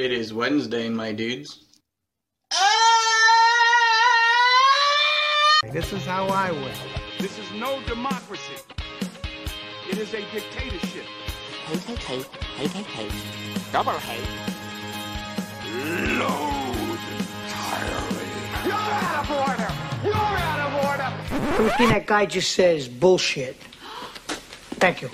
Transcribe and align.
It 0.00 0.12
is 0.12 0.32
Wednesday, 0.32 0.88
my 0.88 1.12
dudes. 1.12 1.66
Ah! 2.50 2.56
This 5.74 5.92
is 5.92 6.06
how 6.06 6.26
I 6.28 6.52
win. 6.52 6.72
This 7.18 7.38
is 7.38 7.44
no 7.52 7.82
democracy. 7.86 8.56
It 9.90 9.98
is 9.98 10.14
a 10.14 10.22
dictatorship. 10.32 11.04
hate, 11.66 11.98
hate, 11.98 11.98
hate, 11.98 12.26
hate, 12.56 12.70
hate, 12.70 12.86
hate, 12.86 13.12
double 13.72 13.92
hate. 13.92 14.26
Load 16.16 17.00
entirely. 17.18 18.30
You're 18.64 18.88
out 19.04 19.20
of 19.20 19.30
order. 19.36 19.70
You're 20.02 20.38
out 20.48 20.60
of 20.64 20.72
order. 20.88 21.08
Everything 21.58 21.88
that 21.90 22.06
guy 22.06 22.24
just 22.24 22.52
says 22.52 22.88
bullshit. 22.88 23.54
Thank 24.80 25.02
you. 25.02 25.10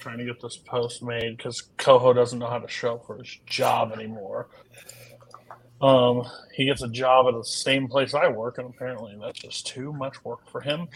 Trying 0.00 0.18
to 0.18 0.24
get 0.24 0.40
this 0.40 0.56
post 0.56 1.02
made 1.02 1.36
because 1.36 1.62
Coho 1.76 2.12
doesn't 2.12 2.38
know 2.38 2.48
how 2.48 2.58
to 2.58 2.68
show 2.68 2.98
for 3.06 3.18
his 3.18 3.38
job 3.46 3.92
anymore. 3.92 4.48
Um, 5.80 6.28
he 6.52 6.66
gets 6.66 6.82
a 6.82 6.88
job 6.88 7.26
at 7.28 7.34
the 7.34 7.44
same 7.44 7.88
place 7.88 8.12
I 8.12 8.28
work, 8.28 8.58
and 8.58 8.68
apparently 8.68 9.16
that's 9.20 9.38
just 9.38 9.66
too 9.66 9.92
much 9.92 10.22
work 10.24 10.48
for 10.50 10.60
him. 10.60 10.88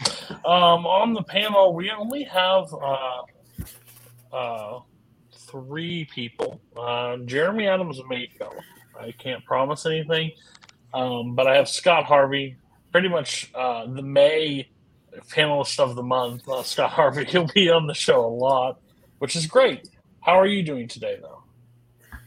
Um, 0.45 0.85
on 0.85 1.13
the 1.13 1.23
panel, 1.23 1.73
we 1.73 1.89
only 1.89 2.23
have 2.23 2.71
uh, 2.73 3.21
uh, 4.31 4.79
three 5.33 6.05
people. 6.05 6.61
Uh, 6.77 7.17
Jeremy 7.25 7.67
Adams 7.67 7.99
may 8.07 8.29
go. 8.37 8.51
I 8.99 9.11
can't 9.11 9.43
promise 9.43 9.85
anything, 9.85 10.31
um, 10.93 11.33
but 11.33 11.47
I 11.47 11.55
have 11.55 11.67
Scott 11.67 12.05
Harvey, 12.05 12.57
pretty 12.91 13.09
much 13.09 13.51
uh, 13.55 13.87
the 13.87 14.03
May 14.03 14.69
panelist 15.29 15.79
of 15.79 15.95
the 15.95 16.03
month, 16.03 16.47
uh, 16.47 16.63
Scott 16.63 16.91
Harvey. 16.91 17.25
He'll 17.29 17.47
be 17.47 17.69
on 17.69 17.87
the 17.87 17.93
show 17.93 18.25
a 18.25 18.27
lot, 18.27 18.79
which 19.19 19.35
is 19.35 19.45
great. 19.47 19.89
How 20.21 20.39
are 20.39 20.47
you 20.47 20.63
doing 20.63 20.87
today, 20.87 21.17
though? 21.21 21.43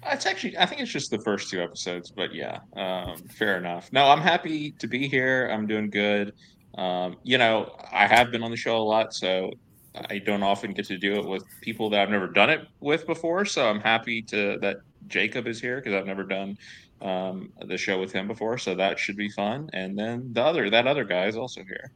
It's 0.06 0.26
actually, 0.26 0.56
I 0.56 0.66
think 0.66 0.80
it's 0.80 0.90
just 0.90 1.10
the 1.10 1.18
first 1.18 1.50
two 1.50 1.60
episodes, 1.60 2.10
but 2.10 2.32
yeah, 2.32 2.60
um, 2.76 3.16
fair 3.28 3.58
enough. 3.58 3.92
No, 3.92 4.06
I'm 4.06 4.20
happy 4.20 4.70
to 4.72 4.86
be 4.86 5.08
here. 5.08 5.50
I'm 5.52 5.66
doing 5.66 5.90
good. 5.90 6.32
Um, 6.76 7.16
you 7.24 7.38
know, 7.38 7.74
I 7.92 8.06
have 8.06 8.30
been 8.30 8.42
on 8.42 8.50
the 8.50 8.56
show 8.56 8.76
a 8.76 8.78
lot, 8.78 9.12
so 9.12 9.50
I 10.08 10.18
don't 10.18 10.42
often 10.42 10.72
get 10.72 10.86
to 10.86 10.98
do 10.98 11.14
it 11.14 11.26
with 11.26 11.44
people 11.60 11.90
that 11.90 12.00
I've 12.00 12.10
never 12.10 12.28
done 12.28 12.50
it 12.50 12.60
with 12.80 13.06
before. 13.06 13.44
So 13.44 13.68
I'm 13.68 13.80
happy 13.80 14.22
to 14.22 14.58
that 14.60 14.76
Jacob 15.08 15.48
is 15.48 15.60
here 15.60 15.76
because 15.76 15.94
I've 15.94 16.06
never 16.06 16.22
done 16.22 16.56
um, 17.00 17.52
the 17.66 17.76
show 17.76 17.98
with 17.98 18.12
him 18.12 18.28
before. 18.28 18.58
So 18.58 18.74
that 18.76 18.98
should 18.98 19.16
be 19.16 19.28
fun. 19.30 19.68
And 19.72 19.98
then 19.98 20.30
the 20.32 20.42
other, 20.42 20.70
that 20.70 20.86
other 20.86 21.04
guy 21.04 21.26
is 21.26 21.36
also 21.36 21.62
here. 21.64 21.90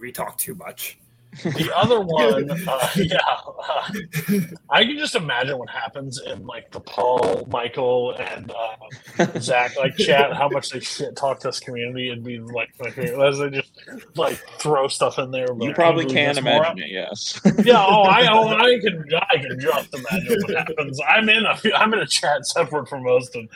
We 0.00 0.12
talk 0.12 0.38
too 0.38 0.54
much. 0.54 0.98
The 1.42 1.72
other 1.74 2.00
one, 2.04 2.50
uh, 2.50 2.88
yeah, 2.96 3.18
uh, 3.18 3.92
I 4.68 4.84
can 4.84 4.98
just 4.98 5.14
imagine 5.14 5.58
what 5.58 5.70
happens 5.70 6.20
in 6.20 6.46
like 6.46 6.70
the 6.70 6.80
Paul, 6.80 7.46
Michael, 7.50 8.14
and 8.18 8.52
uh, 8.52 9.38
Zach 9.38 9.76
like 9.78 9.96
chat. 9.96 10.34
How 10.34 10.48
much 10.48 10.70
they 10.70 10.80
shit 10.80 11.16
talk 11.16 11.40
to 11.40 11.48
this 11.48 11.58
community 11.58 12.10
and 12.10 12.22
be 12.22 12.38
like 12.38 12.70
my 12.78 12.90
favorite. 12.90 13.26
As 13.26 13.38
they 13.38 13.48
just 13.48 13.72
like 14.14 14.36
throw 14.58 14.88
stuff 14.88 15.18
in 15.18 15.30
there. 15.30 15.46
You 15.58 15.72
probably 15.72 16.04
can 16.04 16.36
imagine 16.36 16.78
it. 16.78 16.90
Yes. 16.90 17.40
yeah. 17.64 17.82
Oh, 17.82 18.02
I, 18.02 18.28
oh, 18.30 18.48
I 18.48 18.78
can, 18.80 19.04
I 19.30 19.38
can 19.38 19.58
just 19.58 19.94
imagine 19.94 20.38
what 20.42 20.56
happens. 20.56 21.00
I'm 21.08 21.28
in 21.30 21.44
a, 21.46 21.58
I'm 21.74 21.94
in 21.94 22.00
a 22.00 22.06
chat 22.06 22.46
separate 22.46 22.88
from 22.88 23.04
most, 23.04 23.34
and 23.34 23.48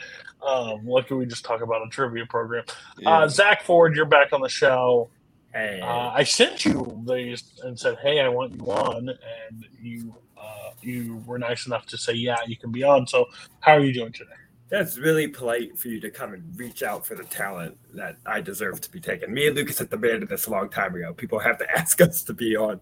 um, 0.45 0.83
what 0.83 1.07
can 1.07 1.17
we 1.17 1.25
just 1.25 1.45
talk 1.45 1.61
about 1.61 1.85
a 1.85 1.89
trivia 1.89 2.25
program? 2.25 2.63
Yeah. 2.97 3.19
Uh, 3.19 3.27
Zach 3.27 3.63
Ford, 3.63 3.95
you're 3.95 4.05
back 4.05 4.33
on 4.33 4.41
the 4.41 4.49
show. 4.49 5.09
Hey, 5.57 5.81
Uh, 5.81 6.11
I 6.13 6.23
sent 6.23 6.65
you 6.65 7.03
these 7.07 7.43
and 7.63 7.79
said, 7.79 7.97
"Hey, 7.99 8.19
I 8.19 8.29
want 8.29 8.53
you 8.53 8.65
on," 8.65 9.09
and 9.09 9.65
you 9.81 10.13
uh, 10.39 10.71
you 10.81 11.23
were 11.25 11.39
nice 11.39 11.65
enough 11.65 11.87
to 11.87 11.97
say, 11.97 12.13
"Yeah, 12.13 12.37
you 12.45 12.57
can 12.57 12.71
be 12.71 12.83
on." 12.83 13.07
So, 13.07 13.25
how 13.61 13.73
are 13.73 13.83
you 13.83 13.93
doing 13.93 14.11
today? 14.13 14.31
that's 14.69 14.97
really 14.97 15.29
polite 15.29 15.79
for 15.79 15.87
you 15.87 15.97
to 15.97 16.09
come 16.11 16.33
and 16.33 16.43
reach 16.59 16.83
out 16.83 17.05
for 17.05 17.15
the 17.15 17.23
talent 17.23 17.77
that 17.93 18.17
I 18.25 18.41
deserve 18.41 18.81
to 18.81 18.91
be 18.91 18.99
taken. 18.99 19.33
Me 19.33 19.47
and 19.47 19.55
Lucas 19.55 19.79
had 19.79 19.89
demanded 19.89 20.27
this 20.27 20.47
a 20.47 20.49
long 20.49 20.67
time 20.67 20.93
ago. 20.93 21.13
People 21.13 21.39
have 21.39 21.57
to 21.59 21.71
ask 21.77 22.01
us 22.01 22.21
to 22.23 22.33
be 22.33 22.57
on. 22.57 22.81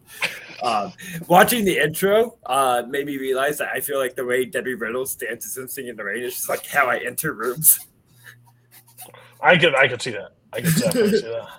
Um, 0.63 0.93
watching 1.27 1.63
the 1.63 1.77
intro 1.77 2.39
uh, 2.47 2.81
made 2.89 3.05
me 3.05 3.17
realize 3.17 3.59
that 3.59 3.69
I 3.71 3.81
feel 3.81 3.99
like 3.99 4.15
the 4.15 4.25
way 4.25 4.45
Debbie 4.45 4.73
Reynolds 4.73 5.15
dances 5.15 5.57
and 5.57 5.69
singing 5.69 5.91
in 5.91 5.95
the 5.95 6.03
rain 6.03 6.23
is 6.23 6.33
just 6.33 6.49
like 6.49 6.65
how 6.65 6.87
I 6.87 6.97
enter 7.05 7.33
rooms. 7.33 7.79
I 9.39 9.55
could 9.55 9.75
I 9.75 9.87
could 9.87 10.01
see 10.01 10.11
that. 10.11 10.31
I 10.53 10.61
could 10.61 10.75
definitely 10.75 11.19
see 11.19 11.27
that. 11.27 11.49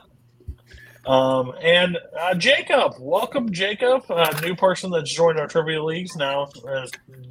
Um, 1.07 1.55
and 1.63 1.99
uh, 2.21 2.35
Jacob, 2.35 2.95
welcome, 2.99 3.53
Jacob, 3.53 4.05
a 4.09 4.41
new 4.41 4.57
person 4.57 4.91
that's 4.91 5.13
joined 5.13 5.39
our 5.39 5.47
trivia 5.47 5.83
leagues 5.83 6.17
now, 6.17 6.49
uh, 6.69 6.87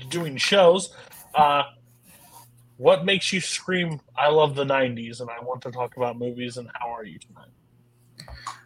doing 0.09 0.37
shows. 0.37 0.93
Uh, 1.33 1.63
what 2.77 3.03
makes 3.05 3.33
you 3.33 3.41
scream, 3.41 3.99
"I 4.17 4.29
love 4.29 4.55
the 4.55 4.63
'90s" 4.63 5.19
and 5.19 5.29
I 5.29 5.43
want 5.43 5.61
to 5.63 5.71
talk 5.71 5.97
about 5.97 6.17
movies? 6.17 6.57
And 6.57 6.69
how 6.73 6.89
are 6.89 7.03
you 7.03 7.19
tonight? 7.19 7.49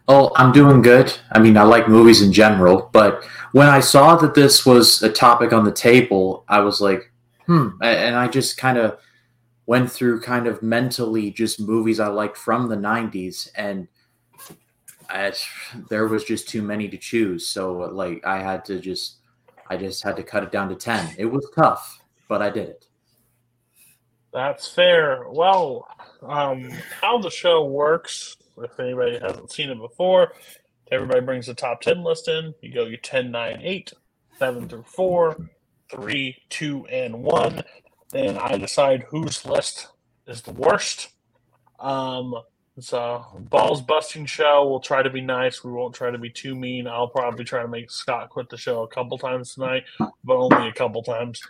Oh, 0.06 0.32
I'm 0.36 0.52
doing 0.52 0.82
good. 0.82 1.12
I 1.32 1.38
mean, 1.38 1.56
I 1.56 1.62
like 1.62 1.88
movies 1.88 2.22
in 2.22 2.32
general, 2.32 2.88
but 2.92 3.24
when 3.52 3.68
I 3.68 3.80
saw 3.80 4.16
that 4.16 4.34
this 4.34 4.64
was 4.64 5.02
a 5.02 5.08
topic 5.08 5.52
on 5.52 5.64
the 5.64 5.72
table, 5.72 6.44
I 6.48 6.60
was 6.60 6.80
like, 6.80 7.12
hmm. 7.46 7.68
And 7.82 8.16
I 8.16 8.28
just 8.28 8.56
kind 8.56 8.78
of 8.78 8.98
went 9.66 9.90
through 9.90 10.20
kind 10.20 10.46
of 10.48 10.62
mentally 10.62 11.30
just 11.30 11.60
movies 11.60 12.00
I 12.00 12.08
liked 12.08 12.36
from 12.36 12.68
the 12.68 12.76
90s. 12.76 13.48
And 13.54 13.86
I, 15.10 15.32
there 15.88 16.06
was 16.06 16.24
just 16.24 16.48
too 16.48 16.62
many 16.62 16.88
to 16.88 16.96
choose. 16.96 17.46
So, 17.46 17.72
like, 17.72 18.24
I 18.24 18.40
had 18.40 18.64
to 18.66 18.78
just, 18.78 19.18
I 19.68 19.76
just 19.76 20.02
had 20.02 20.16
to 20.16 20.22
cut 20.22 20.42
it 20.42 20.52
down 20.52 20.68
to 20.68 20.74
10. 20.74 21.16
It 21.18 21.26
was 21.26 21.48
tough, 21.54 22.00
but 22.28 22.42
I 22.42 22.50
did 22.50 22.68
it. 22.68 22.86
That's 24.32 24.68
fair. 24.68 25.28
Well, 25.28 25.88
um, 26.22 26.70
how 27.00 27.18
the 27.18 27.30
show 27.30 27.64
works, 27.64 28.36
if 28.58 28.78
anybody 28.78 29.18
hasn't 29.18 29.50
seen 29.50 29.70
it 29.70 29.78
before, 29.78 30.32
everybody 30.92 31.20
brings 31.20 31.46
the 31.46 31.54
top 31.54 31.80
10 31.80 32.04
list 32.04 32.28
in. 32.28 32.54
You 32.60 32.72
go 32.72 32.86
your 32.86 32.98
10, 32.98 33.30
9, 33.30 33.60
8, 33.62 33.92
7 34.38 34.68
through 34.68 34.84
4, 34.84 35.50
3, 35.90 36.36
2, 36.48 36.86
and 36.86 37.22
1. 37.22 37.62
Then 38.10 38.38
I 38.38 38.56
decide 38.56 39.04
whose 39.08 39.44
list 39.44 39.88
is 40.26 40.42
the 40.42 40.52
worst. 40.52 41.08
Um, 41.80 42.34
it's 42.76 42.92
a 42.92 43.24
balls 43.38 43.82
busting 43.82 44.26
show. 44.26 44.68
We'll 44.68 44.80
try 44.80 45.02
to 45.02 45.10
be 45.10 45.20
nice. 45.20 45.64
We 45.64 45.72
won't 45.72 45.94
try 45.94 46.10
to 46.10 46.18
be 46.18 46.30
too 46.30 46.54
mean. 46.54 46.86
I'll 46.86 47.08
probably 47.08 47.44
try 47.44 47.62
to 47.62 47.68
make 47.68 47.90
Scott 47.90 48.30
quit 48.30 48.48
the 48.48 48.56
show 48.56 48.82
a 48.82 48.88
couple 48.88 49.18
times 49.18 49.54
tonight, 49.54 49.84
but 49.98 50.36
only 50.36 50.68
a 50.68 50.72
couple 50.72 51.02
times. 51.02 51.42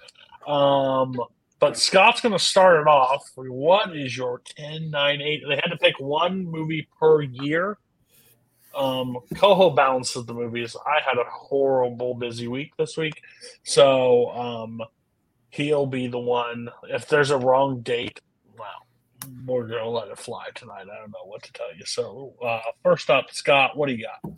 Um, 0.47 1.17
but 1.61 1.77
Scott's 1.77 2.23
going 2.23 2.33
to 2.33 2.39
start 2.39 2.81
it 2.81 2.89
off. 2.89 3.31
What 3.37 3.95
is 3.95 4.17
your 4.17 4.41
10, 4.57 4.91
9, 4.91 5.21
8? 5.21 5.43
They 5.47 5.55
had 5.57 5.71
to 5.71 5.77
pick 5.77 6.01
one 6.01 6.45
movie 6.45 6.89
per 6.99 7.21
year. 7.23 7.77
Um, 8.75 9.19
Coho 9.35 9.71
balances 9.71 10.25
the 10.25 10.35
movies. 10.35 10.75
I 10.87 11.01
had 11.07 11.19
a 11.19 11.29
horrible 11.31 12.15
busy 12.15 12.49
week 12.49 12.73
this 12.79 12.97
week. 12.97 13.21
So 13.63 14.31
um, 14.31 14.83
he'll 15.51 15.87
be 15.87 16.07
the 16.07 16.19
one. 16.19 16.71
If 16.89 17.09
there's 17.09 17.31
a 17.31 17.37
wrong 17.37 17.83
date, 17.83 18.21
well, 18.59 18.87
we're 19.45 19.67
to 19.69 19.89
let 19.89 20.09
it 20.09 20.19
fly 20.19 20.47
tonight. 20.55 20.83
I 20.83 21.01
don't 21.01 21.11
know 21.11 21.27
what 21.27 21.43
to 21.43 21.53
tell 21.53 21.75
you. 21.77 21.85
So 21.85 22.35
uh, 22.45 22.61
first 22.83 23.11
up, 23.11 23.27
Scott, 23.31 23.77
what 23.77 23.89
do 23.89 23.95
you 23.95 24.07
got? 24.07 24.33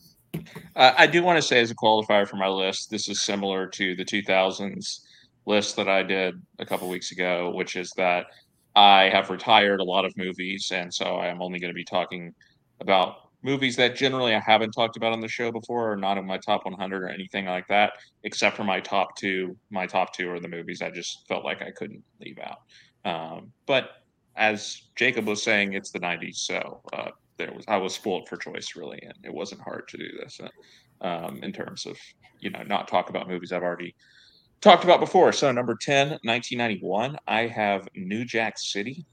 Uh, 0.75 0.93
I 0.97 1.07
do 1.07 1.23
want 1.23 1.37
to 1.37 1.43
say, 1.43 1.61
as 1.61 1.71
a 1.71 1.75
qualifier 1.75 2.27
for 2.27 2.37
my 2.37 2.49
list, 2.49 2.91
this 2.91 3.09
is 3.09 3.21
similar 3.23 3.67
to 3.69 3.95
the 3.95 4.05
2000s 4.05 5.01
list 5.47 5.77
that 5.77 5.89
I 5.89 6.03
did 6.03 6.41
a 6.59 6.67
couple 6.67 6.89
weeks 6.89 7.13
ago, 7.13 7.51
which 7.55 7.77
is 7.77 7.93
that 7.97 8.27
I 8.75 9.11
have 9.11 9.31
retired 9.31 9.81
a 9.81 9.85
lot 9.85 10.05
of 10.05 10.17
movies, 10.17 10.71
and 10.73 10.93
so 10.93 11.17
I 11.17 11.27
am 11.27 11.43
only 11.43 11.59
going 11.59 11.73
to 11.73 11.75
be 11.75 11.85
talking 11.85 12.35
about 12.81 13.17
movies 13.43 13.77
that 13.77 13.97
generally 13.97 14.35
I 14.35 14.41
haven't 14.41 14.71
talked 14.71 14.97
about 14.97 15.13
on 15.13 15.21
the 15.21 15.29
show 15.29 15.53
before, 15.53 15.93
or 15.93 15.97
not 15.97 16.17
in 16.17 16.27
my 16.27 16.39
top 16.39 16.65
100 16.65 17.03
or 17.03 17.09
anything 17.09 17.47
like 17.47 17.67
that, 17.69 17.93
except 18.23 18.57
for 18.57 18.65
my 18.65 18.81
top 18.81 19.17
two. 19.17 19.57
My 19.71 19.87
top 19.87 20.15
two 20.15 20.31
are 20.31 20.41
the 20.41 20.49
movies 20.49 20.81
I 20.81 20.91
just 20.91 21.27
felt 21.29 21.45
like 21.45 21.61
I 21.61 21.71
couldn't 21.71 22.03
leave 22.21 22.39
out. 22.39 22.61
Um, 23.05 23.53
but 23.67 23.91
as 24.37 24.83
Jacob 24.97 25.27
was 25.27 25.43
saying, 25.43 25.75
it's 25.75 25.91
the 25.91 26.01
90s, 26.01 26.37
so 26.37 26.81
uh, 26.93 27.11
there 27.37 27.53
was 27.53 27.65
I 27.69 27.77
was 27.77 27.95
spoiled 27.95 28.29
for 28.29 28.37
choice 28.37 28.77
really, 28.77 29.01
and 29.03 29.15
it 29.25 29.33
wasn't 29.33 29.61
hard 29.61 29.89
to 29.89 29.97
do 29.97 30.09
this 30.23 30.41
uh, 30.41 31.07
um, 31.07 31.41
in 31.43 31.53
terms 31.53 31.87
of 31.87 31.97
you 32.41 32.51
know 32.51 32.63
not 32.63 32.89
talk 32.89 33.11
about 33.11 33.29
movies 33.29 33.53
I've 33.53 33.63
already 33.63 33.95
talked 34.61 34.85
about 34.85 35.01
before. 35.01 35.33
So 35.33 35.51
number 35.53 35.77
10, 35.79 36.11
1991, 36.23 37.19
I 37.27 37.47
have 37.49 37.89
New 37.95 38.25
Jack 38.25 38.59
City. 38.59 39.05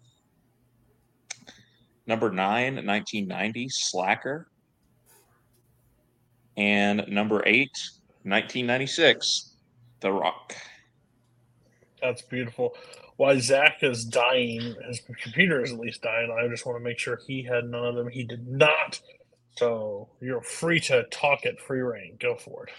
Number 2.05 2.31
nine, 2.31 2.75
1990, 2.85 3.69
Slacker. 3.69 4.47
And 6.57 7.05
number 7.07 7.41
eight, 7.45 7.77
1996, 8.23 9.53
The 10.01 10.11
Rock. 10.11 10.55
That's 12.01 12.21
beautiful. 12.21 12.75
While 13.19 13.37
Zach 13.41 13.79
is 13.81 14.05
dying, 14.05 14.75
his 14.87 15.01
computer 15.01 15.61
is 15.61 15.73
at 15.73 15.79
least 15.79 16.03
dying. 16.03 16.31
I 16.31 16.47
just 16.47 16.65
want 16.65 16.77
to 16.77 16.81
make 16.81 16.97
sure 16.97 17.19
he 17.27 17.43
had 17.43 17.65
none 17.65 17.83
of 17.83 17.95
them. 17.95 18.07
He 18.07 18.23
did 18.23 18.47
not. 18.47 18.97
So 19.57 20.07
you're 20.21 20.41
free 20.41 20.79
to 20.79 21.03
talk 21.11 21.45
at 21.45 21.59
free 21.59 21.81
reign. 21.81 22.15
Go 22.17 22.37
for 22.37 22.67
it. 22.67 22.73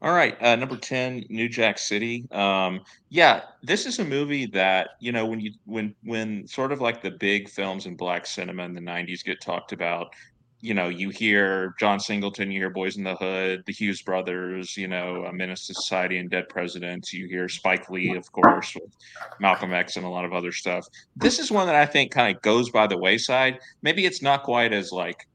All 0.00 0.14
right, 0.14 0.34
uh, 0.42 0.56
number 0.56 0.78
ten, 0.78 1.26
New 1.28 1.50
Jack 1.50 1.76
City. 1.76 2.26
Um, 2.30 2.80
yeah, 3.10 3.42
this 3.62 3.84
is 3.84 3.98
a 3.98 4.04
movie 4.06 4.46
that 4.46 4.92
you 4.98 5.12
know 5.12 5.26
when 5.26 5.40
you 5.40 5.52
when 5.66 5.94
when 6.04 6.46
sort 6.46 6.72
of 6.72 6.80
like 6.80 7.02
the 7.02 7.10
big 7.10 7.46
films 7.46 7.84
in 7.84 7.96
black 7.96 8.24
cinema 8.24 8.62
in 8.64 8.72
the 8.72 8.80
'90s 8.80 9.22
get 9.22 9.42
talked 9.42 9.72
about. 9.72 10.14
You 10.60 10.74
know, 10.74 10.88
you 10.88 11.10
hear 11.10 11.74
John 11.78 12.00
Singleton, 12.00 12.50
you 12.50 12.60
hear 12.60 12.70
Boys 12.70 12.96
in 12.96 13.04
the 13.04 13.14
Hood, 13.14 13.62
the 13.66 13.72
Hughes 13.72 14.02
brothers, 14.02 14.76
you 14.76 14.88
know, 14.88 15.24
A 15.26 15.32
Menace 15.32 15.66
to 15.66 15.74
Society 15.74 16.18
and 16.18 16.30
Dead 16.30 16.48
Presidents. 16.48 17.12
You 17.12 17.28
hear 17.28 17.48
Spike 17.48 17.90
Lee, 17.90 18.16
of 18.16 18.30
course, 18.32 18.74
with 18.74 18.90
Malcolm 19.38 19.74
X 19.74 19.96
and 19.96 20.06
a 20.06 20.08
lot 20.08 20.24
of 20.24 20.32
other 20.32 20.52
stuff. 20.52 20.86
This 21.14 21.38
is 21.38 21.50
one 21.50 21.66
that 21.66 21.76
I 21.76 21.86
think 21.86 22.10
kind 22.10 22.34
of 22.34 22.42
goes 22.42 22.70
by 22.70 22.86
the 22.86 22.98
wayside. 22.98 23.58
Maybe 23.82 24.06
it's 24.06 24.22
not 24.22 24.44
quite 24.44 24.72
as 24.72 24.92
like 24.92 25.28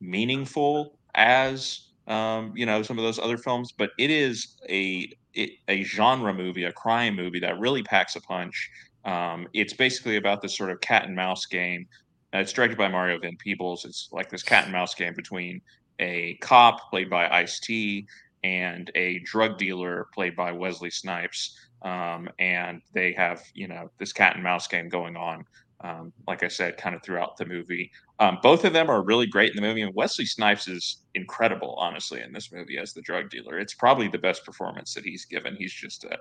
meaningful 0.00 0.98
as 1.14 1.88
um, 2.08 2.52
you 2.56 2.64
know, 2.66 2.82
some 2.82 2.98
of 2.98 3.04
those 3.04 3.18
other 3.18 3.36
films, 3.36 3.70
but 3.70 3.90
it 3.98 4.10
is 4.10 4.56
a 4.68 5.12
it, 5.34 5.50
a 5.68 5.84
genre 5.84 6.32
movie, 6.32 6.64
a 6.64 6.72
crime 6.72 7.14
movie 7.14 7.38
that 7.40 7.58
really 7.60 7.82
packs 7.82 8.16
a 8.16 8.20
punch. 8.20 8.70
Um, 9.04 9.46
it's 9.52 9.74
basically 9.74 10.16
about 10.16 10.42
this 10.42 10.56
sort 10.56 10.70
of 10.70 10.80
cat 10.80 11.04
and 11.04 11.14
mouse 11.14 11.46
game. 11.46 11.86
Uh, 12.34 12.38
it's 12.38 12.52
directed 12.52 12.78
by 12.78 12.88
Mario 12.88 13.18
Van 13.18 13.36
Peebles. 13.36 13.84
It's 13.84 14.08
like 14.12 14.30
this 14.30 14.42
cat 14.42 14.64
and 14.64 14.72
mouse 14.72 14.94
game 14.94 15.14
between 15.14 15.60
a 15.98 16.34
cop 16.40 16.90
played 16.90 17.10
by 17.10 17.28
Ice 17.28 17.58
T 17.60 18.06
and 18.44 18.90
a 18.94 19.18
drug 19.20 19.58
dealer 19.58 20.08
played 20.14 20.36
by 20.36 20.52
Wesley 20.52 20.90
Snipes. 20.90 21.58
Um, 21.82 22.28
and 22.38 22.82
they 22.92 23.12
have 23.12 23.42
you 23.54 23.68
know 23.68 23.90
this 23.98 24.12
cat 24.12 24.34
and 24.34 24.42
mouse 24.42 24.66
game 24.66 24.88
going 24.88 25.16
on 25.16 25.44
um, 25.80 26.12
like 26.26 26.42
I 26.42 26.48
said, 26.48 26.76
kind 26.76 26.94
of 26.94 27.02
throughout 27.02 27.36
the 27.36 27.46
movie. 27.46 27.90
Um, 28.18 28.38
both 28.42 28.64
of 28.64 28.72
them 28.72 28.90
are 28.90 29.02
really 29.02 29.26
great 29.26 29.50
in 29.50 29.56
the 29.56 29.62
movie, 29.62 29.82
and 29.82 29.94
Wesley 29.94 30.26
Snipes 30.26 30.66
is 30.66 31.02
incredible, 31.14 31.76
honestly, 31.78 32.20
in 32.20 32.32
this 32.32 32.52
movie 32.52 32.78
as 32.78 32.92
the 32.92 33.02
drug 33.02 33.30
dealer. 33.30 33.58
It's 33.58 33.74
probably 33.74 34.08
the 34.08 34.18
best 34.18 34.44
performance 34.44 34.92
that 34.94 35.04
he's 35.04 35.24
given. 35.24 35.56
He's 35.56 35.72
just 35.72 36.04
a 36.04 36.18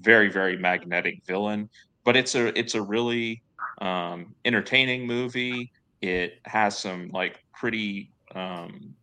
very, 0.00 0.30
very 0.30 0.58
magnetic 0.58 1.24
villain, 1.26 1.70
but 2.04 2.16
it's 2.16 2.34
a 2.34 2.58
it's 2.58 2.74
a 2.74 2.82
really 2.82 3.42
um, 3.80 4.34
entertaining 4.44 5.06
movie. 5.06 5.72
It 6.00 6.40
has 6.44 6.78
some 6.78 7.10
like 7.12 7.42
pretty 7.52 8.12
um, 8.34 8.94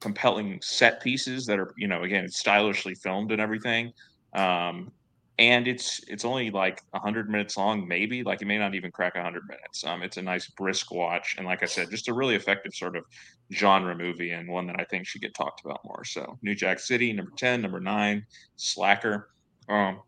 compelling 0.00 0.60
set 0.62 1.02
pieces 1.02 1.46
that 1.46 1.58
are, 1.58 1.74
you 1.76 1.88
know, 1.88 2.02
again, 2.02 2.28
stylishly 2.28 2.94
filmed 2.94 3.32
and 3.32 3.40
everything. 3.40 3.92
Um, 4.34 4.92
and 5.38 5.66
it's 5.66 6.00
it's 6.06 6.24
only 6.24 6.50
like 6.50 6.80
100 6.90 7.28
minutes 7.28 7.56
long 7.56 7.86
maybe. 7.88 8.22
Like 8.22 8.40
it 8.40 8.46
may 8.46 8.58
not 8.58 8.74
even 8.74 8.90
crack 8.92 9.16
100 9.16 9.42
minutes. 9.48 9.84
Um 9.84 10.02
it's 10.02 10.16
a 10.16 10.22
nice 10.22 10.46
brisk 10.48 10.92
watch. 10.92 11.34
And 11.36 11.46
like 11.46 11.62
i 11.62 11.66
said 11.66 11.90
just 11.90 12.08
a 12.08 12.14
really 12.14 12.36
effective 12.36 12.72
sort 12.74 12.96
of 12.96 13.04
genre 13.52 13.96
movie 13.96 14.30
and 14.30 14.48
one 14.48 14.66
that 14.66 14.78
i 14.78 14.84
think 14.84 15.06
should 15.06 15.22
get 15.22 15.34
talked 15.34 15.64
about 15.64 15.80
more. 15.84 16.04
So 16.04 16.38
new 16.42 16.54
jack 16.54 16.78
city 16.78 17.12
number 17.12 17.32
10 17.36 17.62
number 17.62 17.80
9 17.80 18.24
slacker. 18.56 19.30
Um 19.68 20.02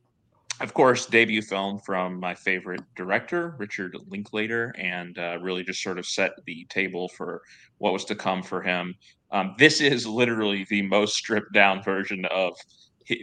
of 0.60 0.72
course 0.72 1.06
debut 1.06 1.42
film 1.42 1.78
from 1.78 2.18
my 2.18 2.34
favorite 2.34 2.80
director 2.94 3.54
richard 3.58 3.96
linklater 4.08 4.74
and 4.78 5.18
uh, 5.18 5.38
really 5.40 5.62
just 5.62 5.82
sort 5.82 5.98
of 5.98 6.06
set 6.06 6.32
the 6.46 6.64
table 6.70 7.08
for 7.08 7.42
what 7.78 7.92
was 7.92 8.04
to 8.04 8.14
come 8.14 8.42
for 8.42 8.62
him 8.62 8.94
um, 9.30 9.54
this 9.58 9.80
is 9.80 10.06
literally 10.06 10.66
the 10.70 10.82
most 10.82 11.16
stripped 11.16 11.52
down 11.52 11.82
version 11.82 12.24
of 12.26 12.56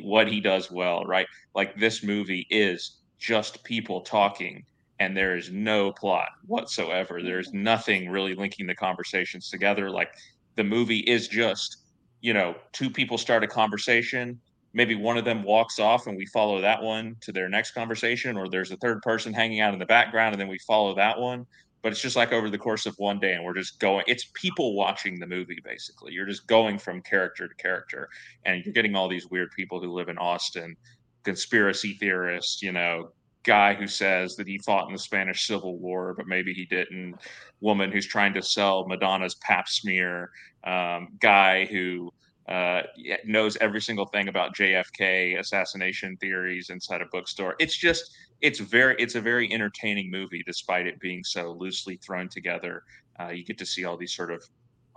what 0.01 0.27
he 0.27 0.39
does 0.39 0.71
well, 0.71 1.03
right? 1.05 1.27
Like 1.55 1.77
this 1.77 2.03
movie 2.03 2.47
is 2.49 2.99
just 3.19 3.63
people 3.63 4.01
talking 4.01 4.65
and 4.99 5.15
there 5.15 5.35
is 5.35 5.49
no 5.51 5.91
plot 5.91 6.29
whatsoever. 6.45 7.21
There's 7.21 7.53
nothing 7.53 8.09
really 8.09 8.35
linking 8.35 8.67
the 8.67 8.75
conversations 8.75 9.49
together. 9.49 9.89
Like 9.89 10.13
the 10.55 10.63
movie 10.63 10.99
is 10.99 11.27
just, 11.27 11.77
you 12.21 12.33
know, 12.33 12.55
two 12.71 12.89
people 12.89 13.17
start 13.17 13.43
a 13.43 13.47
conversation, 13.47 14.39
maybe 14.73 14.95
one 14.95 15.17
of 15.17 15.25
them 15.25 15.43
walks 15.43 15.79
off 15.79 16.07
and 16.07 16.17
we 16.17 16.25
follow 16.25 16.59
that 16.61 16.81
one 16.81 17.15
to 17.21 17.31
their 17.31 17.49
next 17.49 17.71
conversation, 17.71 18.37
or 18.37 18.49
there's 18.49 18.71
a 18.71 18.77
third 18.77 19.01
person 19.01 19.33
hanging 19.33 19.61
out 19.61 19.73
in 19.73 19.79
the 19.79 19.85
background 19.85 20.33
and 20.33 20.41
then 20.41 20.47
we 20.47 20.59
follow 20.59 20.95
that 20.95 21.19
one. 21.19 21.45
But 21.81 21.91
it's 21.91 22.01
just 22.01 22.15
like 22.15 22.31
over 22.31 22.49
the 22.49 22.57
course 22.57 22.85
of 22.85 22.95
one 22.97 23.19
day 23.19 23.33
and 23.33 23.43
we're 23.43 23.53
just 23.53 23.79
going 23.79 24.05
it's 24.07 24.31
people 24.33 24.73
watching 24.75 25.19
the 25.19 25.27
movie 25.27 25.59
basically. 25.63 26.13
You're 26.13 26.25
just 26.25 26.47
going 26.47 26.79
from 26.79 27.01
character 27.01 27.47
to 27.47 27.55
character 27.55 28.09
and 28.45 28.63
you're 28.63 28.73
getting 28.73 28.95
all 28.95 29.09
these 29.09 29.27
weird 29.27 29.51
people 29.51 29.81
who 29.81 29.91
live 29.91 30.07
in 30.07 30.17
austin 30.17 30.77
conspiracy 31.23 31.93
theorists 31.99 32.61
you 32.61 32.71
know 32.71 33.09
guy 33.43 33.73
who 33.73 33.87
says 33.87 34.35
that 34.35 34.47
he 34.47 34.57
fought 34.59 34.87
in 34.87 34.93
the 34.93 34.99
spanish 34.99 35.47
civil 35.47 35.77
war 35.77 36.13
but 36.15 36.27
maybe 36.27 36.53
he 36.53 36.65
didn't 36.65 37.15
woman 37.61 37.91
who's 37.91 38.05
trying 38.07 38.33
to 38.33 38.41
sell 38.41 38.87
madonna's 38.87 39.35
pap 39.35 39.67
smear 39.67 40.29
um, 40.65 41.09
guy 41.19 41.65
who 41.65 42.11
uh, 42.49 42.81
knows 43.25 43.55
every 43.61 43.81
single 43.81 44.05
thing 44.05 44.27
about 44.27 44.53
jfk 44.55 45.39
assassination 45.39 46.17
theories 46.17 46.69
inside 46.69 47.01
a 47.01 47.05
bookstore. 47.11 47.55
It's 47.59 47.77
just 47.77 48.11
it's 48.41 48.59
very 48.59 48.95
it's 48.99 49.15
a 49.15 49.21
very 49.21 49.51
entertaining 49.53 50.11
movie 50.11 50.43
despite 50.45 50.85
it 50.85 50.99
being 50.99 51.23
so 51.23 51.55
loosely 51.57 51.95
thrown 51.97 52.27
together. 52.27 52.83
Uh, 53.19 53.29
you 53.29 53.45
get 53.45 53.57
to 53.59 53.65
see 53.65 53.85
all 53.85 53.95
these 53.95 54.13
sort 54.13 54.31
of 54.31 54.43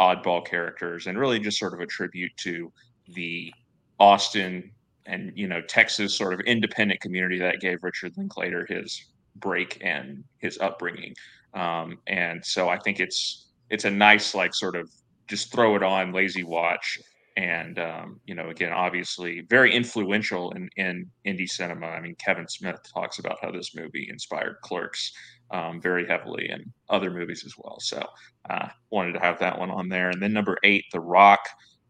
oddball 0.01 0.45
characters 0.45 1.07
and 1.07 1.19
really 1.19 1.39
just 1.39 1.59
sort 1.59 1.73
of 1.73 1.81
a 1.81 1.87
tribute 1.87 2.33
to 2.37 2.71
the 3.15 3.53
austin 3.99 4.71
and 5.07 5.33
you 5.35 5.47
know 5.49 5.61
texas 5.63 6.15
sort 6.15 6.35
of 6.35 6.41
independent 6.41 7.01
community 7.01 7.39
that 7.39 7.61
gave 7.61 7.83
richard 7.83 8.13
linklater 8.19 8.67
his 8.69 9.07
break 9.37 9.79
and 9.83 10.23
his 10.39 10.59
upbringing. 10.59 11.15
Um, 11.55 11.99
and 12.09 12.45
so 12.45 12.69
i 12.69 12.79
think 12.79 13.01
it's 13.01 13.47
it's 13.71 13.85
a 13.85 13.91
nice 13.91 14.35
like 14.35 14.53
sort 14.53 14.77
of 14.77 14.91
just 15.29 15.51
throw 15.51 15.77
it 15.77 15.83
on 15.83 16.13
lazy 16.13 16.45
watch 16.45 16.99
and 17.37 17.79
um, 17.79 18.21
you 18.27 18.35
know 18.35 18.49
again 18.49 18.73
obviously 18.73 19.43
very 19.49 19.75
influential 19.75 20.53
in, 20.53 20.69
in 20.77 21.11
indie 21.27 21.49
cinema. 21.49 21.87
I 21.87 22.01
mean 22.01 22.17
kevin 22.17 22.49
smith 22.49 22.81
talks 22.93 23.19
about 23.19 23.39
how 23.43 23.51
this 23.51 23.75
movie 23.75 24.09
inspired 24.11 24.57
clerks 24.63 25.13
um, 25.51 25.81
very 25.81 26.07
heavily 26.07 26.49
and 26.49 26.65
other 26.89 27.11
movies 27.11 27.45
as 27.45 27.55
well. 27.59 27.79
So 27.81 28.03
uh, 28.51 28.69
wanted 28.91 29.13
to 29.13 29.21
have 29.21 29.39
that 29.41 29.59
one 29.59 29.71
on 29.71 29.89
there. 29.89 30.11
And 30.11 30.21
then 30.21 30.33
number 30.33 30.57
eight 30.65 30.85
the 30.93 31.01
rock. 31.01 31.41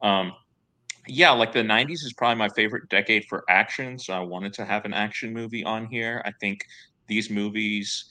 Um, 0.02 0.32
yeah 1.08 1.30
like 1.30 1.52
the 1.52 1.60
90s 1.60 2.04
is 2.04 2.12
probably 2.16 2.36
my 2.36 2.48
favorite 2.50 2.88
decade 2.88 3.24
for 3.26 3.44
action 3.48 3.96
so 3.98 4.12
i 4.12 4.18
wanted 4.18 4.52
to 4.52 4.64
have 4.64 4.84
an 4.84 4.92
action 4.92 5.32
movie 5.32 5.64
on 5.64 5.86
here. 5.86 6.20
I 6.24 6.32
think 6.40 6.64
these 7.06 7.30
movies 7.30 8.06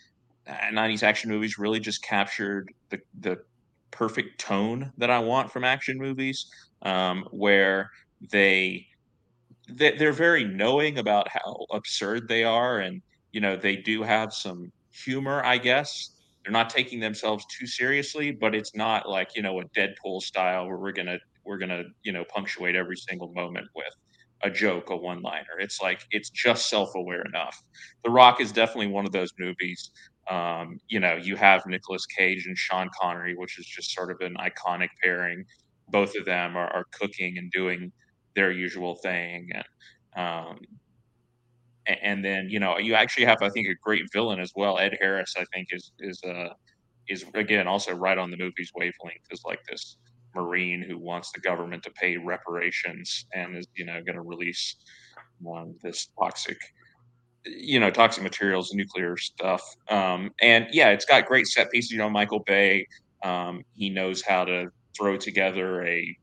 90s 0.48 1.04
uh, 1.04 1.06
action 1.06 1.30
movies 1.30 1.58
really 1.58 1.80
just 1.80 2.04
captured 2.04 2.72
the, 2.90 3.00
the 3.20 3.38
perfect 3.92 4.40
tone 4.40 4.92
that 4.98 5.10
i 5.10 5.20
want 5.20 5.52
from 5.52 5.64
action 5.64 5.98
movies 5.98 6.48
um, 6.86 7.26
where 7.32 7.90
they 8.32 8.88
they're 9.70 10.14
very 10.14 10.44
knowing 10.46 10.98
about 11.00 11.28
how 11.30 11.66
absurd 11.74 12.28
they 12.28 12.44
are. 12.44 12.80
And 12.80 13.02
you 13.32 13.42
know 13.42 13.58
they 13.58 13.76
do 13.78 14.04
have 14.04 14.34
some 14.34 14.72
humor 15.06 15.44
i 15.46 15.58
guess. 15.58 16.12
They're 16.46 16.54
not 16.54 16.70
taking 16.70 17.00
themselves 17.00 17.46
too 17.60 17.68
seriously 17.68 18.32
but 18.32 18.56
it's 18.56 18.76
not 18.76 19.10
like 19.10 19.30
you 19.36 19.42
know 19.44 19.60
a 19.62 19.66
deadpool 19.78 20.22
style 20.22 20.68
where 20.68 20.78
we're 20.78 20.94
gonna 20.94 21.18
we're 21.46 21.58
gonna 21.58 21.84
you 22.04 22.14
know 22.14 22.24
punctuate 22.34 22.76
every 22.76 22.98
single 22.98 23.32
moment 23.34 23.68
with 23.76 23.94
a 24.44 24.50
joke 24.52 24.90
a 24.92 24.96
one 24.98 25.22
liner 25.22 25.58
it's 25.60 25.82
like 25.82 26.02
it's 26.12 26.30
just 26.30 26.70
self-aware 26.70 27.24
enough. 27.24 27.58
The 28.06 28.12
rock 28.12 28.42
is 28.42 28.52
definitely 28.52 28.88
one 28.88 29.06
of 29.06 29.12
those 29.12 29.32
movies 29.40 29.92
um, 30.30 30.78
you 30.90 31.00
know 31.00 31.16
you 31.16 31.36
have 31.36 31.66
Nicolas 31.68 32.06
cage 32.06 32.46
and 32.48 32.58
sean 32.58 32.90
connery 33.00 33.36
which 33.36 33.60
is 33.60 33.66
just 33.68 33.94
sort 33.94 34.12
of 34.12 34.18
an 34.22 34.36
iconic 34.40 34.90
pairing 35.04 35.44
both 35.90 36.16
of 36.18 36.26
them 36.26 36.56
are, 36.58 36.68
are 36.74 36.86
cooking 36.92 37.38
and 37.38 37.52
doing 37.52 37.92
their 38.36 38.52
usual 38.52 38.96
thing 39.04 39.50
and 39.54 39.66
um, 40.18 40.60
and 41.88 42.24
then 42.26 42.48
you 42.50 42.60
know 42.60 42.78
you 42.78 42.96
actually 42.96 43.26
have 43.26 43.38
I 43.42 43.50
think 43.50 43.68
a 43.68 43.76
great 43.84 44.04
villain 44.14 44.40
as 44.40 44.52
well. 44.56 44.80
Ed 44.80 44.98
Harris 45.00 45.34
I 45.38 45.46
think 45.54 45.68
is 45.72 45.92
is 46.00 46.22
uh 46.24 46.50
is 47.10 47.26
again 47.36 47.68
also 47.68 47.94
right 47.94 48.18
on 48.18 48.32
the 48.32 48.38
movie's 48.38 48.72
wavelength 48.76 49.26
is 49.32 49.42
like 49.46 49.60
this 49.70 49.98
marine 50.36 50.84
who 50.84 50.98
wants 50.98 51.32
the 51.34 51.40
government 51.42 51.84
to 51.84 51.92
pay 51.92 52.18
reparations 52.18 53.26
and 53.34 53.58
is 53.58 53.68
you 53.76 53.86
know 53.86 54.02
going 54.06 54.16
to 54.16 54.22
release 54.22 54.78
um, 55.56 55.76
this 55.84 56.10
toxic 56.20 56.58
you 57.46 57.80
know 57.80 57.92
toxic 57.92 58.24
materials 58.24 58.72
nuclear 58.74 59.18
stuff 59.18 59.62
um, 59.90 60.32
and 60.42 60.68
yeah 60.72 60.90
it's 60.90 61.06
got 61.06 61.26
great 61.26 61.48
set 61.48 61.72
pieces 61.72 61.92
you 61.92 61.98
know 61.98 62.10
michael 62.10 62.44
bay 62.46 62.86
um, 63.24 63.64
he 63.76 63.90
knows 63.90 64.22
how 64.22 64.46
to 64.46 64.68
throw 64.98 65.18
together 65.18 65.86
a 65.86 66.18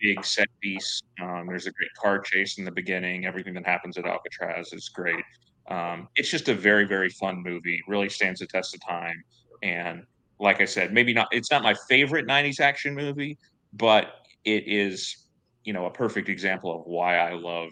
big 0.00 0.24
set 0.24 0.48
piece. 0.60 1.02
Um, 1.20 1.46
there's 1.46 1.66
a 1.66 1.72
great 1.72 1.92
car 2.00 2.20
chase 2.20 2.58
in 2.58 2.64
the 2.64 2.72
beginning. 2.72 3.26
Everything 3.26 3.54
that 3.54 3.66
happens 3.66 3.96
at 3.96 4.06
Alcatraz 4.06 4.72
is 4.72 4.88
great. 4.88 5.24
Um, 5.70 6.08
it's 6.16 6.28
just 6.28 6.48
a 6.48 6.54
very, 6.54 6.84
very 6.84 7.08
fun 7.08 7.42
movie. 7.42 7.80
Really 7.88 8.08
stands 8.08 8.40
the 8.40 8.46
test 8.46 8.74
of 8.74 8.80
time. 8.86 9.22
And 9.62 10.02
like 10.38 10.60
I 10.60 10.66
said, 10.66 10.92
maybe 10.92 11.14
not. 11.14 11.28
It's 11.32 11.50
not 11.50 11.62
my 11.62 11.74
favorite 11.88 12.26
'90s 12.26 12.60
action 12.60 12.94
movie, 12.94 13.38
but 13.72 14.12
it 14.44 14.64
is 14.66 15.24
you 15.64 15.72
know, 15.72 15.86
a 15.86 15.90
perfect 15.90 16.28
example 16.28 16.78
of 16.78 16.86
why 16.86 17.16
I 17.16 17.32
love 17.32 17.70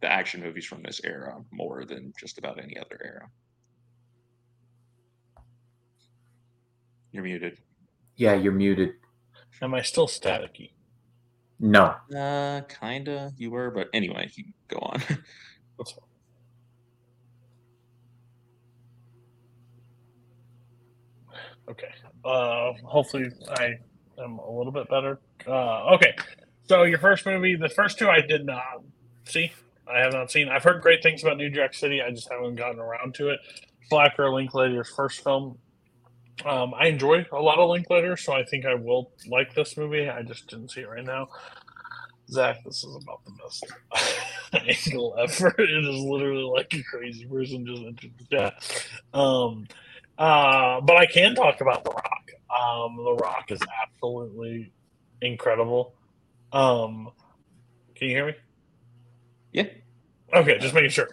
the 0.00 0.10
action 0.10 0.42
movies 0.42 0.66
from 0.66 0.82
this 0.82 1.00
era 1.04 1.42
more 1.50 1.84
than 1.84 2.12
just 2.18 2.38
about 2.38 2.62
any 2.62 2.76
other 2.78 3.00
era. 3.02 3.28
You're 7.12 7.24
muted. 7.24 7.58
Yeah, 8.16 8.34
you're 8.34 8.52
muted. 8.52 8.90
Am 9.62 9.74
I 9.74 9.82
still 9.82 10.06
staticky? 10.06 10.72
No. 11.58 11.94
Uh, 12.14 12.62
kinda. 12.62 13.32
You 13.36 13.50
were, 13.50 13.70
but 13.70 13.88
anyway, 13.92 14.30
you 14.34 14.44
go 14.68 14.78
on. 14.78 15.00
That's 15.78 15.92
fine. 15.92 16.04
Okay. 21.68 21.88
Uh, 22.24 22.72
hopefully 22.84 23.30
I 23.50 23.78
am 24.22 24.38
a 24.38 24.50
little 24.50 24.72
bit 24.72 24.88
better. 24.88 25.20
Uh, 25.46 25.94
okay. 25.94 26.16
So 26.68 26.82
your 26.84 26.98
first 26.98 27.26
movie, 27.26 27.56
the 27.56 27.68
first 27.68 27.98
two 27.98 28.08
I 28.08 28.20
did 28.20 28.46
not 28.46 28.82
see. 29.24 29.52
I 29.86 29.98
have 29.98 30.12
not 30.12 30.30
seen. 30.30 30.48
I've 30.48 30.62
heard 30.62 30.82
great 30.82 31.02
things 31.02 31.22
about 31.22 31.36
New 31.36 31.50
Jack 31.50 31.74
City. 31.74 32.00
I 32.00 32.10
just 32.10 32.30
haven't 32.30 32.56
gotten 32.56 32.78
around 32.78 33.14
to 33.16 33.30
it. 33.30 33.40
Slacker 33.88 34.30
Linklater's 34.30 34.88
first 34.94 35.22
film. 35.22 35.58
Um, 36.44 36.72
I 36.74 36.86
enjoy 36.86 37.26
a 37.32 37.40
lot 37.40 37.58
of 37.58 37.68
Linklater, 37.70 38.16
so 38.16 38.32
I 38.32 38.44
think 38.44 38.64
I 38.64 38.74
will 38.74 39.12
like 39.28 39.54
this 39.54 39.76
movie. 39.76 40.08
I 40.08 40.22
just 40.22 40.48
didn't 40.48 40.70
see 40.70 40.80
it 40.80 40.88
right 40.88 41.04
now. 41.04 41.28
Zach, 42.30 42.62
this 42.64 42.84
is 42.84 42.96
about 43.02 43.20
the 43.24 43.32
best 43.32 44.86
angle 44.86 45.16
ever. 45.18 45.54
It 45.58 45.84
is 45.84 46.00
literally 46.02 46.44
like 46.44 46.72
a 46.74 46.82
crazy 46.82 47.26
person 47.26 47.66
just 47.66 47.82
entered 47.82 48.12
the 48.18 48.36
chat. 48.36 48.86
Um, 49.12 49.66
uh, 50.16 50.80
but 50.80 50.96
I 50.96 51.06
can 51.06 51.34
talk 51.34 51.60
about 51.60 51.84
The 51.84 51.90
Rock. 51.90 52.30
Um, 52.50 52.96
the 52.96 53.14
Rock 53.14 53.50
is 53.50 53.60
absolutely 53.82 54.72
incredible. 55.20 55.94
Um, 56.52 57.10
can 57.94 58.08
you 58.08 58.16
hear 58.16 58.26
me? 58.26 58.34
Yeah. 59.52 59.66
Okay, 60.34 60.58
just 60.58 60.74
making 60.74 60.90
sure. 60.90 61.08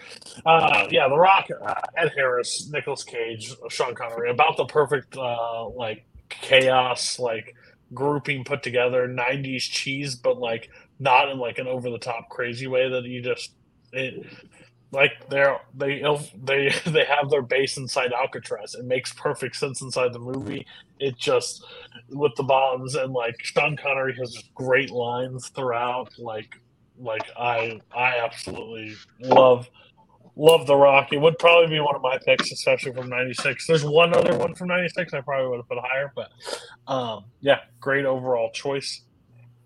Uh, 0.46 0.88
yeah, 0.92 1.08
The 1.08 1.18
Rock, 1.18 1.48
uh, 1.66 1.74
Ed 1.98 2.12
Harris, 2.16 2.70
Nicolas 2.72 3.04
Cage, 3.04 3.52
Sean 3.70 3.96
Connery, 3.96 4.30
about 4.30 4.58
the 4.58 4.66
perfect 4.66 5.18
uh, 5.18 5.68
like 5.70 6.06
chaos, 6.30 7.18
like 7.20 7.56
grouping 7.94 8.44
put 8.44 8.62
together, 8.64 9.08
'90s 9.08 9.64
cheese, 9.64 10.16
but 10.16 10.38
like 10.38 10.70
not 11.00 11.30
in 11.30 11.40
like 11.40 11.58
an 11.58 11.68
over 11.68 11.90
the 11.90 11.98
top 12.00 12.30
crazy 12.30 12.68
way 12.68 12.90
that 12.90 13.06
you 13.06 13.22
just 13.24 13.54
it 13.94 14.26
like 14.92 15.12
they're 15.30 15.58
they 15.74 16.02
they 16.44 16.70
they 16.92 17.06
have 17.06 17.30
their 17.30 17.42
base 17.42 17.78
inside 17.78 18.14
Alcatraz. 18.14 18.76
It 18.76 18.86
makes 18.86 19.14
perfect 19.14 19.56
sense 19.56 19.82
inside 19.82 20.14
the 20.14 20.20
movie. 20.20 20.66
It 21.00 21.18
just 21.18 21.66
with 22.10 22.34
the 22.38 22.44
bombs 22.44 22.96
and 22.96 23.14
like 23.14 23.36
Sean 23.44 23.78
Connery 23.78 24.16
has 24.20 24.36
great 24.56 24.92
lines 24.92 25.50
throughout. 25.50 26.10
Like 26.20 26.50
like 27.00 27.30
I 27.38 27.80
I 27.96 28.20
absolutely 28.24 28.96
love 29.20 29.70
love 30.36 30.68
The 30.68 30.76
Rock. 30.76 31.12
It 31.12 31.20
would 31.20 31.38
probably 31.40 31.68
be 31.68 31.80
one 31.80 31.96
of 31.96 32.02
my 32.02 32.18
picks, 32.26 32.52
especially 32.52 32.94
from 32.94 33.10
'96. 33.10 33.68
There's 33.68 33.84
one 33.84 34.14
other 34.14 34.38
one 34.38 34.56
from 34.56 34.68
'96 34.70 35.14
I 35.14 35.22
probably 35.22 35.50
would 35.50 35.58
have 35.58 35.68
put 35.68 35.80
higher, 35.80 36.12
but 36.16 36.30
um, 36.92 37.26
yeah, 37.42 37.60
great 37.80 38.06
overall 38.06 38.52
choice. 38.52 39.02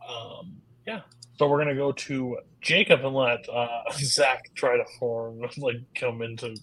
Um, 0.08 0.58
yeah, 0.86 1.02
so 1.38 1.48
we're 1.48 1.60
gonna 1.60 1.76
go 1.76 1.92
to 1.92 2.38
Jacob 2.62 3.04
and 3.06 3.16
let 3.16 3.48
uh, 3.50 3.84
Zach 3.94 4.44
try 4.56 4.78
to 4.78 4.86
form 5.00 5.42
like 5.58 5.78
come 5.96 6.22
into 6.22 6.56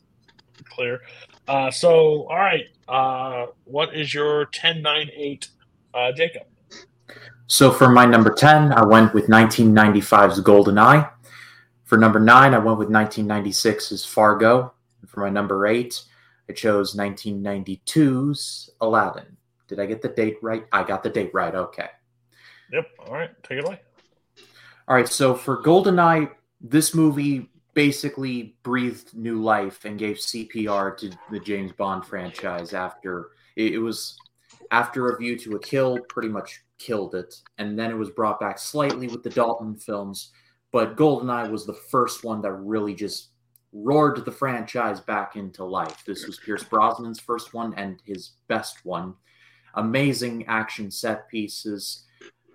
clear. 0.64 1.00
Uh, 1.46 1.70
so 1.70 2.26
all 2.28 2.36
right, 2.36 2.64
uh, 2.88 3.46
what 3.64 3.94
is 3.94 4.12
your 4.12 4.46
10, 4.46 4.82
9, 4.82 5.10
8, 5.14 5.48
uh, 5.94 6.12
Jacob? 6.12 6.42
So 7.48 7.72
for 7.72 7.88
my 7.88 8.04
number 8.04 8.30
10, 8.30 8.72
I 8.74 8.84
went 8.84 9.14
with 9.14 9.28
1995's 9.28 10.40
GoldenEye. 10.42 11.10
For 11.84 11.96
number 11.96 12.20
9, 12.20 12.52
I 12.52 12.58
went 12.58 12.78
with 12.78 12.90
1996's 12.90 14.04
Fargo. 14.04 14.74
And 15.00 15.08
for 15.08 15.20
my 15.20 15.30
number 15.30 15.66
8, 15.66 16.04
I 16.50 16.52
chose 16.52 16.94
1992's 16.94 18.68
Aladdin. 18.82 19.38
Did 19.66 19.80
I 19.80 19.86
get 19.86 20.02
the 20.02 20.10
date 20.10 20.36
right? 20.42 20.66
I 20.72 20.84
got 20.84 21.02
the 21.02 21.08
date 21.08 21.30
right. 21.32 21.54
Okay. 21.54 21.88
Yep. 22.70 22.86
All 23.06 23.14
right, 23.14 23.30
take 23.42 23.58
it 23.58 23.64
away. 23.64 23.80
All 24.86 24.94
right, 24.94 25.08
so 25.08 25.34
for 25.34 25.62
GoldenEye, 25.62 26.30
this 26.60 26.94
movie 26.94 27.48
basically 27.72 28.56
breathed 28.62 29.16
new 29.16 29.40
life 29.40 29.86
and 29.86 29.98
gave 29.98 30.16
CPR 30.16 30.98
to 30.98 31.10
the 31.30 31.40
James 31.40 31.72
Bond 31.72 32.04
franchise 32.04 32.74
after 32.74 33.30
it, 33.56 33.74
it 33.74 33.78
was 33.78 34.18
after 34.70 35.08
A 35.08 35.16
View 35.16 35.38
to 35.38 35.56
a 35.56 35.58
Kill 35.58 35.98
pretty 36.00 36.28
much 36.28 36.62
killed 36.78 37.14
it, 37.14 37.34
and 37.58 37.78
then 37.78 37.90
it 37.90 37.96
was 37.96 38.10
brought 38.10 38.40
back 38.40 38.58
slightly 38.58 39.08
with 39.08 39.22
the 39.22 39.30
Dalton 39.30 39.76
films, 39.76 40.32
but 40.72 40.96
GoldenEye 40.96 41.50
was 41.50 41.66
the 41.66 41.74
first 41.74 42.24
one 42.24 42.40
that 42.42 42.52
really 42.52 42.94
just 42.94 43.28
roared 43.72 44.24
the 44.24 44.32
franchise 44.32 45.00
back 45.00 45.36
into 45.36 45.64
life. 45.64 46.02
This 46.06 46.26
was 46.26 46.38
Pierce 46.38 46.64
Brosnan's 46.64 47.20
first 47.20 47.54
one 47.54 47.74
and 47.74 48.00
his 48.04 48.32
best 48.48 48.84
one. 48.84 49.14
Amazing 49.74 50.46
action 50.46 50.90
set 50.90 51.28
pieces 51.28 52.06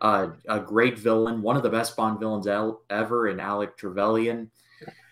uh, 0.04 0.32
a 0.50 0.60
great 0.60 1.00
villain, 1.00 1.42
one 1.42 1.56
of 1.56 1.64
the 1.64 1.70
best 1.70 1.96
Bond 1.96 2.20
villains 2.20 2.46
el- 2.46 2.82
ever 2.90 3.30
in 3.30 3.40
Alec 3.40 3.78
Trevelyan, 3.78 4.52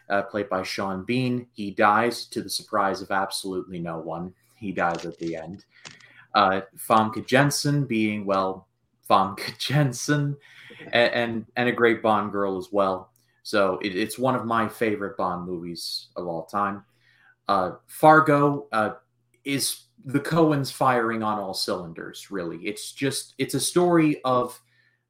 uh, 0.09 0.21
played 0.23 0.49
by 0.49 0.61
Sean 0.63 1.05
Bean. 1.05 1.47
He 1.53 1.71
dies 1.71 2.25
to 2.27 2.41
the 2.41 2.49
surprise 2.49 3.01
of 3.01 3.09
absolutely 3.09 3.79
no 3.79 3.97
one. 3.97 4.33
He 4.57 4.73
dies 4.73 5.05
at 5.05 5.17
the 5.17 5.37
end. 5.37 5.65
Uh, 6.35 6.61
Famke 6.77 7.25
Janssen 7.25 7.85
being, 7.85 8.25
well, 8.25 8.67
Famke 9.11 9.57
Janssen, 9.57 10.37
and, 10.93 11.13
and, 11.13 11.45
and 11.57 11.67
a 11.67 11.73
great 11.73 12.01
Bond 12.01 12.31
girl 12.31 12.57
as 12.57 12.69
well. 12.71 13.11
So 13.43 13.77
it, 13.81 13.95
it's 13.95 14.17
one 14.17 14.35
of 14.35 14.45
my 14.45 14.69
favorite 14.69 15.17
Bond 15.17 15.45
movies 15.45 16.07
of 16.15 16.27
all 16.27 16.45
time. 16.45 16.83
Uh, 17.47 17.71
Fargo 17.87 18.67
uh, 18.71 18.93
is 19.43 19.81
the 20.05 20.19
Coens 20.19 20.71
firing 20.71 21.23
on 21.23 21.39
all 21.39 21.53
cylinders, 21.53 22.31
really. 22.31 22.57
It's 22.59 22.93
just, 22.93 23.33
it's 23.37 23.53
a 23.53 23.59
story 23.59 24.21
of 24.23 24.57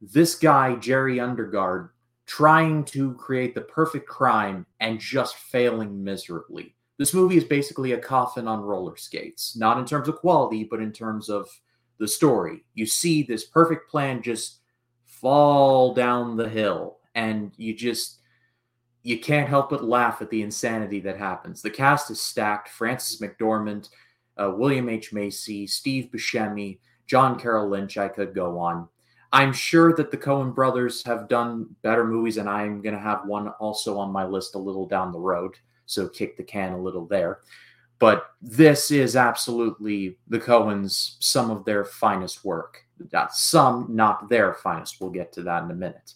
this 0.01 0.33
guy, 0.35 0.75
Jerry 0.75 1.17
Lundegaard, 1.17 1.89
trying 2.25 2.83
to 2.85 3.13
create 3.13 3.53
the 3.53 3.61
perfect 3.61 4.07
crime 4.07 4.65
and 4.79 4.99
just 4.99 5.35
failing 5.35 6.03
miserably. 6.03 6.73
This 6.97 7.13
movie 7.13 7.37
is 7.37 7.43
basically 7.43 7.91
a 7.91 7.99
coffin 7.99 8.47
on 8.47 8.61
roller 8.61 8.95
skates, 8.95 9.55
not 9.55 9.77
in 9.77 9.85
terms 9.85 10.07
of 10.07 10.15
quality, 10.15 10.63
but 10.63 10.79
in 10.79 10.91
terms 10.91 11.29
of 11.29 11.49
the 12.01 12.07
story. 12.07 12.65
You 12.73 12.87
see 12.87 13.21
this 13.21 13.45
perfect 13.45 13.89
plan 13.89 14.23
just 14.23 14.61
fall 15.05 15.93
down 15.93 16.35
the 16.35 16.49
hill, 16.49 16.97
and 17.13 17.51
you 17.57 17.75
just 17.75 18.17
you 19.03 19.19
can't 19.19 19.47
help 19.47 19.69
but 19.69 19.83
laugh 19.83 20.19
at 20.19 20.31
the 20.31 20.41
insanity 20.41 20.99
that 21.01 21.17
happens. 21.17 21.61
The 21.61 21.69
cast 21.69 22.09
is 22.09 22.19
stacked: 22.19 22.69
Frances 22.69 23.21
McDormand, 23.21 23.89
uh, 24.35 24.51
William 24.57 24.89
H 24.89 25.13
Macy, 25.13 25.67
Steve 25.67 26.09
Buscemi, 26.11 26.79
John 27.05 27.39
Carroll 27.39 27.69
Lynch. 27.69 27.99
I 27.99 28.07
could 28.07 28.33
go 28.33 28.57
on. 28.57 28.89
I'm 29.31 29.53
sure 29.53 29.93
that 29.95 30.09
the 30.09 30.17
Coen 30.17 30.55
brothers 30.55 31.03
have 31.05 31.29
done 31.29 31.67
better 31.83 32.03
movies, 32.03 32.37
and 32.37 32.49
I'm 32.49 32.81
going 32.81 32.95
to 32.95 33.01
have 33.01 33.27
one 33.27 33.49
also 33.59 33.99
on 33.99 34.11
my 34.11 34.25
list 34.25 34.55
a 34.55 34.59
little 34.59 34.87
down 34.87 35.11
the 35.11 35.19
road. 35.19 35.55
So 35.85 36.09
kick 36.09 36.35
the 36.35 36.43
can 36.43 36.73
a 36.73 36.81
little 36.81 37.05
there. 37.05 37.41
But 38.01 38.31
this 38.41 38.89
is 38.89 39.15
absolutely 39.15 40.17
the 40.27 40.39
Coens, 40.39 41.17
some 41.19 41.51
of 41.51 41.65
their 41.65 41.85
finest 41.85 42.43
work. 42.43 42.83
Some, 43.29 43.85
not 43.89 44.27
their 44.27 44.55
finest. 44.55 44.99
We'll 44.99 45.11
get 45.11 45.31
to 45.33 45.43
that 45.43 45.63
in 45.63 45.69
a 45.69 45.75
minute. 45.75 46.15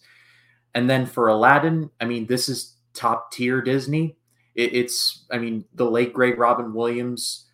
And 0.74 0.90
then 0.90 1.06
for 1.06 1.28
Aladdin, 1.28 1.92
I 2.02 2.06
mean, 2.06 2.26
this 2.26 2.50
is 2.50 2.76
top 2.96 3.32
tier 3.32 3.62
Disney. 3.62 4.18
It, 4.56 4.74
it's, 4.74 5.26
I 5.32 5.38
mean, 5.38 5.66
the 5.76 5.86
late 5.86 6.12
great 6.12 6.40
Robin 6.40 6.74
Williams 6.74 7.46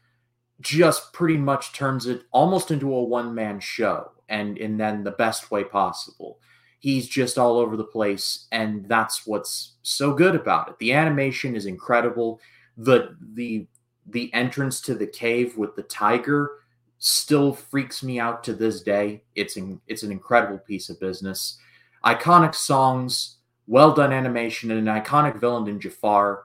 just 0.61 1.11
pretty 1.11 1.37
much 1.37 1.73
turns 1.73 2.05
it 2.05 2.23
almost 2.31 2.71
into 2.71 2.93
a 2.95 3.03
one 3.03 3.35
man 3.35 3.59
show 3.59 4.11
and 4.29 4.57
in 4.57 4.77
then 4.77 5.03
the 5.03 5.11
best 5.11 5.51
way 5.51 5.65
possible. 5.65 6.39
He's 6.79 7.09
just 7.09 7.37
all 7.37 7.57
over 7.59 7.75
the 7.75 7.83
place, 7.83 8.47
and 8.53 8.87
that's 8.87 9.27
what's 9.27 9.73
so 9.81 10.13
good 10.13 10.35
about 10.35 10.69
it. 10.69 10.79
The 10.79 10.93
animation 10.93 11.55
is 11.55 11.65
incredible. 11.65 12.39
The 12.77 13.17
the 13.33 13.67
the 14.07 14.33
entrance 14.33 14.81
to 14.81 14.95
the 14.95 15.07
cave 15.07 15.57
with 15.57 15.75
the 15.75 15.83
tiger 15.83 16.51
still 16.99 17.53
freaks 17.53 18.03
me 18.03 18.19
out 18.19 18.43
to 18.43 18.53
this 18.53 18.81
day. 18.81 19.23
It's 19.35 19.57
in, 19.57 19.81
it's 19.87 20.03
an 20.03 20.11
incredible 20.11 20.59
piece 20.59 20.89
of 20.89 20.99
business. 20.99 21.57
Iconic 22.05 22.55
songs, 22.55 23.37
well 23.67 23.93
done 23.93 24.13
animation, 24.13 24.71
and 24.71 24.87
an 24.87 25.01
iconic 25.01 25.39
villain 25.39 25.67
in 25.67 25.79
Jafar. 25.79 26.43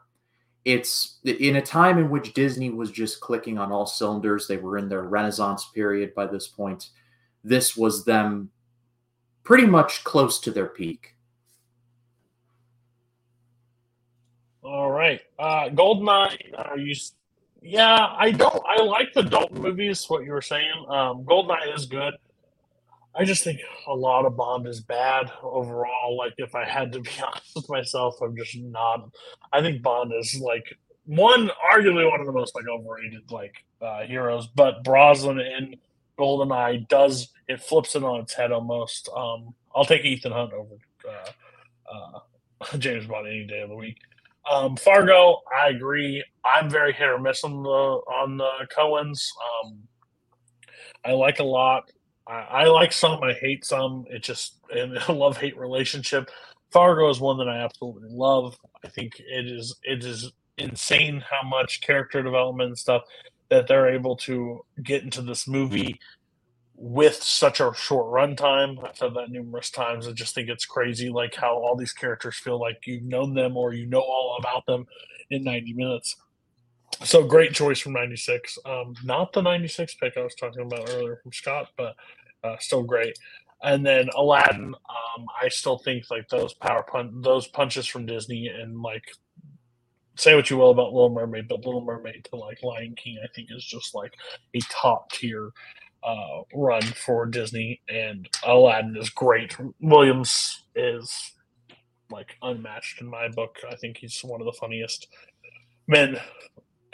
It's 0.65 1.19
in 1.25 1.57
a 1.57 1.63
time 1.63 1.99
in 1.99 2.11
which 2.11 2.35
Disney 2.35 2.71
was 2.71 2.91
just 2.91 3.21
clicking 3.21 3.57
on 3.59 3.71
all 3.71 3.87
cylinders. 3.87 4.47
They 4.47 4.57
were 4.57 4.79
in 4.79 4.89
their 4.89 5.03
renaissance 5.03 5.67
period 5.75 6.15
by 6.15 6.27
this 6.27 6.49
point 6.49 6.91
this 7.47 7.77
was 7.77 8.05
them 8.05 8.51
pretty 9.45 9.67
much 9.67 10.03
close 10.03 10.41
to 10.41 10.51
their 10.51 10.67
peak. 10.67 11.15
All 14.63 14.91
right, 14.91 15.21
uh, 15.39 15.69
Goldeneye. 15.69 16.53
Are 16.59 16.77
you? 16.77 16.95
Yeah, 17.67 18.15
I 18.17 18.31
don't. 18.31 18.63
I 18.65 18.81
like 18.83 19.13
the 19.13 19.23
Dalton 19.23 19.61
movies. 19.61 20.05
What 20.07 20.25
you 20.25 20.31
were 20.31 20.41
saying, 20.41 20.71
um, 20.89 21.25
Goldeneye 21.25 21.75
is 21.75 21.87
good. 21.87 22.15
I 23.13 23.25
just 23.25 23.43
think 23.43 23.61
a 23.89 23.95
lot 23.95 24.25
of 24.25 24.37
Bond 24.37 24.69
is 24.69 24.81
bad 24.81 25.33
overall. 25.43 26.17
Like, 26.17 26.35
if 26.37 26.55
I 26.55 26.65
had 26.65 26.93
to 26.93 27.01
be 27.01 27.11
honest 27.27 27.57
with 27.57 27.69
myself, 27.69 28.23
I'm 28.23 28.37
just 28.37 28.57
not. 28.57 29.11
I 29.53 29.63
think 29.63 29.83
Bond 29.83 30.13
is 30.17 30.41
like 30.41 30.77
one, 31.07 31.51
arguably 31.73 32.09
one 32.09 32.21
of 32.21 32.27
the 32.27 32.33
most 32.33 32.55
like 32.55 32.69
overrated 32.69 33.33
like 33.33 33.65
uh, 33.83 34.03
heroes. 34.03 34.47
But 34.47 34.85
Brosnan 34.85 35.41
in 35.41 35.77
Goldeneye 36.19 36.87
does 36.87 37.31
it 37.49 37.61
flips 37.61 37.97
it 37.97 38.05
on 38.05 38.21
its 38.21 38.35
head 38.35 38.53
almost. 38.53 39.09
Um, 39.09 39.55
I'll 39.75 39.85
take 39.85 40.05
Ethan 40.05 40.31
Hunt 40.31 40.53
over 40.53 40.77
uh, 41.09 41.93
uh, 41.93 42.77
James 42.79 43.07
Bond 43.07 43.27
any 43.27 43.45
day 43.45 43.63
of 43.63 43.71
the 43.71 43.77
week. 43.77 43.99
Um, 44.51 44.77
Fargo, 44.77 45.41
I 45.57 45.69
agree. 45.69 46.23
I'm 46.45 46.71
very 46.71 46.93
hit 46.93 47.09
or 47.09 47.19
miss 47.19 47.43
on 47.45 47.63
the 47.63 47.69
on 47.69 48.37
the 48.37 48.51
Coens. 48.77 49.29
Um, 49.65 49.79
I 51.05 51.13
like 51.13 51.41
a 51.41 51.45
lot. 51.45 51.91
I, 52.27 52.33
I 52.33 52.65
like 52.65 52.93
some. 52.93 53.23
I 53.23 53.33
hate 53.33 53.65
some. 53.65 54.05
It 54.09 54.23
just 54.23 54.57
and 54.71 54.97
a 55.09 55.13
love 55.13 55.37
hate 55.37 55.57
relationship. 55.57 56.31
Fargo 56.71 57.09
is 57.11 57.21
one 57.21 57.39
that 57.39 57.49
I 57.49 57.59
absolutely 57.59 58.09
love. 58.11 58.57
I 58.85 58.89
think 58.89 59.19
it 59.19 59.47
is 59.47 59.77
it 59.83 60.05
is 60.05 60.31
insane 60.59 61.23
how 61.29 61.47
much 61.47 61.81
character 61.81 62.23
development 62.23 62.69
and 62.69 62.79
stuff 62.79 63.03
that 63.49 63.67
they're 63.69 63.89
able 63.89 64.17
to 64.17 64.65
get 64.83 65.03
into 65.03 65.23
this 65.23 65.47
movie 65.47 65.99
with 66.77 67.23
such 67.23 67.61
a 67.61 67.73
short 67.75 68.07
runtime. 68.13 68.87
I've 68.87 68.97
said 68.97 69.15
that 69.15 69.31
numerous 69.31 69.71
times. 69.71 70.07
I 70.07 70.13
just 70.13 70.35
think 70.35 70.49
it's 70.49 70.67
crazy, 70.67 71.09
like 71.09 71.35
how 71.35 71.55
all 71.55 71.77
these 71.77 71.93
characters 71.93 72.37
feel 72.37 72.61
like 72.61 72.87
you've 72.87 73.03
known 73.03 73.35
them 73.35 73.57
or 73.57 73.73
you 73.73 73.87
know 73.87 74.01
all 74.01 74.37
about 74.39 74.67
them 74.67 74.87
in 75.31 75.43
90 75.43 75.73
minutes. 75.73 76.17
So 77.03 77.25
great 77.25 77.53
choice 77.53 77.81
from 77.81 77.95
96. 77.95 78.59
Um, 78.65 78.95
not 79.05 79.33
the 79.33 79.43
96 79.43 79.95
pick 79.95 80.17
I 80.17 80.23
was 80.23 80.35
talking 80.35 80.63
about 80.63 80.91
earlier 80.91 81.19
from 81.23 81.33
Scott, 81.33 81.69
but 81.77 81.95
uh, 82.45 82.57
still 82.59 82.83
great. 82.83 83.19
And 83.63 83.85
then 83.85 84.09
Aladdin, 84.15 84.75
um, 84.75 85.27
I 85.43 85.49
still 85.49 85.79
think 85.79 86.05
like 86.11 86.29
those 86.29 86.55
power 86.55 86.83
punch, 86.83 87.11
those 87.23 87.49
punches 87.49 87.87
from 87.87 88.07
Disney, 88.07 88.49
and 88.49 88.83
like 88.83 89.05
say 90.17 90.35
what 90.35 90.51
you 90.51 90.59
will 90.59 90.71
about 90.71 90.93
Little 90.93 91.11
Mermaid, 91.11 91.49
but 91.49 91.65
Little 91.65 91.85
Mermaid 91.85 92.27
to 92.31 92.37
like 92.37 92.63
Lion 92.63 92.95
King, 92.97 93.19
I 93.23 93.29
think 93.35 93.49
is 93.51 93.65
just 93.65 93.95
like 93.95 94.13
a 94.55 94.61
top 94.71 95.11
tier 95.11 95.53
uh, 96.07 96.43
run 96.55 96.83
for 96.83 97.27
Disney, 97.27 97.83
and 97.89 98.29
Aladdin 98.45 98.97
is 98.97 99.11
great. 99.11 99.57
Williams 99.81 100.65
is 100.77 101.33
like 102.11 102.37
unmatched 102.43 103.01
in 103.03 103.09
my 103.09 103.29
book. 103.29 103.59
I 103.71 103.77
think 103.77 103.99
he's 103.99 104.21
one 104.23 104.41
of 104.41 104.47
the 104.47 104.53
funniest 104.53 105.09
men 105.89 106.19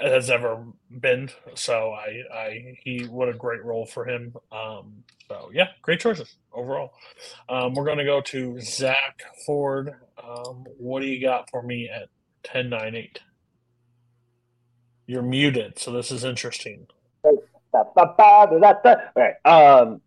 has 0.01 0.31
ever 0.31 0.65
been. 0.91 1.31
So 1.55 1.93
I, 1.93 2.23
I, 2.35 2.79
he, 2.85 3.05
what 3.05 3.29
a 3.29 3.35
great 3.35 3.65
role 3.65 3.87
for 3.87 4.07
him. 4.07 4.35
Um, 4.53 5.05
so 5.29 5.51
yeah, 5.53 5.69
great 5.83 6.01
choices 6.01 6.37
overall. 6.53 6.93
Um, 7.49 7.75
we're 7.75 7.85
to 7.99 8.05
go 8.05 8.21
to 8.23 8.61
Zach 8.61 9.23
Ford. 9.47 9.95
Um, 10.23 10.65
what 10.79 11.01
do 11.01 11.07
you 11.07 11.21
got 11.21 11.51
for 11.51 11.63
me 11.63 11.91
at 11.95 12.09
ten 12.43 12.71
nine 12.71 12.95
eight? 12.95 13.21
You're 15.07 15.23
muted, 15.23 15.79
so 15.79 15.93
this 15.93 16.11
is 16.11 16.25
interesting. 16.25 16.87
Right. 19.17 19.35
Um, 19.45 20.01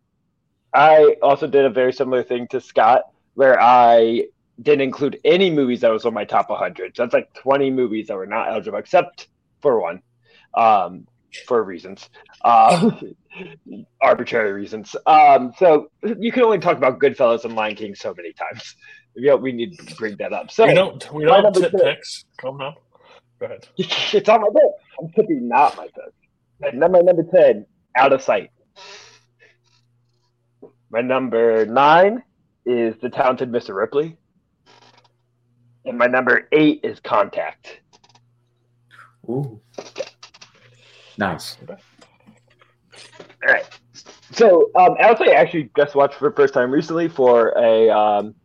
I 0.73 1.15
also 1.21 1.47
did 1.47 1.65
a 1.65 1.69
very 1.69 1.93
similar 1.93 2.23
thing 2.23 2.47
to 2.49 2.59
Scott, 2.59 3.03
where 3.33 3.59
I 3.61 4.25
didn't 4.61 4.81
include 4.81 5.19
any 5.25 5.49
movies 5.49 5.81
that 5.81 5.91
was 5.91 6.05
on 6.05 6.13
my 6.13 6.25
top 6.25 6.49
100. 6.49 6.95
So 6.95 7.03
that's 7.03 7.13
like 7.13 7.33
20 7.35 7.71
movies 7.71 8.07
that 8.07 8.15
were 8.15 8.25
not 8.25 8.49
eligible, 8.49 8.77
except 8.79 9.27
for 9.61 9.79
one, 9.79 10.01
um, 10.53 11.07
for 11.47 11.63
reasons, 11.63 12.09
uh, 12.43 12.91
arbitrary 14.01 14.53
reasons. 14.53 14.95
Um, 15.05 15.53
so 15.57 15.87
you 16.03 16.31
can 16.31 16.43
only 16.43 16.59
talk 16.59 16.77
about 16.77 16.99
Goodfellas 16.99 17.45
and 17.45 17.55
Lion 17.55 17.75
King 17.75 17.95
so 17.95 18.13
many 18.15 18.33
times. 18.33 18.75
You 19.17 19.27
know, 19.27 19.37
we 19.37 19.53
need 19.53 19.79
to 19.79 19.95
bring 19.95 20.17
that 20.17 20.33
up. 20.33 20.51
So 20.51 20.67
we 20.67 20.73
don't, 20.73 21.13
we 21.13 21.23
don't 21.23 21.53
tip 21.55 21.71
picks. 21.71 22.25
Come 22.37 22.59
on. 22.59 22.75
Go 23.39 23.45
ahead. 23.45 23.65
it's 23.77 24.27
on 24.27 24.41
my 24.41 24.49
book. 24.49 24.73
I'm 24.99 25.09
tipping 25.13 25.47
not 25.47 25.77
my 25.77 25.87
book. 25.95 26.13
Number 26.59 27.03
number 27.03 27.23
10, 27.23 27.65
out 27.95 28.13
of 28.13 28.21
sight. 28.21 28.51
My 30.89 31.01
number 31.01 31.65
nine 31.65 32.23
is 32.65 32.95
the 33.01 33.09
talented 33.09 33.51
Mr. 33.51 33.75
Ripley. 33.75 34.17
And 35.85 35.97
my 35.97 36.07
number 36.07 36.47
eight 36.51 36.79
is 36.83 36.99
Contact. 36.99 37.81
Ooh. 39.29 39.59
Nice. 41.17 41.57
All 41.69 41.77
right. 43.45 43.65
So, 44.31 44.71
um, 44.75 44.95
I 44.99 45.09
actually 45.33 45.69
just 45.77 45.95
watched 45.95 46.15
for 46.15 46.29
the 46.29 46.35
first 46.35 46.53
time 46.53 46.71
recently 46.71 47.07
for 47.07 47.53
a, 47.57 47.89
um, 47.89 48.35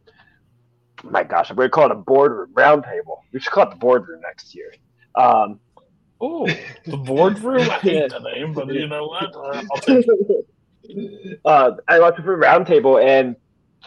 my 1.03 1.23
gosh, 1.25 1.51
I'm 1.51 1.57
to 1.57 1.71
call 1.71 1.87
it 1.87 1.93
a 1.93 1.97
boardroom 1.97 2.53
roundtable. 2.53 3.21
We 3.33 3.41
should 3.41 3.53
call 3.53 3.65
it 3.65 3.71
the 3.71 3.77
boardroom 3.77 4.21
next 4.21 4.55
year. 4.55 4.73
Um, 5.15 5.59
oh, 6.21 6.47
the 6.87 6.97
boardroom. 6.97 7.61
I 7.71 7.79
hate 7.79 8.11
the 8.11 8.21
name, 8.21 8.53
but 8.53 8.73
you 8.73 8.87
know 8.87 9.07
what? 9.07 9.35
Uh, 9.35 9.63
I'll 9.73 9.81
take 9.81 10.07
it. 10.07 11.41
uh, 11.45 11.73
I 11.89 12.01
watched 12.01 12.19
it 12.19 12.25
for 12.25 12.39
roundtable, 12.39 13.03
and 13.03 13.37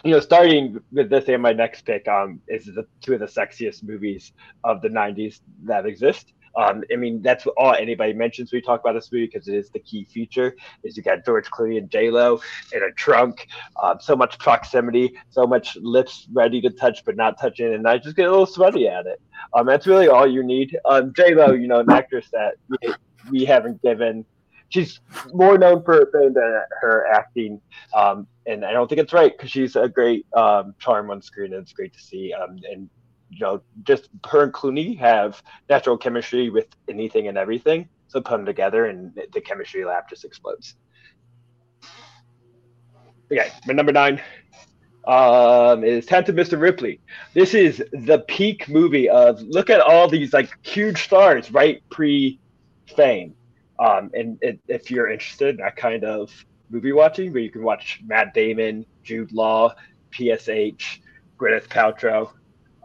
you 0.04 0.10
know, 0.10 0.20
starting 0.20 0.80
with 0.92 1.10
this 1.10 1.28
and 1.28 1.42
my 1.42 1.52
next 1.52 1.82
pick, 1.82 2.06
um, 2.08 2.40
is 2.48 2.66
the 2.66 2.86
two 3.00 3.14
of 3.14 3.20
the 3.20 3.26
sexiest 3.26 3.82
movies 3.82 4.32
of 4.64 4.82
the 4.82 4.88
'90s 4.88 5.40
that 5.64 5.86
exist. 5.86 6.32
Um, 6.56 6.84
I 6.92 6.96
mean, 6.96 7.22
that's 7.22 7.46
all 7.56 7.74
anybody 7.74 8.12
mentions 8.12 8.52
we 8.52 8.60
talk 8.60 8.80
about 8.80 8.94
this 8.94 9.10
movie 9.10 9.26
because 9.26 9.48
it 9.48 9.54
is 9.54 9.70
the 9.70 9.80
key 9.80 10.04
feature. 10.04 10.54
Is 10.82 10.96
you 10.96 11.02
got 11.02 11.24
George 11.24 11.50
Clooney 11.50 11.78
and 11.78 11.90
J 11.90 12.10
Lo 12.10 12.40
in 12.72 12.82
a 12.82 12.92
trunk, 12.92 13.48
um, 13.82 13.98
so 14.00 14.14
much 14.14 14.38
proximity, 14.38 15.14
so 15.30 15.46
much 15.46 15.76
lips 15.76 16.28
ready 16.32 16.60
to 16.60 16.70
touch 16.70 17.04
but 17.04 17.16
not 17.16 17.40
touching, 17.40 17.74
and 17.74 17.86
I 17.88 17.98
just 17.98 18.16
get 18.16 18.28
a 18.28 18.30
little 18.30 18.46
sweaty 18.46 18.88
at 18.88 19.06
it. 19.06 19.20
Um, 19.52 19.66
that's 19.66 19.86
really 19.86 20.08
all 20.08 20.26
you 20.26 20.42
need. 20.42 20.76
Um, 20.84 21.12
J 21.14 21.34
Lo, 21.34 21.52
you 21.52 21.68
know, 21.68 21.80
an 21.80 21.90
actress 21.90 22.28
that 22.32 22.54
we, 22.68 22.94
we 23.30 23.44
haven't 23.44 23.82
given. 23.82 24.24
She's 24.70 25.00
more 25.32 25.58
known 25.58 25.84
for 25.84 25.94
her 25.94 26.10
fame 26.12 26.34
than 26.34 26.62
her 26.80 27.06
acting, 27.12 27.60
um, 27.94 28.26
and 28.46 28.64
I 28.64 28.72
don't 28.72 28.88
think 28.88 29.00
it's 29.00 29.12
right 29.12 29.36
because 29.36 29.50
she's 29.50 29.76
a 29.76 29.88
great 29.88 30.26
um, 30.34 30.74
charm 30.78 31.10
on 31.10 31.22
screen. 31.22 31.52
And 31.52 31.62
it's 31.62 31.72
great 31.72 31.92
to 31.92 32.00
see, 32.00 32.32
um, 32.32 32.58
and 32.70 32.88
you 33.30 33.40
know, 33.40 33.62
just 33.82 34.08
her 34.28 34.44
and 34.44 34.52
Clooney 34.52 34.98
have 34.98 35.42
natural 35.68 35.96
chemistry 35.96 36.50
with 36.50 36.66
anything 36.88 37.28
and 37.28 37.38
everything. 37.38 37.88
So 38.08 38.20
put 38.20 38.36
them 38.36 38.46
together, 38.46 38.86
and 38.86 39.18
the 39.32 39.40
chemistry 39.40 39.84
lab 39.84 40.04
just 40.08 40.24
explodes. 40.24 40.76
Okay, 43.32 43.50
my 43.66 43.72
number 43.72 43.90
nine 43.90 44.20
um, 45.06 45.84
is 45.84 46.06
Talented 46.06 46.36
Mr. 46.36 46.60
Ripley. 46.60 47.00
This 47.32 47.54
is 47.54 47.82
the 47.92 48.24
peak 48.28 48.68
movie 48.68 49.08
of 49.08 49.40
look 49.42 49.70
at 49.70 49.80
all 49.80 50.08
these 50.08 50.32
like 50.32 50.50
huge 50.62 51.04
stars 51.04 51.50
right 51.50 51.82
pre 51.90 52.38
fame. 52.96 53.34
Um, 53.78 54.10
and 54.14 54.38
it, 54.40 54.60
if 54.68 54.90
you're 54.90 55.10
interested 55.10 55.56
in 55.58 55.64
that 55.64 55.76
kind 55.76 56.04
of 56.04 56.30
movie 56.70 56.92
watching, 56.92 57.32
where 57.32 57.42
you 57.42 57.50
can 57.50 57.62
watch 57.62 58.00
Matt 58.06 58.32
Damon, 58.34 58.86
Jude 59.02 59.32
Law, 59.32 59.74
PSH, 60.12 61.00
Gwyneth 61.38 61.68
Paltrow. 61.68 62.30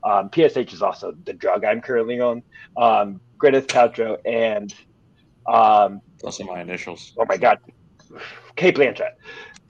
Um, 0.04 0.30
PSH 0.30 0.74
is 0.74 0.82
also 0.82 1.14
the 1.26 1.34
drug 1.34 1.66
I'm 1.66 1.82
currently 1.82 2.20
on. 2.20 2.44
Um, 2.78 3.22
Gwyneth 3.38 3.68
Paltrow 3.68 4.18
and 4.26 4.74
um, 5.48 6.02
Those 6.22 6.40
are 6.42 6.46
my 6.46 6.62
initials. 6.62 7.14
oh 7.18 7.26
my 7.28 7.38
god, 7.38 7.60
Cate 8.56 8.76
Blanchett. 8.76 9.14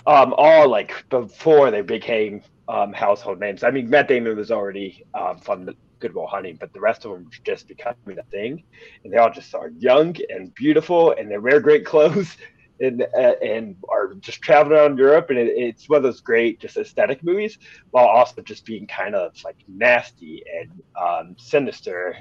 Um, 0.07 0.33
all 0.37 0.67
like 0.67 1.05
before 1.09 1.71
they 1.71 1.81
became 1.81 2.41
um, 2.67 2.93
household 2.93 3.39
names. 3.39 3.63
I 3.63 3.71
mean, 3.71 3.89
Matt 3.89 4.07
Damon 4.07 4.37
was 4.37 4.51
already 4.51 5.05
um, 5.13 5.39
from 5.39 5.65
the 5.65 5.75
Good 5.99 6.13
Will 6.15 6.27
Hunting, 6.27 6.57
but 6.59 6.71
the 6.73 6.79
rest 6.79 7.05
of 7.05 7.11
them 7.11 7.29
just 7.43 7.67
becoming 7.67 8.17
a 8.19 8.23
thing, 8.23 8.63
and 9.03 9.11
they 9.13 9.17
all 9.17 9.31
just 9.31 9.53
are 9.53 9.69
young 9.77 10.15
and 10.29 10.53
beautiful, 10.55 11.11
and 11.11 11.29
they 11.29 11.37
wear 11.37 11.59
great 11.59 11.85
clothes. 11.85 12.35
And, 12.81 13.01
uh, 13.01 13.33
and 13.41 13.75
are 13.89 14.13
just 14.15 14.41
traveling 14.41 14.77
around 14.77 14.97
Europe, 14.97 15.29
and 15.31 15.37
it, 15.37 15.49
it's 15.57 15.89
one 15.89 15.97
of 15.97 16.03
those 16.03 16.21
great 16.21 16.61
just 16.61 16.77
aesthetic 16.77 17.23
movies, 17.23 17.57
while 17.91 18.07
also 18.07 18.41
just 18.41 18.65
being 18.65 18.87
kind 18.87 19.15
of 19.15 19.33
like 19.43 19.57
nasty 19.67 20.43
and 20.61 20.81
um, 20.95 21.35
sinister. 21.37 22.15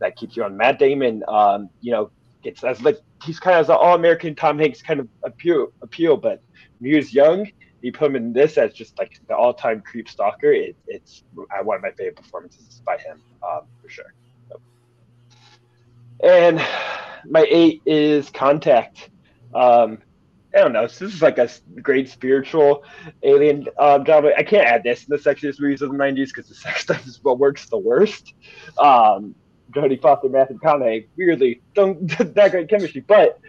That 0.00 0.16
keeps 0.16 0.36
you 0.36 0.44
on. 0.44 0.56
Matt 0.56 0.78
Damon, 0.78 1.22
um, 1.28 1.70
you 1.80 1.92
know, 1.92 2.10
gets 2.42 2.62
as 2.62 2.82
like 2.82 2.98
he's 3.24 3.40
kind 3.40 3.58
of 3.58 3.70
an 3.70 3.76
all 3.76 3.94
American 3.94 4.34
Tom 4.34 4.58
Hanks 4.58 4.82
kind 4.82 5.00
of 5.00 5.08
appeal 5.22 5.72
appeal, 5.80 6.16
but 6.16 6.42
when 6.78 6.90
he 6.90 6.96
was 6.96 7.14
young, 7.14 7.50
you 7.80 7.92
put 7.92 8.08
him 8.08 8.16
in 8.16 8.32
this 8.32 8.58
as 8.58 8.72
just 8.72 8.98
like 8.98 9.20
the 9.28 9.36
all 9.36 9.54
time 9.54 9.80
creep 9.80 10.08
stalker. 10.08 10.52
It, 10.52 10.76
it's 10.86 11.24
one 11.34 11.76
of 11.76 11.82
my 11.82 11.90
favorite 11.92 12.16
performances 12.16 12.82
by 12.84 12.98
him 12.98 13.22
um, 13.42 13.62
for 13.80 13.88
sure. 13.88 14.12
And 16.22 16.64
my 17.28 17.44
eight 17.48 17.82
is 17.84 18.30
Contact. 18.30 19.10
Um, 19.54 19.98
I 20.54 20.58
don't 20.58 20.72
know. 20.72 20.86
So 20.86 21.06
this 21.06 21.14
is 21.14 21.22
like 21.22 21.38
a 21.38 21.48
great 21.80 22.08
spiritual 22.08 22.84
alien 23.22 23.68
um, 23.78 24.04
drama. 24.04 24.32
I 24.36 24.42
can't 24.42 24.66
add 24.66 24.82
this 24.82 25.04
in 25.04 25.06
the 25.08 25.16
sexiest 25.16 25.60
movies 25.60 25.80
of 25.82 25.90
the 25.90 25.96
'90s 25.96 26.28
because 26.28 26.48
the 26.48 26.54
sex 26.66 26.82
stuff 26.82 27.06
is 27.06 27.22
what 27.22 27.38
works 27.38 27.68
the 27.68 27.78
worst. 27.78 28.34
Um, 28.78 29.34
Jodie 29.70 30.00
Foster, 30.00 30.28
Matthew 30.28 30.58
McConaughey, 30.58 31.06
weirdly 31.16 31.62
don't 31.74 32.06
that 32.34 32.50
great 32.50 32.68
chemistry, 32.68 33.00
but 33.06 33.40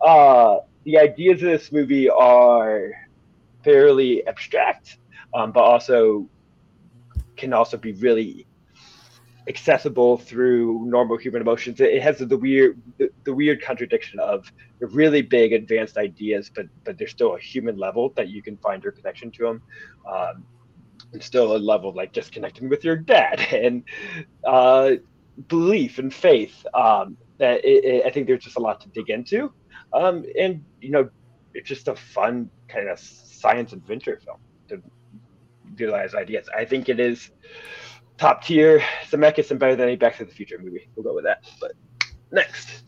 uh, 0.00 0.58
the 0.84 0.98
ideas 0.98 1.42
of 1.42 1.48
this 1.48 1.72
movie 1.72 2.08
are 2.08 2.92
fairly 3.64 4.26
abstract, 4.26 4.98
um, 5.34 5.52
but 5.52 5.62
also 5.62 6.28
can 7.36 7.52
also 7.52 7.76
be 7.76 7.92
really 7.92 8.46
accessible 9.48 10.18
through 10.18 10.84
normal 10.86 11.16
human 11.16 11.42
emotions. 11.42 11.80
It, 11.80 11.94
it 11.94 12.02
has 12.02 12.18
the 12.18 12.36
weird 12.36 12.80
the, 12.98 13.10
the, 13.24 13.34
weird 13.34 13.62
contradiction 13.62 14.20
of 14.20 14.50
really 14.80 15.22
big 15.22 15.52
advanced 15.52 15.96
ideas, 15.96 16.50
but 16.54 16.66
but 16.84 16.98
there's 16.98 17.10
still 17.10 17.34
a 17.34 17.40
human 17.40 17.76
level 17.76 18.12
that 18.16 18.28
you 18.28 18.42
can 18.42 18.56
find 18.58 18.82
your 18.82 18.92
connection 18.92 19.30
to 19.32 19.44
them. 19.44 19.62
Um, 20.10 20.44
and 21.12 21.22
still 21.22 21.56
a 21.56 21.58
level 21.58 21.92
like 21.92 22.12
just 22.12 22.32
connecting 22.32 22.68
with 22.68 22.84
your 22.84 22.96
dad 22.96 23.40
and 23.52 23.84
uh, 24.44 24.92
belief 25.48 25.98
and 25.98 26.12
faith. 26.12 26.64
Um, 26.74 27.16
that 27.38 27.64
it, 27.64 27.84
it, 27.84 28.06
I 28.06 28.10
think 28.10 28.26
there's 28.26 28.44
just 28.44 28.56
a 28.56 28.60
lot 28.60 28.80
to 28.82 28.88
dig 28.88 29.10
into, 29.10 29.52
um, 29.92 30.24
and 30.38 30.64
you 30.80 30.90
know, 30.90 31.10
it's 31.54 31.68
just 31.68 31.88
a 31.88 31.96
fun 31.96 32.50
kind 32.68 32.88
of 32.88 32.98
science 32.98 33.72
adventure 33.72 34.20
film 34.24 34.38
to 34.68 34.82
utilize 35.76 36.14
ideas. 36.14 36.48
I 36.56 36.64
think 36.64 36.88
it 36.88 37.00
is 37.00 37.30
top 38.22 38.44
tier 38.44 38.80
Zemeckis 39.10 39.50
and 39.50 39.58
better 39.58 39.74
than 39.74 39.88
any 39.88 39.96
Back 39.96 40.16
to 40.18 40.24
the 40.24 40.30
Future 40.30 40.58
movie. 40.58 40.88
We'll 40.94 41.02
go 41.02 41.14
with 41.14 41.24
that. 41.24 41.44
But 41.60 41.72
next. 42.30 42.84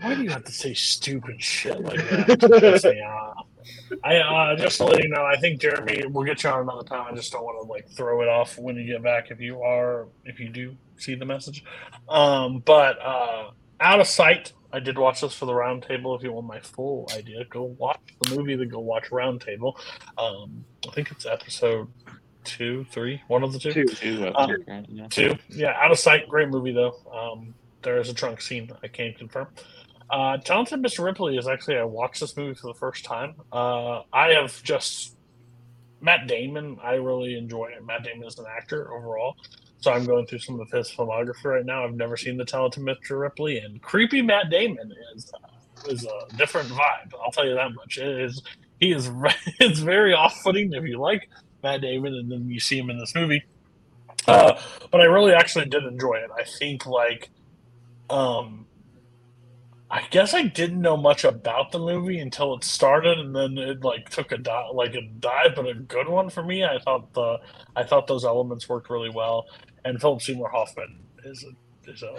Why 0.00 0.14
do 0.14 0.22
you 0.22 0.30
have 0.30 0.44
to 0.44 0.52
say 0.52 0.72
stupid 0.72 1.42
shit 1.42 1.80
like 1.80 1.98
that? 1.98 2.94
I 4.04 4.16
uh, 4.18 4.56
just 4.56 4.76
to 4.76 4.84
let 4.84 5.02
you 5.02 5.08
know, 5.08 5.24
I 5.24 5.36
think 5.36 5.60
Jeremy, 5.60 6.04
we'll 6.06 6.24
get 6.24 6.44
you 6.44 6.50
on 6.50 6.60
another 6.60 6.84
time. 6.84 7.06
I 7.10 7.14
just 7.14 7.32
don't 7.32 7.42
want 7.42 7.60
to 7.60 7.68
like 7.70 7.88
throw 7.90 8.22
it 8.22 8.28
off 8.28 8.56
when 8.56 8.76
you 8.76 8.86
get 8.86 9.02
back 9.02 9.30
if 9.30 9.40
you 9.40 9.62
are 9.62 10.06
if 10.24 10.38
you 10.38 10.48
do 10.48 10.76
see 10.96 11.16
the 11.16 11.24
message. 11.24 11.64
Um, 12.08 12.60
but 12.60 12.98
uh, 13.02 13.50
out 13.80 14.00
of 14.00 14.06
sight, 14.06 14.52
I 14.72 14.78
did 14.78 14.96
watch 14.96 15.22
this 15.22 15.34
for 15.34 15.46
the 15.46 15.52
roundtable. 15.52 16.16
If 16.16 16.22
you 16.22 16.32
want 16.32 16.46
my 16.46 16.60
full 16.60 17.08
idea, 17.14 17.44
go 17.46 17.64
watch 17.64 18.00
the 18.22 18.36
movie. 18.36 18.54
Then 18.54 18.68
go 18.68 18.78
watch 18.78 19.10
Roundtable. 19.10 19.74
Um, 20.16 20.64
I 20.88 20.92
think 20.92 21.10
it's 21.10 21.26
episode 21.26 21.88
two, 22.50 22.84
three, 22.90 23.22
one 23.28 23.42
of 23.42 23.52
the 23.52 23.58
two. 23.58 23.72
Two, 23.72 23.84
two, 23.86 24.32
um, 24.34 24.56
yeah. 24.88 25.06
two. 25.08 25.36
Yeah, 25.48 25.76
out 25.80 25.90
of 25.90 25.98
sight. 25.98 26.28
Great 26.28 26.48
movie 26.48 26.72
though. 26.72 26.94
Um, 27.12 27.54
there 27.82 27.98
is 27.98 28.08
a 28.08 28.14
trunk 28.14 28.40
scene. 28.40 28.70
I 28.82 28.88
can't 28.88 29.16
confirm. 29.16 29.48
Uh, 30.10 30.38
Talented 30.38 30.82
Mr. 30.82 31.04
Ripley 31.04 31.36
is 31.36 31.46
actually 31.46 31.76
I 31.76 31.84
watched 31.84 32.20
this 32.20 32.36
movie 32.36 32.54
for 32.54 32.66
the 32.66 32.78
first 32.78 33.04
time. 33.04 33.34
Uh, 33.52 34.02
I 34.12 34.32
have 34.32 34.62
just 34.62 35.16
Matt 36.00 36.26
Damon. 36.26 36.78
I 36.82 36.94
really 36.94 37.38
enjoy 37.38 37.66
it. 37.66 37.84
Matt 37.86 38.02
Damon 38.02 38.26
is 38.26 38.38
an 38.38 38.46
actor 38.48 38.92
overall. 38.92 39.36
So 39.78 39.92
I'm 39.92 40.04
going 40.04 40.26
through 40.26 40.40
some 40.40 40.60
of 40.60 40.70
his 40.70 40.90
filmography 40.90 41.44
right 41.44 41.64
now. 41.64 41.84
I've 41.84 41.94
never 41.94 42.16
seen 42.16 42.36
the 42.36 42.44
Talented 42.44 42.82
Mr. 42.82 43.18
Ripley, 43.18 43.58
and 43.58 43.80
creepy 43.80 44.20
Matt 44.20 44.50
Damon 44.50 44.92
is 45.14 45.32
uh, 45.32 45.90
is 45.90 46.04
a 46.04 46.36
different 46.36 46.68
vibe. 46.68 47.12
I'll 47.24 47.32
tell 47.32 47.46
you 47.46 47.54
that 47.54 47.72
much. 47.74 47.96
It 47.98 48.20
is 48.20 48.42
he 48.80 48.92
is 48.92 49.10
it's 49.60 49.78
very 49.78 50.12
off 50.12 50.42
putting 50.42 50.72
if 50.72 50.84
you 50.84 50.98
like 50.98 51.28
Matt 51.62 51.80
Damon, 51.82 52.14
and 52.14 52.30
then 52.30 52.48
you 52.48 52.60
see 52.60 52.78
him 52.78 52.90
in 52.90 52.98
this 52.98 53.14
movie. 53.14 53.44
Uh, 54.26 54.60
but 54.90 55.00
I 55.00 55.04
really 55.04 55.32
actually 55.32 55.66
did 55.66 55.84
enjoy 55.84 56.14
it. 56.14 56.30
I 56.36 56.44
think 56.44 56.86
like 56.86 57.30
um 58.08 58.66
I 59.92 60.06
guess 60.10 60.34
I 60.34 60.42
didn't 60.42 60.80
know 60.80 60.96
much 60.96 61.24
about 61.24 61.72
the 61.72 61.80
movie 61.80 62.20
until 62.20 62.54
it 62.54 62.62
started, 62.62 63.18
and 63.18 63.34
then 63.34 63.58
it 63.58 63.82
like 63.82 64.08
took 64.08 64.30
a 64.30 64.38
dive, 64.38 64.72
like 64.72 64.94
a 64.94 65.02
dive, 65.02 65.56
but 65.56 65.66
a 65.66 65.74
good 65.74 66.08
one 66.08 66.30
for 66.30 66.44
me. 66.44 66.64
I 66.64 66.78
thought 66.78 67.12
the 67.12 67.38
I 67.74 67.82
thought 67.82 68.06
those 68.06 68.24
elements 68.24 68.68
worked 68.68 68.88
really 68.88 69.10
well, 69.10 69.46
and 69.84 70.00
Philip 70.00 70.22
Seymour 70.22 70.48
Hoffman 70.48 71.00
is 71.24 71.44
a 71.44 71.90
is 71.90 72.04
a 72.04 72.14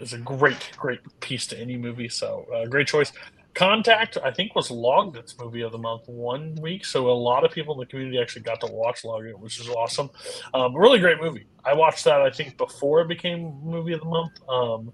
is 0.00 0.12
a 0.12 0.18
great 0.18 0.72
great 0.76 0.98
piece 1.20 1.46
to 1.48 1.58
any 1.58 1.76
movie. 1.76 2.08
So 2.08 2.46
uh, 2.52 2.66
great 2.66 2.88
choice. 2.88 3.12
Contact, 3.58 4.16
I 4.22 4.30
think, 4.30 4.54
was 4.54 4.70
logged 4.70 5.16
its 5.16 5.36
movie 5.36 5.62
of 5.62 5.72
the 5.72 5.78
month 5.78 6.02
one 6.06 6.54
week, 6.62 6.84
so 6.84 7.10
a 7.10 7.10
lot 7.10 7.44
of 7.44 7.50
people 7.50 7.74
in 7.74 7.80
the 7.80 7.86
community 7.86 8.20
actually 8.20 8.42
got 8.42 8.60
to 8.60 8.68
watch 8.68 9.04
Log 9.04 9.24
It, 9.24 9.36
which 9.36 9.58
is 9.58 9.68
awesome. 9.68 10.10
Um, 10.54 10.76
really 10.76 11.00
great 11.00 11.20
movie. 11.20 11.48
I 11.64 11.74
watched 11.74 12.04
that 12.04 12.22
I 12.22 12.30
think 12.30 12.56
before 12.56 13.00
it 13.00 13.08
became 13.08 13.60
movie 13.64 13.94
of 13.94 13.98
the 13.98 14.06
month. 14.06 14.30
Um, 14.48 14.92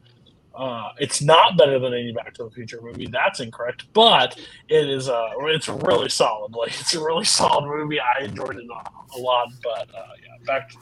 uh, 0.55 0.93
it's 0.99 1.21
not 1.21 1.59
better 1.59 1.79
than 1.79 1.93
any 1.93 2.11
Back 2.13 2.33
to 2.35 2.45
the 2.45 2.51
Future 2.53 2.81
movie. 2.81 3.07
That's 3.07 3.41
incorrect, 3.41 3.85
but 3.93 4.41
it 4.71 4.89
is. 4.89 5.11
Uh, 5.11 5.29
it's 5.41 5.69
really 5.69 6.09
solid. 6.09 6.55
Like 6.57 6.81
it's 6.81 6.95
a 6.95 7.05
really 7.05 7.27
solid 7.27 7.67
movie. 7.67 8.01
I 8.01 8.25
enjoyed 8.25 8.57
it 8.57 8.65
a, 8.65 9.19
lot. 9.19 9.51
But 9.63 9.95
uh, 9.95 10.07
yeah, 10.23 10.47
back. 10.47 10.71
To, 10.71 10.79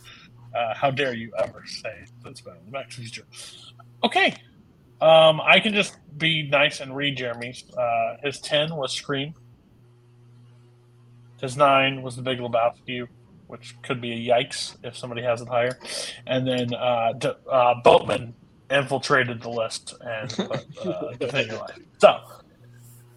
uh, 0.56 0.74
how 0.74 0.92
dare 0.92 1.14
you 1.14 1.32
ever 1.42 1.64
say 1.66 2.04
that's 2.22 2.42
better 2.42 2.58
than 2.62 2.70
Back 2.70 2.90
to 2.90 2.96
the 2.98 3.02
Future? 3.02 3.26
Okay, 4.04 4.36
um, 5.02 5.40
I 5.40 5.60
can 5.60 5.74
just 5.74 5.96
be 6.16 6.48
nice 6.48 6.80
and 6.80 6.94
read 6.94 7.16
Jeremy's. 7.16 7.64
Uh, 7.76 8.16
his 8.22 8.40
ten 8.40 8.74
was 8.76 8.92
Scream. 8.92 9.34
His 11.40 11.56
nine 11.56 12.02
was 12.02 12.14
The 12.14 12.22
Big 12.22 12.38
Lebowski, 12.38 13.08
which 13.48 13.74
could 13.82 14.00
be 14.00 14.12
a 14.12 14.32
yikes 14.34 14.76
if 14.84 14.96
somebody 14.96 15.22
has 15.22 15.40
it 15.42 15.48
higher, 15.48 15.76
and 16.26 16.46
then 16.46 16.72
uh, 16.72 17.12
D- 17.18 17.32
uh, 17.50 17.74
Boatman 17.82 18.34
infiltrated 18.70 19.42
the 19.42 19.50
list 19.50 19.94
and 20.00 20.30
put 20.30 20.64
uh. 20.86 21.12
So 21.98 22.20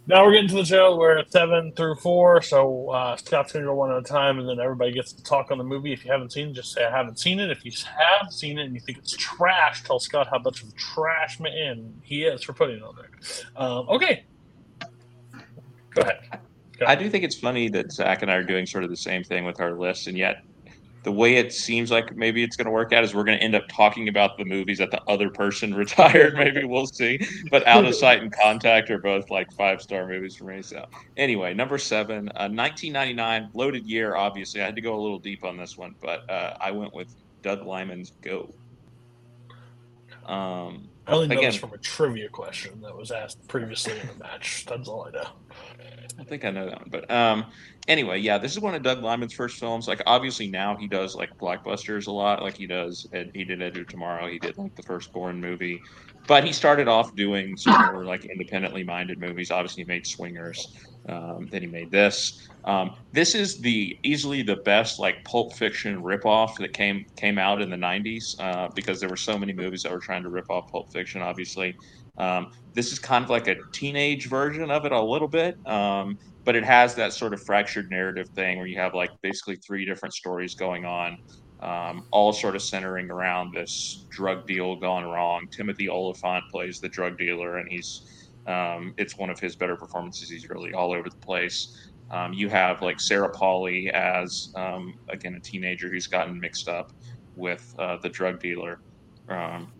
now 0.08 0.24
we're 0.24 0.34
getting 0.34 0.50
to 0.50 0.56
the 0.56 0.66
show. 0.66 0.96
We're 0.98 1.18
at 1.18 1.32
seven 1.32 1.72
through 1.76 1.96
four, 1.96 2.42
so 2.42 2.90
uh, 2.90 3.16
Scott's 3.18 3.54
going 3.54 3.66
to 3.66 3.70
go 3.70 3.76
one 3.76 3.92
at 3.92 3.98
a 3.98 4.04
time, 4.04 4.40
and 4.40 4.48
then 4.48 4.60
everybody 4.60 4.92
gets 4.92 5.14
to 5.14 5.24
talk 5.24 5.50
on 5.52 5.58
the 5.58 5.64
movie. 5.64 5.94
If 5.94 6.06
you 6.06 6.12
haven't 6.12 6.32
seen 6.32 6.50
it, 6.50 6.54
just 6.54 6.74
say 6.74 6.86
I 6.86 6.96
haven't 6.96 7.20
seen 7.20 7.40
it. 7.40 7.50
If 7.50 7.66
you 7.66 7.72
have 7.72 8.32
seen 8.32 8.60
it 8.60 8.66
and 8.66 8.76
you 8.76 8.80
think 8.80 9.00
it's 9.00 9.16
trash, 9.18 9.84
tell 9.84 10.00
Scott 10.00 10.28
how 10.30 10.40
much 10.40 10.62
of 10.62 10.76
trash 10.76 11.40
man 11.40 11.94
he 12.04 12.24
is 12.24 12.44
for 12.44 12.54
putting 12.54 12.78
it 12.78 12.84
on 12.84 12.96
there. 12.96 13.10
Um, 13.56 13.90
okay, 13.90 14.26
go 15.90 16.02
ahead. 16.02 16.20
Go 16.78 16.86
I 16.86 16.96
do 16.96 17.10
think 17.10 17.24
it's 17.24 17.36
funny 17.36 17.70
that 17.70 17.92
Zach 17.92 18.22
and 18.22 18.30
I 18.30 18.36
are 18.36 18.44
doing 18.44 18.66
sort 18.66 18.84
of 18.84 18.90
the 18.90 18.98
same 18.98 19.24
thing 19.24 19.46
with 19.46 19.60
our 19.60 19.74
lists, 19.74 20.08
and 20.08 20.18
yet 20.18 20.44
the 21.06 21.12
way 21.12 21.36
it 21.36 21.54
seems 21.54 21.92
like 21.92 22.16
maybe 22.18 22.44
it's 22.44 22.58
going 22.58 22.66
to 22.66 22.72
work 22.72 22.92
out 22.92 23.04
is 23.04 23.14
we're 23.14 23.24
going 23.24 23.38
to 23.38 23.44
end 23.44 23.54
up 23.54 23.68
talking 23.70 24.10
about 24.10 24.40
the 24.40 24.44
movies 24.44 24.80
that 24.80 24.90
the 24.90 25.02
other 25.04 25.30
person 25.30 25.72
retired. 25.76 26.34
maybe 26.34 26.64
we'll 26.64 26.88
see. 26.88 27.20
But 27.52 27.66
Out 27.68 27.86
of 27.86 27.94
Sight 27.94 28.24
and 28.24 28.34
Contact 28.34 28.90
are 28.90 28.98
both 28.98 29.30
like 29.30 29.52
five 29.54 29.84
star 29.84 30.08
movies 30.08 30.36
for 30.36 30.46
me. 30.46 30.64
So 30.64 30.84
anyway, 31.16 31.54
number 31.54 31.78
seven, 31.78 32.28
uh, 32.30 32.50
1999, 32.50 33.52
loaded 33.54 33.86
year. 33.86 34.16
Obviously, 34.16 34.62
I 34.62 34.66
had 34.66 34.76
to 34.76 34.82
go 34.82 35.00
a 35.00 35.02
little 35.02 35.20
deep 35.20 35.44
on 35.44 35.58
this 35.58 35.78
one, 35.78 35.94
but 36.02 36.28
uh, 36.28 36.58
I 36.60 36.72
went 36.72 36.92
with 36.92 37.16
Doug 37.44 37.68
Liman's 37.68 38.12
Go. 38.24 38.52
Um, 40.26 40.90
I 41.08 41.12
only 41.14 41.28
know 41.28 41.38
again, 41.38 41.52
this 41.52 41.60
from 41.60 41.74
a 41.74 41.78
trivia 41.78 42.30
question 42.30 42.82
that 42.82 42.96
was 42.96 43.12
asked 43.12 43.48
previously 43.48 44.00
in 44.00 44.08
the 44.08 44.24
match. 44.24 44.66
That's 44.68 44.88
all 44.88 45.08
I 45.08 45.12
know. 45.12 45.28
I 46.18 46.24
think 46.24 46.46
I 46.46 46.50
know 46.50 46.66
that 46.70 46.80
one, 46.80 46.90
but 46.90 47.12
um, 47.12 47.46
anyway, 47.88 48.20
yeah, 48.20 48.38
this 48.38 48.54
is 48.54 48.60
one 48.60 48.74
of 48.74 48.82
Doug 48.82 49.04
Liman's 49.04 49.34
first 49.34 49.60
films. 49.60 49.88
Like, 49.88 50.02
obviously 50.06 50.48
now 50.48 50.76
he 50.76 50.88
does 50.88 51.14
like 51.16 51.38
blockbusters 51.38 52.08
a 52.08 52.12
lot. 52.12 52.42
Like 52.42 52.56
he 52.56 52.68
does, 52.68 53.08
and 53.12 53.32
he 53.34 53.44
did 53.44 53.62
Edge 53.62 53.78
of 53.78 53.88
Tomorrow. 53.88 54.28
He 54.30 54.40
did 54.40 54.58
like 54.58 54.76
the 54.76 54.84
first 54.84 55.12
Bourne 55.12 55.42
movie, 55.42 55.82
but 56.28 56.44
he 56.44 56.52
started 56.52 56.88
off 56.88 57.16
doing 57.16 57.56
some 57.58 57.94
more 57.94 58.06
like 58.06 58.26
independently 58.26 58.84
minded 58.84 59.20
movies. 59.20 59.52
Obviously, 59.52 59.84
he 59.84 59.88
made 59.88 60.06
Swingers. 60.06 60.74
Um, 61.08 61.48
then 61.52 61.62
he 61.62 61.68
made 61.68 61.92
this. 61.92 62.40
Um, 62.64 62.96
this 63.12 63.36
is 63.36 63.60
the 63.60 63.96
easily 64.04 64.42
the 64.42 64.58
best 64.66 65.00
like 65.00 65.24
Pulp 65.24 65.54
Fiction 65.54 66.02
ripoff 66.02 66.56
that 66.58 66.74
came 66.74 67.06
came 67.16 67.38
out 67.38 67.62
in 67.62 67.70
the 67.70 67.78
'90s 67.78 68.24
uh, 68.40 68.70
because 68.76 69.00
there 69.00 69.10
were 69.10 69.16
so 69.16 69.38
many 69.38 69.54
movies 69.54 69.84
that 69.84 69.92
were 69.92 70.00
trying 70.00 70.24
to 70.24 70.30
rip 70.30 70.50
off 70.50 70.64
Pulp 70.72 70.92
Fiction. 70.92 71.22
Obviously, 71.22 71.76
um, 72.18 72.48
this 72.74 72.92
is 72.92 73.00
kind 73.00 73.24
of 73.24 73.30
like 73.30 73.48
a 73.48 73.56
teenage 73.74 74.28
version 74.28 74.72
of 74.72 74.86
it 74.86 74.92
a 74.92 75.02
little 75.02 75.28
bit. 75.28 75.56
Um, 75.68 76.18
but 76.46 76.56
it 76.56 76.64
has 76.64 76.96
that 76.96 77.12
sort 77.12 77.34
of 77.34 77.42
fractured 77.44 77.90
narrative 77.90 78.30
thing 78.36 78.58
where 78.58 78.68
you 78.68 78.80
have 78.80 78.94
like 78.94 79.10
basically 79.22 79.56
three 79.58 79.84
different 79.84 80.14
stories 80.14 80.54
going 80.56 80.86
on, 80.86 81.18
um, 81.62 82.06
all 82.12 82.34
sort 82.34 82.56
of 82.56 82.62
centering 82.62 83.10
around 83.10 83.54
this 83.54 84.06
drug 84.10 84.46
deal 84.48 84.76
gone 84.76 85.06
wrong. 85.06 85.48
Timothy 85.50 85.90
Olyphant 85.90 86.44
plays 86.52 86.80
the 86.80 86.90
drug 86.90 87.18
dealer, 87.18 87.58
and 87.58 87.70
he's 87.72 88.32
um, 88.48 88.94
it's 88.98 89.18
one 89.18 89.30
of 89.30 89.40
his 89.40 89.56
better 89.56 89.76
performances. 89.76 90.30
He's 90.30 90.50
really 90.50 90.74
all 90.74 90.94
over 90.94 91.10
the 91.10 91.16
place. 91.18 91.90
Um, 92.12 92.34
you 92.34 92.50
have 92.50 92.82
like 92.82 93.00
Sarah 93.00 93.30
Polley 93.30 93.90
as 93.92 94.54
um, 94.56 94.96
again 95.10 95.36
a 95.36 95.40
teenager 95.40 95.90
who's 95.90 96.08
gotten 96.08 96.40
mixed 96.40 96.68
up 96.68 96.92
with 97.36 97.74
uh, 97.80 97.98
the 97.98 98.10
drug 98.10 98.40
dealer, 98.40 98.80
um, 99.30 99.72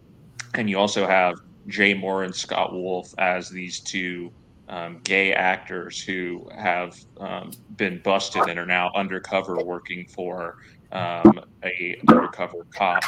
and 0.56 0.70
you 0.70 0.80
also 0.80 1.06
have 1.06 1.36
Jay 1.68 1.94
Mohr 1.94 2.26
and 2.26 2.34
Scott 2.34 2.74
Wolf 2.74 3.14
as 3.18 3.50
these 3.50 3.80
two 3.80 4.32
um, 4.68 5.00
gay 5.04 5.34
actors 5.34 6.02
who 6.02 6.48
have 6.56 6.98
um, 7.20 7.52
been 7.78 8.02
busted 8.04 8.44
and 8.50 8.58
are 8.58 8.66
now 8.66 8.92
undercover 8.96 9.64
working 9.64 10.08
for 10.08 10.58
um, 10.96 11.40
a 11.64 12.00
undercover 12.08 12.66
cop 12.72 13.04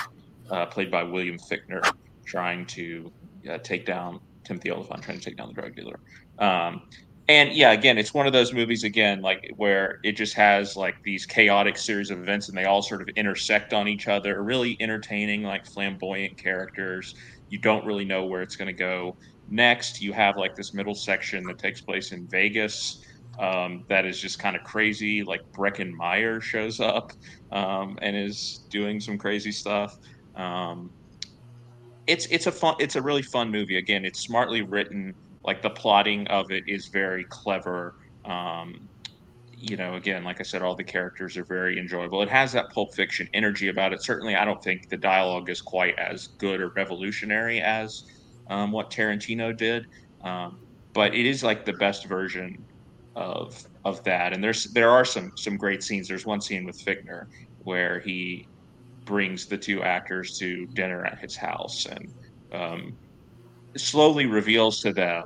uh, 0.49 0.65
played 0.65 0.91
by 0.91 1.03
William 1.03 1.37
Fichtner, 1.37 1.81
trying 2.25 2.65
to 2.67 3.11
uh, 3.49 3.57
take 3.59 3.85
down 3.85 4.19
Timothy 4.43 4.71
Olyphant, 4.71 5.03
trying 5.03 5.19
to 5.19 5.23
take 5.23 5.37
down 5.37 5.47
the 5.47 5.53
drug 5.53 5.75
dealer. 5.75 5.99
Um, 6.39 6.83
and 7.29 7.51
yeah, 7.53 7.71
again, 7.71 7.97
it's 7.97 8.13
one 8.13 8.25
of 8.25 8.33
those 8.33 8.53
movies 8.53 8.83
again, 8.83 9.21
like 9.21 9.51
where 9.57 9.99
it 10.03 10.13
just 10.13 10.33
has 10.35 10.77
like 10.77 11.01
these 11.03 11.25
chaotic 11.25 11.77
series 11.77 12.09
of 12.09 12.19
events, 12.19 12.47
and 12.47 12.57
they 12.57 12.65
all 12.65 12.81
sort 12.81 13.01
of 13.01 13.09
intersect 13.09 13.73
on 13.73 13.87
each 13.87 14.07
other. 14.07 14.41
Really 14.43 14.77
entertaining, 14.79 15.43
like 15.43 15.65
flamboyant 15.65 16.37
characters. 16.37 17.15
You 17.49 17.57
don't 17.57 17.85
really 17.85 18.05
know 18.05 18.25
where 18.25 18.41
it's 18.41 18.55
going 18.55 18.67
to 18.67 18.73
go 18.73 19.15
Next, 19.49 20.01
you 20.01 20.11
have 20.13 20.37
like 20.37 20.55
this 20.55 20.73
middle 20.73 20.95
section 20.95 21.43
that 21.45 21.57
takes 21.57 21.79
place 21.79 22.11
in 22.11 22.27
Vegas. 22.27 23.05
Um, 23.39 23.83
that 23.89 24.05
is 24.05 24.19
just 24.19 24.39
kind 24.39 24.55
of 24.55 24.63
crazy. 24.63 25.23
Like 25.23 25.41
Breckin 25.57 25.91
Meyer 25.91 26.41
shows 26.41 26.79
up 26.79 27.11
um, 27.51 27.97
and 28.01 28.15
is 28.15 28.65
doing 28.71 28.99
some 28.99 29.17
crazy 29.17 29.51
stuff. 29.51 29.93
Um, 30.35 30.91
it's 32.07 32.25
it's 32.27 32.47
a 32.47 32.51
fun 32.51 32.75
it's 32.79 32.95
a 32.95 33.01
really 33.01 33.21
fun 33.21 33.51
movie. 33.51 33.77
Again, 33.77 34.05
it's 34.05 34.21
smartly 34.21 34.61
written. 34.61 35.13
Like 35.43 35.61
the 35.61 35.69
plotting 35.69 36.27
of 36.27 36.51
it 36.51 36.63
is 36.67 36.89
very 36.91 37.25
clever. 37.29 37.93
Um, 38.25 38.89
you 39.51 39.75
know, 39.75 39.95
again, 39.95 40.23
like 40.23 40.39
I 40.39 40.43
said, 40.43 40.61
all 40.61 40.75
the 40.75 40.83
characters 40.83 41.35
are 41.37 41.45
very 41.45 41.79
enjoyable. 41.79 42.21
It 42.21 42.29
has 42.29 42.53
that 42.53 42.69
Pulp 42.73 42.89
Fiction 42.95 43.27
energy 43.33 43.69
about 43.69 43.93
it. 43.93 44.03
Certainly, 44.03 44.35
I 44.35 44.45
don't 44.45 44.61
think 44.63 44.81
the 44.89 44.97
dialogue 44.97 45.49
is 45.49 45.61
quite 45.61 45.95
as 45.97 46.27
good 46.39 46.61
or 46.61 46.71
revolutionary 46.75 47.61
as 47.61 48.03
um, 48.49 48.71
what 48.71 48.91
Tarantino 48.91 49.55
did, 49.57 49.83
um, 50.23 50.59
but 50.93 51.15
it 51.15 51.25
is 51.25 51.43
like 51.43 51.65
the 51.65 51.73
best 51.73 52.05
version 52.07 52.66
of 53.17 53.55
of 53.85 54.03
that. 54.05 54.33
And 54.33 54.43
there's 54.43 54.65
there 54.73 54.91
are 54.91 55.05
some 55.05 55.31
some 55.37 55.57
great 55.57 55.83
scenes. 55.83 56.07
There's 56.07 56.25
one 56.25 56.41
scene 56.41 56.65
with 56.65 56.77
Fichtner 56.85 57.25
where 57.59 57.99
he 58.01 58.49
brings 59.05 59.47
the 59.47 59.57
two 59.57 59.83
actors 59.83 60.37
to 60.39 60.67
dinner 60.75 61.05
at 61.05 61.19
his 61.21 61.37
house 61.37 61.85
and 61.87 62.13
um, 62.53 62.97
slowly 63.77 64.25
reveals 64.25 64.79
to 64.81 64.93
them 64.93 65.23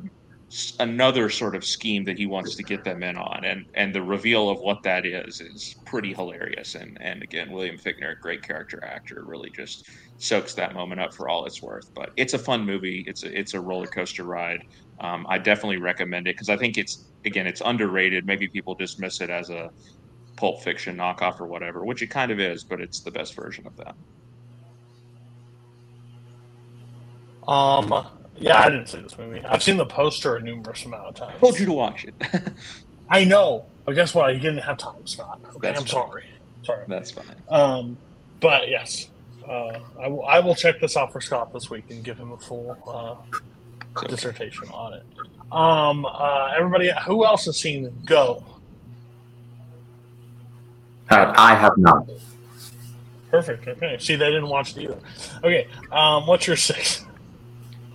another 0.80 1.30
sort 1.30 1.56
of 1.56 1.64
scheme 1.66 2.04
that 2.06 2.18
he 2.18 2.26
wants 2.26 2.56
to 2.56 2.64
get 2.64 2.84
them 2.84 3.04
in 3.04 3.18
on. 3.18 3.46
And 3.46 3.66
and 3.76 3.96
the 3.96 4.02
reveal 4.04 4.50
of 4.50 4.60
what 4.62 4.80
that 4.84 5.06
is 5.06 5.40
is 5.42 5.76
pretty 5.86 6.14
hilarious. 6.14 6.76
And 6.76 6.98
and 7.02 7.24
again 7.24 7.52
william 7.52 7.78
fichtner 7.78 8.16
great 8.22 8.42
character 8.44 8.84
actor 8.84 9.24
really 9.26 9.50
just 9.56 9.86
soaks 10.18 10.54
that 10.56 10.74
moment 10.74 11.02
up 11.02 11.14
for 11.14 11.30
all 11.30 11.46
it's 11.46 11.62
worth. 11.62 11.86
But 11.96 12.10
it's 12.18 12.34
a 12.34 12.40
fun 12.40 12.66
movie. 12.66 13.04
It's 13.08 13.24
a 13.24 13.38
it's 13.40 13.54
a 13.54 13.62
roller 13.62 13.88
coaster 13.88 14.26
ride. 14.26 14.62
Um, 15.00 15.26
i 15.30 15.38
definitely 15.40 15.78
recommend 15.78 16.28
it 16.28 16.36
because 16.36 16.50
i 16.50 16.58
think 16.58 16.78
it's 16.78 17.11
again 17.26 17.48
it's 17.48 17.62
underrated 17.62 18.26
maybe 18.26 18.48
people 18.48 18.76
dismiss 18.76 19.22
it 19.22 19.30
as 19.30 19.50
a 19.50 19.70
pulp 20.36 20.62
fiction 20.64 20.96
knockoff 20.96 21.40
or 21.40 21.48
whatever 21.48 21.86
which 21.86 22.02
it 22.02 22.08
kind 22.08 22.32
of 22.32 22.40
is 22.40 22.64
but 22.64 22.80
it's 22.82 23.00
the 23.02 23.12
best 23.12 23.36
version 23.36 23.66
of 23.68 23.76
that 23.78 23.96
Um, 27.48 27.92
yeah, 28.38 28.60
I 28.60 28.70
didn't 28.70 28.88
see 28.88 29.00
this 29.02 29.18
movie. 29.18 29.42
I've 29.44 29.64
seen 29.64 29.78
the 29.78 29.86
poster 29.86 30.36
a 30.36 30.42
numerous 30.42 30.86
amount 30.86 31.08
of 31.08 31.16
times. 31.16 31.34
I 31.36 31.40
told 31.40 31.60
you 31.60 31.66
to 31.66 31.74
watch 31.74 32.06
it 32.06 32.14
I 33.10 33.26
know, 33.26 33.66
but 33.86 33.94
guess 33.96 34.16
what? 34.16 34.34
You 34.34 34.40
didn't 34.40 34.60
have 34.60 34.78
time, 34.78 35.06
Scott. 35.06 35.42
Okay, 35.50 35.58
That's 35.62 35.82
I'm 35.82 35.86
fine. 35.86 35.92
sorry. 36.10 36.24
Sorry. 36.64 36.86
that's 36.88 37.12
fine 37.12 37.36
Um, 37.50 37.98
but 38.40 38.70
yes, 38.70 39.10
uh, 39.48 39.80
I, 40.00 40.08
will, 40.08 40.24
I 40.26 40.40
will 40.40 40.56
check 40.56 40.80
this 40.80 40.96
out 40.96 41.12
for 41.12 41.20
Scott 41.20 41.52
this 41.52 41.70
week 41.70 41.86
and 41.90 42.04
give 42.04 42.18
him 42.18 42.32
a 42.32 42.38
full 42.38 42.78
uh, 42.88 43.38
okay. 43.98 44.08
dissertation 44.08 44.70
on 44.70 44.94
it. 44.94 45.04
Um, 45.52 46.06
uh, 46.06 46.54
everybody, 46.58 46.92
who 47.06 47.26
else 47.26 47.46
has 47.46 47.58
seen 47.58 47.94
Go? 48.06 48.44
Uh, 51.10 51.34
I 51.36 51.56
have 51.56 51.78
not. 51.78 52.08
Perfect. 53.30 53.68
Okay. 53.68 53.98
See, 54.00 54.16
they 54.16 54.28
didn't 54.28 54.48
watch 54.48 54.76
it 54.78 54.84
either. 54.84 55.00
Okay. 55.44 55.68
Um, 55.92 56.26
what's 56.26 56.48
your 56.48 56.56
six? 56.56 57.06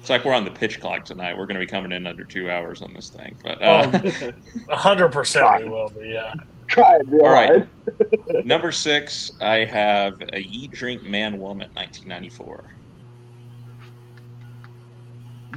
it's 0.07 0.11
like 0.11 0.25
we're 0.25 0.35
on 0.35 0.45
the 0.45 0.51
pitch 0.53 0.81
clock 0.81 1.05
tonight 1.05 1.37
we're 1.37 1.47
going 1.47 1.59
to 1.59 1.61
be 1.61 1.67
coming 1.67 1.91
in 1.91 2.07
under 2.07 2.23
two 2.23 2.49
hours 2.49 2.81
on 2.81 2.95
this 2.95 3.09
thing 3.09 3.35
but 3.43 3.61
uh, 3.61 3.91
A 4.69 4.77
hundred 4.77 5.11
percent, 5.11 5.65
we 5.65 5.69
will 5.69 5.89
be. 5.89 6.11
Yeah. 6.11 6.33
Try 6.69 7.01
it 7.01 7.07
All 7.13 7.33
right. 7.33 7.67
Number 8.47 8.71
six, 8.71 9.33
I 9.41 9.65
have 9.65 10.21
a 10.33 10.39
Eat, 10.39 10.71
Drink, 10.71 11.03
Man, 11.03 11.39
Woman, 11.39 11.71
1994. 11.75 12.65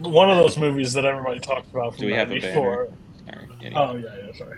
One 0.01 0.29
of 0.29 0.37
those 0.37 0.57
movies 0.57 0.93
that 0.93 1.05
everybody 1.05 1.39
talked 1.39 1.69
about 1.73 1.95
from 1.95 2.01
Do 2.01 2.07
we 2.07 2.13
have 2.13 2.31
a 2.31 2.35
right. 2.35 3.47
Anyway. 3.61 3.73
Oh 3.75 3.95
yeah, 3.95 4.03
yeah. 4.25 4.31
Sorry. 4.33 4.57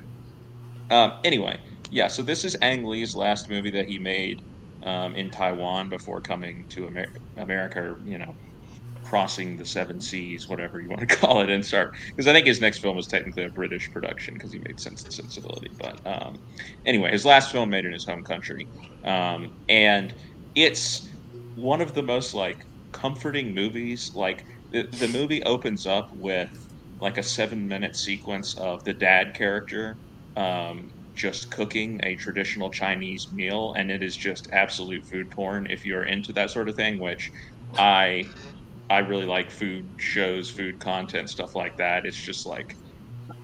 Um, 0.90 1.14
anyway, 1.24 1.60
yeah. 1.90 2.08
So 2.08 2.22
this 2.22 2.44
is 2.46 2.56
Ang 2.62 2.86
Lee's 2.86 3.16
last 3.16 3.50
movie 3.50 3.72
that 3.72 3.88
he 3.88 3.98
made 4.00 4.42
um, 4.84 5.16
in 5.16 5.30
Taiwan 5.30 5.90
before 5.90 6.22
coming 6.22 6.66
to 6.70 6.88
Amer- 6.88 7.14
America. 7.38 7.80
Or, 7.80 8.00
you 8.04 8.18
know, 8.18 8.36
crossing 9.04 9.58
the 9.58 9.66
seven 9.66 10.00
seas, 10.00 10.48
whatever 10.48 10.80
you 10.80 10.90
want 10.90 11.02
to 11.02 11.06
call 11.18 11.42
it, 11.42 11.50
and 11.50 11.66
start. 11.66 11.92
Because 12.16 12.28
I 12.28 12.34
think 12.34 12.48
his 12.48 12.62
next 12.62 12.80
film 12.80 12.96
was 12.96 13.08
technically 13.08 13.46
a 13.46 13.50
British 13.50 13.90
production 13.92 14.34
because 14.34 14.52
he 14.52 14.60
made 14.60 14.80
Sense 14.80 15.04
and 15.04 15.14
Sensibility. 15.14 15.72
But 15.80 16.00
um, 16.06 16.36
anyway, 16.86 17.12
his 17.12 17.26
last 17.26 17.52
film 17.52 17.70
made 17.70 17.86
in 17.86 17.94
his 17.94 18.06
home 18.06 18.24
country, 18.24 18.68
um, 19.04 19.52
and 19.68 20.14
it's 20.56 21.08
one 21.56 21.82
of 21.82 21.94
the 21.94 22.04
most 22.04 22.34
like 22.34 22.58
comforting 22.92 23.54
movies. 23.54 24.12
Like 24.14 24.44
the, 24.72 24.88
the 24.94 25.08
movie 25.08 25.44
opens 25.44 25.86
up 25.86 26.10
with 26.14 26.50
like 27.00 27.18
a 27.18 27.24
seven 27.24 27.68
minute 27.68 27.96
sequence 27.96 28.56
of 28.58 28.84
the 28.84 28.94
dad 28.94 29.34
character 29.36 30.00
um, 30.36 30.92
just 31.16 31.52
cooking 31.52 32.00
a 32.04 32.16
traditional 32.16 32.70
Chinese 32.72 33.28
meal, 33.32 33.74
and 33.78 33.92
it 33.92 34.02
is 34.04 34.16
just 34.18 34.48
absolute 34.54 35.04
food 35.12 35.30
porn 35.32 35.68
if 35.70 35.86
you're 35.86 36.06
into 36.06 36.34
that 36.34 36.52
sort 36.52 36.70
of 36.70 36.76
thing. 36.76 37.00
Which 37.00 37.30
I 37.78 38.32
I 38.90 39.00
really 39.00 39.26
like 39.26 39.52
food 39.52 39.94
shows, 40.00 40.50
food 40.52 40.80
content, 40.80 41.30
stuff 41.30 41.56
like 41.56 41.78
that. 41.78 42.06
It's 42.06 42.24
just 42.24 42.46
like 42.46 42.76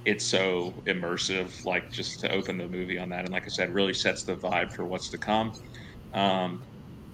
it's 0.06 0.30
so 0.30 0.82
immersive, 0.88 1.54
like 1.66 1.84
just 1.94 2.20
to 2.22 2.32
open 2.32 2.58
the 2.58 2.68
movie 2.68 2.98
on 2.98 3.10
that, 3.10 3.22
and 3.26 3.30
like 3.32 3.44
I 3.46 3.50
said, 3.50 3.74
really 3.74 3.94
sets 3.94 4.24
the 4.24 4.36
vibe 4.38 4.72
for 4.76 4.86
what's 4.86 5.10
to 5.12 5.18
come. 5.18 5.52
Um, 6.14 6.67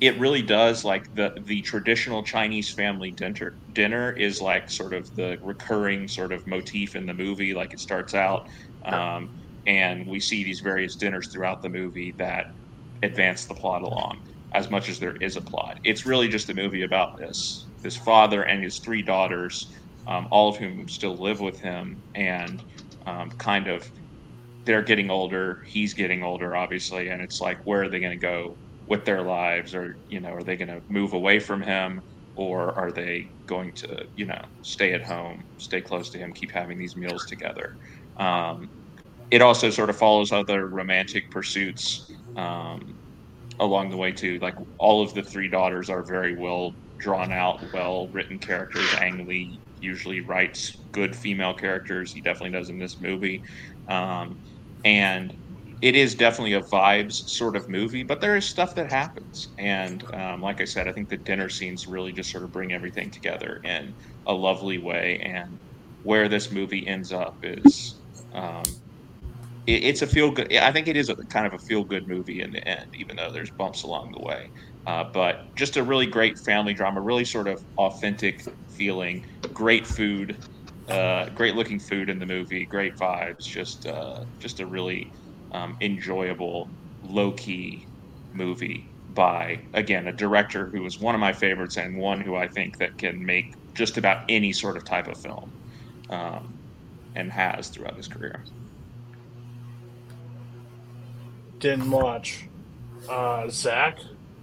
it 0.03 0.19
really 0.19 0.41
does 0.43 0.83
like 0.83 1.03
the 1.13 1.31
the 1.45 1.61
traditional 1.63 2.23
Chinese 2.23 2.71
family 2.73 3.11
dinner 3.11 3.53
dinner 3.73 4.11
is 4.13 4.41
like 4.41 4.69
sort 4.69 4.93
of 4.93 5.07
the 5.15 5.37
recurring 5.41 6.07
sort 6.07 6.33
of 6.33 6.43
motif 6.47 6.95
in 6.95 7.05
the 7.07 7.13
movie. 7.13 7.53
Like 7.53 7.73
it 7.73 7.79
starts 7.79 8.13
out, 8.13 8.41
um, 8.85 9.29
and 9.65 10.07
we 10.07 10.19
see 10.19 10.43
these 10.43 10.61
various 10.63 10.97
dinners 10.97 11.29
throughout 11.33 11.61
the 11.63 11.69
movie 11.69 12.13
that 12.19 12.47
advance 13.03 13.45
the 13.47 13.55
plot 13.55 13.81
along 13.83 14.19
as 14.55 14.69
much 14.71 14.89
as 14.89 14.99
there 14.99 15.15
is 15.21 15.37
a 15.37 15.41
plot. 15.41 15.75
It's 15.83 16.05
really 16.05 16.27
just 16.29 16.49
a 16.49 16.55
movie 16.55 16.83
about 16.83 17.09
this 17.19 17.69
this 17.83 17.97
father 17.97 18.43
and 18.43 18.63
his 18.63 18.81
three 18.85 19.03
daughters, 19.03 19.69
um, 20.07 20.27
all 20.31 20.49
of 20.49 20.57
whom 20.57 20.87
still 20.89 21.21
live 21.21 21.39
with 21.41 21.59
him, 21.61 22.03
and 22.15 22.63
um, 23.07 23.31
kind 23.39 23.67
of 23.69 23.83
they're 24.65 24.83
getting 24.83 25.09
older. 25.11 25.59
He's 25.71 25.93
getting 25.93 26.23
older, 26.23 26.55
obviously, 26.55 27.09
and 27.09 27.21
it's 27.21 27.41
like 27.41 27.59
where 27.65 27.83
are 27.83 27.89
they 27.89 27.99
going 27.99 28.19
to 28.19 28.25
go 28.25 28.57
with 28.87 29.05
their 29.05 29.21
lives, 29.23 29.73
or 29.75 29.95
you 30.07 30.19
know, 30.19 30.29
are 30.31 30.43
they 30.43 30.57
going 30.57 30.67
to 30.69 30.81
move 30.89 31.13
away 31.13 31.39
from 31.39 31.61
him, 31.61 32.01
or 32.35 32.77
are 32.77 32.91
they 32.91 33.31
going 33.47 33.71
to 33.77 34.05
you 34.15 34.25
know 34.25 34.41
stay 34.61 34.93
at 34.93 35.03
home, 35.03 35.43
stay 35.57 35.81
close 35.81 36.09
to 36.11 36.17
him, 36.17 36.33
keep 36.33 36.51
having 36.53 36.77
these 36.77 36.95
meals 36.95 37.25
together? 37.25 37.69
Um, 38.19 38.69
it 39.31 39.41
also 39.41 39.69
sort 39.69 39.89
of 39.89 39.97
follows 39.97 40.31
other 40.31 40.67
romantic 40.69 41.23
pursuits 41.31 42.09
um, 42.35 42.99
along 43.59 43.89
the 43.89 43.97
way 43.97 44.11
too. 44.11 44.39
Like 44.41 44.55
all 44.79 45.03
of 45.03 45.13
the 45.13 45.23
three 45.23 45.49
daughters 45.49 45.89
are 45.89 46.05
very 46.05 46.35
well 46.35 46.75
drawn 46.99 47.31
out, 47.31 47.59
well 47.73 48.09
written 48.13 48.39
characters. 48.39 48.93
Ang 48.99 49.25
Lee 49.27 49.61
usually 49.79 50.21
writes 50.21 50.85
good 50.91 51.15
female 51.15 51.53
characters. 51.53 52.11
He 52.13 52.21
definitely 52.21 52.57
does 52.57 52.69
in 52.69 52.79
this 52.79 52.99
movie, 53.01 53.41
um, 53.89 54.37
and 54.83 55.33
it 55.83 55.97
is 55.97 56.15
definitely 56.15 56.53
a 56.53 56.61
vibes 56.61 57.27
sort 57.27 57.57
of 57.57 57.67
movie. 57.67 58.03
But 58.03 58.21
there 58.21 58.37
is 58.37 58.45
stuff 58.45 58.73
that 58.75 58.89
happens, 58.89 59.49
and 59.57 60.01
um, 60.15 60.41
like 60.41 60.61
I 60.61 60.65
said, 60.65 60.87
I 60.87 60.93
think 60.93 61.09
the 61.09 61.17
dinner 61.17 61.49
scenes 61.49 61.87
really 61.87 62.13
just 62.13 62.31
sort 62.31 62.45
of 62.45 62.53
bring 62.53 62.71
everything 62.71 63.11
together 63.11 63.59
in 63.65 63.93
a 64.25 64.33
lovely 64.33 64.77
way. 64.77 65.19
And 65.19 65.59
where 66.03 66.29
this 66.29 66.51
movie 66.51 66.87
ends 66.87 67.11
up 67.11 67.37
is. 67.43 67.99
Um, 68.33 68.63
it, 69.67 69.83
it's 69.83 70.01
a 70.01 70.07
feel 70.07 70.31
good. 70.31 70.55
I 70.55 70.71
think 70.71 70.87
it 70.87 70.95
is 70.95 71.09
a 71.09 71.15
kind 71.15 71.45
of 71.45 71.53
a 71.53 71.59
feel 71.59 71.83
good 71.83 72.07
movie 72.07 72.39
in 72.41 72.51
the 72.51 72.65
end, 72.65 72.95
even 72.95 73.17
though 73.17 73.31
there's 73.31 73.51
bumps 73.51 73.83
along 73.83 74.13
the 74.13 74.21
way. 74.21 74.51
Uh, 74.85 75.03
but 75.13 75.53
just 75.57 75.75
a 75.75 75.83
really 75.83 76.07
great 76.07 76.39
family 76.45 76.73
drama, 76.73 77.01
really 77.01 77.25
sort 77.25 77.49
of 77.49 77.61
authentic 77.77 78.41
feeling, 78.69 79.25
great 79.53 79.85
food, 79.85 80.37
uh, 80.87 81.27
great 81.31 81.55
looking 81.55 81.79
food 81.79 82.09
in 82.09 82.19
the 82.19 82.25
movie, 82.25 82.65
great 82.65 82.95
vibes, 82.95 83.43
just 83.43 83.85
uh, 83.85 84.23
just 84.39 84.61
a 84.61 84.65
really 84.65 85.11
um, 85.53 85.77
enjoyable, 85.81 86.71
low 87.01 87.31
key 87.31 87.85
movie 88.33 88.89
by 89.09 89.61
again 89.73 90.07
a 90.07 90.13
director 90.13 90.69
who 90.73 90.85
is 90.85 90.99
one 90.99 91.13
of 91.13 91.21
my 91.21 91.33
favorites 91.33 91.77
and 91.77 91.97
one 91.97 92.19
who 92.21 92.35
I 92.35 92.47
think 92.47 92.77
that 92.79 92.97
can 92.97 93.23
make 93.25 93.45
just 93.75 93.97
about 93.97 94.17
any 94.29 94.51
sort 94.53 94.77
of 94.77 94.85
type 94.85 95.07
of 95.07 95.19
film, 95.19 95.53
um, 96.09 96.59
and 97.15 97.31
has 97.31 97.69
throughout 97.69 97.97
his 97.97 98.07
career. 98.07 98.43
Didn't 101.59 101.89
watch. 101.89 102.49
Uh, 103.09 103.49
Zach, 103.49 103.97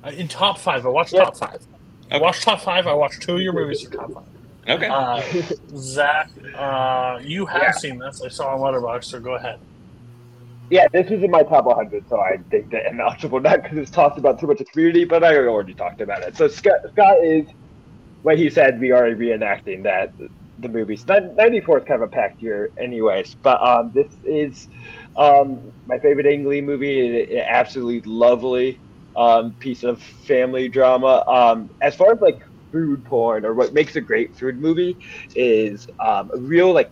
uh, 0.05 0.11
in 0.11 0.29
top 0.29 0.59
five, 0.59 0.85
I 0.85 0.88
watched 0.88 1.12
Yeah. 1.12 1.25
top 1.25 1.37
five. 1.37 1.66
I 2.11 2.18
watched 2.18 2.42
top 2.42 2.61
five. 2.61 2.87
I 2.87 2.94
watched 2.94 3.23
two 3.23 3.37
of 3.37 3.40
your 3.40 3.53
movies 3.53 3.83
for 3.83 3.90
top 3.90 4.12
five. 4.12 4.25
Okay. 4.68 4.88
Uh, 4.88 5.23
Zach, 5.77 6.31
uh, 6.55 7.18
you 7.23 7.46
have 7.46 7.62
Yeah. 7.62 7.70
seen 7.73 7.99
this. 7.99 8.20
I 8.23 8.29
saw 8.29 8.55
on 8.55 8.61
Letterboxd, 8.61 9.05
so 9.05 9.20
go 9.20 9.35
ahead. 9.35 9.61
Yeah, 10.70 10.87
this 10.92 11.11
is 11.11 11.22
in 11.22 11.30
my 11.30 11.42
top 11.42 11.64
100, 11.66 12.04
so 12.09 12.20
I 12.20 12.37
think 12.50 12.70
that 12.70 12.83
I'm 12.88 13.00
eligible 13.00 13.40
not 13.40 13.62
because 13.62 13.78
it's 13.78 13.90
talked 13.90 14.18
about 14.18 14.38
too 14.38 14.46
much 14.46 14.61
of 14.61 14.68
community, 14.68 15.04
but 15.04 15.24
I 15.24 15.37
already 15.38 15.74
talked 15.74 16.00
about 16.00 16.22
it. 16.22 16.37
So 16.37 16.48
Scott, 16.48 16.76
Scott 16.92 17.16
is 17.24 17.46
what 18.22 18.38
he 18.38 18.50
said. 18.50 18.80
We 18.80 18.92
are 18.92 19.04
reenacting 19.04 19.85
that 19.85 20.12
the 20.59 20.68
movies. 20.68 21.04
Nin- 21.09 21.35
94 21.37 21.78
is 21.80 21.85
kind 21.85 22.02
of 22.02 22.09
a 22.09 22.11
packed 22.11 22.42
year, 22.42 22.70
anyways. 22.78 23.37
But 23.42 23.62
um, 23.66 23.92
this 23.94 24.09
is 24.24 24.68
um, 25.16 25.72
my 25.87 25.98
favorite 26.00 26.26
Ang 26.26 26.48
Lee 26.48 26.61
movie. 26.62 27.22
An 27.38 27.44
absolutely 27.48 28.02
lovely 28.11 28.80
um, 29.16 29.56
piece 29.61 29.85
of 29.85 30.02
family 30.02 30.68
drama. 30.68 31.24
Um, 31.28 31.70
as 31.83 31.96
far 31.96 32.12
as 32.12 32.20
like 32.20 32.38
food 32.72 33.04
porn 33.04 33.44
or 33.44 33.54
what 33.54 33.74
makes 33.74 33.96
a 33.96 34.00
great 34.02 34.37
food 34.37 34.61
movie 34.61 34.98
is 35.35 35.87
um, 36.04 36.30
a 36.35 36.40
real 36.40 36.72
like 36.72 36.90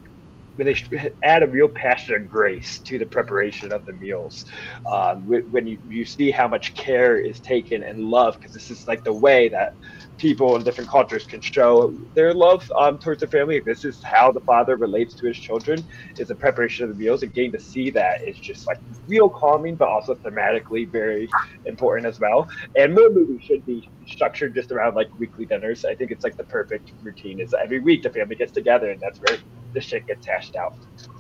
they 0.65 1.13
add 1.23 1.43
a 1.43 1.47
real 1.47 1.69
passion 1.69 2.15
and 2.15 2.29
grace 2.29 2.81
to 2.81 2.99
the 2.99 3.07
preparation 3.07 3.73
of 3.73 3.85
the 3.85 3.93
meals. 3.95 4.45
Um, 4.91 5.27
when 5.27 5.67
you, 5.67 5.79
you 5.89 6.05
see 6.05 6.31
how 6.31 6.49
much 6.49 6.75
care 6.75 7.19
is 7.19 7.41
taken 7.41 7.83
and 7.83 8.05
love, 8.05 8.35
because 8.39 8.53
this 8.53 8.71
is 8.71 8.87
like 8.87 9.05
the 9.05 9.13
way 9.13 9.49
that 9.49 9.75
people 10.19 10.57
in 10.57 10.65
different 10.65 10.91
cultures 10.91 11.25
can 11.27 11.41
show 11.41 11.95
their 12.15 12.35
love 12.35 12.71
um, 12.79 12.99
towards 12.99 13.21
their 13.21 13.29
family. 13.29 13.61
This 13.61 13.85
is 13.85 14.03
how 14.03 14.33
the 14.33 14.41
father 14.41 14.77
relates 14.77 15.15
to 15.17 15.27
his 15.27 15.39
children, 15.39 15.85
is 16.19 16.29
the 16.29 16.35
preparation 16.35 16.85
of 16.85 16.91
the 16.91 17.03
meals, 17.03 17.23
and 17.23 17.33
getting 17.33 17.53
to 17.53 17.61
see 17.61 17.91
that 17.91 18.27
is 18.27 18.37
just 18.39 18.67
like 18.67 18.79
real 19.07 19.29
calming, 19.29 19.77
but 19.77 19.89
also 19.89 20.15
thematically 20.17 20.91
very 20.91 21.29
important 21.67 22.07
as 22.07 22.19
well. 22.19 22.49
And 22.77 22.95
more 22.95 23.11
movies 23.11 23.43
should 23.45 23.65
be 23.65 23.89
structured 24.07 24.55
just 24.55 24.73
around 24.73 24.95
like 24.95 25.09
weekly 25.19 25.47
dinners. 25.47 25.85
I 25.85 25.95
think 25.95 26.11
it's 26.11 26.25
like 26.25 26.37
the 26.37 26.45
perfect 26.45 26.93
routine. 27.03 27.41
Is 27.41 27.55
every 27.55 27.81
week 27.81 28.03
the 28.03 28.11
family 28.11 28.35
gets 28.35 28.53
together, 28.53 28.91
and 28.91 29.01
that's 29.01 29.21
where 29.21 29.39
the 29.73 29.81
shit 29.81 30.07
gets 30.07 30.27
hashed 30.27 30.57
out. 30.57 30.75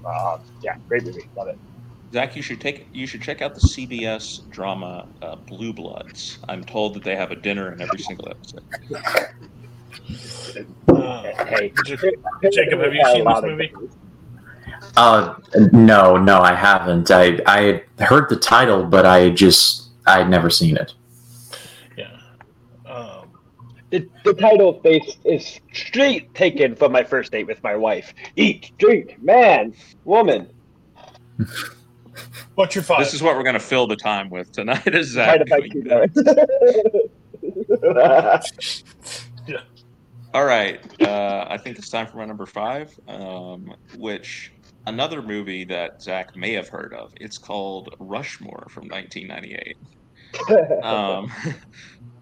Um, 0.05 0.41
yeah, 0.63 0.77
great 0.89 1.05
movie, 1.05 1.29
love 1.37 1.49
it. 1.49 1.59
Zach, 2.13 2.35
you 2.37 2.43
should 2.43 2.61
take 2.61 2.89
you 2.93 3.07
should 3.07 3.21
check 3.21 3.43
out 3.43 3.55
the 3.55 3.61
CBS 3.61 4.49
drama 4.51 5.07
uh, 5.21 5.37
Blue 5.37 5.73
Bloods. 5.73 6.39
I'm 6.49 6.65
told 6.65 6.95
that 6.95 7.05
they 7.05 7.15
have 7.17 7.31
a 7.31 7.37
dinner 7.37 7.73
in 7.73 7.81
every 7.83 7.99
single 7.99 8.29
episode. 8.31 8.65
Uh, 10.89 11.23
Hey, 11.45 11.73
Jacob, 11.85 12.81
have 12.81 12.95
you 12.95 13.05
seen 13.13 13.25
this 13.25 13.43
movie? 13.43 13.73
Uh, 14.97 15.35
no, 15.73 16.17
no, 16.17 16.41
I 16.41 16.55
haven't. 16.55 17.11
I 17.11 17.41
I 17.47 17.83
heard 18.03 18.29
the 18.29 18.37
title, 18.37 18.85
but 18.85 19.05
I 19.07 19.31
just 19.31 19.89
I 20.07 20.19
had 20.19 20.31
never 20.31 20.51
seen 20.51 20.77
it. 20.77 20.95
Yeah. 23.91 24.01
The, 24.01 24.09
the 24.25 24.35
title 24.35 24.81
face 24.81 25.17
is 25.25 25.61
straight 25.73 26.35
taken 26.35 26.75
from 26.77 26.93
my 26.93 27.05
first 27.05 27.33
date 27.33 27.47
with 27.47 27.63
my 27.63 27.77
wife. 27.77 28.13
Eat, 28.37 28.73
drink, 28.79 29.23
man, 29.23 29.75
woman. 30.05 30.49
what's 32.55 32.75
your 32.75 32.85
five? 32.85 33.01
This 33.01 33.15
is 33.15 33.23
what 33.23 33.37
we're 33.37 33.43
going 33.43 33.55
to 33.55 33.61
fill 33.61 33.87
the 33.87 33.97
time 33.97 34.31
with 34.31 34.53
tonight. 34.53 34.87
Is 34.95 35.15
Try 35.15 35.39
Zach? 35.39 35.41
to 35.41 35.47
bite 35.47 35.73
you 35.75 35.83
that. 35.85 36.13
there. 39.47 39.63
All 40.35 40.45
right, 40.45 40.79
uh, 41.03 41.47
I 41.49 41.57
think 41.57 41.79
it's 41.79 41.89
time 41.89 42.07
for 42.07 42.19
my 42.19 42.27
number 42.27 42.45
five, 42.45 42.95
um, 43.09 43.75
which 43.97 44.53
another 44.87 45.23
movie 45.23 45.65
that 45.65 46.03
Zach 46.03 46.37
may 46.37 46.53
have 46.53 46.69
heard 46.69 46.93
of. 46.93 47.13
It's 47.17 47.39
called 47.39 47.95
Rushmore 47.99 48.67
from 48.69 48.89
1998. 48.89 50.85
um, 50.85 51.33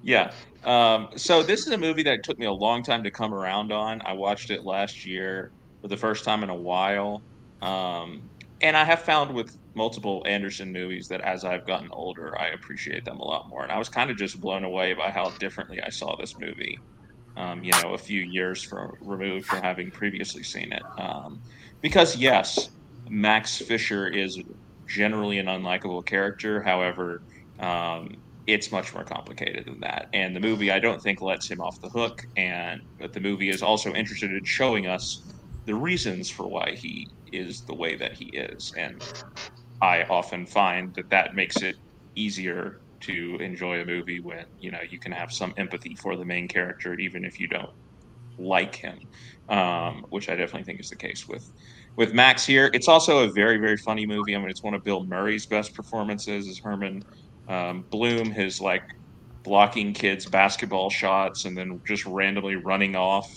yeah. 0.04 0.30
Um, 0.66 1.10
so 1.14 1.44
this 1.44 1.66
is 1.66 1.72
a 1.72 1.78
movie 1.78 2.02
that 2.02 2.24
took 2.24 2.38
me 2.38 2.46
a 2.46 2.52
long 2.52 2.82
time 2.82 3.04
to 3.04 3.10
come 3.10 3.32
around 3.32 3.72
on. 3.72 4.02
I 4.04 4.12
watched 4.12 4.50
it 4.50 4.64
last 4.64 5.06
year 5.06 5.52
for 5.80 5.86
the 5.86 5.96
first 5.96 6.24
time 6.24 6.42
in 6.42 6.50
a 6.50 6.54
while, 6.54 7.22
um, 7.62 8.20
and 8.60 8.76
I 8.76 8.82
have 8.84 9.02
found 9.02 9.32
with 9.32 9.56
multiple 9.74 10.24
Anderson 10.26 10.72
movies 10.72 11.06
that 11.08 11.20
as 11.20 11.44
I've 11.44 11.66
gotten 11.66 11.88
older, 11.92 12.36
I 12.40 12.48
appreciate 12.48 13.04
them 13.04 13.20
a 13.20 13.24
lot 13.24 13.48
more. 13.48 13.62
And 13.62 13.70
I 13.70 13.78
was 13.78 13.88
kind 13.88 14.10
of 14.10 14.16
just 14.16 14.40
blown 14.40 14.64
away 14.64 14.92
by 14.94 15.10
how 15.10 15.30
differently 15.38 15.80
I 15.80 15.90
saw 15.90 16.16
this 16.16 16.38
movie. 16.38 16.80
Um, 17.36 17.62
you 17.62 17.70
know, 17.82 17.92
a 17.92 17.98
few 17.98 18.22
years 18.22 18.62
from 18.62 18.96
removed 19.02 19.46
from 19.46 19.62
having 19.62 19.90
previously 19.90 20.42
seen 20.42 20.72
it, 20.72 20.82
um, 20.98 21.40
because 21.82 22.16
yes, 22.16 22.70
Max 23.10 23.58
Fisher 23.58 24.08
is 24.08 24.40
generally 24.88 25.38
an 25.38 25.46
unlikable 25.46 26.04
character. 26.04 26.62
However, 26.62 27.20
um, 27.60 28.16
it's 28.46 28.70
much 28.70 28.94
more 28.94 29.04
complicated 29.04 29.66
than 29.66 29.80
that. 29.80 30.08
And 30.12 30.34
the 30.34 30.40
movie, 30.40 30.70
I 30.70 30.78
don't 30.78 31.02
think, 31.02 31.20
lets 31.20 31.50
him 31.50 31.60
off 31.60 31.80
the 31.80 31.88
hook. 31.88 32.24
And 32.36 32.80
but 32.98 33.12
the 33.12 33.20
movie 33.20 33.50
is 33.50 33.62
also 33.62 33.92
interested 33.92 34.32
in 34.32 34.44
showing 34.44 34.86
us 34.86 35.22
the 35.64 35.74
reasons 35.74 36.30
for 36.30 36.46
why 36.46 36.72
he 36.76 37.08
is 37.32 37.62
the 37.62 37.74
way 37.74 37.96
that 37.96 38.12
he 38.12 38.26
is. 38.26 38.72
And 38.76 39.02
I 39.82 40.04
often 40.04 40.46
find 40.46 40.94
that 40.94 41.10
that 41.10 41.34
makes 41.34 41.62
it 41.62 41.76
easier 42.14 42.80
to 43.00 43.36
enjoy 43.40 43.80
a 43.80 43.84
movie 43.84 44.20
when 44.20 44.46
you 44.58 44.70
know 44.70 44.80
you 44.88 44.98
can 44.98 45.12
have 45.12 45.32
some 45.32 45.52
empathy 45.56 45.94
for 45.96 46.16
the 46.16 46.24
main 46.24 46.48
character, 46.48 46.94
even 46.94 47.24
if 47.24 47.38
you 47.40 47.48
don't 47.48 47.70
like 48.38 48.74
him, 48.74 48.98
um, 49.48 50.04
which 50.10 50.28
I 50.28 50.36
definitely 50.36 50.64
think 50.64 50.80
is 50.80 50.90
the 50.90 50.96
case 50.96 51.26
with 51.28 51.50
with 51.96 52.14
Max 52.14 52.46
here. 52.46 52.70
It's 52.72 52.88
also 52.88 53.28
a 53.28 53.32
very 53.32 53.58
very 53.58 53.76
funny 53.76 54.06
movie. 54.06 54.36
I 54.36 54.38
mean, 54.38 54.50
it's 54.50 54.62
one 54.62 54.74
of 54.74 54.84
Bill 54.84 55.04
Murray's 55.04 55.46
best 55.46 55.74
performances 55.74 56.48
as 56.48 56.58
Herman 56.58 57.02
um, 57.48 57.84
Bloom. 57.90 58.30
His 58.30 58.60
like 58.60 58.82
blocking 59.44 59.92
kids' 59.92 60.26
basketball 60.26 60.90
shots 60.90 61.44
and 61.44 61.56
then 61.56 61.80
just 61.86 62.04
randomly 62.06 62.56
running 62.56 62.96
off 62.96 63.28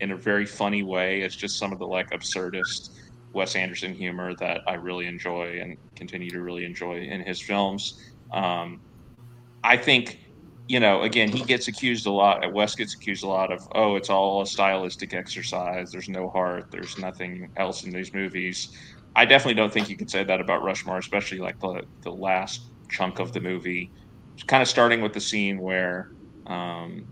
in 0.00 0.12
a 0.12 0.16
very 0.16 0.46
funny 0.46 0.82
way. 0.82 1.22
It's 1.22 1.36
just 1.36 1.58
some 1.58 1.72
of 1.72 1.78
the 1.78 1.86
like 1.86 2.10
absurdist 2.10 2.90
Wes 3.32 3.54
Anderson 3.56 3.94
humor 3.94 4.34
that 4.40 4.60
I 4.66 4.74
really 4.74 5.06
enjoy 5.06 5.60
and 5.60 5.76
continue 5.96 6.30
to 6.30 6.40
really 6.40 6.64
enjoy 6.64 7.00
in 7.00 7.20
his 7.22 7.42
films. 7.42 7.94
Um, 8.32 8.80
I 9.62 9.76
think, 9.76 10.18
you 10.68 10.80
know, 10.80 11.02
again, 11.02 11.28
he 11.28 11.44
gets 11.44 11.68
accused 11.68 12.06
a 12.06 12.10
lot. 12.10 12.52
Wes 12.52 12.74
gets 12.74 12.94
accused 12.94 13.24
a 13.24 13.28
lot 13.28 13.52
of, 13.52 13.60
oh, 13.74 13.96
it's 13.96 14.10
all 14.10 14.42
a 14.42 14.46
stylistic 14.46 15.14
exercise. 15.14 15.90
There's 15.90 16.08
no 16.08 16.28
heart. 16.30 16.66
There's 16.72 16.96
nothing 16.98 17.48
else 17.56 17.84
in 17.84 17.90
these 17.90 18.14
movies. 18.14 18.68
I 19.16 19.24
definitely 19.26 19.54
don't 19.54 19.72
think 19.72 19.88
you 19.88 19.96
could 19.96 20.10
say 20.10 20.24
that 20.24 20.40
about 20.40 20.62
Rushmore, 20.62 20.98
especially 20.98 21.38
like 21.38 21.58
the 21.60 21.82
the 22.04 22.12
last 22.12 22.69
chunk 22.90 23.18
of 23.18 23.32
the 23.32 23.40
movie, 23.40 23.90
kind 24.46 24.62
of 24.62 24.68
starting 24.68 25.00
with 25.00 25.12
the 25.12 25.20
scene 25.20 25.60
where. 25.60 26.10
Um, 26.46 27.06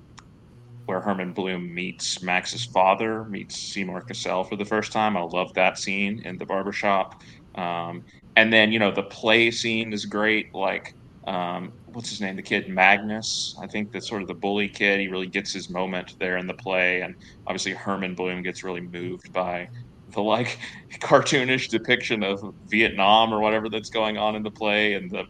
where 0.87 1.03
Herman 1.03 1.35
Bloom 1.35 1.75
meets 1.75 2.23
Max's 2.23 2.65
father, 2.65 3.25
meets 3.25 3.61
Seymour 3.61 4.01
Cassel 4.01 4.43
for 4.45 4.57
the 4.57 4.65
first 4.65 4.91
time. 4.91 5.19
I 5.19 5.21
love 5.21 5.53
that 5.53 5.77
scene 5.77 6.23
in 6.25 6.39
the 6.39 6.47
barbershop. 6.47 7.23
Um, 7.57 8.05
and 8.37 8.51
then, 8.51 8.73
you 8.73 8.79
know, 8.79 8.91
the 8.91 9.03
play 9.03 9.51
scene 9.51 9.93
is 9.93 10.07
great. 10.07 10.55
Like, 10.55 10.95
um, 11.27 11.73
what's 11.93 12.09
his 12.09 12.23
name? 12.23 12.37
The 12.37 12.43
kid 12.43 12.69
Magnus. 12.69 13.55
I 13.61 13.67
think 13.67 13.93
that's 13.93 14.09
sort 14.09 14.23
of 14.23 14.29
the 14.29 14.35
bully 14.35 14.69
kid. 14.69 14.99
He 15.01 15.09
really 15.09 15.27
gets 15.27 15.53
his 15.53 15.69
moment 15.69 16.15
there 16.19 16.39
in 16.39 16.47
the 16.47 16.55
play. 16.55 17.03
And 17.03 17.15
obviously, 17.47 17.73
Herman 17.73 18.15
Bloom 18.15 18.43
gets 18.43 18.65
really 18.65 18.81
moved 18.81 19.31
by 19.33 19.69
the 20.15 20.23
like 20.23 20.59
cartoonish 21.01 21.69
depiction 21.69 22.23
of 22.23 22.41
Vietnam 22.65 23.35
or 23.35 23.41
whatever 23.41 23.69
that's 23.69 23.91
going 23.91 24.17
on 24.17 24.37
in 24.37 24.43
the 24.43 24.51
play. 24.51 24.95
And 24.95 25.11
the, 25.11 25.25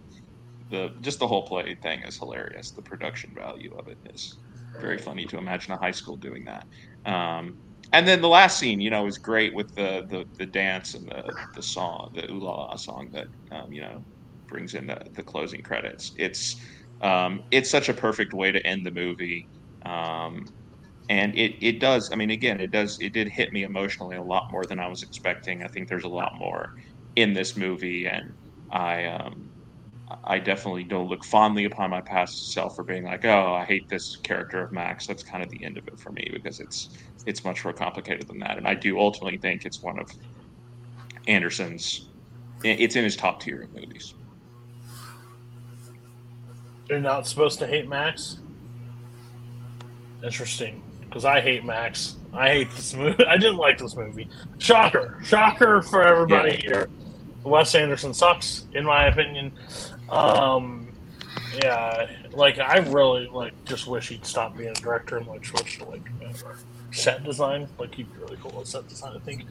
the 0.70 0.90
just 1.02 1.18
the 1.18 1.28
whole 1.28 1.46
play 1.46 1.76
thing 1.82 2.02
is 2.06 2.18
hilarious. 2.18 2.72
The 2.72 2.82
production 2.82 3.32
value 3.36 3.74
of 3.78 3.88
it 3.88 3.98
is 4.14 4.38
very 4.80 4.98
funny 4.98 5.26
to 5.26 5.38
imagine 5.38 5.72
a 5.74 5.78
high 5.78 5.90
school 5.92 6.16
doing 6.16 6.44
that. 6.46 6.64
Um, 7.10 7.58
and 7.92 8.06
then 8.06 8.20
the 8.20 8.28
last 8.28 8.58
scene, 8.58 8.80
you 8.80 8.90
know, 8.90 9.06
is 9.06 9.18
great 9.18 9.54
with 9.54 9.70
the 9.76 10.04
the, 10.10 10.24
the 10.38 10.46
dance 10.46 10.94
and 10.94 11.06
the, 11.08 11.32
the 11.54 11.62
song, 11.62 12.10
the 12.14 12.30
ooh 12.30 12.40
la 12.40 12.76
song 12.76 13.08
that 13.12 13.28
um, 13.50 13.72
you 13.72 13.80
know 13.80 14.04
brings 14.48 14.74
in 14.74 14.86
the, 14.86 14.98
the 15.16 15.22
closing 15.22 15.62
credits. 15.62 16.12
It's 16.16 16.56
um, 17.00 17.42
it's 17.50 17.70
such 17.70 17.88
a 17.88 17.94
perfect 17.94 18.34
way 18.34 18.52
to 18.52 18.66
end 18.66 18.84
the 18.84 18.90
movie. 18.90 19.48
Um, 19.86 20.44
and 21.08 21.34
it, 21.36 21.52
it 21.62 21.80
does. 21.80 22.10
I 22.12 22.16
mean, 22.16 22.30
again, 22.30 22.60
it 22.60 22.70
does. 22.70 22.96
It 23.00 23.12
did 23.14 23.28
hit 23.28 23.52
me 23.52 23.62
emotionally 23.62 24.16
a 24.16 24.22
lot 24.22 24.44
more 24.50 24.64
than 24.66 24.78
I 24.78 24.88
was 24.88 25.02
expecting. 25.02 25.62
I 25.62 25.68
think 25.68 25.88
there's 25.88 26.04
a 26.04 26.08
lot 26.08 26.32
more 26.38 26.68
in 27.16 27.32
this 27.32 27.56
movie, 27.56 28.06
and 28.06 28.34
I 28.70 29.06
um, 29.06 29.47
I 30.24 30.38
definitely 30.38 30.84
don't 30.84 31.08
look 31.08 31.24
fondly 31.24 31.64
upon 31.66 31.90
my 31.90 32.00
past 32.00 32.52
self 32.52 32.74
for 32.76 32.82
being 32.82 33.04
like, 33.04 33.24
oh, 33.24 33.52
I 33.54 33.64
hate 33.64 33.88
this 33.88 34.16
character 34.16 34.62
of 34.62 34.72
Max. 34.72 35.06
That's 35.06 35.22
kind 35.22 35.42
of 35.42 35.50
the 35.50 35.62
end 35.62 35.76
of 35.76 35.86
it 35.86 35.98
for 35.98 36.10
me 36.10 36.30
because 36.32 36.60
it's 36.60 36.90
it's 37.26 37.44
much 37.44 37.62
more 37.64 37.74
complicated 37.74 38.26
than 38.26 38.38
that. 38.38 38.56
And 38.56 38.66
I 38.66 38.74
do 38.74 38.98
ultimately 38.98 39.36
think 39.38 39.66
it's 39.66 39.82
one 39.82 39.98
of 39.98 40.10
Anderson's. 41.26 42.08
It's 42.64 42.96
in 42.96 43.04
his 43.04 43.16
top 43.16 43.40
tier 43.40 43.62
of 43.62 43.74
movies. 43.74 44.14
You're 46.88 47.00
not 47.00 47.26
supposed 47.26 47.58
to 47.58 47.66
hate 47.66 47.86
Max. 47.88 48.38
Interesting, 50.24 50.82
because 51.02 51.24
I 51.24 51.40
hate 51.40 51.64
Max. 51.64 52.16
I 52.32 52.48
hate 52.48 52.70
this 52.72 52.94
movie. 52.94 53.24
I 53.28 53.36
didn't 53.36 53.58
like 53.58 53.78
this 53.78 53.94
movie. 53.94 54.28
Shocker, 54.58 55.18
shocker 55.22 55.82
for 55.82 56.02
everybody 56.02 56.52
Yeah. 56.54 56.60
here. 56.60 56.88
Wes 57.44 57.74
Anderson 57.74 58.12
sucks, 58.12 58.66
in 58.72 58.84
my 58.84 59.06
opinion. 59.06 59.52
Um, 60.10 60.88
yeah, 61.62 62.08
like 62.32 62.58
I 62.58 62.78
really 62.78 63.26
like 63.28 63.52
just 63.64 63.86
wish 63.86 64.08
he'd 64.08 64.24
stop 64.24 64.56
being 64.56 64.70
a 64.70 64.74
director 64.74 65.16
and 65.18 65.26
like 65.26 65.44
switch 65.44 65.78
to 65.78 65.84
like 65.84 66.02
set 66.90 67.24
design. 67.24 67.68
Like 67.78 67.94
he'd 67.94 68.12
be 68.12 68.18
really 68.20 68.36
cool 68.42 68.60
at 68.60 68.66
set 68.66 68.88
design. 68.88 69.16
I 69.16 69.20
think. 69.20 69.44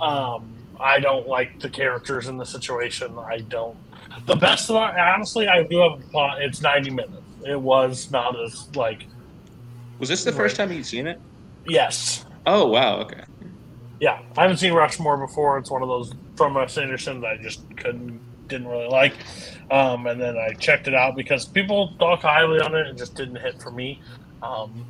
Um, 0.00 0.52
I 0.80 0.98
don't 0.98 1.28
like 1.28 1.60
the 1.60 1.70
characters 1.70 2.26
in 2.28 2.36
the 2.36 2.44
situation. 2.46 3.16
I 3.18 3.38
don't. 3.48 3.76
The 4.26 4.34
best 4.36 4.70
of 4.70 4.76
it, 4.76 4.98
honestly, 4.98 5.48
I 5.48 5.62
do 5.62 5.78
have 5.78 6.00
a 6.00 6.02
plot. 6.10 6.42
It's 6.42 6.60
ninety 6.60 6.90
minutes. 6.90 7.22
It 7.46 7.60
was 7.60 8.10
not 8.10 8.38
as 8.40 8.74
like 8.74 9.06
Was 9.98 10.08
this 10.08 10.24
the 10.24 10.32
first 10.32 10.56
time 10.56 10.72
you'd 10.72 10.86
seen 10.86 11.06
it? 11.06 11.20
yes. 11.66 12.24
Oh 12.46 12.66
wow, 12.66 12.98
okay. 13.00 13.22
yeah, 14.00 14.20
I 14.36 14.42
haven't 14.42 14.58
seen 14.58 14.72
Rushmore 14.74 15.16
before. 15.16 15.56
It's 15.58 15.70
one 15.70 15.82
of 15.82 15.88
those 15.88 16.12
from 16.36 16.54
Wes 16.54 16.76
Anderson 16.76 17.20
that 17.20 17.26
I 17.28 17.36
just 17.42 17.62
couldn't 17.76 18.20
didn't 18.48 18.68
really 18.68 18.88
like. 18.88 19.14
Um, 19.70 20.06
and 20.06 20.20
then 20.20 20.36
I 20.36 20.52
checked 20.54 20.88
it 20.88 20.94
out 20.94 21.16
because 21.16 21.44
people 21.46 21.94
talk 21.98 22.20
highly 22.20 22.60
on 22.60 22.74
it. 22.74 22.86
and 22.86 22.98
just 22.98 23.14
didn't 23.14 23.36
hit 23.36 23.60
for 23.62 23.70
me. 23.70 24.00
Um, 24.42 24.84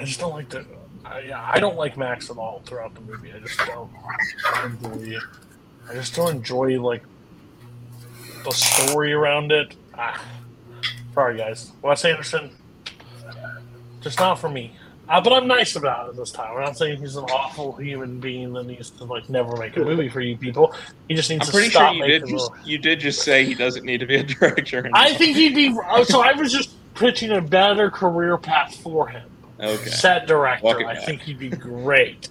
I 0.00 0.04
just 0.04 0.20
don't 0.20 0.32
like 0.32 0.48
the. 0.48 0.64
I, 1.04 1.54
I 1.54 1.60
don't 1.60 1.76
like 1.76 1.96
Max 1.96 2.30
at 2.30 2.36
all 2.36 2.62
throughout 2.64 2.94
the 2.94 3.00
movie. 3.00 3.32
I 3.32 3.38
just 3.40 3.58
don't 3.58 3.90
enjoy. 4.64 5.18
I 5.88 5.94
just 5.94 6.14
don't 6.14 6.36
enjoy 6.36 6.80
like 6.80 7.02
the 8.44 8.50
story 8.50 9.12
around 9.12 9.52
it. 9.52 9.74
Ah, 9.94 10.22
sorry, 11.14 11.38
guys. 11.38 11.72
Wes 11.82 12.04
Anderson, 12.04 12.50
just 14.00 14.18
not 14.20 14.38
for 14.38 14.48
me. 14.48 14.76
Uh, 15.08 15.20
but 15.22 15.32
I'm 15.32 15.46
nice 15.46 15.74
about 15.74 16.10
it 16.10 16.16
this 16.16 16.30
time. 16.30 16.54
I'm 16.56 16.62
not 16.64 16.76
saying 16.76 16.98
he's 16.98 17.16
an 17.16 17.24
awful 17.24 17.72
human 17.72 18.20
being 18.20 18.52
that 18.52 18.64
needs 18.64 18.90
to 18.90 19.04
like 19.04 19.28
never 19.30 19.56
make 19.56 19.76
a 19.76 19.80
movie 19.80 20.08
for 20.08 20.20
you 20.20 20.36
people. 20.36 20.74
He 21.08 21.14
just 21.14 21.30
needs 21.30 21.42
I'm 21.42 21.46
to 21.46 21.52
pretty 21.52 21.70
stop 21.70 21.94
sure 21.94 22.04
you 22.06 22.12
did. 22.12 22.20
Just, 22.28 22.32
little- 22.32 22.56
you 22.66 22.78
did 22.78 23.00
just 23.00 23.22
say 23.22 23.44
he 23.44 23.54
doesn't 23.54 23.84
need 23.86 23.98
to 24.00 24.06
be 24.06 24.16
a 24.16 24.22
director. 24.24 24.88
I 24.92 25.14
think 25.14 25.36
he'd 25.36 25.54
be. 25.54 25.74
oh, 25.88 26.04
So 26.04 26.20
I 26.20 26.32
was 26.32 26.52
just 26.52 26.70
pitching 26.94 27.30
a 27.32 27.40
better 27.40 27.90
career 27.90 28.36
path 28.36 28.76
for 28.76 29.08
him. 29.08 29.30
Okay. 29.60 29.90
Set 29.90 30.26
director. 30.26 30.86
I 30.86 30.96
think 30.96 31.22
he'd 31.22 31.38
be 31.38 31.48
great. 31.48 32.28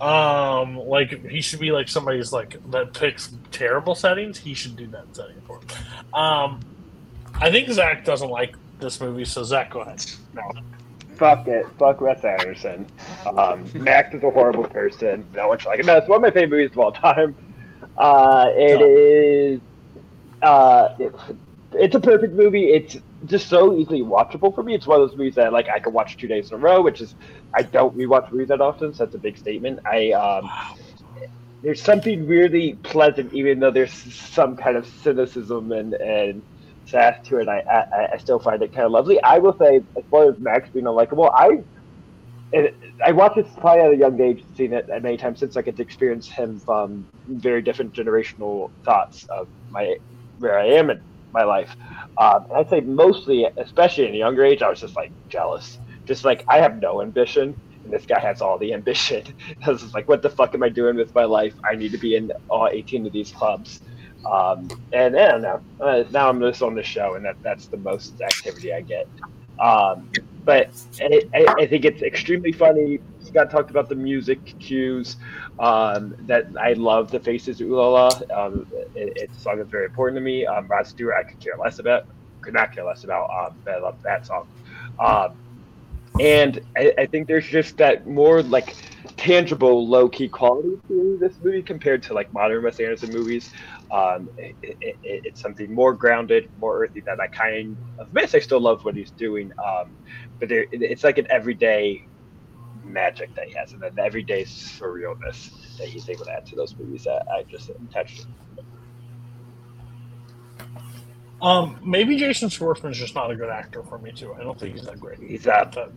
Um, 0.00 0.76
like 0.76 1.24
he 1.26 1.40
should 1.40 1.60
be 1.60 1.70
like 1.72 1.88
somebody's 1.88 2.32
like 2.32 2.56
that 2.70 2.92
picks 2.92 3.32
terrible 3.50 3.94
settings. 3.94 4.36
He 4.38 4.52
should 4.52 4.76
do 4.76 4.86
that 4.88 5.04
setting 5.14 5.40
for 5.46 5.58
him. 5.60 5.66
Um, 6.12 6.60
I 7.34 7.50
think 7.50 7.68
Zach 7.70 8.04
doesn't 8.04 8.28
like 8.28 8.56
this 8.78 9.00
movie, 9.00 9.24
so 9.24 9.42
Zach, 9.42 9.70
go 9.70 9.80
ahead. 9.80 10.04
No. 10.34 10.42
Fuck 11.16 11.48
it. 11.48 11.66
Fuck 11.78 12.00
Wes 12.00 12.24
Anderson. 12.24 12.86
Um, 13.26 13.68
Max 13.74 14.14
is 14.14 14.22
a 14.22 14.30
horrible 14.30 14.64
person. 14.64 15.26
No 15.34 15.48
one 15.48 15.58
should 15.58 15.68
like 15.68 15.80
it. 15.80 15.86
No, 15.86 15.96
it's 15.96 16.08
one 16.08 16.16
of 16.16 16.22
my 16.22 16.30
favorite 16.30 16.50
movies 16.58 16.70
of 16.72 16.78
all 16.78 16.92
time. 16.92 17.34
Uh, 17.96 18.50
it 18.54 18.80
is. 18.80 19.60
Uh, 20.42 20.94
it's, 20.98 21.18
it's 21.72 21.94
a 21.94 22.00
perfect 22.00 22.34
movie. 22.34 22.66
It's 22.66 22.98
just 23.24 23.48
so 23.48 23.76
easily 23.76 24.02
watchable 24.02 24.54
for 24.54 24.62
me. 24.62 24.74
It's 24.74 24.86
one 24.86 25.00
of 25.00 25.08
those 25.08 25.16
movies 25.16 25.34
that 25.36 25.52
like 25.52 25.68
I 25.68 25.78
can 25.78 25.92
watch 25.92 26.16
two 26.16 26.28
days 26.28 26.50
in 26.50 26.54
a 26.54 26.58
row, 26.58 26.82
which 26.82 27.00
is 27.00 27.14
I 27.54 27.62
don't 27.62 27.96
rewatch 27.96 28.30
movies 28.30 28.48
that 28.48 28.60
often, 28.60 28.92
so 28.92 29.04
that's 29.04 29.14
a 29.14 29.18
big 29.18 29.38
statement. 29.38 29.80
I 29.86 30.12
um, 30.12 30.50
there's 31.62 31.82
something 31.82 32.26
really 32.26 32.74
pleasant, 32.82 33.32
even 33.32 33.60
though 33.60 33.70
there's 33.70 33.92
some 33.92 34.56
kind 34.56 34.76
of 34.76 34.86
cynicism 34.86 35.72
and 35.72 35.94
and 35.94 36.42
sass 36.86 37.16
to 37.26 37.38
it. 37.38 37.48
I 37.48 37.62
I, 37.70 38.08
I 38.14 38.18
still 38.18 38.40
find 38.40 38.62
it 38.62 38.72
kind 38.74 38.86
of 38.86 38.92
lovely. 38.92 39.22
I 39.22 39.38
will 39.38 39.56
say, 39.60 39.78
as 39.98 40.04
far 40.10 40.30
as 40.30 40.36
Max 40.40 40.70
being 40.72 40.86
unlikable, 40.86 41.30
I 41.36 41.64
I 43.04 43.12
watched 43.12 43.36
this 43.36 43.48
probably 43.58 43.84
at 43.84 43.92
a 43.92 43.96
young 43.96 44.20
age, 44.20 44.44
seen 44.56 44.72
it 44.72 44.86
many 45.02 45.16
times 45.16 45.40
since 45.40 45.56
I 45.56 45.62
get 45.62 45.76
to 45.76 45.82
experience 45.82 46.30
him 46.30 46.60
from 46.64 47.08
very 47.28 47.62
different 47.62 47.94
generational 47.94 48.68
thoughts 48.84 49.26
of 49.30 49.48
my 49.70 49.96
where 50.38 50.58
I 50.58 50.66
am 50.68 50.90
in 50.90 51.00
my 51.32 51.44
life. 51.44 51.76
Um, 52.20 52.46
and 52.50 52.58
I'd 52.58 52.70
say 52.70 52.80
mostly, 52.80 53.46
especially 53.58 54.08
in 54.08 54.14
a 54.14 54.18
younger 54.18 54.44
age, 54.44 54.62
I 54.62 54.70
was 54.70 54.80
just 54.80 54.96
like 54.96 55.12
jealous. 55.30 55.78
Just 56.08 56.24
like 56.24 56.44
I 56.50 56.58
have 56.58 56.78
no 56.80 57.02
ambition, 57.02 57.56
and 57.84 57.92
this 57.92 58.06
guy 58.06 58.20
has 58.20 58.40
all 58.40 58.58
the 58.58 58.72
ambition. 58.74 59.24
I 59.66 59.70
was 59.70 59.82
just 59.82 59.94
like, 59.94 60.08
what 60.08 60.22
the 60.22 60.30
fuck 60.30 60.54
am 60.54 60.62
I 60.62 60.70
doing 60.70 60.96
with 60.96 61.14
my 61.14 61.24
life? 61.24 61.54
I 61.70 61.76
need 61.76 61.92
to 61.92 61.98
be 61.98 62.16
in 62.16 62.30
all 62.48 62.68
18 62.72 63.06
of 63.06 63.12
these 63.12 63.32
clubs. 63.32 63.82
Um, 64.30 64.68
and 64.92 65.16
I 65.16 65.32
don't 65.32 65.42
know. 65.42 65.60
Uh, 65.80 66.04
now 66.10 66.28
I'm 66.28 66.40
just 66.40 66.62
on 66.62 66.74
the 66.74 66.82
show, 66.82 67.14
and 67.14 67.24
that, 67.24 67.36
that's 67.42 67.66
the 67.66 67.76
most 67.76 68.20
activity 68.20 68.72
I 68.72 68.80
get. 68.80 69.06
Um, 69.58 70.10
but 70.44 70.70
I, 71.00 71.22
I, 71.34 71.54
I 71.60 71.66
think 71.66 71.84
it's 71.84 72.02
extremely 72.02 72.52
funny. 72.52 72.98
Scott 73.20 73.50
talked 73.50 73.70
about 73.70 73.88
the 73.88 73.94
music 73.94 74.44
cues. 74.58 75.16
Um, 75.58 76.14
that 76.26 76.48
I 76.60 76.74
love 76.74 77.10
the 77.10 77.18
faces 77.18 77.60
ooh 77.62 77.76
la 77.76 77.88
la. 77.88 78.20
Um, 78.34 78.66
it, 78.94 79.12
it's 79.16 79.38
a 79.38 79.40
song 79.40 79.56
that's 79.56 79.70
very 79.70 79.86
important 79.86 80.16
to 80.16 80.20
me. 80.20 80.44
Um, 80.44 80.66
Rod 80.68 80.86
Stewart, 80.86 81.14
I 81.18 81.22
could 81.22 81.40
care 81.40 81.54
less 81.58 81.78
about. 81.78 82.06
Could 82.42 82.54
not 82.54 82.72
care 82.72 82.84
less 82.84 83.04
about. 83.04 83.30
Um, 83.30 83.56
but 83.64 83.74
I 83.74 83.78
love 83.78 84.02
that 84.02 84.26
song. 84.26 84.46
Um, 84.98 85.34
and 86.20 86.60
I, 86.76 86.92
I 86.98 87.06
think 87.06 87.26
there's 87.26 87.46
just 87.46 87.76
that 87.78 88.06
more 88.06 88.42
like 88.42 88.76
tangible, 89.16 89.86
low 89.86 90.08
key 90.08 90.28
quality 90.28 90.78
to 90.88 91.16
this 91.20 91.34
movie 91.42 91.62
compared 91.62 92.02
to 92.04 92.14
like 92.14 92.32
modern 92.32 92.62
Wes 92.62 92.78
Anderson 92.80 93.12
movies. 93.12 93.50
Um, 93.90 94.28
it, 94.36 94.56
it, 94.62 94.76
it, 94.80 94.96
it's 95.02 95.40
something 95.40 95.72
more 95.72 95.92
grounded, 95.92 96.50
more 96.58 96.82
earthy 96.82 97.00
that 97.00 97.20
I 97.20 97.28
kind 97.28 97.76
of 97.98 98.12
miss. 98.12 98.34
I 98.34 98.40
still 98.40 98.60
love 98.60 98.84
what 98.84 98.96
he's 98.96 99.12
doing, 99.12 99.52
um, 99.64 99.90
but 100.40 100.48
there, 100.48 100.62
it, 100.62 100.82
it's 100.82 101.04
like 101.04 101.18
an 101.18 101.26
everyday 101.30 102.04
magic 102.84 103.34
that 103.36 103.46
he 103.48 103.54
has, 103.54 103.72
and 103.72 103.82
an 103.82 103.98
everyday 103.98 104.44
surrealness 104.44 105.50
that 105.78 105.88
he's 105.88 106.08
able 106.08 106.24
to 106.24 106.32
add 106.32 106.46
to 106.46 106.56
those 106.56 106.74
movies 106.76 107.04
that 107.04 107.26
I 107.28 107.44
just 107.44 107.70
attached. 107.70 108.22
to. 108.22 108.26
Um, 111.42 111.78
maybe 111.84 112.16
Jason 112.16 112.48
Schwartzman's 112.48 112.98
just 112.98 113.14
not 113.14 113.30
a 113.30 113.36
good 113.36 113.50
actor 113.50 113.82
for 113.82 113.98
me 113.98 114.10
too. 114.10 114.34
I 114.34 114.42
don't 114.42 114.58
think 114.58 114.74
he's 114.74 114.86
that 114.86 114.98
great. 114.98 115.18
He's 115.18 115.46
uh, 115.46 115.70
But, 115.72 115.92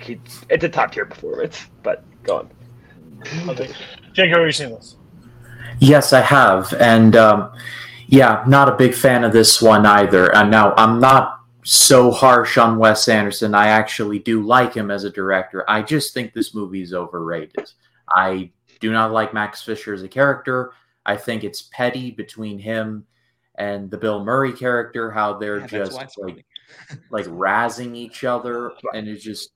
he, 0.00 0.20
it's 0.48 0.64
a 0.64 0.68
top 0.68 0.92
tier 0.92 1.06
performance, 1.06 1.68
but 1.82 2.04
go 2.22 2.38
on. 2.38 2.50
Jake, 4.12 4.30
have 4.30 4.44
you 4.44 4.52
seen 4.52 4.70
this? 4.70 4.96
Yes, 5.80 6.12
I 6.12 6.20
have, 6.20 6.72
and 6.74 7.16
um, 7.16 7.52
yeah, 8.06 8.44
not 8.46 8.68
a 8.68 8.76
big 8.76 8.94
fan 8.94 9.24
of 9.24 9.32
this 9.32 9.62
one 9.62 9.86
either. 9.86 10.34
And 10.34 10.50
now 10.50 10.74
I'm 10.76 11.00
not 11.00 11.40
so 11.64 12.10
harsh 12.10 12.58
on 12.58 12.78
Wes 12.78 13.08
Anderson. 13.08 13.54
I 13.54 13.68
actually 13.68 14.18
do 14.18 14.42
like 14.42 14.74
him 14.74 14.90
as 14.90 15.04
a 15.04 15.10
director. 15.10 15.64
I 15.68 15.82
just 15.82 16.12
think 16.12 16.32
this 16.32 16.54
movie 16.54 16.82
is 16.82 16.92
overrated. 16.92 17.70
I 18.14 18.50
do 18.80 18.92
not 18.92 19.12
like 19.12 19.32
Max 19.32 19.62
Fisher 19.62 19.94
as 19.94 20.02
a 20.02 20.08
character. 20.08 20.72
I 21.06 21.16
think 21.16 21.44
it's 21.44 21.62
petty 21.72 22.10
between 22.10 22.58
him 22.58 23.06
and 23.56 23.90
the 23.90 23.98
Bill 23.98 24.24
Murray 24.24 24.52
character, 24.52 25.10
how 25.10 25.38
they're 25.38 25.60
Yeah, 25.60 25.66
just 25.66 26.18
like 26.18 26.44
like 27.10 27.26
razzing 27.26 27.96
each 27.96 28.24
other, 28.24 28.72
and 28.94 29.08
it's 29.08 29.24
just 29.24 29.50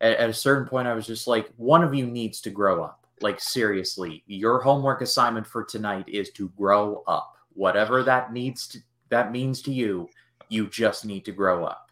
at, 0.00 0.18
at 0.18 0.30
a 0.30 0.34
certain 0.34 0.68
point, 0.68 0.88
I 0.88 0.94
was 0.94 1.06
just 1.06 1.26
like, 1.26 1.50
one 1.56 1.82
of 1.82 1.94
you 1.94 2.06
needs 2.06 2.40
to 2.42 2.50
grow 2.50 2.82
up. 2.82 3.03
Like 3.24 3.40
seriously, 3.40 4.22
your 4.26 4.60
homework 4.60 5.00
assignment 5.00 5.46
for 5.46 5.64
tonight 5.64 6.04
is 6.08 6.28
to 6.32 6.50
grow 6.58 7.02
up. 7.06 7.32
Whatever 7.54 8.02
that 8.04 8.32
needs 8.32 8.68
to 8.68 8.78
that 9.08 9.32
means 9.32 9.62
to 9.62 9.72
you, 9.72 10.08
you 10.50 10.66
just 10.68 11.04
need 11.06 11.24
to 11.24 11.32
grow 11.32 11.64
up. 11.64 11.90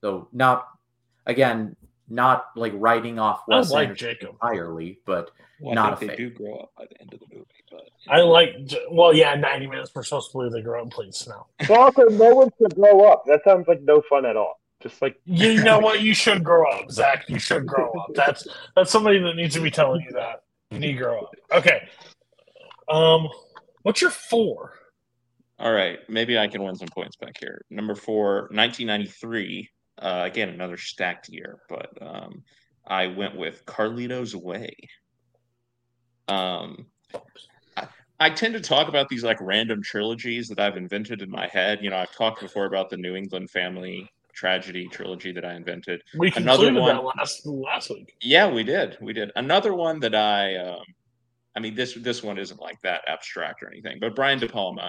So 0.00 0.28
not 0.32 0.68
again, 1.26 1.76
not 2.08 2.46
like 2.56 2.72
writing 2.76 3.18
off 3.18 3.42
I 3.50 3.56
Wes 3.56 3.70
like 3.70 3.88
Anderson 3.90 4.08
Jacob. 4.12 4.30
entirely, 4.42 4.98
but 5.04 5.30
Well, 5.60 5.72
I 5.72 5.74
not 5.74 5.98
think 6.00 6.12
a 6.12 6.16
they 6.16 6.22
fan. 6.22 6.28
do 6.30 6.34
grow 6.42 6.56
up 6.60 6.72
by 6.78 6.86
the 6.90 7.00
end 7.02 7.12
of 7.12 7.20
the 7.20 7.26
movie, 7.36 7.46
but 7.70 7.82
I 8.08 8.20
like. 8.22 8.56
Well, 8.90 9.12
yeah, 9.14 9.34
ninety 9.34 9.66
minutes. 9.66 9.90
We're 9.94 10.04
supposed 10.04 10.30
to 10.30 10.38
believe 10.38 10.52
they 10.52 10.62
grow 10.62 10.82
up. 10.84 10.90
Please, 10.90 11.28
no. 11.28 11.46
So 11.66 11.74
also, 11.78 12.04
no 12.04 12.34
one 12.34 12.48
should 12.58 12.74
grow 12.76 13.04
up. 13.12 13.24
That 13.26 13.42
sounds 13.44 13.68
like 13.68 13.82
no 13.82 14.02
fun 14.08 14.24
at 14.24 14.36
all. 14.38 14.58
Just 14.82 15.02
like 15.02 15.20
You 15.26 15.62
know 15.62 15.78
what? 15.86 16.00
You 16.00 16.14
should 16.14 16.42
grow 16.42 16.64
up, 16.70 16.90
Zach. 16.90 17.28
You 17.28 17.38
should 17.38 17.66
grow 17.66 17.92
up. 18.00 18.06
That's 18.14 18.46
that's 18.74 18.90
somebody 18.90 19.18
that 19.18 19.34
needs 19.36 19.54
to 19.54 19.60
be 19.60 19.70
telling 19.70 20.00
you 20.00 20.12
that. 20.12 20.41
Up. 21.50 21.58
Okay. 21.58 21.88
Um, 22.88 23.28
what's 23.82 24.00
your 24.00 24.10
four? 24.10 24.74
All 25.58 25.72
right, 25.72 25.98
maybe 26.08 26.38
I 26.38 26.48
can 26.48 26.62
win 26.62 26.74
some 26.74 26.88
points 26.88 27.16
back 27.16 27.36
here. 27.38 27.64
Number 27.70 27.94
four, 27.94 28.48
1993. 28.50 29.70
Uh, 29.98 30.22
again, 30.24 30.48
another 30.48 30.76
stacked 30.76 31.28
year, 31.28 31.60
but 31.68 31.90
um, 32.00 32.42
I 32.86 33.06
went 33.06 33.36
with 33.36 33.64
Carlito's 33.64 34.34
Way. 34.34 34.74
Um, 36.26 36.86
I, 37.76 37.86
I 38.18 38.30
tend 38.30 38.54
to 38.54 38.60
talk 38.60 38.88
about 38.88 39.08
these 39.08 39.22
like 39.22 39.40
random 39.40 39.82
trilogies 39.82 40.48
that 40.48 40.58
I've 40.58 40.76
invented 40.76 41.22
in 41.22 41.30
my 41.30 41.46
head. 41.46 41.78
You 41.82 41.90
know, 41.90 41.98
I've 41.98 42.12
talked 42.12 42.40
before 42.40 42.66
about 42.66 42.90
the 42.90 42.96
New 42.96 43.14
England 43.14 43.50
Family 43.50 44.10
tragedy 44.34 44.88
trilogy 44.88 45.32
that 45.32 45.44
I 45.44 45.54
invented. 45.54 46.02
We 46.16 46.32
Another 46.36 46.66
concluded 46.66 46.80
one- 46.80 46.96
that 46.96 47.04
last 47.04 47.46
last 47.46 47.90
week. 47.90 48.14
Yeah, 48.20 48.50
we 48.50 48.64
did. 48.64 48.96
We 49.00 49.12
did. 49.12 49.30
Another 49.36 49.74
one 49.74 50.00
that 50.00 50.14
I 50.14 50.56
um 50.56 50.84
I 51.54 51.60
mean 51.60 51.74
this 51.74 51.94
this 51.94 52.22
one 52.22 52.38
isn't 52.38 52.60
like 52.60 52.80
that 52.82 53.02
abstract 53.06 53.62
or 53.62 53.68
anything, 53.70 53.98
but 54.00 54.14
Brian 54.14 54.38
De 54.38 54.48
Palma, 54.48 54.88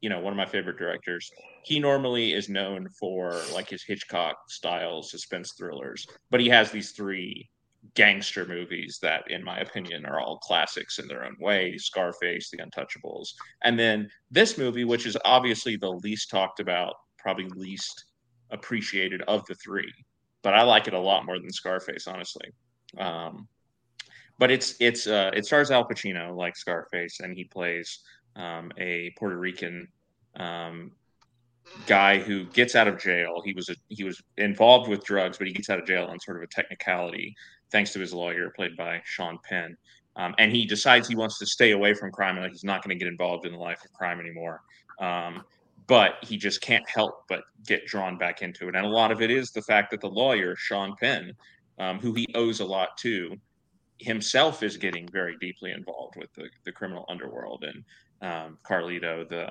you 0.00 0.08
know, 0.08 0.20
one 0.20 0.32
of 0.32 0.36
my 0.36 0.46
favorite 0.46 0.78
directors. 0.78 1.30
He 1.64 1.78
normally 1.78 2.32
is 2.32 2.48
known 2.48 2.88
for 2.98 3.40
like 3.54 3.68
his 3.70 3.84
Hitchcock 3.84 4.36
style 4.48 5.02
suspense 5.02 5.52
thrillers, 5.56 6.06
but 6.30 6.40
he 6.40 6.48
has 6.48 6.70
these 6.70 6.90
three 6.92 7.48
gangster 7.94 8.46
movies 8.46 8.98
that 9.02 9.28
in 9.28 9.42
my 9.42 9.58
opinion 9.58 10.06
are 10.06 10.20
all 10.20 10.38
classics 10.38 10.98
in 10.98 11.08
their 11.08 11.24
own 11.24 11.36
way, 11.40 11.76
Scarface, 11.76 12.48
The 12.50 12.58
Untouchables. 12.58 13.28
And 13.64 13.78
then 13.78 14.08
this 14.30 14.56
movie 14.56 14.84
which 14.84 15.04
is 15.06 15.16
obviously 15.24 15.76
the 15.76 15.90
least 15.90 16.30
talked 16.30 16.60
about, 16.60 16.94
probably 17.18 17.48
least 17.56 18.04
appreciated 18.52 19.22
of 19.22 19.44
the 19.46 19.54
three 19.56 19.92
but 20.42 20.54
I 20.54 20.62
like 20.62 20.88
it 20.88 20.94
a 20.94 20.98
lot 20.98 21.24
more 21.24 21.38
than 21.38 21.52
Scarface, 21.52 22.06
honestly. 22.06 22.50
Um, 22.98 23.48
but 24.38 24.50
it's 24.50 24.74
it's 24.80 25.06
uh, 25.06 25.30
it 25.34 25.46
stars 25.46 25.70
Al 25.70 25.88
Pacino 25.88 26.36
like 26.36 26.56
Scarface, 26.56 27.20
and 27.20 27.36
he 27.36 27.44
plays 27.44 28.00
um, 28.36 28.72
a 28.76 29.10
Puerto 29.16 29.38
Rican 29.38 29.88
um, 30.36 30.92
guy 31.86 32.18
who 32.18 32.44
gets 32.46 32.74
out 32.74 32.88
of 32.88 32.98
jail. 32.98 33.40
He 33.44 33.52
was 33.52 33.68
a, 33.68 33.76
he 33.88 34.04
was 34.04 34.20
involved 34.36 34.88
with 34.88 35.04
drugs, 35.04 35.38
but 35.38 35.46
he 35.46 35.52
gets 35.52 35.70
out 35.70 35.78
of 35.78 35.86
jail 35.86 36.06
on 36.06 36.18
sort 36.18 36.38
of 36.38 36.42
a 36.42 36.48
technicality, 36.48 37.34
thanks 37.70 37.92
to 37.92 38.00
his 38.00 38.12
lawyer, 38.12 38.50
played 38.50 38.76
by 38.76 39.00
Sean 39.04 39.38
Penn. 39.48 39.76
um, 40.16 40.34
and 40.38 40.50
he 40.50 40.66
decides 40.66 41.06
he 41.06 41.14
wants 41.14 41.38
to 41.38 41.46
stay 41.46 41.70
away 41.70 41.94
from 41.94 42.10
crime 42.10 42.34
and 42.34 42.44
like 42.44 42.52
he's 42.52 42.64
not 42.64 42.82
going 42.82 42.96
to 42.96 43.02
get 43.02 43.10
involved 43.10 43.46
in 43.46 43.52
the 43.52 43.58
life 43.58 43.84
of 43.84 43.92
crime 43.92 44.18
anymore. 44.18 44.60
Um, 45.00 45.44
but 45.86 46.14
he 46.22 46.36
just 46.36 46.60
can't 46.60 46.88
help 46.88 47.24
but 47.28 47.42
get 47.66 47.86
drawn 47.86 48.18
back 48.18 48.42
into 48.42 48.68
it. 48.68 48.76
And 48.76 48.86
a 48.86 48.88
lot 48.88 49.10
of 49.10 49.22
it 49.22 49.30
is 49.30 49.50
the 49.50 49.62
fact 49.62 49.90
that 49.90 50.00
the 50.00 50.08
lawyer, 50.08 50.54
Sean 50.56 50.94
Penn, 51.00 51.32
um, 51.78 51.98
who 51.98 52.12
he 52.12 52.26
owes 52.34 52.60
a 52.60 52.64
lot 52.64 52.96
to, 52.98 53.36
himself 53.98 54.62
is 54.62 54.76
getting 54.76 55.08
very 55.08 55.36
deeply 55.40 55.72
involved 55.72 56.16
with 56.16 56.32
the, 56.34 56.48
the 56.64 56.72
criminal 56.72 57.04
underworld. 57.08 57.64
And 57.64 57.84
um, 58.20 58.58
Carlito, 58.64 59.28
the 59.28 59.48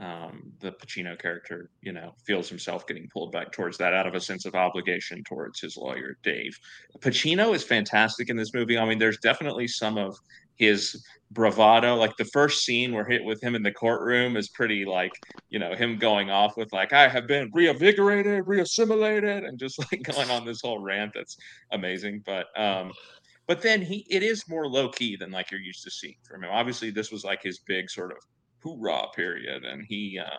um, 0.00 0.52
the 0.60 0.70
Pacino 0.70 1.18
character, 1.18 1.70
you 1.82 1.92
know, 1.92 2.14
feels 2.24 2.48
himself 2.48 2.86
getting 2.86 3.08
pulled 3.12 3.32
back 3.32 3.50
towards 3.50 3.76
that 3.78 3.94
out 3.94 4.06
of 4.06 4.14
a 4.14 4.20
sense 4.20 4.46
of 4.46 4.54
obligation 4.54 5.24
towards 5.24 5.60
his 5.60 5.76
lawyer, 5.76 6.16
Dave. 6.22 6.56
Pacino 7.00 7.52
is 7.52 7.64
fantastic 7.64 8.30
in 8.30 8.36
this 8.36 8.54
movie. 8.54 8.78
I 8.78 8.84
mean, 8.84 8.98
there's 8.98 9.18
definitely 9.18 9.66
some 9.66 9.98
of 9.98 10.16
his 10.58 11.02
bravado. 11.30 11.96
Like 11.96 12.16
the 12.16 12.24
first 12.26 12.64
scene 12.64 12.92
where 12.92 13.04
hit 13.04 13.24
with 13.24 13.42
him 13.42 13.54
in 13.54 13.62
the 13.62 13.72
courtroom 13.72 14.36
is 14.36 14.48
pretty 14.48 14.84
like, 14.84 15.12
you 15.50 15.58
know, 15.58 15.74
him 15.74 15.98
going 15.98 16.30
off 16.30 16.56
with 16.56 16.72
like, 16.72 16.92
I 16.92 17.08
have 17.08 17.26
been 17.26 17.50
reinvigorated, 17.52 18.44
reassimilated, 18.46 19.44
and 19.44 19.58
just 19.58 19.78
like 19.78 20.02
going 20.14 20.30
on 20.30 20.44
this 20.44 20.60
whole 20.60 20.80
rant. 20.80 21.12
That's 21.14 21.36
amazing. 21.72 22.22
But 22.26 22.46
um, 22.60 22.92
but 23.46 23.62
then 23.62 23.80
he 23.80 24.06
it 24.10 24.22
is 24.22 24.48
more 24.48 24.68
low 24.68 24.90
key 24.90 25.16
than 25.16 25.30
like 25.30 25.50
you're 25.50 25.60
used 25.60 25.84
to 25.84 25.90
seeing 25.90 26.16
from 26.22 26.44
him. 26.44 26.50
Obviously, 26.52 26.90
this 26.90 27.10
was 27.10 27.24
like 27.24 27.42
his 27.42 27.60
big 27.60 27.88
sort 27.90 28.12
of 28.12 28.18
hoorah 28.62 29.06
period, 29.14 29.64
and 29.64 29.84
he 29.88 30.18
uh, 30.18 30.36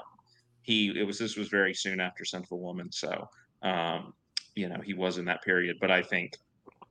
he 0.61 0.93
it 0.99 1.05
was 1.05 1.17
this 1.17 1.35
was 1.35 1.47
very 1.49 1.73
soon 1.73 1.99
after 1.99 2.23
Scent 2.23 2.45
Woman, 2.51 2.91
so 2.91 3.27
um, 3.63 4.13
you 4.55 4.69
know 4.69 4.79
he 4.83 4.93
was 4.93 5.17
in 5.17 5.25
that 5.25 5.41
period. 5.43 5.77
But 5.81 5.89
I 5.89 6.03
think 6.03 6.33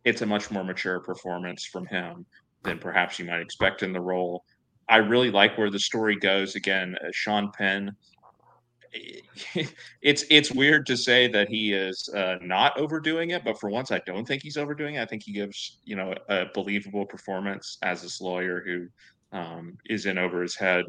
it's 0.04 0.22
a 0.22 0.26
much 0.26 0.50
more 0.50 0.64
mature 0.64 1.00
performance 1.00 1.64
from 1.64 1.86
him 1.86 2.26
than 2.64 2.78
perhaps 2.78 3.18
you 3.18 3.24
might 3.24 3.40
expect 3.40 3.82
in 3.82 3.92
the 3.92 4.00
role. 4.00 4.44
I 4.88 4.96
really 4.96 5.30
like 5.30 5.56
where 5.58 5.70
the 5.70 5.78
story 5.78 6.16
goes. 6.16 6.54
Again, 6.54 6.96
uh, 7.02 7.08
Sean 7.12 7.50
Penn. 7.52 7.94
It's 10.00 10.24
it's 10.30 10.50
weird 10.50 10.86
to 10.86 10.96
say 10.96 11.28
that 11.28 11.48
he 11.48 11.74
is 11.74 12.08
uh, 12.16 12.36
not 12.40 12.78
overdoing 12.78 13.30
it, 13.30 13.44
but 13.44 13.60
for 13.60 13.68
once, 13.68 13.92
I 13.92 14.00
don't 14.06 14.26
think 14.26 14.42
he's 14.42 14.56
overdoing 14.56 14.94
it. 14.94 15.02
I 15.02 15.06
think 15.06 15.22
he 15.22 15.32
gives 15.32 15.80
you 15.84 15.94
know 15.94 16.14
a 16.30 16.46
believable 16.54 17.04
performance 17.04 17.76
as 17.82 18.00
this 18.00 18.20
lawyer 18.20 18.62
who 18.64 18.88
um, 19.36 19.76
is 19.90 20.06
in 20.06 20.16
over 20.16 20.40
his 20.40 20.56
head 20.56 20.86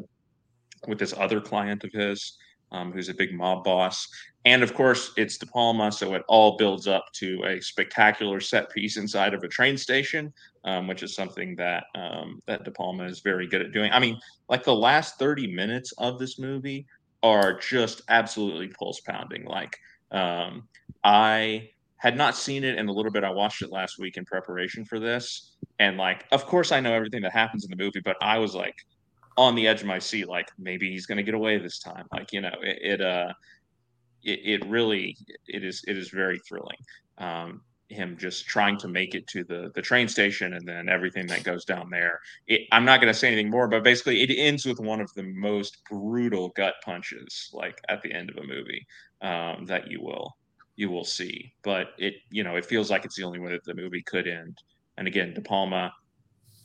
with 0.88 0.98
this 0.98 1.12
other 1.12 1.40
client 1.40 1.84
of 1.84 1.92
his 1.92 2.38
um, 2.72 2.92
who's 2.92 3.08
a 3.08 3.14
big 3.14 3.32
mob 3.32 3.64
boss. 3.64 4.08
And 4.44 4.62
of 4.62 4.72
course, 4.72 5.12
it's 5.16 5.36
De 5.36 5.46
Palma, 5.46 5.92
so 5.92 6.14
it 6.14 6.22
all 6.26 6.56
builds 6.56 6.86
up 6.86 7.06
to 7.14 7.42
a 7.44 7.60
spectacular 7.60 8.40
set 8.40 8.70
piece 8.70 8.96
inside 8.96 9.34
of 9.34 9.42
a 9.42 9.48
train 9.48 9.76
station, 9.76 10.32
um, 10.64 10.86
which 10.86 11.02
is 11.02 11.14
something 11.14 11.54
that 11.56 11.84
um, 11.94 12.40
that 12.46 12.64
De 12.64 12.70
Palma 12.70 13.04
is 13.04 13.20
very 13.20 13.46
good 13.46 13.60
at 13.60 13.72
doing. 13.72 13.92
I 13.92 13.98
mean, 13.98 14.18
like 14.48 14.64
the 14.64 14.74
last 14.74 15.18
thirty 15.18 15.46
minutes 15.46 15.92
of 15.98 16.18
this 16.18 16.38
movie 16.38 16.86
are 17.22 17.58
just 17.58 18.00
absolutely 18.08 18.68
pulse 18.68 19.00
pounding. 19.00 19.44
Like 19.44 19.76
um, 20.10 20.66
I 21.04 21.70
had 21.98 22.16
not 22.16 22.34
seen 22.34 22.64
it 22.64 22.78
in 22.78 22.88
a 22.88 22.92
little 22.92 23.12
bit. 23.12 23.24
I 23.24 23.30
watched 23.30 23.60
it 23.60 23.70
last 23.70 23.98
week 23.98 24.16
in 24.16 24.24
preparation 24.24 24.86
for 24.86 24.98
this, 24.98 25.52
and 25.80 25.98
like, 25.98 26.24
of 26.32 26.46
course, 26.46 26.72
I 26.72 26.80
know 26.80 26.94
everything 26.94 27.20
that 27.22 27.32
happens 27.32 27.64
in 27.64 27.70
the 27.70 27.76
movie, 27.76 28.00
but 28.00 28.16
I 28.22 28.38
was 28.38 28.54
like 28.54 28.76
on 29.40 29.54
the 29.54 29.66
edge 29.66 29.80
of 29.80 29.86
my 29.86 29.98
seat, 29.98 30.28
like 30.28 30.48
maybe 30.58 30.90
he's 30.90 31.06
going 31.06 31.16
to 31.16 31.24
get 31.24 31.34
away 31.34 31.56
this 31.56 31.78
time. 31.78 32.06
Like 32.12 32.30
you 32.30 32.42
know, 32.42 32.54
it, 32.62 32.78
it 32.82 33.00
uh, 33.00 33.32
it, 34.22 34.40
it, 34.44 34.66
really 34.68 35.16
it 35.48 35.64
is 35.64 35.82
it 35.88 35.96
is 35.96 36.10
very 36.10 36.38
thrilling. 36.46 36.76
Um, 37.16 37.62
him 37.88 38.16
just 38.18 38.46
trying 38.46 38.76
to 38.78 38.86
make 38.86 39.14
it 39.14 39.26
to 39.28 39.42
the 39.44 39.72
the 39.74 39.82
train 39.82 40.06
station 40.08 40.52
and 40.52 40.68
then 40.68 40.88
everything 40.88 41.26
that 41.26 41.42
goes 41.42 41.64
down 41.64 41.88
there. 41.90 42.20
It, 42.46 42.62
I'm 42.70 42.84
not 42.84 43.00
going 43.00 43.12
to 43.12 43.18
say 43.18 43.28
anything 43.28 43.50
more, 43.50 43.66
but 43.66 43.82
basically 43.82 44.22
it 44.22 44.32
ends 44.36 44.66
with 44.66 44.78
one 44.78 45.00
of 45.00 45.12
the 45.14 45.22
most 45.22 45.78
brutal 45.90 46.50
gut 46.50 46.74
punches, 46.84 47.50
like 47.54 47.78
at 47.88 48.02
the 48.02 48.12
end 48.12 48.30
of 48.30 48.36
a 48.36 48.46
movie, 48.46 48.86
um, 49.22 49.64
that 49.66 49.90
you 49.90 50.02
will 50.02 50.36
you 50.76 50.90
will 50.90 51.04
see. 51.04 51.54
But 51.62 51.88
it 51.98 52.14
you 52.30 52.44
know 52.44 52.56
it 52.56 52.66
feels 52.66 52.90
like 52.90 53.06
it's 53.06 53.16
the 53.16 53.24
only 53.24 53.40
way 53.40 53.52
that 53.52 53.64
the 53.64 53.74
movie 53.74 54.02
could 54.02 54.28
end. 54.28 54.58
And 54.98 55.08
again, 55.08 55.32
De 55.32 55.40
Palma 55.40 55.90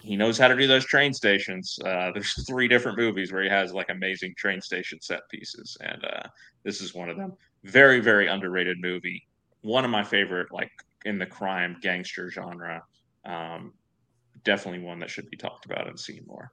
he 0.05 0.15
knows 0.15 0.37
how 0.37 0.47
to 0.47 0.55
do 0.55 0.67
those 0.67 0.85
train 0.85 1.13
stations. 1.13 1.79
Uh, 1.83 2.11
there's 2.13 2.45
three 2.47 2.67
different 2.67 2.97
movies 2.97 3.33
where 3.33 3.43
he 3.43 3.49
has 3.49 3.73
like 3.73 3.89
amazing 3.89 4.33
train 4.37 4.61
station 4.61 5.01
set 5.01 5.21
pieces, 5.29 5.77
and 5.81 6.05
uh, 6.05 6.27
this 6.63 6.81
is 6.81 6.93
one 6.93 7.09
of 7.09 7.17
them. 7.17 7.33
Very, 7.63 7.99
very 7.99 8.27
underrated 8.27 8.79
movie. 8.79 9.25
One 9.61 9.83
of 9.83 9.91
my 9.91 10.03
favorite, 10.03 10.51
like 10.51 10.71
in 11.05 11.17
the 11.17 11.25
crime 11.25 11.77
gangster 11.81 12.29
genre. 12.29 12.83
Um, 13.25 13.73
definitely 14.43 14.81
one 14.81 14.99
that 14.99 15.09
should 15.09 15.29
be 15.29 15.37
talked 15.37 15.65
about 15.65 15.87
and 15.87 15.99
seen 15.99 16.23
more. 16.27 16.51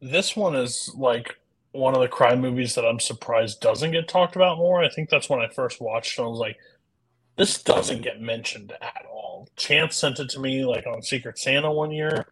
This 0.00 0.36
one 0.36 0.54
is 0.54 0.92
like 0.96 1.36
one 1.72 1.94
of 1.94 2.00
the 2.00 2.08
crime 2.08 2.40
movies 2.40 2.74
that 2.74 2.84
I'm 2.84 3.00
surprised 3.00 3.60
doesn't 3.60 3.92
get 3.92 4.08
talked 4.08 4.36
about 4.36 4.58
more. 4.58 4.82
I 4.82 4.90
think 4.90 5.08
that's 5.08 5.30
when 5.30 5.40
I 5.40 5.48
first 5.48 5.80
watched. 5.80 6.18
it. 6.18 6.22
I 6.22 6.26
was 6.26 6.38
like, 6.38 6.56
this 7.42 7.60
doesn't 7.60 8.02
get 8.02 8.20
mentioned 8.20 8.72
at 8.80 9.04
all. 9.12 9.48
Chance 9.56 9.96
sent 9.96 10.20
it 10.20 10.28
to 10.30 10.38
me 10.38 10.64
like 10.64 10.86
on 10.86 11.02
Secret 11.02 11.36
Santa 11.36 11.72
one 11.72 11.90
year. 11.90 12.24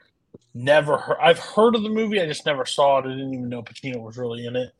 Never 0.55 0.99
heard. 0.99 1.17
I've 1.21 1.41
heard 1.41 1.75
of 1.75 1.83
the 1.83 1.89
movie. 1.89 2.21
I 2.21 2.27
just 2.27 2.47
never 2.47 2.65
saw 2.65 2.99
it. 2.99 3.07
I 3.07 3.09
didn't 3.09 3.35
even 3.35 3.49
know 3.49 3.61
Pacino 3.61 4.01
was 4.01 4.17
really 4.17 4.47
in 4.47 4.55
it. 4.55 4.71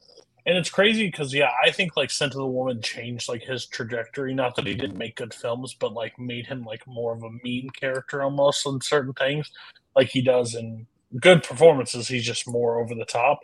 And 0.47 0.57
it's 0.57 0.71
crazy 0.71 1.07
because 1.07 1.35
yeah, 1.35 1.51
I 1.65 1.73
think 1.73 1.97
like 1.97 2.13
Scent 2.13 2.35
of 2.35 2.39
the 2.39 2.47
Woman 2.47 2.81
changed 2.81 3.29
like 3.29 3.43
his 3.43 3.67
trajectory. 3.67 4.33
Not 4.33 4.55
that 4.55 4.69
he 4.69 4.75
didn't 4.75 4.99
make 4.99 5.17
good 5.17 5.35
films, 5.35 5.75
but 5.75 5.95
like 5.95 6.17
made 6.17 6.47
him 6.47 6.63
like 6.63 6.87
more 6.87 7.13
of 7.13 7.25
a 7.25 7.31
mean 7.43 7.69
character 7.71 8.23
almost 8.23 8.65
in 8.69 8.81
certain 8.81 9.15
things, 9.15 9.51
like 9.97 10.11
he 10.11 10.23
does 10.23 10.55
in 10.55 10.87
good 11.21 11.43
performances. 11.43 12.07
He's 12.07 12.25
just 12.25 12.49
more 12.49 12.79
over 12.79 12.95
the 12.95 13.05
top. 13.05 13.41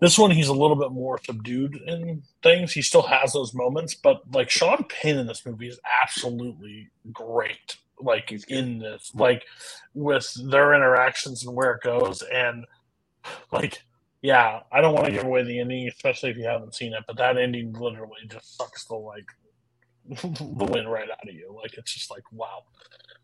This 0.00 0.18
one, 0.18 0.30
he's 0.30 0.48
a 0.48 0.52
little 0.54 0.76
bit 0.76 0.92
more 0.92 1.18
subdued 1.24 1.76
in 1.76 2.22
things. 2.42 2.72
He 2.72 2.82
still 2.82 3.02
has 3.02 3.32
those 3.32 3.52
moments, 3.52 3.94
but 3.94 4.22
like 4.32 4.48
Sean 4.50 4.84
Penn 4.88 5.18
in 5.18 5.26
this 5.26 5.44
movie 5.44 5.68
is 5.68 5.80
absolutely 6.02 6.90
great. 7.12 7.76
Like 8.00 8.30
he's 8.30 8.44
in 8.44 8.78
this, 8.78 9.10
like 9.14 9.44
with 9.94 10.32
their 10.50 10.74
interactions 10.74 11.44
and 11.44 11.56
where 11.56 11.72
it 11.72 11.82
goes, 11.82 12.22
and 12.22 12.64
like, 13.50 13.82
yeah, 14.22 14.60
I 14.70 14.80
don't 14.80 14.94
want 14.94 15.06
to 15.06 15.12
give 15.12 15.24
away 15.24 15.42
the 15.42 15.58
ending, 15.58 15.88
especially 15.88 16.30
if 16.30 16.36
you 16.36 16.44
haven't 16.44 16.76
seen 16.76 16.92
it. 16.92 17.02
But 17.08 17.16
that 17.16 17.36
ending 17.36 17.72
literally 17.72 18.20
just 18.28 18.56
sucks 18.56 18.84
the 18.84 18.94
like 18.94 19.26
the 20.08 20.68
wind 20.70 20.90
right 20.90 21.10
out 21.10 21.28
of 21.28 21.34
you. 21.34 21.52
Like 21.60 21.74
it's 21.76 21.92
just 21.92 22.10
like 22.10 22.24
wow. 22.30 22.62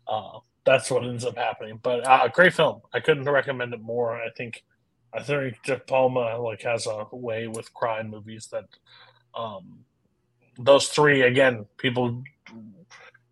Uh, 0.07 0.39
that's 0.65 0.91
what 0.91 1.05
ends 1.05 1.23
up 1.25 1.37
happening. 1.37 1.79
But 1.81 2.05
uh, 2.05 2.27
great 2.27 2.53
film. 2.53 2.81
I 2.93 2.99
couldn't 2.99 3.29
recommend 3.29 3.73
it 3.73 3.81
more. 3.81 4.15
I 4.15 4.29
think 4.35 4.63
I 5.15 5.23
think 5.23 5.63
De 5.63 5.79
Palma 5.79 6.37
like 6.37 6.61
has 6.63 6.87
a 6.87 7.05
way 7.11 7.47
with 7.47 7.73
crime 7.73 8.09
movies 8.09 8.47
that 8.51 8.65
um 9.33 9.79
those 10.57 10.89
three 10.89 11.21
again 11.21 11.65
people 11.77 12.23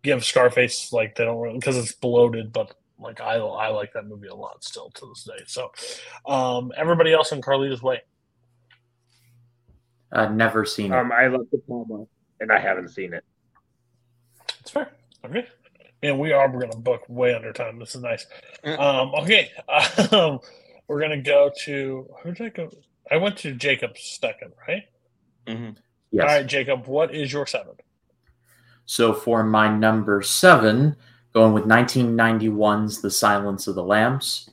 give 0.02 0.24
Scarface 0.24 0.92
like 0.92 1.14
they 1.14 1.24
don't 1.24 1.54
because 1.54 1.76
it's 1.76 1.92
bloated, 1.92 2.52
but 2.52 2.74
like 2.98 3.20
I 3.20 3.34
I 3.34 3.68
like 3.68 3.92
that 3.92 4.06
movie 4.06 4.28
a 4.28 4.34
lot 4.34 4.64
still 4.64 4.90
to 4.90 5.06
this 5.06 5.24
day. 5.24 5.44
So 5.46 5.72
um 6.26 6.72
everybody 6.76 7.12
else 7.12 7.32
in 7.32 7.42
Carlito's 7.42 7.82
Way. 7.82 8.02
Uh, 10.12 10.28
never 10.28 10.64
seen 10.64 10.92
it. 10.92 10.96
Um, 10.96 11.10
I 11.10 11.26
love 11.26 11.50
De 11.50 11.58
Palma, 11.58 12.06
and 12.40 12.52
I 12.52 12.60
haven't 12.60 12.88
seen 12.88 13.12
it. 13.12 13.24
It's 14.60 14.70
fair. 14.70 14.92
Okay. 15.24 15.46
And 16.02 16.20
we 16.20 16.32
are 16.32 16.48
we're 16.50 16.60
gonna 16.60 16.76
book 16.76 17.02
way 17.08 17.34
under 17.34 17.52
time. 17.52 17.78
This 17.78 17.94
is 17.94 18.02
nice. 18.02 18.26
Um, 18.64 19.12
okay. 19.16 19.50
Um, 20.12 20.40
we're 20.88 21.00
gonna 21.00 21.22
go 21.22 21.50
to 21.64 22.08
who 22.22 22.32
did 22.32 22.46
I 22.46 22.48
go? 22.50 22.70
I 23.10 23.16
went 23.16 23.36
to 23.38 23.54
Jacob's 23.54 24.18
second, 24.20 24.52
right? 24.66 24.84
Mm-hmm. 25.46 25.70
Yes. 26.10 26.22
All 26.22 26.36
right, 26.36 26.46
Jacob. 26.46 26.86
What 26.86 27.14
is 27.14 27.32
your 27.32 27.46
seven? 27.46 27.74
So 28.86 29.12
for 29.12 29.42
my 29.42 29.74
number 29.74 30.22
seven, 30.22 30.96
going 31.32 31.52
with 31.52 31.64
1991's 31.64 33.00
The 33.00 33.10
Silence 33.10 33.66
of 33.66 33.74
the 33.74 33.82
Lambs, 33.82 34.50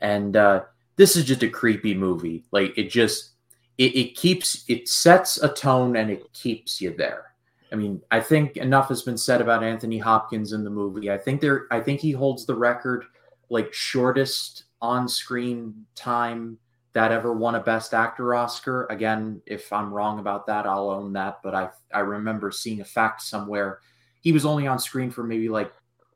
and 0.00 0.36
uh, 0.36 0.62
this 0.96 1.16
is 1.16 1.24
just 1.24 1.42
a 1.42 1.48
creepy 1.48 1.94
movie. 1.94 2.44
Like 2.50 2.76
it 2.76 2.90
just 2.90 3.30
it, 3.78 3.96
it 3.96 4.16
keeps 4.16 4.64
it 4.68 4.88
sets 4.88 5.42
a 5.42 5.48
tone 5.48 5.96
and 5.96 6.10
it 6.10 6.32
keeps 6.32 6.80
you 6.80 6.94
there. 6.96 7.26
I 7.72 7.76
mean, 7.76 8.02
I 8.10 8.20
think 8.20 8.56
enough 8.56 8.88
has 8.88 9.02
been 9.02 9.16
said 9.16 9.40
about 9.40 9.62
Anthony 9.62 9.98
Hopkins 9.98 10.52
in 10.52 10.64
the 10.64 10.70
movie. 10.70 11.10
I 11.10 11.18
think 11.18 11.40
there 11.40 11.66
I 11.70 11.80
think 11.80 12.00
he 12.00 12.12
holds 12.12 12.44
the 12.44 12.54
record 12.54 13.04
like 13.48 13.72
shortest 13.72 14.64
on-screen 14.80 15.86
time 15.94 16.58
that 16.92 17.12
ever 17.12 17.32
won 17.32 17.54
a 17.54 17.60
best 17.60 17.94
actor 17.94 18.34
oscar. 18.34 18.86
Again 18.86 19.40
if 19.46 19.72
i'm 19.72 19.92
wrong 19.92 20.18
about 20.18 20.46
that 20.46 20.66
i'll 20.66 20.90
own 20.90 21.12
that 21.12 21.40
but 21.42 21.54
i 21.54 21.68
i 21.94 22.00
remember 22.00 22.50
seeing 22.50 22.80
a 22.80 22.84
fact 22.84 23.22
somewhere. 23.22 23.80
He 24.20 24.32
was 24.32 24.44
only 24.44 24.66
on 24.66 24.78
screen 24.78 25.10
for 25.10 25.24
maybe 25.24 25.48
like 25.48 25.72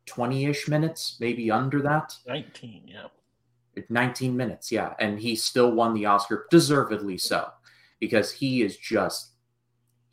20ish 0.07 0.69
minutes 0.69 1.17
maybe 1.21 1.51
under 1.51 1.81
that. 1.83 2.15
19 2.27 2.83
yeah. 2.87 3.07
19 3.89 4.37
minutes 4.37 4.71
yeah 4.71 4.95
and 5.01 5.19
he 5.19 5.35
still 5.35 5.73
won 5.73 5.95
the 5.95 6.07
oscar 6.07 6.47
deservedly 6.51 7.19
so 7.19 7.49
because 7.99 8.31
he 8.33 8.63
is 8.63 8.77
just 8.77 9.31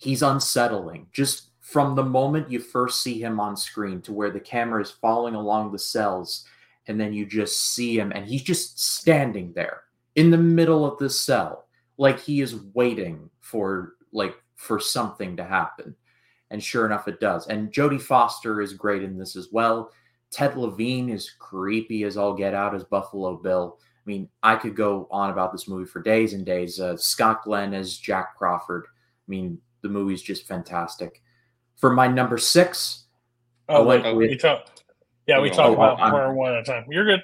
he's 0.01 0.23
unsettling. 0.23 1.07
Just 1.11 1.49
from 1.59 1.95
the 1.95 2.03
moment 2.03 2.49
you 2.51 2.59
first 2.59 3.01
see 3.01 3.21
him 3.21 3.39
on 3.39 3.55
screen 3.55 4.01
to 4.01 4.11
where 4.11 4.31
the 4.31 4.39
camera 4.39 4.81
is 4.81 4.91
following 4.91 5.35
along 5.35 5.71
the 5.71 5.79
cells 5.79 6.45
and 6.91 6.99
then 6.99 7.13
you 7.13 7.25
just 7.25 7.73
see 7.73 7.97
him, 7.97 8.11
and 8.13 8.25
he's 8.27 8.43
just 8.43 8.79
standing 8.79 9.53
there 9.53 9.83
in 10.15 10.29
the 10.29 10.37
middle 10.37 10.85
of 10.85 10.99
the 10.99 11.09
cell, 11.09 11.65
like 11.97 12.19
he 12.19 12.41
is 12.41 12.55
waiting 12.73 13.29
for 13.39 13.93
like 14.11 14.35
for 14.55 14.79
something 14.79 15.37
to 15.37 15.43
happen. 15.43 15.95
And 16.51 16.61
sure 16.61 16.85
enough, 16.85 17.07
it 17.07 17.21
does. 17.21 17.47
And 17.47 17.71
Jodie 17.71 18.01
Foster 18.01 18.61
is 18.61 18.73
great 18.73 19.03
in 19.03 19.17
this 19.17 19.37
as 19.37 19.47
well. 19.53 19.91
Ted 20.31 20.57
Levine 20.57 21.09
is 21.09 21.31
creepy 21.39 22.03
as 22.03 22.17
all 22.17 22.33
get 22.33 22.53
out 22.53 22.75
as 22.75 22.83
Buffalo 22.83 23.37
Bill. 23.37 23.79
I 23.81 24.03
mean, 24.05 24.27
I 24.43 24.57
could 24.57 24.75
go 24.75 25.07
on 25.11 25.29
about 25.29 25.53
this 25.53 25.67
movie 25.69 25.85
for 25.89 26.01
days 26.01 26.33
and 26.33 26.45
days. 26.45 26.79
Uh, 26.79 26.97
Scott 26.97 27.43
Glenn 27.43 27.73
as 27.73 27.97
Jack 27.97 28.37
Crawford. 28.37 28.85
I 28.85 29.27
mean, 29.29 29.59
the 29.81 29.89
movie's 29.89 30.21
just 30.21 30.45
fantastic. 30.47 31.21
For 31.77 31.91
my 31.93 32.07
number 32.07 32.37
six, 32.37 33.05
I 33.69 33.75
Oh, 33.75 33.85
went 33.85 34.03
wait, 34.03 34.15
with- 34.15 34.29
we 34.31 34.37
talk. 34.37 34.67
Yeah, 35.28 35.39
we 35.39 35.49
Oh, 35.51 35.53
talk 35.53 35.74
about 35.74 35.99
I'm- 35.99 36.13
we're 36.13 36.34
one 36.34 36.53
at 36.53 36.59
a 36.59 36.63
time. 36.63 36.86
You're 36.89 37.05
good. 37.05 37.24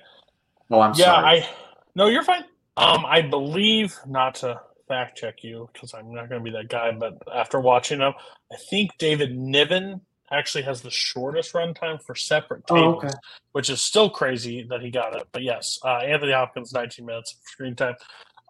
oh, 0.72 0.80
I'm 0.80 0.93
yeah, 0.95 1.06
sorry. 1.06 1.41
I. 1.41 1.50
No, 1.95 2.08
you're 2.08 2.24
fine. 2.24 2.43
Um, 2.78 3.06
I 3.06 3.22
believe 3.24 3.98
not 4.06 4.36
to 4.36 4.62
fact 4.88 5.18
check 5.18 5.43
you 5.43 5.68
because 5.74 5.93
I'm 5.95 6.14
not 6.14 6.30
going 6.30 6.39
to 6.39 6.43
be 6.43 6.56
that 6.56 6.70
guy. 6.70 6.91
But 6.91 7.18
after 7.34 7.60
watching 7.60 8.00
them, 8.00 8.14
I 8.52 8.56
think 8.70 8.91
David 9.00 9.36
Niven 9.36 10.02
actually 10.32 10.62
has 10.64 10.82
the 10.82 10.91
shortest 10.91 11.54
runtime 11.54 12.02
for 12.04 12.14
separate 12.14 12.64
Oh, 12.70 12.76
tables, 12.76 13.04
okay. 13.06 13.14
which 13.54 13.70
is 13.70 13.82
still 13.82 14.10
crazy 14.10 14.64
that 14.70 14.82
he 14.82 14.91
got 14.91 15.16
it. 15.16 15.28
But 15.32 15.41
yes, 15.43 15.80
uh, 15.84 15.98
Anthony 15.98 16.34
Hopkins, 16.34 16.72
19 16.72 17.06
minutes 17.06 17.34
of 17.34 17.39
screen 17.50 17.76
time. 17.76 17.95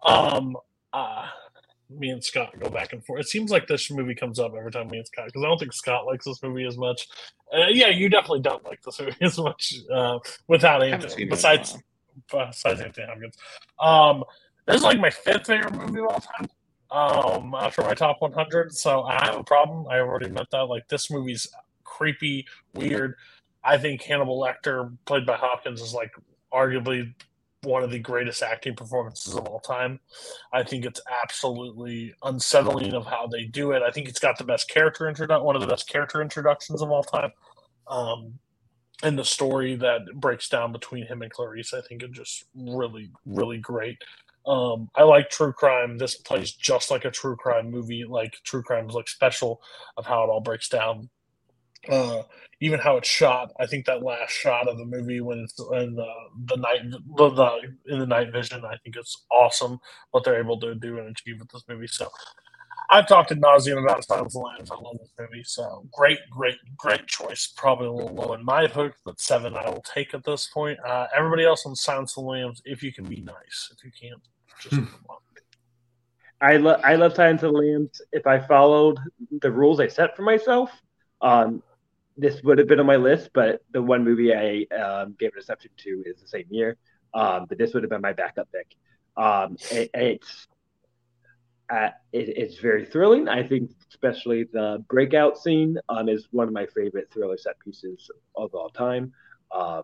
Um, 0.04 0.56
uh, 0.92 1.26
me 1.90 2.10
and 2.10 2.22
Scott 2.22 2.54
go 2.58 2.68
back 2.68 2.92
and 2.92 3.04
forth. 3.04 3.20
It 3.20 3.28
seems 3.28 3.50
like 3.50 3.66
this 3.66 3.90
movie 3.90 4.14
comes 4.14 4.38
up 4.38 4.52
every 4.58 4.70
time 4.70 4.88
me 4.88 4.98
and 4.98 5.06
Scott 5.06 5.26
because 5.26 5.42
I 5.42 5.46
don't 5.48 5.58
think 5.58 5.72
Scott 5.72 6.06
likes 6.06 6.24
this 6.24 6.42
movie 6.42 6.66
as 6.66 6.76
much. 6.76 7.08
Uh, 7.52 7.66
yeah, 7.70 7.88
you 7.88 8.08
definitely 8.08 8.40
don't 8.40 8.64
like 8.64 8.82
this 8.82 9.00
movie 9.00 9.16
as 9.22 9.38
much 9.38 9.74
uh, 9.92 10.18
without 10.48 10.82
haven't 10.90 11.06
Anthony. 11.06 11.12
seen 11.12 11.28
it 11.32 11.44
in 11.46 11.52
a 11.52 11.52
Besides, 11.52 11.78
besides 12.30 12.80
Anthony 12.80 13.06
Hopkins, 13.06 13.36
um, 13.80 14.24
this 14.66 14.76
is 14.76 14.82
like 14.82 15.00
my 15.00 15.10
fifth 15.10 15.46
favorite 15.46 15.74
movie 15.74 16.00
of 16.00 16.06
all 16.06 16.20
time. 16.20 16.48
Um, 16.90 17.54
after 17.54 17.82
my 17.82 17.94
top 17.94 18.20
100, 18.20 18.72
so 18.74 19.02
I 19.02 19.24
have 19.26 19.36
a 19.36 19.44
problem. 19.44 19.86
I 19.90 19.98
already 19.98 20.30
meant 20.30 20.50
that. 20.52 20.64
Like 20.64 20.88
this 20.88 21.10
movie's 21.10 21.46
creepy, 21.84 22.46
weird. 22.74 23.14
I 23.64 23.76
think 23.76 24.02
Hannibal 24.02 24.40
Lecter, 24.40 24.96
played 25.04 25.26
by 25.26 25.36
Hopkins, 25.36 25.82
is 25.82 25.92
like 25.92 26.12
arguably 26.52 27.14
one 27.62 27.82
of 27.82 27.90
the 27.90 27.98
greatest 27.98 28.42
acting 28.42 28.74
performances 28.74 29.34
of 29.34 29.46
all 29.46 29.60
time. 29.60 30.00
I 30.52 30.62
think 30.62 30.84
it's 30.84 31.00
absolutely 31.22 32.14
unsettling 32.22 32.94
of 32.94 33.06
how 33.06 33.26
they 33.26 33.44
do 33.44 33.72
it. 33.72 33.82
I 33.82 33.90
think 33.90 34.08
it's 34.08 34.20
got 34.20 34.38
the 34.38 34.44
best 34.44 34.68
character 34.70 35.08
introduction, 35.08 35.44
one 35.44 35.56
of 35.56 35.62
the 35.62 35.68
best 35.68 35.88
character 35.88 36.22
introductions 36.22 36.82
of 36.82 36.90
all 36.90 37.02
time. 37.02 37.32
Um, 37.88 38.38
and 39.02 39.18
the 39.18 39.24
story 39.24 39.76
that 39.76 40.02
breaks 40.14 40.48
down 40.48 40.72
between 40.72 41.06
him 41.06 41.22
and 41.22 41.30
Clarice, 41.30 41.72
I 41.72 41.80
think, 41.80 42.02
is 42.02 42.10
just 42.10 42.44
really, 42.54 43.10
really 43.26 43.58
great. 43.58 43.98
Um, 44.46 44.88
I 44.94 45.02
like 45.02 45.30
true 45.30 45.52
crime. 45.52 45.98
This 45.98 46.16
plays 46.16 46.52
just 46.52 46.90
like 46.90 47.04
a 47.04 47.10
true 47.10 47.36
crime 47.36 47.70
movie. 47.70 48.04
Like 48.08 48.34
true 48.44 48.62
crime 48.62 48.88
is 48.88 48.94
like 48.94 49.08
special 49.08 49.60
of 49.96 50.06
how 50.06 50.24
it 50.24 50.28
all 50.28 50.40
breaks 50.40 50.68
down. 50.68 51.10
Uh, 51.88 52.22
even 52.60 52.80
how 52.80 52.96
it's 52.96 53.08
shot. 53.08 53.52
I 53.60 53.66
think 53.66 53.86
that 53.86 54.02
last 54.02 54.32
shot 54.32 54.68
of 54.68 54.78
the 54.78 54.84
movie 54.84 55.20
when 55.20 55.38
it's 55.38 55.58
in 55.58 55.94
the 55.94 56.12
the 56.46 56.56
night 56.56 56.80
the, 56.90 57.30
the 57.30 57.92
in 57.92 58.00
the 58.00 58.06
night 58.06 58.32
vision. 58.32 58.64
I 58.64 58.76
think 58.82 58.96
it's 58.96 59.24
awesome 59.30 59.78
what 60.10 60.24
they're 60.24 60.40
able 60.40 60.58
to 60.60 60.74
do 60.74 60.98
and 60.98 61.08
achieve 61.08 61.38
with 61.38 61.50
this 61.50 61.64
movie. 61.68 61.86
So 61.86 62.08
I've 62.90 63.06
talked 63.06 63.30
ad 63.30 63.40
nauseum 63.40 63.82
about 63.82 64.04
Silence 64.04 64.34
of 64.34 64.40
the 64.40 64.46
Lambs. 64.46 64.70
I 64.70 64.74
love 64.76 64.96
this 64.98 65.12
movie. 65.18 65.44
So 65.44 65.86
great, 65.92 66.18
great, 66.30 66.56
great 66.76 67.06
choice. 67.06 67.52
Probably 67.56 67.86
a 67.86 67.92
little 67.92 68.14
low 68.14 68.32
in 68.32 68.44
my 68.44 68.66
book, 68.66 68.94
but 69.04 69.20
seven 69.20 69.54
I 69.54 69.68
will 69.68 69.82
take 69.82 70.14
at 70.14 70.24
this 70.24 70.48
point. 70.52 70.78
Uh, 70.84 71.06
everybody 71.14 71.44
else 71.44 71.66
on 71.66 71.76
Silence 71.76 72.16
of 72.16 72.24
the 72.24 72.30
Lambs, 72.30 72.62
if 72.64 72.82
you 72.82 72.92
can 72.92 73.04
be 73.04 73.20
nice. 73.20 73.72
If 73.76 73.84
you 73.84 73.90
can't, 73.90 74.22
just 74.60 74.74
move 74.74 74.94
on. 75.08 75.16
I 76.40 76.56
love 76.56 76.80
I 76.84 76.94
love 76.94 77.14
Silence 77.14 77.42
of 77.42 77.52
the 77.52 77.58
Lambs. 77.58 78.00
If 78.12 78.26
I 78.26 78.38
followed 78.38 78.98
the 79.42 79.50
rules 79.50 79.80
I 79.80 79.88
set 79.88 80.16
for 80.16 80.22
myself, 80.22 80.70
um, 81.20 81.62
this 82.18 82.42
would 82.42 82.58
have 82.58 82.68
been 82.68 82.80
on 82.80 82.86
my 82.86 82.96
list. 82.96 83.30
But 83.32 83.62
the 83.72 83.80
one 83.80 84.04
movie 84.04 84.34
I 84.34 84.66
um, 84.74 85.16
gave 85.18 85.32
an 85.32 85.38
exception 85.38 85.70
to 85.78 86.02
is 86.04 86.20
the 86.20 86.28
same 86.28 86.46
year. 86.50 86.76
Um, 87.14 87.46
but 87.48 87.56
this 87.56 87.72
would 87.72 87.82
have 87.82 87.90
been 87.90 88.02
my 88.02 88.12
backup 88.12 88.48
pick. 88.52 88.74
Um, 89.16 89.56
it, 89.70 89.90
it's 89.94 90.46
uh, 91.70 91.90
it, 92.12 92.28
it's 92.36 92.58
very 92.58 92.84
thrilling. 92.84 93.28
I 93.28 93.42
think, 93.42 93.70
especially 93.90 94.44
the 94.52 94.84
breakout 94.88 95.38
scene 95.38 95.78
um, 95.88 96.08
is 96.08 96.28
one 96.30 96.48
of 96.48 96.54
my 96.54 96.66
favorite 96.66 97.08
thriller 97.12 97.36
set 97.36 97.58
pieces 97.60 98.10
of 98.36 98.54
all 98.54 98.70
time, 98.70 99.12
um, 99.54 99.82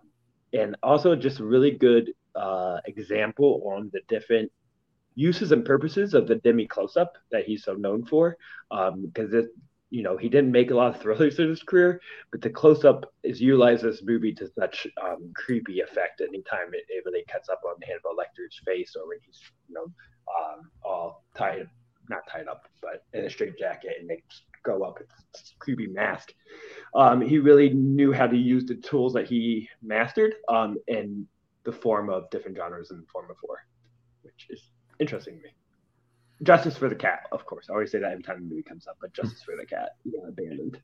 and 0.52 0.76
also 0.82 1.14
just 1.14 1.40
a 1.40 1.44
really 1.44 1.72
good 1.72 2.12
uh, 2.34 2.78
example 2.86 3.62
on 3.66 3.90
the 3.92 4.00
different 4.08 4.50
uses 5.14 5.52
and 5.52 5.64
purposes 5.64 6.14
of 6.14 6.26
the 6.26 6.36
Demme 6.36 6.66
close 6.68 6.96
up 6.96 7.14
that 7.30 7.44
he's 7.44 7.64
so 7.64 7.74
known 7.74 8.04
for. 8.04 8.36
Because 8.70 9.32
it, 9.32 9.46
you 9.94 10.02
know, 10.02 10.16
he 10.16 10.28
didn't 10.28 10.50
make 10.50 10.72
a 10.72 10.74
lot 10.74 10.92
of 10.92 11.00
thrillers 11.00 11.38
in 11.38 11.48
his 11.48 11.62
career, 11.62 12.00
but 12.32 12.42
the 12.42 12.50
close 12.50 12.84
up 12.84 13.14
is 13.22 13.40
utilized 13.40 13.84
this 13.84 14.02
movie 14.02 14.34
to 14.34 14.50
such 14.58 14.88
um, 15.00 15.32
creepy 15.36 15.80
effect 15.82 16.20
anytime 16.20 16.68
it, 16.72 16.82
it 16.88 17.04
really 17.06 17.24
cuts 17.30 17.48
up 17.48 17.60
on 17.64 17.76
Hannibal 17.80 18.16
Lecter's 18.18 18.60
face 18.66 18.96
or 18.96 19.06
when 19.06 19.18
he's, 19.24 19.40
you 19.68 19.74
know, 19.76 19.84
um, 19.84 20.68
all 20.84 21.24
tied, 21.36 21.68
not 22.10 22.22
tied 22.28 22.48
up, 22.48 22.66
but 22.82 23.04
in 23.12 23.24
a 23.24 23.30
straight 23.30 23.56
jacket 23.56 23.92
and 24.00 24.10
they 24.10 24.20
go 24.64 24.82
up 24.82 24.98
its 25.00 25.54
creepy 25.60 25.86
mask. 25.86 26.32
Um, 26.96 27.20
he 27.20 27.38
really 27.38 27.70
knew 27.70 28.12
how 28.12 28.26
to 28.26 28.36
use 28.36 28.64
the 28.64 28.74
tools 28.74 29.12
that 29.12 29.28
he 29.28 29.68
mastered 29.80 30.34
um, 30.48 30.76
in 30.88 31.24
the 31.62 31.72
form 31.72 32.10
of 32.10 32.28
different 32.30 32.56
genres 32.56 32.90
in 32.90 32.96
the 32.96 33.06
form 33.12 33.30
of 33.30 33.36
horror, 33.40 33.64
which 34.22 34.48
is 34.50 34.60
interesting 34.98 35.36
to 35.36 35.42
me. 35.44 35.50
Justice 36.42 36.76
for 36.76 36.88
the 36.88 36.94
cat, 36.94 37.26
of 37.32 37.46
course. 37.46 37.66
I 37.70 37.74
always 37.74 37.90
say 37.90 37.98
that 38.00 38.10
every 38.10 38.22
time 38.22 38.40
the 38.40 38.46
movie 38.46 38.62
comes 38.62 38.86
up, 38.86 38.96
but 39.00 39.12
Justice 39.12 39.42
for 39.42 39.56
the 39.56 39.64
cat, 39.64 39.90
yeah, 40.04 40.20
abandoned. 40.28 40.80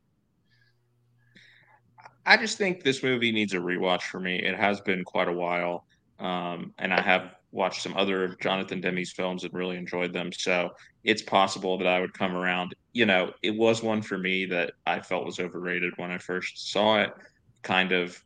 I 2.25 2.37
just 2.37 2.59
think 2.59 2.83
this 2.83 3.03
movie 3.03 3.33
needs 3.33 3.55
a 3.55 3.59
rewatch 3.59 4.03
for 4.03 4.21
me. 4.21 4.37
It 4.37 4.57
has 4.57 4.81
been 4.81 5.05
quite 5.05 5.29
a 5.29 5.33
while, 5.33 5.87
um, 6.19 6.73
and 6.79 6.95
I 6.95 7.01
have 7.01 7.35
watched 7.53 7.83
some 7.83 7.97
other 7.97 8.37
Jonathan 8.41 8.81
Demme's 8.81 9.13
films 9.13 9.45
and 9.45 9.53
really 9.53 9.77
enjoyed 9.77 10.13
them. 10.13 10.33
So 10.33 10.71
it's 11.03 11.23
possible 11.23 11.79
that 11.79 11.89
I 11.89 12.01
would 12.01 12.15
come 12.15 12.37
around. 12.37 12.75
You 12.93 13.07
know, 13.07 13.33
it 13.43 13.51
was 13.51 13.83
one 13.83 14.03
for 14.03 14.19
me 14.19 14.47
that 14.47 14.73
I 14.87 15.01
felt 15.01 15.27
was 15.27 15.41
overrated 15.41 15.95
when 15.97 16.11
I 16.11 16.19
first 16.19 16.71
saw 16.71 17.01
it. 17.01 17.11
Kind 17.63 17.93
of 17.93 18.23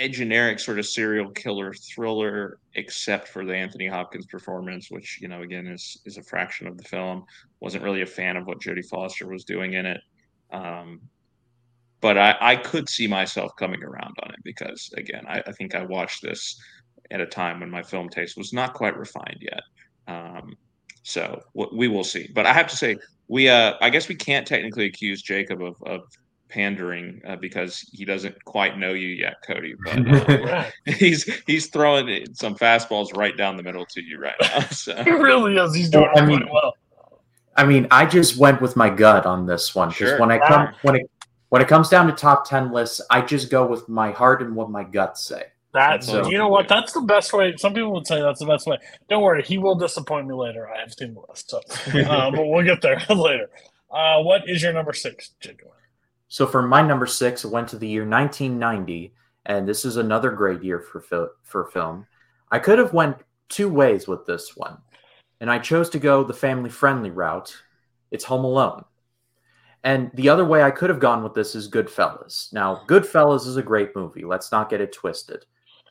a 0.00 0.08
generic 0.08 0.58
sort 0.58 0.78
of 0.78 0.86
serial 0.86 1.30
killer 1.30 1.74
thriller, 1.74 2.58
except 2.74 3.28
for 3.28 3.44
the 3.44 3.54
Anthony 3.54 3.86
Hopkins 3.86 4.26
performance, 4.26 4.90
which 4.90 5.20
you 5.20 5.28
know 5.28 5.42
again 5.42 5.66
is 5.66 6.00
is 6.06 6.16
a 6.16 6.22
fraction 6.22 6.66
of 6.66 6.78
the 6.78 6.84
film. 6.84 7.24
Wasn't 7.60 7.84
really 7.84 8.00
a 8.00 8.06
fan 8.06 8.36
of 8.36 8.46
what 8.46 8.60
Jodie 8.60 8.88
Foster 8.88 9.28
was 9.28 9.44
doing 9.44 9.74
in 9.74 9.86
it. 9.86 10.00
Um, 10.52 11.02
but 12.00 12.16
I, 12.16 12.34
I 12.40 12.56
could 12.56 12.88
see 12.88 13.06
myself 13.06 13.52
coming 13.56 13.82
around 13.82 14.16
on 14.22 14.30
it 14.30 14.40
because 14.42 14.90
again 14.96 15.24
I, 15.28 15.42
I 15.46 15.52
think 15.52 15.74
I 15.74 15.84
watched 15.84 16.22
this 16.22 16.58
at 17.10 17.20
a 17.20 17.26
time 17.26 17.60
when 17.60 17.70
my 17.70 17.82
film 17.82 18.08
taste 18.08 18.38
was 18.38 18.54
not 18.54 18.72
quite 18.72 18.96
refined 18.96 19.42
yet. 19.42 19.62
Um, 20.08 20.54
so 21.02 21.42
we 21.54 21.88
will 21.88 22.04
see. 22.04 22.30
But 22.34 22.46
I 22.46 22.54
have 22.54 22.68
to 22.68 22.76
say 22.76 22.96
we 23.28 23.50
uh, 23.50 23.74
I 23.82 23.90
guess 23.90 24.08
we 24.08 24.14
can't 24.14 24.46
technically 24.46 24.86
accuse 24.86 25.20
Jacob 25.20 25.62
of, 25.62 25.76
of 25.82 26.00
pandering 26.50 27.22
uh, 27.26 27.36
because 27.36 27.80
he 27.92 28.04
doesn't 28.04 28.44
quite 28.44 28.78
know 28.78 28.92
you 28.92 29.08
yet, 29.08 29.36
Cody. 29.46 29.74
But 29.84 30.08
uh, 30.48 30.64
he's 30.86 31.24
he's 31.46 31.68
throwing 31.68 32.26
some 32.34 32.54
fastballs 32.56 33.16
right 33.16 33.36
down 33.36 33.56
the 33.56 33.62
middle 33.62 33.86
to 33.86 34.02
you 34.02 34.18
right 34.18 34.34
now. 34.42 34.60
So 34.70 35.02
He 35.02 35.10
really 35.10 35.56
is. 35.56 35.74
He's 35.74 35.88
doing 35.90 36.10
I 36.14 36.24
mean- 36.24 36.48
well. 36.52 36.74
I 37.56 37.64
mean, 37.64 37.88
I 37.90 38.06
just 38.06 38.38
went 38.38 38.60
with 38.62 38.76
my 38.76 38.88
gut 38.88 39.26
on 39.26 39.44
this 39.44 39.74
one 39.74 39.88
because 39.88 40.10
Sure. 40.10 40.20
when 40.20 40.30
I 40.30 40.38
come 40.38 40.68
when 40.82 40.96
it 40.96 41.10
when 41.50 41.60
it 41.60 41.68
comes 41.68 41.88
down 41.88 42.06
to 42.06 42.12
top 42.12 42.48
ten 42.48 42.72
lists, 42.72 43.00
I 43.10 43.20
just 43.22 43.50
go 43.50 43.66
with 43.66 43.88
my 43.88 44.12
heart 44.12 44.40
and 44.40 44.54
what 44.54 44.70
my 44.70 44.84
guts 44.84 45.24
say. 45.24 45.44
That's 45.74 46.06
So- 46.06 46.28
you 46.30 46.38
know 46.38 46.48
what? 46.48 46.68
That's 46.68 46.92
the 46.92 47.00
best 47.02 47.32
way. 47.32 47.54
Some 47.56 47.74
people 47.74 47.92
would 47.92 48.06
say 48.06 48.20
that's 48.20 48.38
the 48.40 48.46
best 48.46 48.66
way. 48.66 48.78
Don't 49.08 49.22
worry, 49.22 49.42
he 49.42 49.58
will 49.58 49.74
disappoint 49.74 50.26
me 50.26 50.34
later. 50.34 50.68
I 50.70 50.80
have 50.80 50.92
seen 50.94 51.14
the 51.14 51.22
list, 51.28 51.50
so 51.50 51.58
uh, 52.08 52.30
but 52.30 52.46
we'll 52.46 52.64
get 52.64 52.80
there 52.82 53.00
later. 53.10 53.50
Uh, 53.90 54.22
what 54.22 54.48
is 54.48 54.62
your 54.62 54.72
number 54.72 54.92
six, 54.92 55.30
Jacob? 55.40 55.68
So 56.30 56.46
for 56.46 56.62
my 56.62 56.80
number 56.80 57.06
six, 57.06 57.44
it 57.44 57.50
went 57.50 57.66
to 57.70 57.76
the 57.76 57.88
year 57.88 58.06
1990, 58.06 59.12
and 59.46 59.68
this 59.68 59.84
is 59.84 59.96
another 59.96 60.30
great 60.30 60.62
year 60.62 60.78
for 60.78 61.00
fil- 61.00 61.32
for 61.42 61.66
film. 61.66 62.06
I 62.52 62.60
could 62.60 62.78
have 62.78 62.92
went 62.92 63.16
two 63.48 63.68
ways 63.68 64.06
with 64.06 64.24
this 64.26 64.56
one, 64.56 64.78
and 65.40 65.50
I 65.50 65.58
chose 65.58 65.90
to 65.90 65.98
go 65.98 66.22
the 66.22 66.32
family 66.32 66.70
friendly 66.70 67.10
route. 67.10 67.52
It's 68.12 68.24
Home 68.24 68.44
Alone. 68.44 68.84
And 69.82 70.12
the 70.14 70.28
other 70.28 70.44
way 70.44 70.62
I 70.62 70.70
could 70.70 70.88
have 70.88 71.00
gone 71.00 71.24
with 71.24 71.34
this 71.34 71.56
is 71.56 71.68
Goodfellas. 71.68 72.52
Now, 72.52 72.84
Goodfellas 72.86 73.48
is 73.48 73.56
a 73.56 73.62
great 73.62 73.96
movie. 73.96 74.24
Let's 74.24 74.52
not 74.52 74.70
get 74.70 74.80
it 74.80 74.92
twisted. 74.92 75.46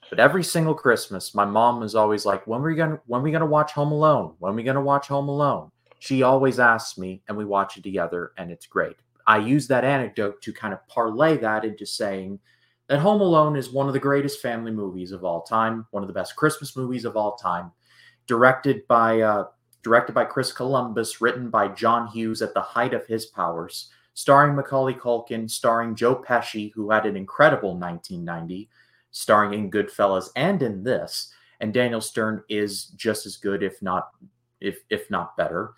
But 0.10 0.22
every 0.22 0.44
single 0.46 0.74
Christmas, 0.74 1.36
my 1.36 1.44
mom 1.44 1.82
was 1.82 1.96
always 1.96 2.26
like, 2.26 2.48
"When 2.48 2.62
are 2.62 2.64
we 2.64 2.76
gonna 2.76 3.02
When 3.08 3.20
are 3.20 3.24
we 3.26 3.32
gonna 3.34 3.46
watch 3.46 3.74
Home 3.74 3.92
Alone? 3.92 4.36
When 4.40 4.54
are 4.54 4.56
we 4.56 4.64
gonna 4.64 4.80
watch 4.80 5.10
Home 5.10 5.28
Alone?" 5.28 5.70
She 6.00 6.24
always 6.24 6.62
asks 6.62 6.98
me, 6.98 7.24
and 7.28 7.38
we 7.38 7.44
watch 7.44 7.76
it 7.76 7.84
together, 7.84 8.32
and 8.38 8.52
it's 8.52 8.68
great. 8.68 8.96
I 9.30 9.38
use 9.38 9.68
that 9.68 9.86
anecdote 9.86 10.42
to 10.42 10.52
kind 10.52 10.74
of 10.74 10.86
parlay 10.88 11.38
that 11.38 11.64
into 11.64 11.86
saying 11.86 12.40
that 12.88 12.98
Home 12.98 13.22
Alone 13.22 13.56
is 13.56 13.70
one 13.70 13.86
of 13.86 13.94
the 13.94 14.00
greatest 14.00 14.42
family 14.42 14.72
movies 14.72 15.12
of 15.12 15.24
all 15.24 15.44
time, 15.44 15.86
one 15.92 16.02
of 16.02 16.08
the 16.08 16.14
best 16.14 16.36
Christmas 16.36 16.76
movies 16.76 17.06
of 17.06 17.16
all 17.16 17.36
time, 17.36 17.72
directed 18.26 18.88
by 18.88 19.22
uh, 19.22 19.46
directed 19.84 20.14
by 20.14 20.26
Chris 20.26 20.52
Columbus, 20.52 21.22
written 21.22 21.52
by 21.52 21.68
John 21.68 22.08
Hughes 22.08 22.42
at 22.42 22.56
the 22.56 22.62
height 22.62 22.96
of 22.96 23.06
his 23.06 23.28
powers, 23.28 23.92
starring 24.16 24.56
Macaulay 24.56 24.96
Culkin, 24.96 25.48
starring 25.48 25.94
Joe 25.94 26.16
Pesci, 26.16 26.72
who 26.74 26.90
had 26.90 27.06
an 27.06 27.16
incredible 27.16 27.78
1990, 27.78 28.68
starring 29.12 29.54
in 29.54 29.70
Goodfellas 29.70 30.30
and 30.36 30.64
in 30.64 30.84
this, 30.84 31.32
and 31.60 31.72
Daniel 31.72 32.02
Stern 32.02 32.42
is 32.50 32.86
just 32.86 33.28
as 33.28 33.38
good, 33.38 33.62
if 33.62 33.80
not 33.84 34.10
if 34.60 34.80
if 34.90 35.08
not 35.12 35.38
better. 35.38 35.74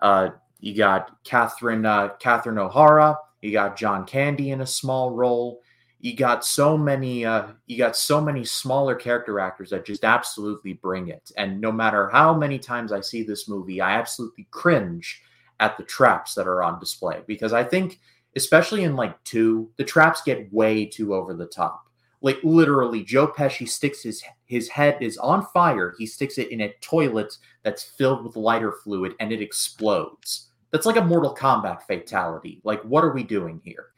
Uh, 0.00 0.28
you 0.64 0.74
got 0.74 1.22
Catherine 1.24 1.84
uh, 1.84 2.14
Catherine 2.18 2.56
O'Hara. 2.56 3.18
You 3.42 3.52
got 3.52 3.76
John 3.76 4.06
Candy 4.06 4.50
in 4.50 4.62
a 4.62 4.66
small 4.66 5.10
role. 5.10 5.60
You 6.00 6.16
got 6.16 6.42
so 6.42 6.78
many. 6.78 7.26
Uh, 7.26 7.48
you 7.66 7.76
got 7.76 7.98
so 7.98 8.18
many 8.18 8.46
smaller 8.46 8.94
character 8.94 9.38
actors 9.38 9.68
that 9.68 9.84
just 9.84 10.04
absolutely 10.04 10.72
bring 10.72 11.08
it. 11.08 11.30
And 11.36 11.60
no 11.60 11.70
matter 11.70 12.08
how 12.08 12.32
many 12.32 12.58
times 12.58 12.92
I 12.92 13.02
see 13.02 13.22
this 13.22 13.46
movie, 13.46 13.82
I 13.82 13.98
absolutely 13.98 14.46
cringe 14.52 15.20
at 15.60 15.76
the 15.76 15.82
traps 15.84 16.34
that 16.34 16.48
are 16.48 16.62
on 16.62 16.80
display 16.80 17.20
because 17.26 17.52
I 17.52 17.62
think, 17.62 18.00
especially 18.34 18.84
in 18.84 18.96
like 18.96 19.22
two, 19.22 19.70
the 19.76 19.84
traps 19.84 20.22
get 20.22 20.50
way 20.50 20.86
too 20.86 21.14
over 21.14 21.34
the 21.34 21.44
top. 21.44 21.90
Like 22.22 22.38
literally, 22.42 23.04
Joe 23.04 23.28
Pesci 23.28 23.68
sticks 23.68 24.02
his 24.02 24.24
his 24.46 24.70
head 24.70 24.96
is 25.02 25.18
on 25.18 25.44
fire. 25.52 25.94
He 25.98 26.06
sticks 26.06 26.38
it 26.38 26.50
in 26.50 26.62
a 26.62 26.72
toilet 26.80 27.36
that's 27.64 27.82
filled 27.82 28.24
with 28.24 28.34
lighter 28.34 28.72
fluid, 28.72 29.14
and 29.20 29.30
it 29.30 29.42
explodes. 29.42 30.48
That's 30.74 30.86
like 30.86 30.96
a 30.96 31.04
Mortal 31.04 31.32
Kombat 31.32 31.82
fatality. 31.82 32.60
Like, 32.64 32.82
what 32.82 33.04
are 33.04 33.12
we 33.12 33.22
doing 33.22 33.60
here? 33.62 33.90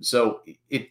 So, 0.00 0.40
it 0.70 0.88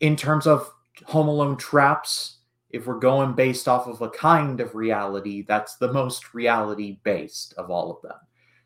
in 0.00 0.16
terms 0.16 0.46
of 0.46 0.72
Home 1.04 1.28
Alone 1.28 1.58
traps, 1.58 2.38
if 2.70 2.86
we're 2.86 2.98
going 2.98 3.34
based 3.34 3.68
off 3.68 3.86
of 3.86 4.00
a 4.00 4.08
kind 4.08 4.60
of 4.60 4.74
reality, 4.74 5.42
that's 5.42 5.76
the 5.76 5.92
most 5.92 6.32
reality 6.32 6.98
based 7.02 7.52
of 7.58 7.70
all 7.70 7.90
of 7.90 8.00
them. 8.00 8.16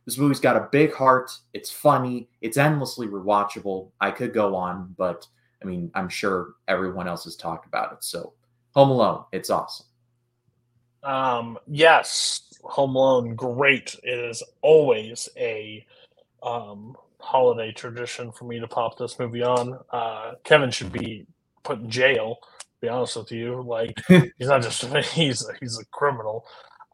This 0.05 0.19
movie's 0.19 0.39
got 0.39 0.55
a 0.55 0.69
big 0.71 0.95
heart. 0.95 1.33
It's 1.53 1.73
funny. 1.73 2.29
It's 2.43 2.59
endlessly 2.59 3.09
rewatchable. 3.09 3.91
I 4.01 4.13
could 4.13 4.33
go 4.33 4.55
on, 4.55 4.95
but 4.97 5.27
I 5.61 5.67
mean, 5.67 5.91
I'm 5.97 6.09
sure 6.09 6.55
everyone 6.69 7.09
else 7.09 7.25
has 7.25 7.35
talked 7.35 7.67
about 7.67 7.93
it. 7.93 8.05
So, 8.05 8.35
Home 8.77 8.91
Alone, 8.91 9.25
it's 9.33 9.51
awesome. 9.51 9.87
Um, 11.03 11.59
yes, 11.67 12.52
Home 12.63 12.97
Alone, 12.97 13.35
great. 13.35 13.97
It 14.03 14.19
is 14.19 14.43
always 14.63 15.29
a 15.37 15.87
um, 16.43 16.97
holiday 17.21 17.73
tradition 17.73 18.33
for 18.33 18.45
me 18.45 18.61
to 18.61 18.69
pop 18.69 18.99
this 18.99 19.19
movie 19.19 19.43
on. 19.43 19.79
Uh, 19.91 20.35
Kevin 20.45 20.71
should 20.71 20.93
be 20.93 21.27
put 21.65 21.81
in 21.81 21.91
jail. 21.91 22.39
To 22.43 22.67
be 22.83 22.89
honest 22.89 23.17
with 23.17 23.33
you, 23.33 23.63
like 23.63 23.97
he's 24.09 24.49
not 24.49 24.63
just 24.63 24.85
he's 25.13 25.47
he's 25.61 25.79
a 25.79 25.85
criminal. 25.87 26.47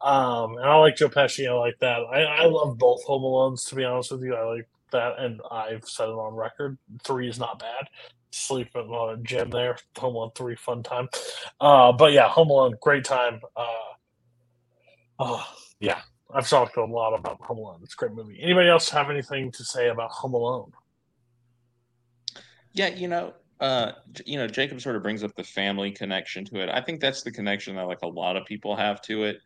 Um, 0.02 0.56
and 0.58 0.66
I 0.66 0.76
like 0.76 0.96
Joe 0.96 1.08
Pesci. 1.08 1.48
I 1.48 1.54
like 1.54 1.78
that. 1.80 2.00
I, 2.12 2.22
I 2.22 2.44
love 2.46 2.78
both 2.78 3.02
Home 3.04 3.22
Alones. 3.22 3.68
To 3.68 3.74
be 3.74 3.84
honest 3.84 4.12
with 4.12 4.22
you, 4.22 4.34
I 4.34 4.44
like 4.44 4.68
that, 4.92 5.18
and 5.18 5.40
I've 5.50 5.84
said 5.88 6.08
it 6.08 6.12
on 6.12 6.34
record. 6.34 6.78
Three 7.04 7.28
is 7.28 7.38
not 7.38 7.58
bad 7.58 7.88
sleeping 8.30 8.88
on 8.90 9.18
a 9.18 9.22
gym 9.22 9.50
there. 9.50 9.76
Home 9.98 10.14
Alone 10.14 10.30
three, 10.34 10.56
fun 10.56 10.82
time. 10.82 11.08
Uh, 11.60 11.92
but 11.92 12.12
yeah, 12.12 12.28
Home 12.28 12.50
Alone, 12.50 12.74
great 12.80 13.04
time. 13.04 13.40
Uh, 13.56 13.66
oh 15.18 15.44
yeah, 15.80 16.00
I've 16.32 16.48
talked 16.48 16.76
a 16.76 16.84
lot 16.84 17.18
about 17.18 17.40
Home 17.42 17.58
Alone. 17.58 17.80
It's 17.82 17.94
a 17.94 17.96
great 17.96 18.12
movie. 18.12 18.38
Anybody 18.40 18.68
else 18.68 18.88
have 18.90 19.10
anything 19.10 19.50
to 19.52 19.64
say 19.64 19.88
about 19.88 20.10
Home 20.10 20.34
Alone? 20.34 20.72
Yeah, 22.72 22.88
you 22.88 23.08
know, 23.08 23.34
uh, 23.60 23.92
you 24.24 24.38
know, 24.38 24.46
Jacob 24.46 24.80
sort 24.80 24.96
of 24.96 25.02
brings 25.02 25.24
up 25.24 25.34
the 25.34 25.44
family 25.44 25.90
connection 25.90 26.44
to 26.46 26.62
it. 26.62 26.68
I 26.68 26.80
think 26.80 27.00
that's 27.00 27.22
the 27.22 27.32
connection 27.32 27.76
that 27.76 27.86
like 27.86 28.02
a 28.02 28.08
lot 28.08 28.36
of 28.36 28.44
people 28.46 28.76
have 28.76 29.00
to 29.02 29.24
it, 29.24 29.38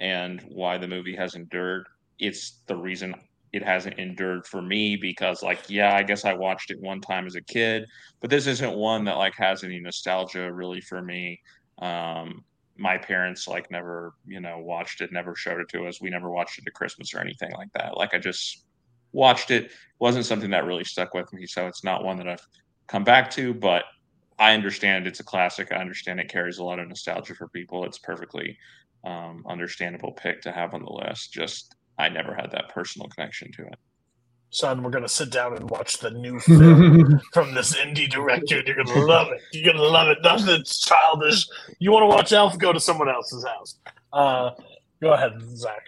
and 0.00 0.42
why 0.48 0.78
the 0.78 0.88
movie 0.88 1.16
has 1.16 1.34
endured. 1.34 1.86
It's 2.18 2.62
the 2.66 2.76
reason 2.76 3.14
it 3.52 3.62
hasn't 3.62 3.98
endured 3.98 4.46
for 4.46 4.60
me 4.60 4.96
because 4.96 5.42
like 5.42 5.58
yeah 5.68 5.94
i 5.94 6.02
guess 6.02 6.24
i 6.24 6.32
watched 6.34 6.70
it 6.70 6.80
one 6.80 7.00
time 7.00 7.26
as 7.26 7.36
a 7.36 7.40
kid 7.40 7.86
but 8.20 8.28
this 8.28 8.46
isn't 8.46 8.76
one 8.76 9.04
that 9.04 9.16
like 9.16 9.34
has 9.34 9.64
any 9.64 9.80
nostalgia 9.80 10.52
really 10.52 10.80
for 10.80 11.00
me 11.00 11.40
um 11.78 12.44
my 12.78 12.98
parents 12.98 13.48
like 13.48 13.70
never 13.70 14.14
you 14.26 14.40
know 14.40 14.58
watched 14.58 15.00
it 15.00 15.12
never 15.12 15.34
showed 15.34 15.60
it 15.60 15.68
to 15.70 15.86
us. 15.86 16.00
We 16.00 16.10
never 16.10 16.30
watched 16.30 16.58
it 16.58 16.64
at 16.66 16.74
christmas 16.74 17.14
or 17.14 17.20
anything 17.20 17.52
like 17.52 17.72
that. 17.74 17.96
Like 17.96 18.14
i 18.14 18.18
just 18.18 18.64
watched 19.12 19.50
it. 19.50 19.70
Wasn't 19.98 20.26
something 20.26 20.50
that 20.50 20.66
really 20.66 20.84
stuck 20.84 21.14
with 21.14 21.32
me 21.32 21.46
so 21.46 21.66
it's 21.66 21.84
not 21.84 22.04
one 22.04 22.16
that 22.18 22.28
i've 22.28 22.46
come 22.86 23.04
back 23.04 23.30
to 23.30 23.52
but 23.54 23.84
i 24.38 24.52
understand 24.54 25.06
it's 25.06 25.20
a 25.20 25.24
classic. 25.24 25.72
I 25.72 25.76
understand 25.76 26.20
it 26.20 26.28
carries 26.28 26.58
a 26.58 26.64
lot 26.64 26.78
of 26.78 26.88
nostalgia 26.88 27.34
for 27.34 27.48
people. 27.48 27.84
It's 27.84 27.98
perfectly 27.98 28.58
um, 29.04 29.44
understandable 29.48 30.12
pick 30.12 30.42
to 30.42 30.52
have 30.52 30.74
on 30.74 30.82
the 30.82 30.92
list. 30.92 31.32
Just 31.32 31.74
I 31.98 32.08
never 32.08 32.34
had 32.34 32.50
that 32.52 32.68
personal 32.68 33.08
connection 33.08 33.50
to 33.52 33.62
it. 33.62 33.78
Son, 34.50 34.82
we're 34.82 34.90
gonna 34.90 35.08
sit 35.08 35.30
down 35.30 35.56
and 35.56 35.68
watch 35.68 35.98
the 35.98 36.10
new 36.10 36.38
film 36.40 37.20
from 37.32 37.54
this 37.54 37.74
indie 37.76 38.08
director. 38.08 38.62
You're 38.64 38.84
gonna 38.84 39.04
love 39.04 39.28
it. 39.32 39.42
You're 39.52 39.72
gonna 39.72 39.84
love 39.84 40.08
it. 40.08 40.18
Nothing's 40.22 40.78
childish. 40.78 41.46
You 41.78 41.92
want 41.92 42.02
to 42.04 42.06
watch 42.06 42.32
Elf? 42.32 42.58
Go 42.58 42.72
to 42.72 42.80
someone 42.80 43.08
else's 43.08 43.44
house. 43.44 43.78
Uh, 44.12 44.50
go 45.00 45.12
ahead, 45.12 45.32
Zach. 45.56 45.82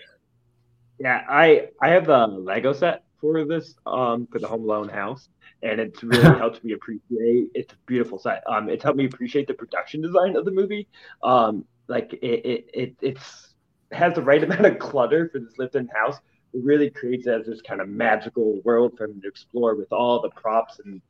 Yeah, 0.98 1.24
I 1.28 1.68
I 1.80 1.90
have 1.90 2.08
a 2.08 2.26
Lego 2.26 2.72
set 2.72 3.04
for 3.20 3.44
this 3.44 3.74
um 3.86 4.26
for 4.30 4.38
the 4.38 4.48
Home 4.48 4.64
Alone 4.64 4.88
house, 4.88 5.28
and 5.62 5.80
it's 5.80 6.02
really 6.02 6.22
helped 6.38 6.62
me 6.64 6.72
appreciate. 6.72 7.48
It's 7.54 7.72
a 7.72 7.76
beautiful 7.86 8.18
set. 8.18 8.42
Um, 8.46 8.68
it's 8.68 8.82
helped 8.82 8.98
me 8.98 9.06
appreciate 9.06 9.46
the 9.46 9.54
production 9.54 10.02
design 10.02 10.36
of 10.36 10.44
the 10.44 10.50
movie. 10.50 10.88
Um, 11.22 11.64
like 11.86 12.12
it 12.14 12.44
it, 12.44 12.70
it 12.74 12.96
it's 13.00 13.54
has 13.92 14.14
the 14.14 14.22
right 14.22 14.42
amount 14.44 14.66
of 14.66 14.78
clutter 14.78 15.28
for 15.32 15.38
this 15.38 15.56
lived-in 15.58 15.88
house. 15.88 16.16
It 16.54 16.64
really 16.64 16.90
creates 16.90 17.26
as 17.26 17.46
this 17.46 17.60
kind 17.60 17.80
of 17.80 17.88
magical 17.88 18.60
world 18.64 18.94
for 18.96 19.04
him 19.04 19.20
to 19.20 19.28
explore 19.28 19.74
with 19.74 19.92
all 19.92 20.20
the 20.20 20.30
props 20.30 20.80
and 20.84 21.00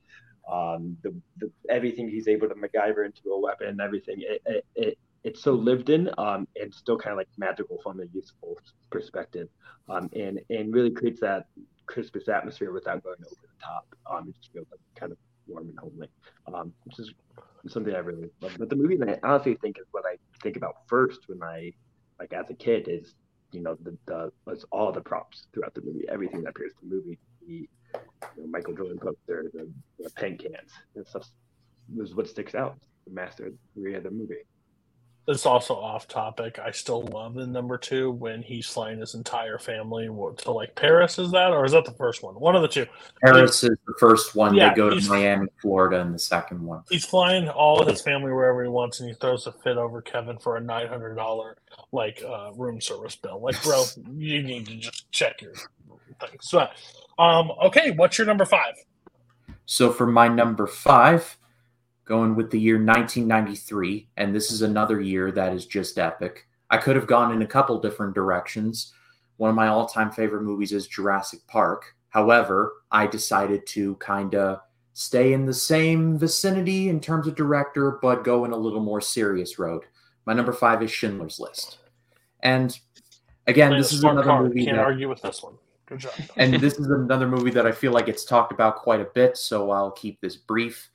um, 0.50 0.96
the, 1.02 1.14
the, 1.38 1.50
everything 1.68 2.08
he's 2.08 2.28
able 2.28 2.48
to 2.48 2.54
MacGyver 2.54 3.04
into 3.04 3.30
a 3.30 3.38
weapon 3.38 3.68
and 3.68 3.80
everything. 3.80 4.16
It, 4.20 4.42
it, 4.46 4.66
it 4.74 4.98
it's 5.24 5.42
so 5.42 5.52
lived 5.52 5.90
in 5.90 6.10
um, 6.16 6.46
and 6.60 6.72
still 6.72 6.96
kind 6.96 7.12
of 7.12 7.18
like 7.18 7.28
magical 7.36 7.78
from 7.82 8.00
a 8.00 8.04
useful 8.14 8.56
perspective, 8.90 9.48
um, 9.88 10.08
and 10.14 10.40
and 10.48 10.72
really 10.72 10.90
creates 10.90 11.20
that 11.20 11.46
Christmas 11.86 12.28
atmosphere 12.28 12.72
without 12.72 13.02
going 13.02 13.16
over 13.18 13.34
the 13.42 13.64
top. 13.64 13.86
Um, 14.10 14.28
it 14.28 14.36
just 14.36 14.52
feels 14.52 14.66
like 14.70 14.80
kind 14.94 15.12
of 15.12 15.18
warm 15.46 15.68
and 15.68 15.78
homely, 15.78 16.08
um, 16.52 16.72
which 16.84 16.98
is 16.98 17.12
something 17.66 17.94
I 17.94 17.98
really 17.98 18.30
love. 18.40 18.56
But 18.58 18.70
the 18.70 18.76
movie 18.76 18.96
that 18.96 19.08
I 19.08 19.18
honestly 19.22 19.54
think 19.60 19.78
is 19.78 19.86
what 19.90 20.04
I 20.06 20.16
think 20.42 20.56
about 20.56 20.76
first 20.86 21.20
when 21.26 21.42
I 21.42 21.72
like 22.18 22.32
as 22.32 22.48
a 22.50 22.54
kid 22.54 22.88
is 22.88 23.14
you 23.52 23.60
know 23.60 23.76
the 23.82 23.96
the 24.06 24.32
all 24.70 24.92
the 24.92 25.00
props 25.00 25.46
throughout 25.52 25.74
the 25.74 25.80
movie, 25.82 26.04
everything 26.08 26.42
that 26.42 26.50
appears 26.50 26.72
in 26.82 26.88
the 26.88 26.94
movie, 26.94 27.18
the 27.46 27.68
you 28.36 28.42
know, 28.42 28.46
Michael 28.48 28.74
Jordan 28.74 28.98
poster, 28.98 29.50
the, 29.52 29.68
the 30.02 30.10
paint 30.10 30.40
cans, 30.40 30.72
and 30.94 31.06
stuff 31.06 31.28
was 31.94 32.14
what 32.14 32.28
sticks 32.28 32.54
out. 32.54 32.78
The 33.06 33.12
master 33.14 33.46
of 33.46 33.52
the 33.74 34.10
movie. 34.10 34.44
It's 35.28 35.44
also 35.44 35.74
off 35.74 36.08
topic. 36.08 36.58
I 36.58 36.70
still 36.70 37.02
love 37.02 37.34
the 37.34 37.46
number 37.46 37.76
two 37.76 38.12
when 38.12 38.40
he's 38.40 38.66
flying 38.66 38.98
his 38.98 39.14
entire 39.14 39.58
family 39.58 40.06
to 40.06 40.50
like 40.50 40.74
Paris. 40.74 41.18
Is 41.18 41.30
that 41.32 41.50
or 41.50 41.66
is 41.66 41.72
that 41.72 41.84
the 41.84 41.92
first 41.92 42.22
one? 42.22 42.34
One 42.36 42.56
of 42.56 42.62
the 42.62 42.68
two. 42.68 42.86
Paris 43.22 43.62
is 43.62 43.76
the 43.86 43.94
first 44.00 44.34
one. 44.34 44.54
Yeah, 44.54 44.70
they 44.70 44.76
go 44.76 44.88
to 44.88 45.06
Miami, 45.06 45.48
Florida, 45.60 46.00
and 46.00 46.14
the 46.14 46.18
second 46.18 46.62
one. 46.62 46.82
He's 46.88 47.04
flying 47.04 47.46
all 47.50 47.84
his 47.84 48.00
family 48.00 48.32
wherever 48.32 48.62
he 48.62 48.70
wants, 48.70 49.00
and 49.00 49.08
he 49.10 49.14
throws 49.16 49.46
a 49.46 49.52
fit 49.52 49.76
over 49.76 50.00
Kevin 50.00 50.38
for 50.38 50.56
a 50.56 50.62
nine 50.62 50.88
hundred 50.88 51.16
dollar 51.16 51.58
like 51.92 52.22
uh, 52.26 52.52
room 52.54 52.80
service 52.80 53.14
bill. 53.14 53.38
Like, 53.38 53.62
bro, 53.62 53.84
you 54.16 54.42
need 54.42 54.66
to 54.68 54.76
just 54.76 55.12
check 55.12 55.42
your 55.42 55.52
things. 55.52 56.40
So, 56.40 56.66
um, 57.18 57.52
okay, 57.64 57.90
what's 57.90 58.16
your 58.16 58.26
number 58.26 58.46
five? 58.46 58.76
So 59.66 59.92
for 59.92 60.06
my 60.06 60.26
number 60.26 60.66
five, 60.66 61.36
going 62.08 62.34
with 62.34 62.50
the 62.50 62.58
year 62.58 62.76
1993, 62.76 64.08
and 64.16 64.34
this 64.34 64.50
is 64.50 64.62
another 64.62 65.00
year 65.00 65.30
that 65.30 65.52
is 65.52 65.66
just 65.66 65.98
epic. 65.98 66.48
I 66.70 66.78
could 66.78 66.96
have 66.96 67.06
gone 67.06 67.32
in 67.32 67.42
a 67.42 67.46
couple 67.46 67.78
different 67.80 68.14
directions. 68.14 68.92
One 69.36 69.50
of 69.50 69.56
my 69.56 69.68
all 69.68 69.86
time 69.86 70.10
favorite 70.10 70.42
movies 70.42 70.72
is 70.72 70.86
Jurassic 70.86 71.40
Park. 71.46 71.94
However, 72.08 72.72
I 72.90 73.06
decided 73.06 73.66
to 73.68 73.94
kind 73.96 74.34
of 74.34 74.60
stay 74.94 75.32
in 75.32 75.44
the 75.44 75.54
same 75.54 76.18
vicinity 76.18 76.88
in 76.88 76.98
terms 76.98 77.26
of 77.26 77.36
director, 77.36 77.98
but 78.02 78.24
go 78.24 78.44
in 78.44 78.52
a 78.52 78.56
little 78.56 78.80
more 78.80 79.00
serious 79.00 79.58
road. 79.58 79.84
My 80.24 80.32
number 80.32 80.52
five 80.52 80.82
is 80.82 80.90
Schindler's 80.90 81.38
List. 81.38 81.78
And 82.40 82.76
again, 83.46 83.70
this 83.76 83.92
is 83.92 84.02
another 84.02 84.24
card. 84.24 84.44
movie. 84.46 84.64
Can't 84.64 84.76
that, 84.76 84.84
argue 84.84 85.08
with 85.08 85.22
this 85.22 85.42
one. 85.42 85.54
Good 85.86 86.00
job. 86.00 86.12
and 86.36 86.54
this 86.60 86.78
is 86.78 86.86
another 86.86 87.28
movie 87.28 87.50
that 87.50 87.66
I 87.66 87.72
feel 87.72 87.92
like 87.92 88.08
it's 88.08 88.24
talked 88.24 88.52
about 88.52 88.76
quite 88.76 89.00
a 89.00 89.08
bit, 89.14 89.36
so 89.36 89.70
I'll 89.70 89.92
keep 89.92 90.20
this 90.20 90.36
brief. 90.36 90.90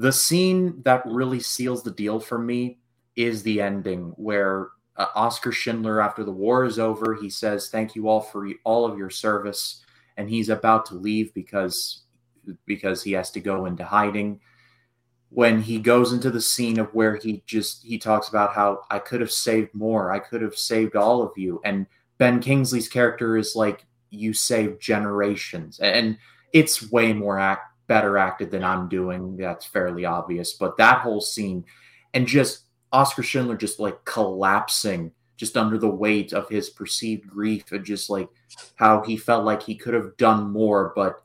The 0.00 0.12
scene 0.12 0.80
that 0.84 1.02
really 1.04 1.40
seals 1.40 1.82
the 1.82 1.90
deal 1.90 2.20
for 2.20 2.38
me 2.38 2.78
is 3.16 3.42
the 3.42 3.60
ending 3.60 4.14
where 4.16 4.68
uh, 4.96 5.06
Oscar 5.14 5.52
Schindler, 5.52 6.00
after 6.00 6.24
the 6.24 6.32
war 6.32 6.64
is 6.64 6.78
over, 6.78 7.14
he 7.20 7.28
says, 7.28 7.68
"Thank 7.68 7.94
you 7.94 8.08
all 8.08 8.22
for 8.22 8.48
all 8.64 8.86
of 8.86 8.96
your 8.96 9.10
service," 9.10 9.84
and 10.16 10.30
he's 10.30 10.48
about 10.48 10.86
to 10.86 10.94
leave 10.94 11.34
because 11.34 12.04
because 12.64 13.02
he 13.02 13.12
has 13.12 13.30
to 13.32 13.40
go 13.40 13.66
into 13.66 13.84
hiding. 13.84 14.40
when 15.30 15.60
he 15.62 15.78
goes 15.78 16.12
into 16.12 16.30
the 16.30 16.40
scene 16.40 16.78
of 16.78 16.92
where 16.94 17.16
he 17.16 17.42
just 17.46 17.84
he 17.84 17.98
talks 17.98 18.28
about 18.28 18.52
how 18.54 18.82
I 18.90 18.98
could 18.98 19.20
have 19.20 19.30
saved 19.30 19.74
more, 19.74 20.10
I 20.12 20.18
could 20.18 20.42
have 20.42 20.56
saved 20.56 20.96
all 20.96 21.22
of 21.22 21.36
you, 21.36 21.60
and 21.64 21.86
Ben 22.18 22.40
Kingsley's 22.40 22.88
character 22.88 23.36
is 23.36 23.54
like 23.54 23.86
you 24.10 24.32
saved 24.32 24.80
generations, 24.80 25.78
and 25.80 26.18
it's 26.52 26.90
way 26.90 27.12
more 27.12 27.38
act 27.38 27.69
better 27.90 28.16
acted 28.16 28.52
than 28.52 28.62
I'm 28.62 28.88
doing. 28.88 29.36
That's 29.36 29.66
fairly 29.66 30.04
obvious, 30.04 30.52
but 30.52 30.76
that 30.76 31.00
whole 31.00 31.20
scene 31.20 31.64
and 32.14 32.24
just 32.24 32.66
Oscar 32.92 33.24
Schindler 33.24 33.56
just 33.56 33.80
like 33.80 34.04
collapsing 34.04 35.10
just 35.36 35.56
under 35.56 35.76
the 35.76 35.90
weight 35.90 36.32
of 36.32 36.48
his 36.48 36.70
perceived 36.70 37.26
grief 37.28 37.72
and 37.72 37.84
just 37.84 38.08
like 38.08 38.28
how 38.76 39.02
he 39.02 39.16
felt 39.16 39.44
like 39.44 39.60
he 39.60 39.74
could 39.74 39.92
have 39.92 40.16
done 40.18 40.52
more, 40.52 40.92
but 40.94 41.20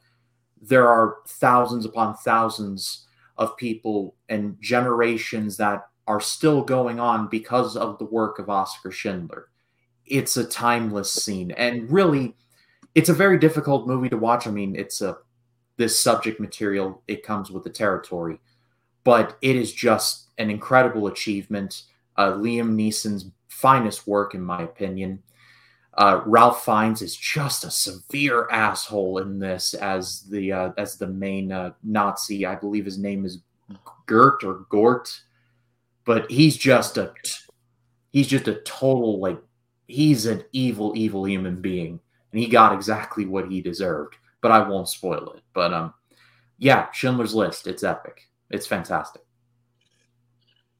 there 0.59 0.88
are 0.88 1.18
thousands 1.28 1.86
upon 1.86 2.16
thousands 2.16 3.05
of 3.38 3.55
people 3.57 4.16
and 4.30 4.59
generations 4.59 5.57
that 5.57 5.84
are 6.07 6.20
still 6.20 6.63
going 6.63 6.99
on 6.99 7.28
because 7.28 7.78
of 7.78 7.99
the 7.99 8.05
work 8.05 8.39
of 8.39 8.49
Oscar 8.49 8.89
Schindler. 8.89 9.49
It's 10.07 10.36
a 10.36 10.43
timeless 10.43 11.11
scene 11.11 11.51
and 11.51 11.91
really 11.91 12.36
it's 12.95 13.09
a 13.09 13.13
very 13.13 13.38
difficult 13.38 13.86
movie 13.86 14.09
to 14.09 14.18
watch. 14.18 14.47
I 14.47 14.51
mean, 14.51 14.76
it's 14.76 15.01
a 15.01 15.18
this 15.78 15.99
subject 15.99 16.39
material 16.39 17.01
it 17.07 17.23
comes 17.23 17.51
with 17.51 17.63
the 17.63 17.69
territory, 17.69 18.39
but 19.03 19.38
it 19.41 19.55
is 19.55 19.73
just 19.73 20.30
an 20.38 20.49
incredible 20.49 21.07
achievement. 21.07 21.84
Uh, 22.17 22.32
Liam 22.32 22.76
Neeson's 22.76 23.32
finest 23.47 24.07
work, 24.07 24.36
in 24.36 24.41
my 24.41 24.61
opinion. 24.63 25.21
Uh, 25.97 26.21
Ralph 26.26 26.65
Fiennes 26.65 27.01
is 27.01 27.15
just 27.15 27.63
a 27.63 27.71
severe 27.71 28.49
asshole 28.51 29.19
in 29.19 29.39
this 29.39 29.73
as 29.73 30.23
the 30.23 30.51
uh, 30.51 30.71
as 30.78 30.97
the 30.97 31.07
main 31.07 31.51
uh, 31.51 31.71
Nazi. 31.84 32.45
I 32.45 32.55
believe 32.55 32.84
his 32.84 32.97
name 32.97 33.26
is 33.26 33.39
Gert 34.05 34.43
or 34.43 34.65
Gort, 34.69 35.21
but 36.03 36.30
he's 36.30 36.57
just 36.57 36.97
a 36.97 37.13
he's 38.11 38.28
just 38.28 38.49
a 38.49 38.55
total 38.61 39.19
like 39.19 39.41
he's 39.88 40.26
an 40.26 40.43
evil 40.51 40.93
evil 40.97 41.26
human 41.26 41.61
being, 41.61 42.01
and 42.32 42.41
he 42.41 42.47
got 42.47 42.73
exactly 42.73 43.26
what 43.26 43.49
he 43.49 43.61
deserved. 43.61 44.17
But 44.45 44.51
I 44.51 44.59
won't 44.59 44.87
spoil 44.87 45.31
it. 45.35 45.41
But 45.55 45.73
um, 45.73 45.95
yeah, 46.59 46.91
Schindler's 46.91 47.33
List. 47.33 47.65
It's 47.65 47.83
epic. 47.83 48.29
It's 48.51 48.67
fantastic. 48.67 49.23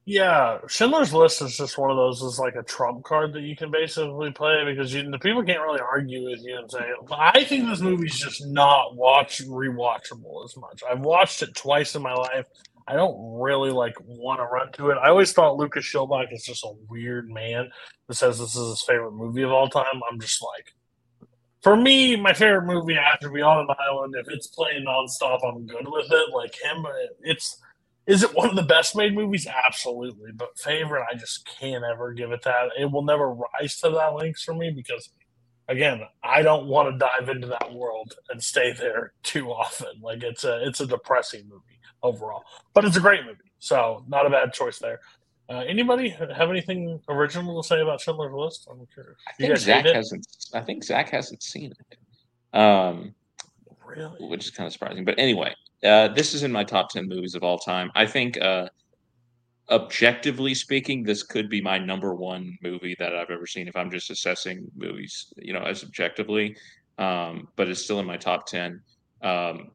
Yeah, 0.04 0.58
Schindler's 0.68 1.12
List 1.12 1.42
is 1.42 1.56
just 1.56 1.76
one 1.76 1.90
of 1.90 1.96
those 1.96 2.22
is 2.22 2.38
like 2.38 2.54
a 2.54 2.62
trump 2.62 3.02
card 3.02 3.32
that 3.32 3.40
you 3.40 3.56
can 3.56 3.72
basically 3.72 4.30
play 4.30 4.64
because 4.64 4.94
you, 4.94 5.10
the 5.10 5.18
people 5.18 5.42
can't 5.42 5.62
really 5.62 5.80
argue 5.80 6.30
with 6.30 6.44
you 6.44 6.56
and 6.56 6.70
say. 6.70 6.92
I 7.10 7.42
think 7.42 7.66
this 7.66 7.80
movie's 7.80 8.16
just 8.16 8.46
not 8.46 8.94
watch 8.94 9.42
rewatchable 9.44 10.44
as 10.44 10.56
much. 10.56 10.84
I've 10.88 11.00
watched 11.00 11.42
it 11.42 11.56
twice 11.56 11.96
in 11.96 12.02
my 12.02 12.14
life. 12.14 12.46
I 12.86 12.94
don't 12.94 13.40
really 13.40 13.72
like 13.72 13.96
want 14.06 14.38
to 14.38 14.44
run 14.44 14.70
to 14.74 14.90
it. 14.90 14.98
I 14.98 15.08
always 15.08 15.32
thought 15.32 15.56
Lucas 15.56 15.84
Schilbach 15.84 16.32
is 16.32 16.44
just 16.44 16.62
a 16.62 16.70
weird 16.88 17.28
man 17.28 17.68
that 18.06 18.14
says 18.14 18.38
this 18.38 18.54
is 18.54 18.68
his 18.68 18.84
favorite 18.86 19.10
movie 19.10 19.42
of 19.42 19.50
all 19.50 19.68
time. 19.68 20.00
I'm 20.08 20.20
just 20.20 20.40
like, 20.40 20.72
for 21.66 21.74
me, 21.74 22.14
my 22.14 22.32
favorite 22.32 22.64
movie 22.64 22.96
after 22.96 23.28
Beyond 23.28 23.68
an 23.68 23.76
Island, 23.90 24.14
if 24.16 24.28
it's 24.28 24.46
playing 24.46 24.84
nonstop, 24.86 25.40
I'm 25.44 25.66
good 25.66 25.88
with 25.88 26.06
it. 26.12 26.32
Like 26.32 26.54
him, 26.54 26.86
it's 27.22 27.60
is 28.06 28.22
it 28.22 28.32
one 28.36 28.48
of 28.48 28.54
the 28.54 28.62
best 28.62 28.94
made 28.94 29.16
movies? 29.16 29.48
Absolutely. 29.66 30.30
But 30.30 30.56
favorite, 30.56 31.04
I 31.12 31.16
just 31.16 31.44
can't 31.58 31.82
ever 31.82 32.12
give 32.12 32.30
it 32.30 32.42
that. 32.42 32.68
It 32.78 32.88
will 32.92 33.02
never 33.02 33.34
rise 33.34 33.80
to 33.80 33.90
that 33.90 34.14
length 34.14 34.42
for 34.42 34.54
me 34.54 34.70
because, 34.70 35.10
again, 35.66 36.02
I 36.22 36.42
don't 36.42 36.68
want 36.68 36.92
to 36.92 36.98
dive 37.04 37.28
into 37.30 37.48
that 37.48 37.74
world 37.74 38.14
and 38.30 38.40
stay 38.40 38.72
there 38.72 39.14
too 39.24 39.50
often. 39.50 40.00
Like 40.00 40.22
it's 40.22 40.44
a 40.44 40.64
it's 40.64 40.80
a 40.80 40.86
depressing 40.86 41.48
movie 41.48 41.80
overall, 42.00 42.44
but 42.74 42.84
it's 42.84 42.96
a 42.96 43.00
great 43.00 43.24
movie. 43.24 43.38
So 43.58 44.04
not 44.06 44.24
a 44.24 44.30
bad 44.30 44.52
choice 44.52 44.78
there. 44.78 45.00
Uh, 45.48 45.62
anybody 45.68 46.08
have 46.08 46.50
anything 46.50 47.00
original 47.08 47.62
to 47.62 47.66
say 47.66 47.80
about 47.80 48.00
Schindler's 48.00 48.32
List? 48.32 48.66
I'm 48.70 48.84
curious. 48.92 49.18
I 49.28 49.32
think 49.34 49.56
Zach 49.58 49.84
hasn't. 49.84 50.26
I 50.52 50.60
think 50.60 50.82
Zach 50.82 51.08
hasn't 51.10 51.42
seen 51.42 51.72
it. 51.72 52.58
Um, 52.58 53.14
really, 53.84 54.26
which 54.26 54.44
is 54.44 54.50
kind 54.50 54.66
of 54.66 54.72
surprising. 54.72 55.04
But 55.04 55.18
anyway, 55.18 55.54
uh, 55.84 56.08
this 56.08 56.34
is 56.34 56.42
in 56.42 56.50
my 56.50 56.64
top 56.64 56.90
10 56.90 57.08
movies 57.08 57.34
of 57.34 57.44
all 57.44 57.58
time. 57.58 57.90
I 57.94 58.06
think, 58.06 58.40
uh, 58.40 58.68
objectively 59.70 60.54
speaking, 60.54 61.04
this 61.04 61.22
could 61.22 61.48
be 61.48 61.60
my 61.60 61.78
number 61.78 62.14
one 62.14 62.56
movie 62.62 62.96
that 62.98 63.14
I've 63.14 63.30
ever 63.30 63.46
seen 63.46 63.68
if 63.68 63.76
I'm 63.76 63.90
just 63.90 64.10
assessing 64.10 64.68
movies, 64.76 65.32
you 65.36 65.52
know, 65.52 65.62
as 65.62 65.84
objectively. 65.84 66.56
Um, 66.98 67.48
but 67.56 67.68
it's 67.68 67.82
still 67.82 68.00
in 68.00 68.06
my 68.06 68.16
top 68.16 68.46
10. 68.46 68.80
Um, 69.22 69.70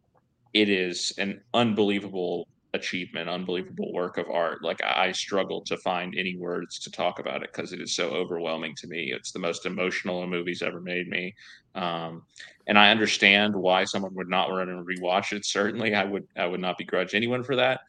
it 0.53 0.69
is 0.69 1.13
an 1.17 1.41
unbelievable 1.53 2.47
achievement, 2.73 3.29
unbelievable 3.29 3.91
work 3.91 4.17
of 4.17 4.29
art. 4.29 4.63
Like 4.63 4.81
I 4.83 5.11
struggle 5.11 5.61
to 5.61 5.77
find 5.77 6.15
any 6.17 6.37
words 6.37 6.79
to 6.79 6.91
talk 6.91 7.19
about 7.19 7.43
it 7.43 7.51
because 7.51 7.73
it 7.73 7.81
is 7.81 7.93
so 7.93 8.09
overwhelming 8.09 8.75
to 8.77 8.87
me. 8.87 9.11
It's 9.13 9.31
the 9.31 9.39
most 9.39 9.65
emotional 9.65 10.23
a 10.23 10.27
movie's 10.27 10.61
ever 10.61 10.79
made 10.79 11.07
me. 11.07 11.35
Um, 11.75 12.23
and 12.67 12.77
I 12.79 12.91
understand 12.91 13.55
why 13.55 13.83
someone 13.83 14.15
would 14.15 14.29
not 14.29 14.49
want 14.49 14.69
to 14.69 14.83
rewatch 14.83 15.33
it. 15.33 15.45
Certainly, 15.45 15.95
I 15.95 16.05
would 16.05 16.27
I 16.37 16.45
would 16.45 16.61
not 16.61 16.77
begrudge 16.77 17.13
anyone 17.13 17.43
for 17.43 17.55
that. 17.57 17.81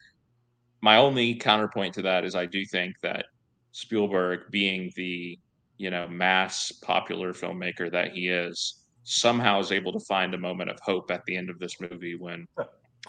My 0.81 0.97
only 0.97 1.35
counterpoint 1.35 1.93
to 1.95 2.01
that 2.01 2.25
is 2.25 2.35
I 2.35 2.45
do 2.45 2.65
think 2.65 2.95
that 3.01 3.27
Spielberg, 3.71 4.51
being 4.51 4.91
the 4.95 5.39
you 5.77 5.89
know 5.89 6.07
mass 6.07 6.71
popular 6.71 7.33
filmmaker 7.33 7.89
that 7.91 8.11
he 8.11 8.27
is, 8.27 8.83
somehow 9.03 9.59
is 9.59 9.71
able 9.71 9.93
to 9.93 9.99
find 10.01 10.33
a 10.33 10.37
moment 10.37 10.69
of 10.69 10.79
hope 10.81 11.09
at 11.09 11.23
the 11.25 11.37
end 11.37 11.49
of 11.49 11.59
this 11.59 11.79
movie 11.79 12.15
when 12.15 12.47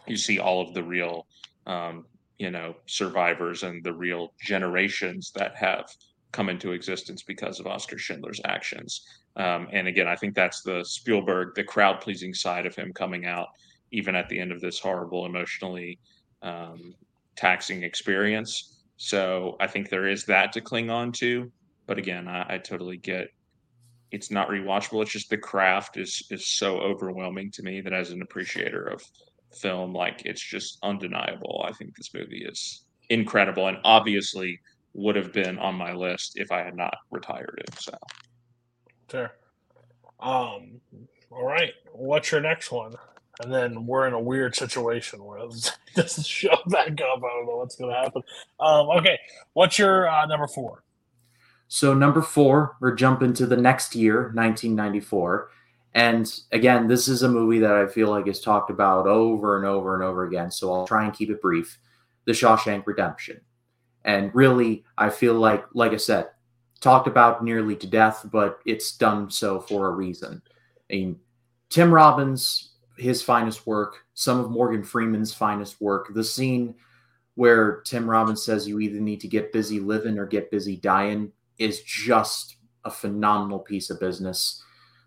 you 0.06 0.16
see 0.16 0.38
all 0.38 0.60
of 0.60 0.74
the 0.74 0.82
real 0.82 1.26
um, 1.66 2.04
you 2.38 2.50
know 2.50 2.74
survivors 2.86 3.62
and 3.62 3.82
the 3.84 3.92
real 3.92 4.32
generations 4.40 5.30
that 5.34 5.54
have 5.56 5.88
come 6.32 6.48
into 6.48 6.72
existence 6.72 7.22
because 7.22 7.60
of 7.60 7.66
Oscar 7.66 7.96
Schindler's 7.96 8.40
actions. 8.44 9.06
Um, 9.36 9.68
and 9.72 9.86
again, 9.86 10.08
I 10.08 10.16
think 10.16 10.34
that's 10.34 10.62
the 10.62 10.84
Spielberg, 10.84 11.54
the 11.54 11.62
crowd 11.62 12.00
pleasing 12.00 12.34
side 12.34 12.66
of 12.66 12.74
him 12.74 12.92
coming 12.92 13.24
out, 13.24 13.48
even 13.92 14.16
at 14.16 14.28
the 14.28 14.38
end 14.38 14.50
of 14.50 14.60
this 14.60 14.80
horrible, 14.80 15.26
emotionally 15.26 15.98
um, 16.42 16.94
taxing 17.36 17.84
experience. 17.84 18.80
So 18.96 19.56
I 19.60 19.68
think 19.68 19.88
there 19.88 20.08
is 20.08 20.24
that 20.24 20.52
to 20.52 20.60
cling 20.60 20.90
on 20.90 21.12
to. 21.12 21.50
But 21.86 21.98
again, 21.98 22.26
I, 22.26 22.54
I 22.54 22.58
totally 22.58 22.96
get 22.96 23.28
it's 24.10 24.30
not 24.30 24.48
rewatchable. 24.48 25.02
It's 25.02 25.12
just 25.12 25.30
the 25.30 25.38
craft 25.38 25.96
is 25.96 26.26
is 26.30 26.46
so 26.46 26.78
overwhelming 26.78 27.50
to 27.52 27.62
me 27.62 27.80
that 27.80 27.92
as 27.92 28.10
an 28.10 28.22
appreciator 28.22 28.84
of 28.84 29.02
film, 29.56 29.92
like 29.92 30.22
it's 30.24 30.42
just 30.42 30.78
undeniable. 30.82 31.64
I 31.66 31.72
think 31.72 31.96
this 31.96 32.12
movie 32.14 32.44
is 32.44 32.84
incredible 33.10 33.68
and 33.68 33.78
obviously 33.84 34.60
would 34.94 35.16
have 35.16 35.32
been 35.32 35.58
on 35.58 35.74
my 35.74 35.92
list 35.92 36.32
if 36.36 36.52
I 36.52 36.62
had 36.62 36.76
not 36.76 36.94
retired 37.10 37.62
it. 37.66 37.80
So 37.80 37.96
Fair. 39.08 39.32
Um, 40.20 40.80
all 41.30 41.44
right. 41.44 41.72
What's 41.92 42.32
your 42.32 42.40
next 42.40 42.72
one? 42.72 42.94
And 43.40 43.52
then 43.52 43.86
we're 43.86 44.06
in 44.06 44.12
a 44.12 44.20
weird 44.20 44.54
situation 44.54 45.24
where 45.24 45.46
this 45.94 46.18
is 46.18 46.26
show 46.26 46.56
back 46.66 46.88
up. 46.88 47.18
I 47.18 47.20
don't 47.20 47.46
know 47.46 47.56
what's 47.56 47.76
going 47.76 47.94
to 47.94 48.00
happen. 48.00 48.22
Um, 48.60 48.88
okay. 48.98 49.18
What's 49.52 49.78
your 49.78 50.08
uh, 50.08 50.26
number 50.26 50.46
four? 50.46 50.84
So, 51.66 51.94
number 51.94 52.22
four, 52.22 52.76
we're 52.80 52.94
jumping 52.94 53.32
to 53.34 53.46
the 53.46 53.56
next 53.56 53.96
year, 53.96 54.30
1994. 54.34 55.50
And 55.94 56.32
again, 56.50 56.88
this 56.88 57.06
is 57.06 57.22
a 57.22 57.28
movie 57.28 57.60
that 57.60 57.72
I 57.72 57.86
feel 57.86 58.08
like 58.10 58.26
is 58.26 58.40
talked 58.40 58.70
about 58.70 59.06
over 59.06 59.56
and 59.56 59.64
over 59.64 59.94
and 59.94 60.02
over 60.02 60.24
again. 60.24 60.50
So, 60.50 60.72
I'll 60.72 60.86
try 60.86 61.04
and 61.04 61.14
keep 61.14 61.30
it 61.30 61.40
brief 61.40 61.78
The 62.24 62.32
Shawshank 62.32 62.86
Redemption. 62.86 63.40
And 64.04 64.34
really, 64.34 64.84
I 64.98 65.08
feel 65.08 65.34
like, 65.34 65.64
like 65.72 65.92
I 65.92 65.96
said, 65.96 66.28
talked 66.80 67.06
about 67.06 67.42
nearly 67.42 67.76
to 67.76 67.86
death, 67.86 68.26
but 68.30 68.58
it's 68.66 68.96
done 68.96 69.30
so 69.30 69.60
for 69.60 69.86
a 69.86 69.92
reason. 69.92 70.42
I 70.90 70.94
mean, 70.94 71.20
Tim 71.70 71.92
Robbins, 71.92 72.72
his 72.98 73.22
finest 73.22 73.66
work, 73.66 74.04
some 74.12 74.38
of 74.38 74.50
Morgan 74.50 74.84
Freeman's 74.84 75.32
finest 75.32 75.80
work, 75.80 76.12
the 76.12 76.22
scene 76.22 76.74
where 77.36 77.80
Tim 77.86 78.08
Robbins 78.08 78.44
says 78.44 78.68
you 78.68 78.80
either 78.80 79.00
need 79.00 79.20
to 79.20 79.28
get 79.28 79.52
busy 79.52 79.80
living 79.80 80.18
or 80.18 80.26
get 80.26 80.50
busy 80.50 80.76
dying 80.76 81.32
is 81.58 81.82
just 81.82 82.56
a 82.84 82.90
phenomenal 82.90 83.58
piece 83.58 83.90
of 83.90 83.98
business. 83.98 84.62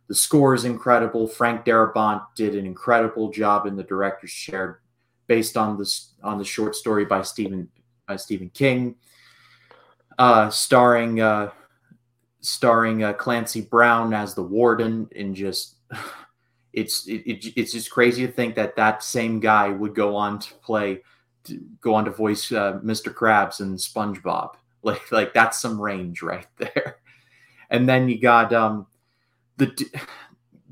The 0.08 0.16
score 0.16 0.54
is 0.54 0.64
incredible. 0.64 1.28
Frank 1.28 1.66
Darabont 1.66 2.22
did 2.36 2.56
an 2.56 2.66
incredible 2.66 3.30
job 3.30 3.66
in 3.66 3.76
the 3.76 3.84
director's 3.84 4.32
chair 4.32 4.82
based 5.28 5.58
on 5.58 5.78
this 5.78 6.14
on 6.24 6.38
the 6.38 6.46
short 6.46 6.76
story 6.76 7.06
by 7.06 7.22
Stephen 7.22 7.70
by 8.08 8.16
Stephen 8.16 8.50
King, 8.50 8.96
uh, 10.18 10.50
starring 10.50 11.20
uh, 11.20 11.52
starring 12.40 13.04
uh, 13.04 13.14
Clancy 13.14 13.62
Brown 13.62 14.14
as 14.14 14.34
the 14.34 14.44
warden, 14.44 15.10
and 15.16 15.36
just 15.36 15.76
it's 16.74 17.06
it, 17.08 17.28
it, 17.28 17.54
it's 17.58 17.74
just 17.74 17.92
crazy 17.92 18.26
to 18.26 18.32
think 18.32 18.56
that 18.56 18.78
that 18.78 19.04
same 19.04 19.40
guy 19.42 19.70
would 19.70 19.94
go 19.94 20.16
on 20.16 20.40
to 20.40 20.54
play, 20.56 21.02
to 21.44 21.60
go 21.82 21.94
on 21.94 22.06
to 22.06 22.12
voice 22.12 22.52
uh, 22.52 22.80
Mr. 22.84 23.14
Krabs 23.14 23.60
and 23.60 23.78
SpongeBob. 23.78 24.52
Like 24.84 25.12
like 25.12 25.34
that's 25.34 25.60
some 25.60 25.82
range 25.82 26.22
right 26.22 26.46
there. 26.58 26.98
And 27.70 27.90
then 27.90 28.08
you 28.08 28.22
got 28.22 28.54
um 28.54 28.86
the 29.58 30.02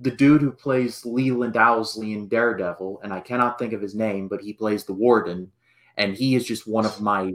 the 0.02 0.12
dude 0.12 0.42
who 0.42 0.52
plays 0.52 1.06
Leland 1.06 1.56
Owlsley 1.56 2.14
in 2.16 2.28
Daredevil, 2.28 3.00
and 3.04 3.14
I 3.14 3.22
cannot 3.22 3.58
think 3.58 3.74
of 3.74 3.82
his 3.82 3.96
name, 3.96 4.28
but 4.28 4.42
he 4.42 4.54
plays 4.54 4.84
the 4.84 4.94
warden. 4.94 5.52
and 5.98 6.16
he 6.16 6.36
is 6.36 6.46
just 6.46 6.68
one 6.68 6.86
of 6.86 7.02
my 7.02 7.34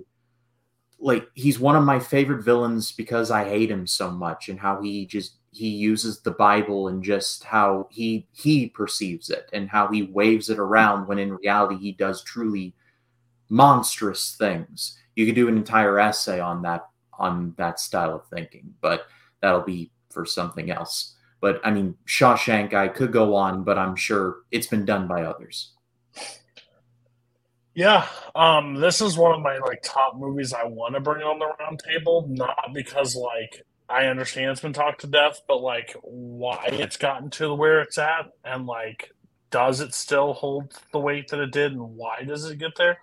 like 0.99 1.27
he's 1.35 1.59
one 1.59 1.77
of 1.77 1.85
my 1.85 1.99
favorite 1.99 2.45
villains 2.45 2.93
because 2.93 3.31
I 3.31 3.45
hate 3.45 3.71
him 3.71 3.87
so 3.87 4.11
much 4.11 4.49
and 4.49 4.61
how 4.61 4.83
he 4.83 5.07
just 5.07 5.37
he 5.53 5.69
uses 5.69 6.21
the 6.21 6.31
Bible 6.33 6.89
and 6.89 7.03
just 7.03 7.45
how 7.45 7.89
he 7.91 8.29
he 8.33 8.69
perceives 8.69 9.31
it 9.31 9.49
and 9.53 9.69
how 9.69 9.89
he 9.89 10.03
waves 10.03 10.51
it 10.51 10.59
around 10.59 11.09
when 11.09 11.19
in 11.19 11.35
reality 11.35 11.77
he 11.79 11.93
does 11.93 12.23
truly 12.23 12.75
monstrous 13.49 14.37
things. 14.39 14.99
You 15.17 15.27
could 15.27 15.35
do 15.35 15.49
an 15.49 15.57
entire 15.57 15.99
essay 15.99 16.39
on 16.41 16.63
that 16.63 16.89
on 17.19 17.55
that 17.59 17.81
style 17.81 18.15
of 18.15 18.27
thinking, 18.29 18.75
but 18.81 19.07
that'll 19.41 19.63
be 19.63 19.91
for 20.11 20.25
something 20.27 20.71
else. 20.71 21.17
But 21.41 21.61
I 21.65 21.71
mean, 21.71 21.97
Shawshank, 22.07 22.75
I 22.75 22.89
could 22.89 23.13
go 23.13 23.35
on, 23.35 23.65
but 23.65 23.79
I'm 23.79 23.97
sure 23.97 24.39
it's 24.51 24.67
been 24.67 24.85
done 24.85 25.07
by 25.07 25.23
others. 25.23 25.73
Yeah, 27.75 28.07
um, 28.35 28.75
this 28.75 29.01
is 29.01 29.17
one 29.17 29.35
of 29.35 29.41
my 29.41 29.59
like 29.59 29.81
top 29.83 30.17
movies 30.17 30.53
I 30.53 30.65
want 30.65 30.95
to 30.95 31.01
bring 31.01 31.23
on 31.23 31.39
the 31.39 31.53
round 31.61 31.81
table, 31.87 32.27
not 32.29 32.75
because 32.75 33.17
like 33.17 33.63
I 33.89 34.07
understand 34.07 34.51
it's 34.51 34.61
been 34.61 34.73
talked 34.73 35.01
to 35.03 35.07
death, 35.07 35.41
but 35.49 35.63
like 35.63 35.97
why 36.03 36.65
it's 36.73 36.97
gotten 36.97 37.31
to 37.31 37.55
where 37.55 37.81
it's 37.81 37.97
at, 37.97 38.27
and 38.45 38.67
like 38.67 39.11
does 39.51 39.81
it 39.81 39.95
still 39.95 40.33
hold 40.33 40.75
the 40.93 41.01
weight 41.01 41.29
that 41.29 41.41
it 41.41 41.53
did, 41.53 41.73
and 41.73 41.97
why 41.97 42.23
does 42.25 42.45
it 42.45 42.59
get 42.59 42.77
there? 42.77 42.99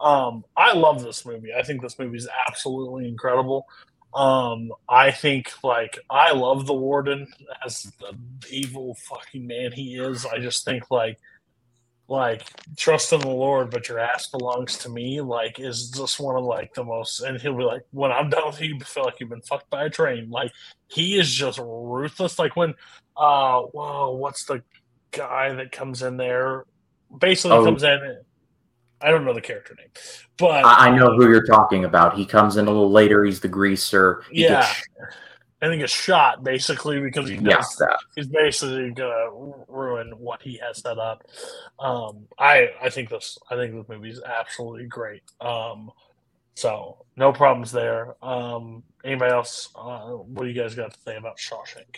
Um, 0.00 0.44
I 0.56 0.72
love 0.74 1.02
this 1.02 1.24
movie. 1.24 1.52
I 1.56 1.62
think 1.62 1.82
this 1.82 1.98
movie 1.98 2.16
is 2.16 2.28
absolutely 2.48 3.08
incredible. 3.08 3.66
Um, 4.14 4.72
I 4.88 5.10
think 5.10 5.52
like 5.64 5.98
I 6.08 6.32
love 6.32 6.66
the 6.66 6.74
warden 6.74 7.26
as 7.64 7.82
the 7.98 8.16
evil 8.50 8.96
fucking 9.08 9.46
man 9.46 9.72
he 9.72 9.96
is. 9.96 10.24
I 10.24 10.38
just 10.38 10.64
think 10.64 10.90
like 10.90 11.18
like 12.06 12.42
trust 12.76 13.12
in 13.12 13.20
the 13.20 13.28
Lord, 13.28 13.70
but 13.70 13.88
your 13.88 13.98
ass 13.98 14.28
belongs 14.28 14.78
to 14.78 14.88
me. 14.88 15.20
Like 15.20 15.58
is 15.58 15.90
just 15.90 16.20
one 16.20 16.36
of 16.36 16.44
like 16.44 16.74
the 16.74 16.84
most, 16.84 17.20
and 17.22 17.40
he'll 17.40 17.56
be 17.56 17.64
like, 17.64 17.82
when 17.90 18.12
I'm 18.12 18.28
done 18.30 18.46
with 18.46 18.60
you, 18.60 18.74
you 18.74 18.80
feel 18.80 19.04
like 19.04 19.18
you've 19.20 19.30
been 19.30 19.40
fucked 19.42 19.70
by 19.70 19.84
a 19.84 19.90
train. 19.90 20.30
Like 20.30 20.52
he 20.88 21.18
is 21.18 21.32
just 21.32 21.58
ruthless. 21.58 22.38
Like 22.38 22.56
when, 22.56 22.74
uh, 23.16 23.62
whoa, 23.62 24.14
what's 24.16 24.44
the 24.44 24.62
guy 25.10 25.54
that 25.54 25.72
comes 25.72 26.02
in 26.02 26.16
there? 26.18 26.64
Basically 27.18 27.56
Oh. 27.56 27.64
comes 27.64 27.82
in. 27.82 28.18
I 29.00 29.10
don't 29.10 29.24
know 29.24 29.34
the 29.34 29.40
character 29.40 29.74
name, 29.78 29.88
but 30.38 30.64
I, 30.64 30.88
I 30.88 30.96
know 30.96 31.14
who 31.16 31.28
you're 31.28 31.44
talking 31.46 31.84
about. 31.84 32.16
He 32.16 32.24
comes 32.24 32.56
in 32.56 32.66
a 32.66 32.70
little 32.70 32.90
later. 32.90 33.24
He's 33.24 33.40
the 33.40 33.48
greaser. 33.48 34.22
He 34.30 34.42
yeah, 34.42 34.60
gets- 34.62 34.82
I 35.62 35.68
think 35.68 35.82
it's 35.82 35.92
shot 35.92 36.44
basically 36.44 37.00
because 37.00 37.28
he 37.28 37.36
yeah, 37.36 37.56
does 37.56 37.76
that. 37.76 37.98
he's 38.14 38.26
basically 38.26 38.90
gonna 38.90 39.30
ruin 39.68 40.10
what 40.18 40.42
he 40.42 40.58
has 40.58 40.78
set 40.78 40.98
up. 40.98 41.24
Um, 41.78 42.26
I 42.38 42.68
I 42.82 42.90
think 42.90 43.08
this 43.08 43.38
I 43.50 43.56
think 43.56 43.74
this 43.74 43.88
movie 43.88 44.10
is 44.10 44.20
absolutely 44.22 44.86
great. 44.86 45.22
Um, 45.40 45.90
so 46.54 47.04
no 47.16 47.32
problems 47.32 47.72
there. 47.72 48.14
Um, 48.22 48.82
anybody 49.04 49.32
else? 49.32 49.70
Uh, 49.74 50.10
what 50.10 50.44
do 50.44 50.50
you 50.50 50.60
guys 50.60 50.74
got 50.74 50.92
to 50.92 51.00
say 51.00 51.16
about 51.16 51.38
Shawshank? 51.38 51.96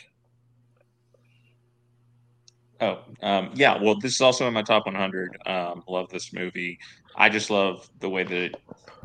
Oh, 2.81 2.99
um, 3.23 3.51
yeah. 3.55 3.79
Well, 3.81 3.99
this 3.99 4.13
is 4.13 4.21
also 4.21 4.47
in 4.47 4.55
my 4.55 4.63
top 4.63 4.85
100. 4.87 5.37
Um, 5.47 5.83
love 5.89 6.07
this 6.11 6.33
movie. 6.33 6.77
I 7.17 7.29
just 7.31 7.49
love 7.51 7.87
the 8.01 8.11
way 8.11 8.25
that 8.25 8.37
it 8.37 8.53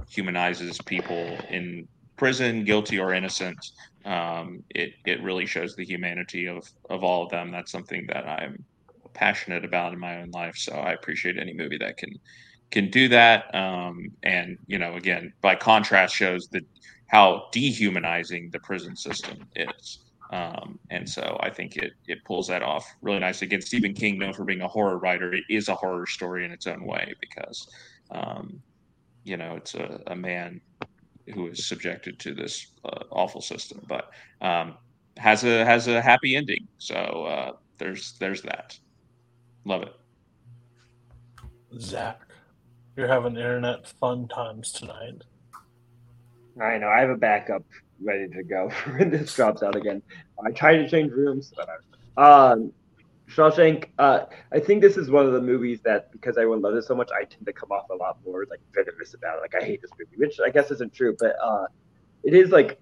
humanizes 0.10 0.82
people 0.82 1.46
in 1.50 1.88
prison, 2.18 2.66
guilty 2.66 3.00
or 3.00 3.14
innocent. 3.14 3.58
Um, 4.06 4.64
it 4.72 4.92
it 5.06 5.24
really 5.24 5.46
shows 5.46 5.76
the 5.76 5.86
humanity 5.86 6.48
of 6.48 6.64
of 6.90 7.04
all 7.04 7.24
of 7.24 7.30
them. 7.32 7.52
That's 7.52 7.72
something 7.72 8.06
that 8.10 8.28
I'm 8.28 8.58
passionate 9.14 9.64
about 9.66 9.94
in 9.94 10.00
my 10.00 10.22
own 10.22 10.32
life. 10.32 10.56
So 10.58 10.74
I 10.74 10.92
appreciate 10.94 11.38
any 11.40 11.54
movie 11.54 11.78
that 11.80 11.96
can 11.98 12.10
can 12.72 12.90
do 12.90 13.08
that. 13.10 13.54
Um, 13.56 14.00
and 14.24 14.58
you 14.68 14.80
know, 14.80 14.96
again, 14.96 15.32
by 15.42 15.56
contrast, 15.56 16.16
shows 16.16 16.48
that 16.52 16.64
how 17.08 17.46
dehumanizing 17.54 18.50
the 18.52 18.60
prison 18.62 18.96
system 18.98 19.38
is. 19.56 20.02
Um, 20.32 20.80
and 20.90 21.08
so 21.08 21.38
I 21.42 21.50
think 21.50 21.76
it 21.76 21.92
it 22.08 22.24
pulls 22.24 22.48
that 22.48 22.64
off 22.64 22.86
really 23.02 23.20
nicely. 23.20 23.48
Again, 23.48 23.62
Stephen 23.62 23.94
King, 23.94 24.18
known 24.18 24.34
for 24.34 24.46
being 24.46 24.62
a 24.62 24.68
horror 24.68 24.98
writer, 24.98 25.34
it 25.34 25.44
is 25.50 25.68
a 25.68 25.76
horror 25.76 26.08
story 26.08 26.46
in 26.46 26.52
its 26.52 26.68
own 26.68 26.86
way 26.86 27.14
because, 27.20 27.68
um, 28.12 28.62
you 29.26 29.36
know, 29.36 29.58
it's 29.58 29.76
a, 29.76 30.02
a 30.08 30.16
man 30.16 30.62
who 31.34 31.48
is 31.48 31.68
subjected 31.68 32.18
to 32.20 32.34
this 32.34 32.68
uh, 32.86 33.04
awful 33.12 33.42
system, 33.42 33.82
but 33.88 34.12
um, 34.42 34.78
has 35.18 35.44
a 35.44 35.66
has 35.66 35.88
a 35.88 36.02
happy 36.02 36.38
ending. 36.38 36.66
So 36.78 36.96
uh, 36.96 37.52
there's 37.78 38.14
there's 38.20 38.42
that. 38.44 38.78
Love 39.66 39.84
it. 39.84 39.94
Zach, 41.80 42.22
you're 42.96 43.08
having 43.08 43.36
internet 43.36 43.86
fun 43.86 44.30
times 44.30 44.72
tonight. 44.72 45.24
I 46.62 46.78
know. 46.78 46.88
I 46.88 47.02
have 47.02 47.10
a 47.10 47.18
backup 47.18 47.64
ready 48.04 48.28
to 48.28 48.44
go 48.44 48.70
when 48.98 49.10
this 49.10 49.34
drops 49.36 49.64
out 49.64 49.76
again. 49.76 50.02
I 50.44 50.52
tried 50.52 50.78
to 50.78 50.90
change 50.90 51.12
rooms, 51.12 51.54
but 51.56 51.70
I, 52.18 52.52
um, 52.52 52.74
Shawshank. 53.30 53.90
Uh, 53.98 54.26
I 54.52 54.60
think 54.60 54.82
this 54.82 54.98
is 54.98 55.10
one 55.10 55.26
of 55.26 55.34
the 55.34 55.42
movies 55.42 55.80
that 55.82 56.12
because 56.12 56.38
everyone 56.38 56.62
loves 56.62 56.78
it 56.78 56.88
so 56.88 56.96
much, 56.96 57.10
I 57.16 57.24
tend 57.24 57.46
to 57.46 57.54
come 57.54 57.72
off 57.72 57.90
a 57.90 57.96
lot 57.96 58.18
more 58.26 58.46
like 58.50 58.60
venomous 58.74 59.14
about 59.14 59.38
it. 59.38 59.42
Like 59.42 59.56
I 59.56 59.66
hate 59.66 59.82
this 59.82 59.92
movie, 59.98 60.18
which 60.18 60.40
I 60.44 60.50
guess 60.50 60.72
isn't 60.72 60.94
true, 60.94 61.16
but 61.18 61.36
uh, 61.42 61.66
it 62.24 62.34
is 62.34 62.50
like 62.50 62.80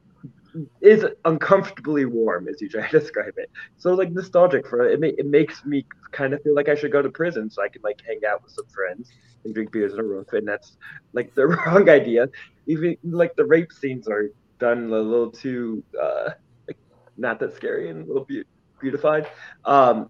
is 0.81 1.05
uncomfortably 1.25 2.05
warm 2.05 2.47
as 2.47 2.59
you 2.59 2.69
try 2.69 2.87
to 2.87 2.99
describe 2.99 3.33
it. 3.37 3.51
So 3.77 3.93
like 3.93 4.11
nostalgic 4.11 4.67
for 4.67 4.87
it. 4.87 4.93
It, 4.93 4.99
ma- 4.99 5.17
it 5.19 5.25
makes 5.27 5.63
me 5.65 5.85
kind 6.11 6.33
of 6.33 6.41
feel 6.41 6.55
like 6.55 6.69
I 6.69 6.75
should 6.75 6.91
go 6.91 7.01
to 7.03 7.09
prison 7.09 7.49
so 7.49 7.61
I 7.61 7.69
can 7.69 7.81
like 7.83 8.01
hang 8.05 8.21
out 8.27 8.43
with 8.43 8.53
some 8.53 8.65
friends 8.67 9.11
and 9.43 9.53
drink 9.53 9.71
beers 9.71 9.93
in 9.93 9.99
a 9.99 10.03
roof, 10.03 10.33
and 10.33 10.47
that's 10.47 10.77
like 11.13 11.33
the 11.35 11.47
wrong 11.47 11.89
idea. 11.89 12.27
Even 12.65 12.97
like 13.03 13.35
the 13.35 13.45
rape 13.45 13.71
scenes 13.71 14.07
are 14.07 14.31
done 14.59 14.85
a 14.85 14.97
little 14.99 15.31
too 15.31 15.83
uh, 16.01 16.29
like 16.67 16.77
not 17.17 17.39
that 17.39 17.55
scary 17.55 17.89
and 17.89 18.03
a 18.05 18.07
little 18.07 18.25
be- 18.25 18.43
beautified. 18.79 19.27
Um, 19.65 20.09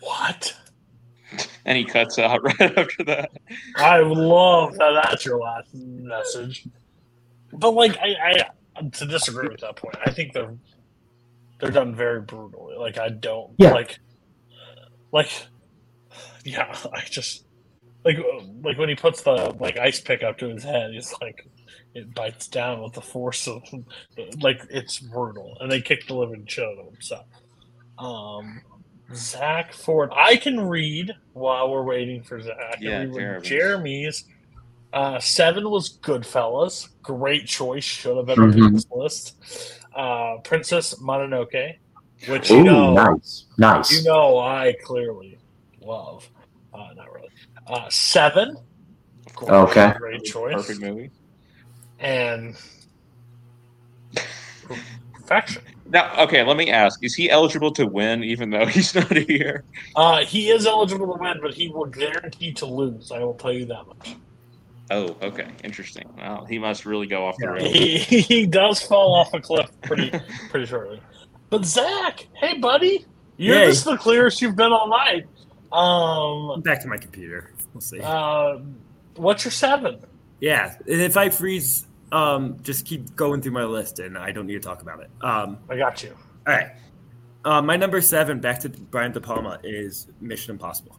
What? 0.00 0.54
And 1.64 1.78
he 1.78 1.84
cuts 1.84 2.18
out 2.18 2.42
right 2.60 2.78
after 2.78 3.04
that. 3.04 3.30
I 3.76 4.00
love 4.00 4.74
that 4.78 5.00
that's 5.04 5.24
your 5.24 5.38
last 5.38 5.72
message. 5.74 6.66
But 7.52 7.70
like 7.74 7.96
I, 7.98 8.44
I 8.76 8.82
to 8.82 9.06
disagree 9.06 9.48
with 9.48 9.60
that 9.60 9.76
point, 9.76 9.96
I 10.04 10.10
think 10.10 10.32
they're 10.32 10.54
they're 11.60 11.70
done 11.70 11.94
very 11.94 12.20
brutally. 12.20 12.76
Like 12.76 12.98
I 12.98 13.10
don't 13.10 13.52
Yeah. 13.58 13.72
like 13.72 13.98
like 15.12 15.30
yeah, 16.44 16.74
I 16.92 17.02
just 17.08 17.44
like 18.04 18.18
like 18.62 18.76
when 18.78 18.88
he 18.88 18.94
puts 18.96 19.22
the 19.22 19.54
like 19.60 19.78
ice 19.78 20.00
pick 20.00 20.22
up 20.22 20.38
to 20.38 20.48
his 20.48 20.64
head, 20.64 20.92
he's 20.92 21.14
like 21.20 21.46
it 21.94 22.14
bites 22.14 22.48
down 22.48 22.82
with 22.82 22.92
the 22.94 23.00
force 23.00 23.46
of 23.48 23.62
like 24.40 24.62
it's 24.70 24.98
brutal, 24.98 25.56
and 25.60 25.70
they 25.70 25.80
kick 25.80 26.06
the 26.06 26.14
living 26.14 26.46
shit 26.46 26.64
out 26.64 26.78
of 26.78 26.86
him. 26.86 26.96
So, 27.00 27.20
um, 27.98 28.62
Zach 29.14 29.72
Ford, 29.72 30.10
I 30.14 30.36
can 30.36 30.60
read 30.60 31.12
while 31.34 31.70
we're 31.70 31.82
waiting 31.82 32.22
for 32.22 32.40
Zach. 32.40 32.78
Yeah, 32.80 33.00
read 33.00 33.10
what 33.10 33.18
Jeremy's. 33.18 33.48
Jeremy's. 33.48 34.24
Uh, 34.92 35.18
seven 35.20 35.70
was 35.70 35.98
Goodfellas. 35.98 36.88
Great 37.02 37.46
choice. 37.46 37.84
Should 37.84 38.16
have 38.16 38.26
been 38.26 38.38
on 38.40 38.52
Mhm. 38.52 38.72
this 38.74 38.86
list. 38.90 39.80
Uh, 39.96 40.36
Princess 40.44 40.94
Mononoke, 41.00 41.76
which 42.28 42.50
Ooh, 42.50 42.56
you 42.58 42.64
know, 42.64 42.92
nice, 42.94 43.46
nice. 43.58 43.90
you 43.92 44.02
know, 44.04 44.38
I 44.38 44.74
clearly 44.84 45.38
love. 45.80 46.28
Uh, 46.74 46.88
not 46.94 47.12
really. 47.12 47.28
Uh, 47.66 47.88
seven. 47.90 48.56
Of 49.26 49.34
course, 49.34 49.50
Okay. 49.70 49.92
Great 49.98 50.24
choice. 50.24 50.54
Perfect 50.54 50.80
movie. 50.80 51.10
And 52.02 52.56
perfection. 55.14 55.62
Now, 55.88 56.24
okay, 56.24 56.42
let 56.42 56.56
me 56.56 56.70
ask: 56.70 57.02
Is 57.04 57.14
he 57.14 57.30
eligible 57.30 57.70
to 57.72 57.86
win, 57.86 58.24
even 58.24 58.50
though 58.50 58.66
he's 58.76 58.94
not 58.94 59.16
here? 59.16 59.64
Uh, 59.94 60.24
he 60.24 60.50
is 60.50 60.66
eligible 60.66 61.14
to 61.14 61.20
win, 61.20 61.38
but 61.40 61.54
he 61.54 61.68
will 61.68 61.86
guarantee 61.86 62.52
to 62.54 62.66
lose. 62.66 63.12
I 63.12 63.20
will 63.20 63.34
tell 63.34 63.52
you 63.52 63.66
that 63.66 63.86
much. 63.86 64.16
Oh, 64.90 65.16
okay, 65.22 65.48
interesting. 65.64 66.08
Well, 66.18 66.44
he 66.44 66.58
must 66.58 66.84
really 66.84 67.06
go 67.06 67.24
off 67.26 67.36
the 67.38 67.50
rails. 67.50 67.72
He, 67.72 67.98
he 67.98 68.46
does 68.46 68.82
fall 68.82 69.14
off 69.14 69.32
a 69.32 69.40
cliff 69.40 69.70
pretty 69.82 70.10
pretty 70.50 70.66
shortly. 70.66 71.00
But 71.50 71.64
Zach, 71.64 72.26
hey 72.34 72.58
buddy, 72.58 73.06
you're 73.36 73.56
Yay. 73.56 73.66
this 73.66 73.78
is 73.78 73.84
the 73.84 73.96
clearest 73.96 74.42
you've 74.42 74.56
been 74.56 74.72
all 74.72 74.88
night. 74.88 75.26
Um, 75.72 76.60
Back 76.62 76.82
to 76.82 76.88
my 76.88 76.98
computer. 76.98 77.52
We'll 77.72 77.80
see. 77.80 78.00
uh, 78.00 78.58
what's 79.16 79.44
your 79.44 79.52
seven? 79.52 80.00
yeah, 80.40 80.74
if 80.86 81.16
I 81.16 81.30
freeze, 81.30 81.86
um, 82.12 82.58
just 82.62 82.86
keep 82.86 83.16
going 83.16 83.40
through 83.42 83.52
my 83.52 83.64
list, 83.64 83.98
and 83.98 84.16
I 84.16 84.30
don't 84.30 84.46
need 84.46 84.54
to 84.54 84.60
talk 84.60 84.82
about 84.82 85.00
it. 85.00 85.10
Um, 85.22 85.58
I 85.68 85.76
got 85.76 86.02
you. 86.02 86.14
all 86.46 86.54
right. 86.54 86.68
Uh, 87.44 87.60
my 87.60 87.76
number 87.76 88.00
seven, 88.00 88.38
back 88.38 88.60
to 88.60 88.68
Brian 88.68 89.10
De 89.10 89.20
Palma, 89.20 89.58
is 89.64 90.06
Mission 90.20 90.52
Impossible. 90.52 90.96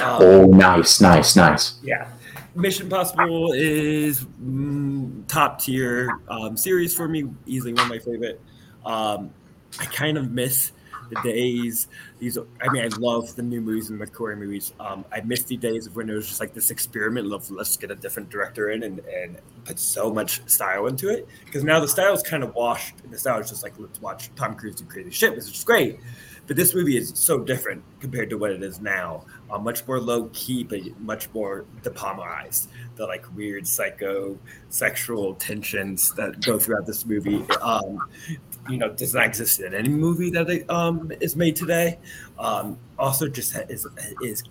Um, 0.00 0.22
Oh, 0.22 0.44
nice, 0.46 1.00
nice, 1.00 1.36
nice. 1.36 1.78
Yeah. 1.82 2.08
Mission 2.54 2.86
Impossible 2.86 3.52
is 3.52 4.24
mm, 4.42 5.26
top 5.28 5.60
tier 5.60 6.20
um, 6.28 6.56
series 6.56 6.96
for 6.96 7.06
me, 7.06 7.24
easily 7.46 7.74
one 7.74 7.82
of 7.82 7.88
my 7.88 7.98
favorite. 7.98 8.40
Um, 8.86 9.30
I 9.78 9.84
kind 9.86 10.16
of 10.16 10.30
miss 10.30 10.72
the 11.14 11.32
days 11.32 11.88
these. 12.18 12.38
I 12.38 12.68
mean, 12.70 12.84
I 12.84 12.88
love 12.98 13.34
the 13.36 13.42
new 13.42 13.60
movies 13.60 13.90
and 13.90 14.00
McQuarrie 14.00 14.38
movies. 14.38 14.72
Um, 14.80 15.04
I 15.12 15.20
miss 15.20 15.44
the 15.44 15.56
days 15.56 15.86
of 15.86 15.96
when 15.96 16.08
it 16.10 16.14
was 16.14 16.28
just 16.28 16.40
like 16.40 16.54
this 16.54 16.70
experiment 16.70 17.32
of 17.32 17.50
let's 17.50 17.76
get 17.76 17.90
a 17.90 17.94
different 17.94 18.30
director 18.30 18.70
in 18.70 18.82
and, 18.82 18.98
and 19.00 19.38
put 19.64 19.78
so 19.78 20.12
much 20.12 20.48
style 20.48 20.86
into 20.86 21.08
it. 21.08 21.26
Because 21.44 21.64
now 21.64 21.80
the 21.80 21.88
style 21.88 22.12
is 22.12 22.22
kind 22.22 22.42
of 22.42 22.54
washed, 22.54 22.94
and 23.02 23.12
the 23.12 23.18
style 23.18 23.40
is 23.40 23.50
just 23.50 23.62
like 23.62 23.74
let's 23.78 24.00
watch 24.00 24.30
Tom 24.36 24.54
Cruise 24.54 24.76
do 24.76 24.84
crazy 24.84 25.10
shit, 25.10 25.34
which 25.34 25.44
is 25.44 25.64
great. 25.64 25.98
But 26.46 26.56
this 26.56 26.74
movie 26.74 26.96
is 26.96 27.12
so 27.14 27.38
different 27.38 27.82
compared 28.00 28.30
to 28.30 28.36
what 28.36 28.50
it 28.50 28.62
is 28.62 28.80
now. 28.80 29.24
Uh, 29.50 29.58
much 29.58 29.86
more 29.86 30.00
low 30.00 30.28
key, 30.32 30.64
but 30.64 30.80
much 31.00 31.28
more 31.32 31.64
De 31.82 31.90
Palmaized. 31.90 32.68
The 32.96 33.06
like 33.06 33.24
weird 33.34 33.66
psycho 33.66 34.38
sexual 34.68 35.34
tensions 35.34 36.12
that 36.14 36.44
go 36.44 36.58
throughout 36.58 36.86
this 36.86 37.06
movie. 37.06 37.44
Um, 37.60 37.98
you 38.68 38.78
know, 38.78 38.90
does 38.90 39.14
not 39.14 39.26
exist 39.26 39.60
in 39.60 39.74
any 39.74 39.88
movie 39.88 40.30
that 40.30 40.70
um, 40.70 41.12
is 41.20 41.36
made 41.36 41.56
today. 41.56 41.98
Um, 42.38 42.78
also, 42.98 43.28
just 43.28 43.56
is 43.68 43.86
is 44.22 44.42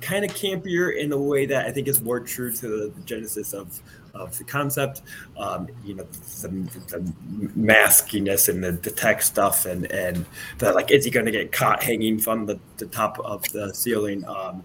kind 0.00 0.24
of 0.24 0.30
campier 0.32 0.96
in 0.96 1.12
a 1.12 1.18
way 1.18 1.46
that 1.46 1.66
I 1.66 1.70
think 1.70 1.88
is 1.88 2.00
more 2.00 2.20
true 2.20 2.52
to 2.56 2.68
the 2.68 3.00
genesis 3.04 3.52
of 3.52 3.80
of 4.14 4.36
the 4.38 4.44
concept. 4.44 5.02
Um, 5.36 5.68
you 5.84 5.94
know, 5.94 6.04
the, 6.04 6.48
the 6.88 7.12
maskiness 7.56 8.48
and 8.48 8.62
the, 8.62 8.72
the 8.72 8.90
tech 8.90 9.22
stuff, 9.22 9.66
and 9.66 9.90
and 9.92 10.24
the 10.58 10.72
like, 10.72 10.90
is 10.90 11.04
he 11.04 11.10
going 11.10 11.26
to 11.26 11.32
get 11.32 11.52
caught 11.52 11.82
hanging 11.82 12.18
from 12.18 12.46
the, 12.46 12.58
the 12.76 12.86
top 12.86 13.18
of 13.20 13.42
the 13.52 13.72
ceiling? 13.74 14.24
Um, 14.26 14.64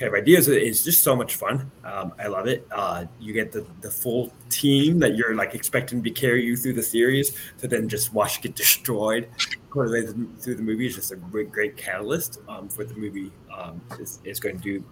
kind 0.00 0.14
of 0.14 0.18
ideas. 0.18 0.48
It's 0.48 0.82
just 0.82 1.02
so 1.02 1.14
much 1.14 1.36
fun. 1.36 1.70
Um, 1.84 2.14
I 2.18 2.26
love 2.26 2.46
it. 2.46 2.66
Uh, 2.72 3.04
you 3.20 3.34
get 3.34 3.52
the, 3.52 3.66
the 3.82 3.90
full 3.90 4.32
team 4.48 4.98
that 5.00 5.14
you're 5.14 5.34
like 5.34 5.54
expecting 5.54 6.02
to 6.02 6.10
carry 6.10 6.42
you 6.42 6.56
through 6.56 6.72
the 6.72 6.82
series 6.82 7.36
to 7.58 7.68
then 7.68 7.86
just 7.86 8.14
watch 8.14 8.40
get 8.40 8.54
destroyed 8.54 9.28
through 9.72 10.54
the 10.54 10.62
movie 10.62 10.86
is 10.86 10.96
just 10.96 11.12
a 11.12 11.16
great, 11.16 11.52
great 11.52 11.76
catalyst 11.76 12.40
um, 12.48 12.68
for 12.68 12.84
the 12.84 12.94
movie 12.94 13.30
um, 13.56 13.80
is, 14.00 14.20
is 14.24 14.40
going 14.40 14.56
to 14.56 14.62
do 14.62 14.84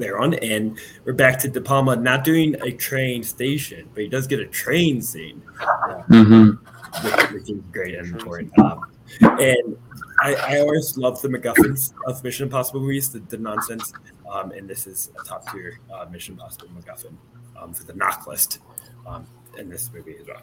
there 0.00 0.18
on. 0.18 0.34
And 0.34 0.78
we're 1.04 1.12
back 1.12 1.38
to 1.40 1.48
De 1.48 1.60
Palma 1.60 1.96
not 1.96 2.24
doing 2.24 2.56
a 2.62 2.72
train 2.72 3.22
station, 3.22 3.88
but 3.94 4.02
he 4.02 4.08
does 4.08 4.26
get 4.26 4.40
a 4.40 4.46
train 4.46 5.00
scene, 5.00 5.42
uh, 5.60 6.02
mm-hmm. 6.08 7.06
which, 7.06 7.30
which, 7.32 7.50
is 7.50 7.60
great 7.70 7.94
and 7.94 8.08
important. 8.08 8.58
Um, 8.58 8.80
and 9.20 9.76
I, 10.20 10.34
I, 10.34 10.60
always 10.60 10.96
love 10.96 11.20
the 11.22 11.28
MacGuffins 11.28 11.94
of 12.06 12.22
Mission 12.22 12.44
Impossible 12.44 12.80
movies, 12.80 13.10
the, 13.10 13.20
the 13.20 13.38
nonsense. 13.38 13.92
Um, 14.30 14.52
and 14.52 14.68
this 14.68 14.86
is 14.86 15.10
a 15.20 15.24
top 15.24 15.50
tier 15.52 15.80
uh, 15.92 16.06
Mission 16.10 16.34
Impossible 16.34 16.68
MacGuffin 16.68 17.14
um, 17.60 17.72
for 17.72 17.84
the 17.84 17.92
NOC 17.92 18.26
list 18.26 18.58
um, 19.06 19.26
in 19.58 19.68
this 19.68 19.90
movie 19.92 20.16
as 20.20 20.26
well. 20.26 20.42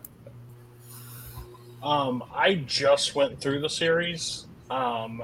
Um, 1.83 2.23
I 2.33 2.55
just 2.55 3.15
went 3.15 3.39
through 3.39 3.61
the 3.61 3.69
series, 3.69 4.47
um, 4.69 5.23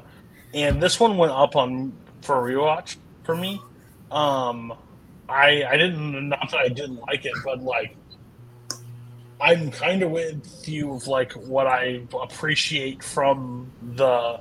and 0.53 0.81
this 0.81 0.99
one 0.99 1.17
went 1.17 1.31
up 1.31 1.55
on 1.55 1.93
for 2.21 2.47
a 2.47 2.53
rewatch 2.53 2.97
for 3.23 3.35
me. 3.35 3.59
Um, 4.13 4.73
I 5.27 5.63
I 5.63 5.77
didn't 5.77 6.29
not 6.29 6.51
that 6.51 6.59
I 6.59 6.69
didn't 6.69 6.97
like 7.01 7.25
it, 7.25 7.33
but 7.43 7.61
like 7.63 7.95
I'm 9.41 9.71
kind 9.71 10.03
of 10.03 10.11
with 10.11 10.67
you 10.67 10.93
of 10.93 11.07
like 11.07 11.33
what 11.33 11.67
I 11.67 12.03
appreciate 12.21 13.03
from 13.03 13.71
the 13.95 14.39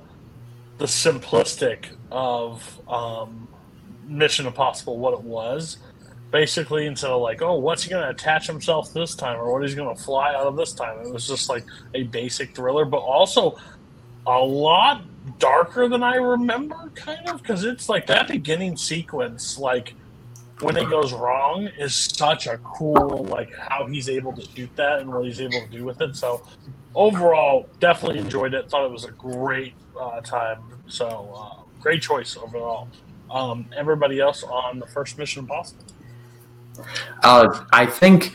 the 0.79 0.85
simplistic 0.85 1.87
of 2.11 2.81
um, 2.89 3.49
Mission 4.07 4.47
Impossible, 4.47 4.99
what 4.99 5.15
it 5.15 5.23
was 5.23 5.79
basically 6.33 6.87
instead 6.87 7.11
of 7.11 7.21
like, 7.21 7.43
oh, 7.43 7.57
what's 7.57 7.85
he 7.85 7.91
going 7.91 8.03
to 8.03 8.09
attach 8.09 8.47
himself 8.47 8.93
this 8.93 9.15
time 9.15 9.39
or 9.39 9.53
what 9.53 9.63
he's 9.63 9.75
going 9.75 9.95
to 9.95 10.03
fly 10.03 10.35
out 10.35 10.47
of 10.47 10.57
this 10.57 10.73
time. 10.73 10.99
It 11.07 11.13
was 11.13 11.29
just 11.29 11.49
like 11.49 11.65
a 11.95 12.03
basic 12.05 12.57
thriller, 12.57 12.85
but 12.85 12.99
also 12.99 13.59
a 14.27 14.39
lot 14.39 15.05
darker 15.39 15.89
than 15.89 16.03
I 16.03 16.17
remember, 16.17 16.91
kind 16.95 17.29
of, 17.29 17.43
because 17.43 17.65
it's 17.65 17.89
like 17.89 18.07
that 18.07 18.29
beginning 18.29 18.77
sequence, 18.77 19.59
like 19.59 19.95
when 20.61 20.77
it 20.77 20.89
goes 20.89 21.13
wrong, 21.13 21.69
is 21.79 21.95
such 21.95 22.47
a 22.47 22.59
cool, 22.59 23.25
like 23.25 23.55
how 23.57 23.87
he's 23.87 24.09
able 24.09 24.33
to 24.33 24.43
shoot 24.43 24.71
that 24.77 25.01
and 25.01 25.13
what 25.13 25.25
he's 25.25 25.41
able 25.41 25.61
to 25.61 25.69
do 25.69 25.85
with 25.85 26.01
it. 26.01 26.17
So 26.17 26.43
overall, 26.95 27.69
definitely 27.81 28.19
enjoyed 28.19 28.55
it. 28.55 28.69
Thought 28.69 28.87
it 28.87 28.93
was 28.93 29.05
a 29.05 29.13
great 29.13 29.75
uh, 29.99 30.21
time. 30.21 30.63
So 30.89 31.33
uh, 31.37 31.63
great 31.81 32.03
choice 32.03 32.37
overall. 32.37 32.89
Um, 33.31 33.67
everybody 33.77 34.21
else 34.21 34.43
on 34.43 34.79
the 34.79 34.87
first 34.87 35.19
Mission 35.19 35.41
Impossible. 35.41 35.85
Uh, 37.23 37.65
I 37.73 37.87
think, 37.87 38.35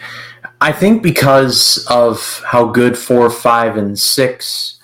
I 0.62 0.72
think 0.72 1.02
because 1.04 1.86
of 1.90 2.42
how 2.46 2.66
good 2.66 2.98
four, 2.98 3.30
five, 3.30 3.78
and 3.78 3.98
six 3.98 4.77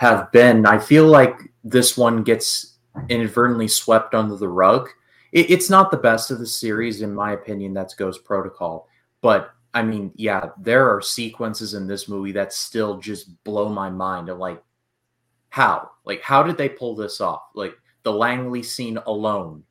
have 0.00 0.32
been, 0.32 0.64
I 0.64 0.78
feel 0.78 1.06
like 1.06 1.38
this 1.62 1.94
one 1.94 2.22
gets 2.22 2.78
inadvertently 3.10 3.68
swept 3.68 4.14
under 4.14 4.34
the 4.34 4.48
rug. 4.48 4.88
It, 5.30 5.50
it's 5.50 5.68
not 5.68 5.90
the 5.90 5.98
best 5.98 6.30
of 6.30 6.38
the 6.38 6.46
series, 6.46 7.02
in 7.02 7.14
my 7.14 7.32
opinion. 7.32 7.74
That's 7.74 7.92
Ghost 7.94 8.24
Protocol, 8.24 8.88
but 9.20 9.52
I 9.74 9.82
mean, 9.82 10.10
yeah, 10.16 10.46
there 10.58 10.88
are 10.88 11.02
sequences 11.02 11.74
in 11.74 11.86
this 11.86 12.08
movie 12.08 12.32
that 12.32 12.54
still 12.54 12.98
just 12.98 13.44
blow 13.44 13.68
my 13.68 13.90
mind. 13.90 14.30
Of 14.30 14.38
like, 14.38 14.62
how, 15.50 15.90
like, 16.06 16.22
how 16.22 16.42
did 16.42 16.56
they 16.56 16.70
pull 16.70 16.96
this 16.96 17.20
off? 17.20 17.42
Like 17.54 17.74
the 18.02 18.12
Langley 18.12 18.62
scene 18.62 18.98
alone 19.06 19.62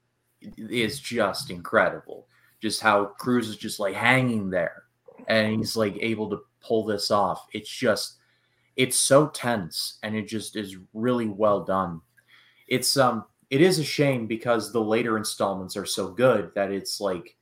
is 0.57 0.99
just 0.99 1.49
incredible 1.49 2.27
just 2.61 2.81
how 2.81 3.05
Cruise 3.05 3.49
is 3.49 3.57
just 3.57 3.79
like 3.79 3.95
hanging 3.95 4.49
there 4.49 4.83
and 5.27 5.57
he's 5.57 5.75
like 5.75 5.97
able 5.99 6.29
to 6.29 6.41
pull 6.61 6.85
this 6.85 7.09
off. 7.09 7.47
It's 7.53 7.69
just 7.69 8.18
it's 8.79 8.95
so 8.95 9.27
tense 9.27 9.99
and 10.03 10.15
it 10.15 10.25
just 10.25 10.55
is 10.55 10.77
really 10.93 11.27
well 11.27 11.65
done. 11.65 11.99
It's 12.69 12.95
um 12.95 13.25
it 13.49 13.59
is 13.59 13.77
a 13.77 13.83
shame 13.83 14.25
because 14.25 14.71
the 14.71 14.81
later 14.81 15.17
installments 15.17 15.75
are 15.75 15.85
so 15.85 16.07
good 16.11 16.51
that 16.55 16.71
it's 16.71 17.01
like 17.01 17.35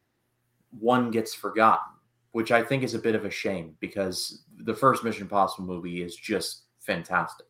one 0.71 1.11
gets 1.11 1.35
forgotten, 1.35 1.93
which 2.31 2.51
I 2.51 2.63
think 2.63 2.81
is 2.81 2.95
a 2.95 2.99
bit 2.99 3.13
of 3.13 3.23
a 3.23 3.29
shame 3.29 3.75
because 3.79 4.45
the 4.63 4.73
first 4.73 5.03
Mission 5.03 5.23
Impossible 5.23 5.67
movie 5.67 6.01
is 6.01 6.15
just 6.15 6.63
fantastic. 6.79 7.45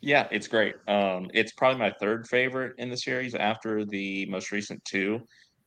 Yeah, 0.00 0.26
it's 0.30 0.48
great. 0.48 0.76
Um, 0.88 1.30
it's 1.34 1.52
probably 1.52 1.78
my 1.78 1.94
third 2.00 2.26
favorite 2.26 2.76
in 2.78 2.88
the 2.88 2.96
series 2.96 3.34
after 3.34 3.84
the 3.84 4.24
most 4.26 4.52
recent 4.52 4.82
two. 4.86 5.20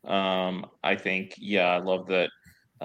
Um, 0.03 0.65
I 0.83 0.95
think, 0.95 1.35
yeah, 1.37 1.67
I 1.67 1.77
love 1.77 2.07
that 2.07 2.31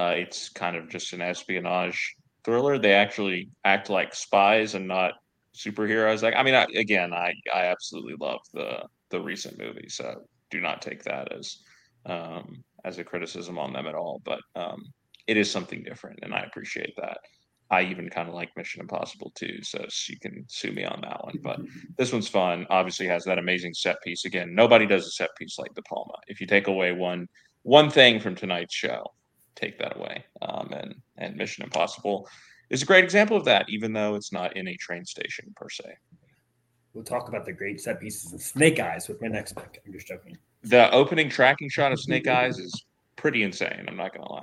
uh, 0.01 0.14
it's 0.16 0.48
kind 0.48 0.76
of 0.76 0.88
just 0.88 1.12
an 1.12 1.20
espionage 1.20 2.14
thriller. 2.42 2.78
They 2.78 2.94
actually 2.94 3.51
act 3.64 3.90
like 3.90 4.14
spies 4.14 4.74
and 4.74 4.88
not 4.88 5.12
superheroes. 5.55 6.22
Like, 6.22 6.35
I 6.36 6.43
mean, 6.43 6.55
I, 6.55 6.66
again, 6.74 7.12
I 7.12 7.35
I 7.55 7.66
absolutely 7.66 8.14
love 8.18 8.40
the 8.55 8.82
the 9.10 9.20
recent 9.20 9.59
movie, 9.59 9.89
so 9.89 10.22
do 10.51 10.60
not 10.60 10.81
take 10.81 11.02
that 11.02 11.32
as 11.32 11.59
um, 12.06 12.64
as 12.85 12.98
a 12.98 13.05
criticism 13.05 13.59
on 13.59 13.74
them 13.74 13.86
at 13.86 13.94
all. 13.94 14.22
But 14.24 14.40
um, 14.56 14.82
it 15.27 15.36
is 15.36 15.51
something 15.51 15.82
different, 15.82 16.20
and 16.22 16.32
I 16.32 16.40
appreciate 16.40 16.94
that. 16.97 17.18
I 17.70 17.82
even 17.82 18.09
kind 18.09 18.28
of 18.28 18.35
like 18.35 18.56
Mission 18.56 18.81
Impossible 18.81 19.32
too, 19.35 19.62
so 19.62 19.85
you 20.09 20.18
can 20.18 20.47
sue 20.48 20.72
me 20.72 20.85
on 20.85 21.02
that 21.02 21.22
one. 21.22 21.39
But 21.43 21.60
this 21.98 22.10
one's 22.10 22.27
fun. 22.27 22.66
Obviously, 22.70 23.06
has 23.09 23.24
that 23.24 23.39
amazing 23.39 23.74
set 23.74 24.01
piece. 24.02 24.24
Again, 24.24 24.55
nobody 24.55 24.86
does 24.86 25.06
a 25.06 25.10
set 25.10 25.31
piece 25.39 25.59
like 25.59 25.74
De 25.74 25.82
Palma. 25.82 26.14
If 26.27 26.40
you 26.40 26.47
take 26.47 26.68
away 26.68 26.93
one 26.93 27.28
one 27.64 27.90
thing 27.90 28.18
from 28.18 28.35
tonight's 28.35 28.74
show, 28.74 29.05
take 29.61 29.78
that 29.78 29.97
away. 29.97 30.24
Um, 30.43 30.73
and 30.73 30.95
and 31.19 31.37
Mission 31.37 31.65
Impossible 31.65 32.28
is 32.70 32.82
a 32.82 32.87
great 32.87 33.05
example 33.05 33.37
of 33.37 33.45
that, 33.45 33.66
even 33.69 33.93
though 33.93 34.15
it's 34.15 34.32
not 34.32 34.57
in 34.57 34.69
a 34.69 34.77
train 34.77 35.05
station 35.05 35.53
per 35.57 35.69
se. 35.69 35.95
We'll 36.95 37.05
talk 37.05 37.28
about 37.28 37.45
the 37.45 37.53
great 37.53 37.81
set 37.81 38.01
pieces 38.01 38.32
of 38.32 38.41
Snake 38.41 38.81
Eyes 38.81 39.09
with 39.09 39.20
my 39.20 39.28
next 39.28 39.55
pick. 39.55 39.81
I'm 39.87 39.93
just 39.93 40.07
joking. 40.07 40.37
The 40.62 40.91
opening 40.93 41.28
tracking 41.28 41.69
shot 41.69 41.93
of 41.93 42.01
Snake 42.01 42.27
Eyes 42.27 42.59
is 42.59 42.85
pretty 43.16 43.43
insane. 43.43 43.85
I'm 43.87 43.97
not 43.97 44.15
gonna 44.15 44.31
lie. 44.31 44.43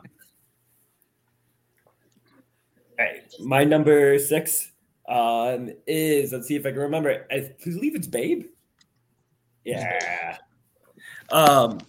Right. 2.98 3.24
My 3.40 3.64
number 3.64 4.18
six 4.18 4.72
um, 5.08 5.72
is 5.86 6.32
let's 6.32 6.48
see 6.48 6.56
if 6.56 6.66
I 6.66 6.72
can 6.72 6.80
remember. 6.80 7.28
I 7.32 7.52
believe 7.64 7.96
it's 7.96 8.08
Babe. 8.08 8.46
Yeah. 9.64 10.38
Um, 11.30 11.80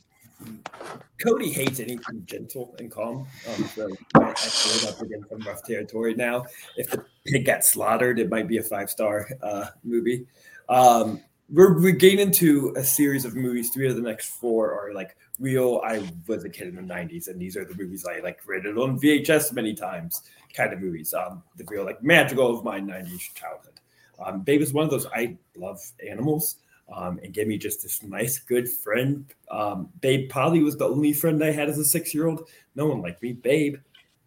Cody 1.23 1.51
hates 1.51 1.81
anything 1.81 2.23
gentle 2.27 2.77
and 2.79 2.91
calm. 2.91 3.27
Um, 3.49 3.65
so 3.75 3.91
I 4.15 4.35
feel 4.35 4.89
up 4.89 5.01
against 5.01 5.47
rough 5.47 5.65
territory 5.65 6.15
now. 6.15 6.45
If 6.77 6.91
the 6.91 7.05
pig 7.27 7.45
got 7.45 7.65
slaughtered, 7.65 8.21
it 8.21 8.31
might 8.31 8.47
be 8.47 8.59
a 8.59 8.63
five 8.63 8.89
star 8.89 9.29
uh, 9.43 9.67
movie. 9.83 10.27
Um, 10.69 11.21
we're, 11.51 11.81
we're 11.81 11.93
getting 11.93 12.21
into 12.21 12.73
a 12.77 12.85
series 12.85 13.25
of 13.25 13.35
movies. 13.35 13.71
Three 13.71 13.89
of 13.89 13.97
the 13.97 14.03
next 14.03 14.29
four 14.29 14.73
are 14.73 14.93
like 14.93 15.17
real. 15.41 15.81
I 15.85 16.09
was 16.27 16.45
a 16.45 16.49
kid 16.49 16.69
in 16.69 16.77
the 16.77 16.83
'90s, 16.83 17.29
and 17.29 17.41
these 17.41 17.57
are 17.57 17.65
the 17.65 17.75
movies 17.75 18.07
I 18.07 18.21
like 18.21 18.41
rented 18.47 18.77
on 18.79 19.01
VHS 19.01 19.53
many 19.53 19.75
times 19.75 20.23
kind 20.55 20.73
of 20.73 20.81
movies. 20.81 21.15
Um, 21.15 21.43
the 21.57 21.65
real 21.69 21.85
like 21.85 22.03
magical 22.03 22.57
of 22.57 22.65
my 22.65 22.81
'90s 22.81 23.35
childhood. 23.35 23.81
Um, 24.25 24.43
Babe 24.43 24.61
is 24.61 24.73
one 24.73 24.85
of 24.85 24.91
those. 24.91 25.07
I 25.07 25.37
love 25.57 25.81
animals. 26.07 26.57
Um, 26.91 27.21
and 27.23 27.35
gave 27.35 27.47
me 27.47 27.59
just 27.59 27.83
this 27.83 28.03
nice, 28.03 28.39
good 28.39 28.67
friend. 28.69 29.27
Um, 29.51 29.91
Babe 30.01 30.31
probably 30.31 30.63
was 30.63 30.79
the 30.79 30.89
only 30.89 31.13
friend 31.13 31.45
I 31.45 31.51
had 31.51 31.69
as 31.69 31.79
a 31.79 31.85
six 31.85 32.15
year 32.15 32.27
old. 32.27 32.49
No 32.75 32.87
one 32.87 33.03
liked 33.03 33.23
me. 33.23 33.35
Babe, 33.35 33.77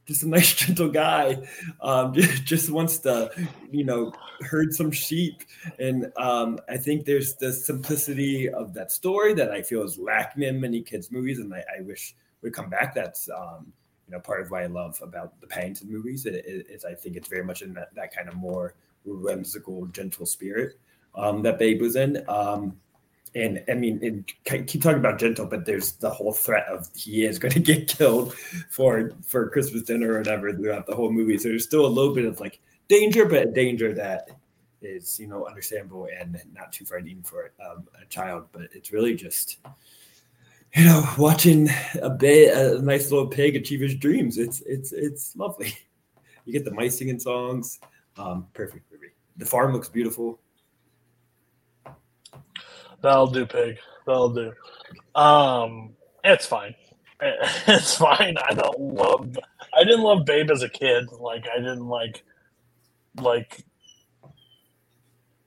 just 0.05 0.23
a 0.23 0.29
nice, 0.29 0.53
gentle 0.53 0.89
guy. 0.89 1.38
Um, 1.81 2.13
just, 2.45 2.69
wants 2.69 2.99
to, 2.99 3.31
you 3.71 3.83
know, 3.83 4.13
herd 4.41 4.73
some 4.73 4.91
sheep. 4.91 5.43
And 5.79 6.11
um, 6.17 6.59
I 6.69 6.77
think 6.77 7.05
there's 7.05 7.35
the 7.35 7.51
simplicity 7.51 8.49
of 8.49 8.73
that 8.73 8.91
story 8.91 9.33
that 9.35 9.51
I 9.51 9.61
feel 9.61 9.83
is 9.83 9.97
lacking 9.97 10.43
in 10.43 10.59
many 10.59 10.81
kids' 10.81 11.11
movies, 11.11 11.39
and 11.39 11.53
I, 11.53 11.63
I 11.77 11.81
wish 11.81 12.15
would 12.41 12.53
come 12.53 12.69
back. 12.69 12.93
That's 12.93 13.29
um, 13.29 13.71
you 14.07 14.13
know 14.13 14.19
part 14.19 14.41
of 14.41 14.51
what 14.51 14.63
I 14.63 14.67
love 14.67 14.99
about 15.01 15.39
the 15.41 15.47
Paddington 15.47 15.91
movies. 15.91 16.25
Is 16.25 16.85
I 16.85 16.93
think 16.93 17.15
it's 17.15 17.27
very 17.27 17.43
much 17.43 17.61
in 17.61 17.73
that, 17.73 17.93
that 17.95 18.15
kind 18.15 18.27
of 18.27 18.35
more 18.35 18.75
whimsical, 19.05 19.88
gentle 19.88 20.25
spirit 20.25 20.79
um, 21.15 21.41
that 21.43 21.59
Babe 21.59 21.81
was 21.81 21.95
in. 21.95 22.23
Um, 22.27 22.77
and 23.33 23.63
I 23.69 23.75
mean, 23.75 23.99
and 24.03 24.67
keep 24.67 24.81
talking 24.81 24.99
about 24.99 25.19
gentle, 25.19 25.45
but 25.45 25.65
there's 25.65 25.93
the 25.93 26.09
whole 26.09 26.33
threat 26.33 26.67
of 26.67 26.89
he 26.95 27.23
is 27.23 27.39
going 27.39 27.53
to 27.53 27.59
get 27.59 27.88
killed 27.88 28.33
for 28.69 29.11
for 29.25 29.49
Christmas 29.49 29.83
dinner 29.83 30.13
or 30.13 30.17
whatever 30.19 30.51
throughout 30.53 30.85
the 30.85 30.95
whole 30.95 31.11
movie. 31.11 31.38
So 31.38 31.49
there's 31.49 31.63
still 31.63 31.85
a 31.85 31.88
little 31.88 32.13
bit 32.13 32.25
of 32.25 32.39
like 32.39 32.59
danger, 32.88 33.25
but 33.25 33.47
a 33.47 33.51
danger 33.51 33.93
that 33.93 34.29
is 34.81 35.19
you 35.19 35.27
know 35.27 35.45
understandable 35.45 36.07
and 36.17 36.41
not 36.53 36.73
too 36.73 36.85
frightening 36.85 37.23
for 37.23 37.51
um, 37.65 37.88
a 38.01 38.05
child. 38.05 38.47
But 38.51 38.63
it's 38.73 38.91
really 38.91 39.15
just 39.15 39.59
you 40.75 40.83
know 40.83 41.07
watching 41.17 41.69
a 42.01 42.09
bit 42.09 42.55
a 42.55 42.81
nice 42.81 43.11
little 43.11 43.27
pig 43.27 43.55
achieve 43.55 43.79
his 43.79 43.95
dreams. 43.95 44.38
It's 44.38 44.61
it's 44.65 44.91
it's 44.91 45.35
lovely. 45.35 45.73
You 46.43 46.53
get 46.53 46.65
the 46.65 46.71
mice 46.71 46.97
singing 46.97 47.19
songs. 47.19 47.79
Um, 48.17 48.47
perfect 48.55 48.91
movie. 48.91 49.13
The 49.38 49.45
farm 49.45 49.73
looks 49.73 49.88
beautiful. 49.88 50.39
That'll 53.02 53.28
do, 53.28 53.45
pig. 53.45 53.78
That'll 54.06 54.30
do. 54.34 54.53
Um, 55.15 55.94
it's 56.23 56.45
fine. 56.45 56.76
It's 57.68 57.95
fine. 57.98 58.36
I 58.49 58.56
don't 58.56 58.80
love. 58.80 59.38
I 59.78 59.84
didn't 59.84 60.02
love 60.02 60.26
Babe 60.26 60.49
as 60.49 60.64
a 60.64 60.69
kid. 60.69 61.06
Like 61.11 61.45
I 61.56 61.60
didn't 61.60 61.88
like, 61.88 62.23
like, 63.22 63.64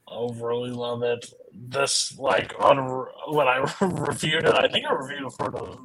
overly 0.06 0.70
love 0.70 1.02
it. 1.02 1.26
This 1.52 2.16
like 2.16 2.54
on 2.60 3.06
when 3.26 3.48
I 3.48 3.56
reviewed 3.80 4.44
it, 4.44 4.54
I 4.54 4.68
think 4.68 4.86
I 4.86 4.92
reviewed 4.92 5.26
it 5.26 5.32
for 5.32 5.50
the 5.50 5.78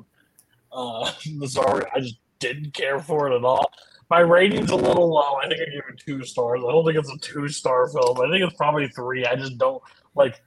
uh, 0.71 1.11
Missouri. 1.33 1.85
I 1.95 2.01
just 2.01 2.19
didn't 2.37 2.75
care 2.75 2.99
for 2.99 3.31
it 3.31 3.35
at 3.35 3.43
all. 3.43 3.71
My 4.11 4.19
rating's 4.19 4.69
a 4.69 4.75
little 4.75 5.11
low. 5.11 5.37
I 5.43 5.47
think 5.47 5.61
I 5.61 5.65
gave 5.65 5.83
it 5.91 6.01
two 6.05 6.23
stars. 6.23 6.61
I 6.67 6.71
don't 6.71 6.85
think 6.85 6.97
it's 6.97 7.11
a 7.11 7.17
two 7.17 7.47
star 7.47 7.87
film. 7.89 8.21
I 8.21 8.29
think 8.29 8.43
it's 8.43 8.57
probably 8.57 8.87
three. 8.89 9.25
I 9.25 9.35
just 9.35 9.57
don't 9.57 9.81
like 10.15 10.41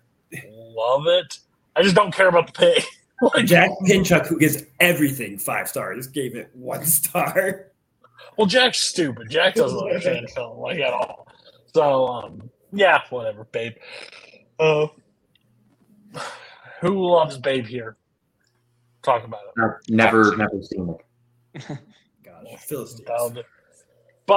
love 0.75 1.07
it. 1.07 1.39
I 1.77 1.83
just 1.83 1.95
don't 1.95 2.15
care 2.15 2.29
about 2.29 2.47
the 2.47 2.53
pay. 2.53 2.83
like, 3.35 3.47
Jack 3.47 3.71
Pinchuk, 3.87 4.27
who 4.27 4.39
gives 4.39 4.65
everything 4.81 5.39
five 5.39 5.69
stars, 5.69 6.07
gave 6.07 6.35
it 6.37 6.51
one 6.55 6.85
star. 6.85 7.73
Well, 8.37 8.47
Jack's 8.47 8.81
stupid. 8.81 9.31
Jack 9.31 9.55
doesn't 9.55 9.79
understand 9.79 10.31
film 10.35 10.59
like 10.59 10.79
at 10.79 10.93
all. 10.93 11.27
So, 11.75 12.07
um, 12.07 12.51
yeah, 12.73 13.01
whatever, 13.11 13.45
babe. 13.45 13.75
Uh, 14.59 14.87
who 16.81 17.09
loves 17.09 17.39
Babe 17.39 17.67
here? 17.67 17.97
Talk 19.03 19.25
about 19.25 19.41
it. 19.45 19.63
I've 19.63 19.89
never, 19.89 20.37
never 20.37 20.63
seen 20.63 20.97
it. 21.55 21.63
Gosh, 22.25 22.59
Philistines. 22.59 23.09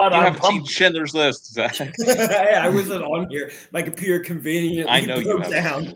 But 0.03 0.11
you 0.11 0.17
I'm 0.17 0.23
haven't 0.25 0.39
pumped. 0.41 0.67
seen 0.67 0.75
Schindler's 0.75 1.13
List, 1.13 1.45
Zach. 1.53 1.79
I 1.79 2.69
wasn't 2.69 3.03
on 3.03 3.29
here. 3.29 3.51
My 3.71 3.81
computer 3.81 4.19
conveniently 4.23 4.85
I 4.91 5.01
know 5.01 5.17
you 5.17 5.37
broke 5.37 5.49
down. 5.49 5.95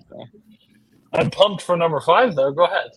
I'm 1.13 1.29
pumped 1.31 1.61
for 1.63 1.75
number 1.77 1.99
five, 2.01 2.35
though. 2.35 2.51
Go 2.51 2.65
ahead. 2.65 2.91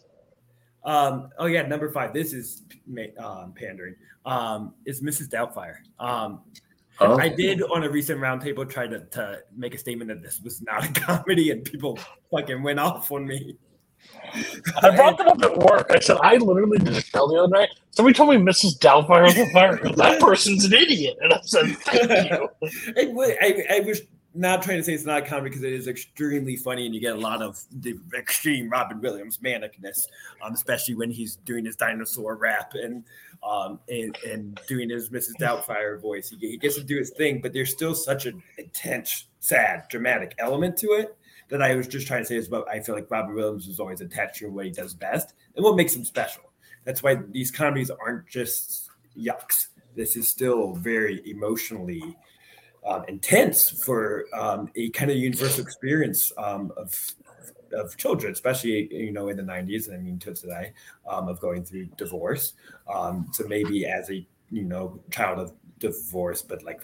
Um, 0.85 1.31
oh 1.39 1.47
yeah, 1.47 1.63
number 1.63 1.91
five. 1.93 2.13
This 2.13 2.33
is 2.33 2.63
ma- 2.87 3.03
um, 3.19 3.53
pandering. 3.55 3.95
Um, 4.27 4.75
is 4.85 5.01
Mrs. 5.03 5.29
Doubtfire. 5.29 5.77
Um, 5.99 6.41
Oh. 7.01 7.19
I 7.19 7.31
did 7.31 7.63
on 7.63 7.85
a 7.85 7.91
recent 7.91 8.21
roundtable 8.21 8.69
try 8.69 8.87
to, 8.87 9.01
to 9.07 9.39
make 9.57 9.75
a 9.75 9.79
statement 9.79 10.09
that 10.09 10.23
this 10.23 10.41
was 10.43 10.61
not 10.61 10.85
a 10.85 10.93
comedy, 11.01 11.51
and 11.51 11.65
people 11.65 11.99
fucking 12.31 12.63
went 12.63 12.79
off 12.79 13.11
on 13.11 13.27
me. 13.27 13.57
I 14.83 14.95
brought 14.95 15.19
them 15.19 15.29
up 15.29 15.43
at 15.43 15.57
work. 15.59 15.91
I 15.91 16.01
said 16.01 16.17
I 16.23 16.37
literally 16.37 16.79
did 16.79 16.97
a 16.97 17.03
show 17.03 17.27
the 17.29 17.39
other 17.39 17.49
night. 17.49 17.69
Somebody 17.91 18.15
told 18.15 18.31
me 18.31 18.37
Mrs. 18.37 18.79
Doubtfire 18.79 19.25
was 19.25 19.39
on 19.39 19.51
fire. 19.51 19.77
That 19.97 20.21
person's 20.21 20.65
an 20.65 20.73
idiot, 20.73 21.19
and 21.21 21.33
I 21.33 21.41
said, 21.43 21.67
"Thank 21.79 22.31
you." 22.31 22.49
I, 22.97 23.65
I, 23.71 23.77
I 23.77 23.81
was 23.81 24.01
not 24.35 24.63
trying 24.63 24.79
to 24.79 24.85
say 24.85 24.95
it's 24.95 25.05
not 25.05 25.23
a 25.23 25.27
comedy 25.27 25.51
because 25.51 25.63
it 25.63 25.73
is 25.73 25.89
extremely 25.89 26.57
funny 26.57 26.87
and 26.87 26.95
you 26.95 27.01
get 27.01 27.15
a 27.15 27.21
lot 27.21 27.43
of 27.43 27.63
the 27.71 27.99
extreme 28.17 28.71
Robin 28.71 28.99
Williams 29.01 29.39
manicness, 29.39 30.07
um, 30.43 30.55
especially 30.55 30.95
when 30.95 31.11
he's 31.11 31.37
doing 31.37 31.67
his 31.67 31.77
dinosaur 31.77 32.37
rap 32.37 32.73
and 32.75 33.05
um, 33.43 33.81
and, 33.89 34.17
and 34.27 34.61
doing 34.69 34.89
his 34.89 35.11
Mrs. 35.11 35.33
Doubtfire 35.39 36.01
voice. 36.01 36.31
He, 36.31 36.37
he 36.37 36.57
gets 36.57 36.77
to 36.77 36.85
do 36.85 36.97
his 36.97 37.11
thing, 37.11 37.41
but 37.41 37.53
there's 37.53 37.71
still 37.71 37.95
such 37.95 38.25
an 38.27 38.43
intense, 38.57 39.27
sad, 39.41 39.85
dramatic 39.91 40.35
element 40.39 40.77
to 40.79 40.93
it 40.93 41.17
that 41.53 41.61
I 41.61 41.77
was 41.77 41.87
just 41.87 42.07
trying 42.07 42.23
to 42.23 42.27
say 42.27 42.37
is 42.37 42.49
what 42.49 42.67
I 42.67 42.81
feel 42.81 42.95
like 42.95 43.11
Robin 43.11 43.35
Williams 43.35 43.69
is 43.69 43.79
always 43.79 44.01
attached 44.01 44.39
to 44.39 44.49
what 44.49 44.65
he 44.65 44.71
does 44.71 44.95
best 44.95 45.35
and 45.55 45.63
what 45.63 45.77
makes 45.77 45.95
him 45.95 46.03
special. 46.03 46.45
That's 46.85 47.03
why 47.03 47.19
these 47.31 47.51
comedies 47.51 47.91
aren't 47.91 48.27
just 48.27 48.89
yucks. 49.15 49.67
This 49.95 50.17
is 50.17 50.31
still 50.31 50.73
very 50.73 51.21
emotionally 51.31 52.17
um, 52.87 53.05
intense 53.07 53.69
for 53.69 54.25
um, 54.35 54.71
a 54.77 54.89
kind 54.91 55.11
of 55.11 55.19
universal 55.19 55.63
experience 55.63 56.33
um, 56.39 56.73
of 56.79 56.99
of 57.75 57.99
children, 57.99 58.33
especially 58.33 58.89
you 58.91 59.13
know 59.13 59.29
in 59.29 59.37
the 59.37 59.43
'90s, 59.43 59.89
and 59.89 59.97
I 59.97 59.99
mean 59.99 60.19
to 60.21 60.33
today, 60.33 60.73
um, 61.07 61.29
of 61.29 61.39
going 61.39 61.65
through 61.65 61.85
divorce. 61.99 62.55
Um, 62.93 63.29
so 63.33 63.45
maybe 63.47 63.85
as 63.85 64.09
a 64.09 64.27
you 64.51 64.63
know 64.63 64.99
child 65.11 65.39
of 65.39 65.53
divorce, 65.79 66.41
but 66.41 66.63
like 66.63 66.81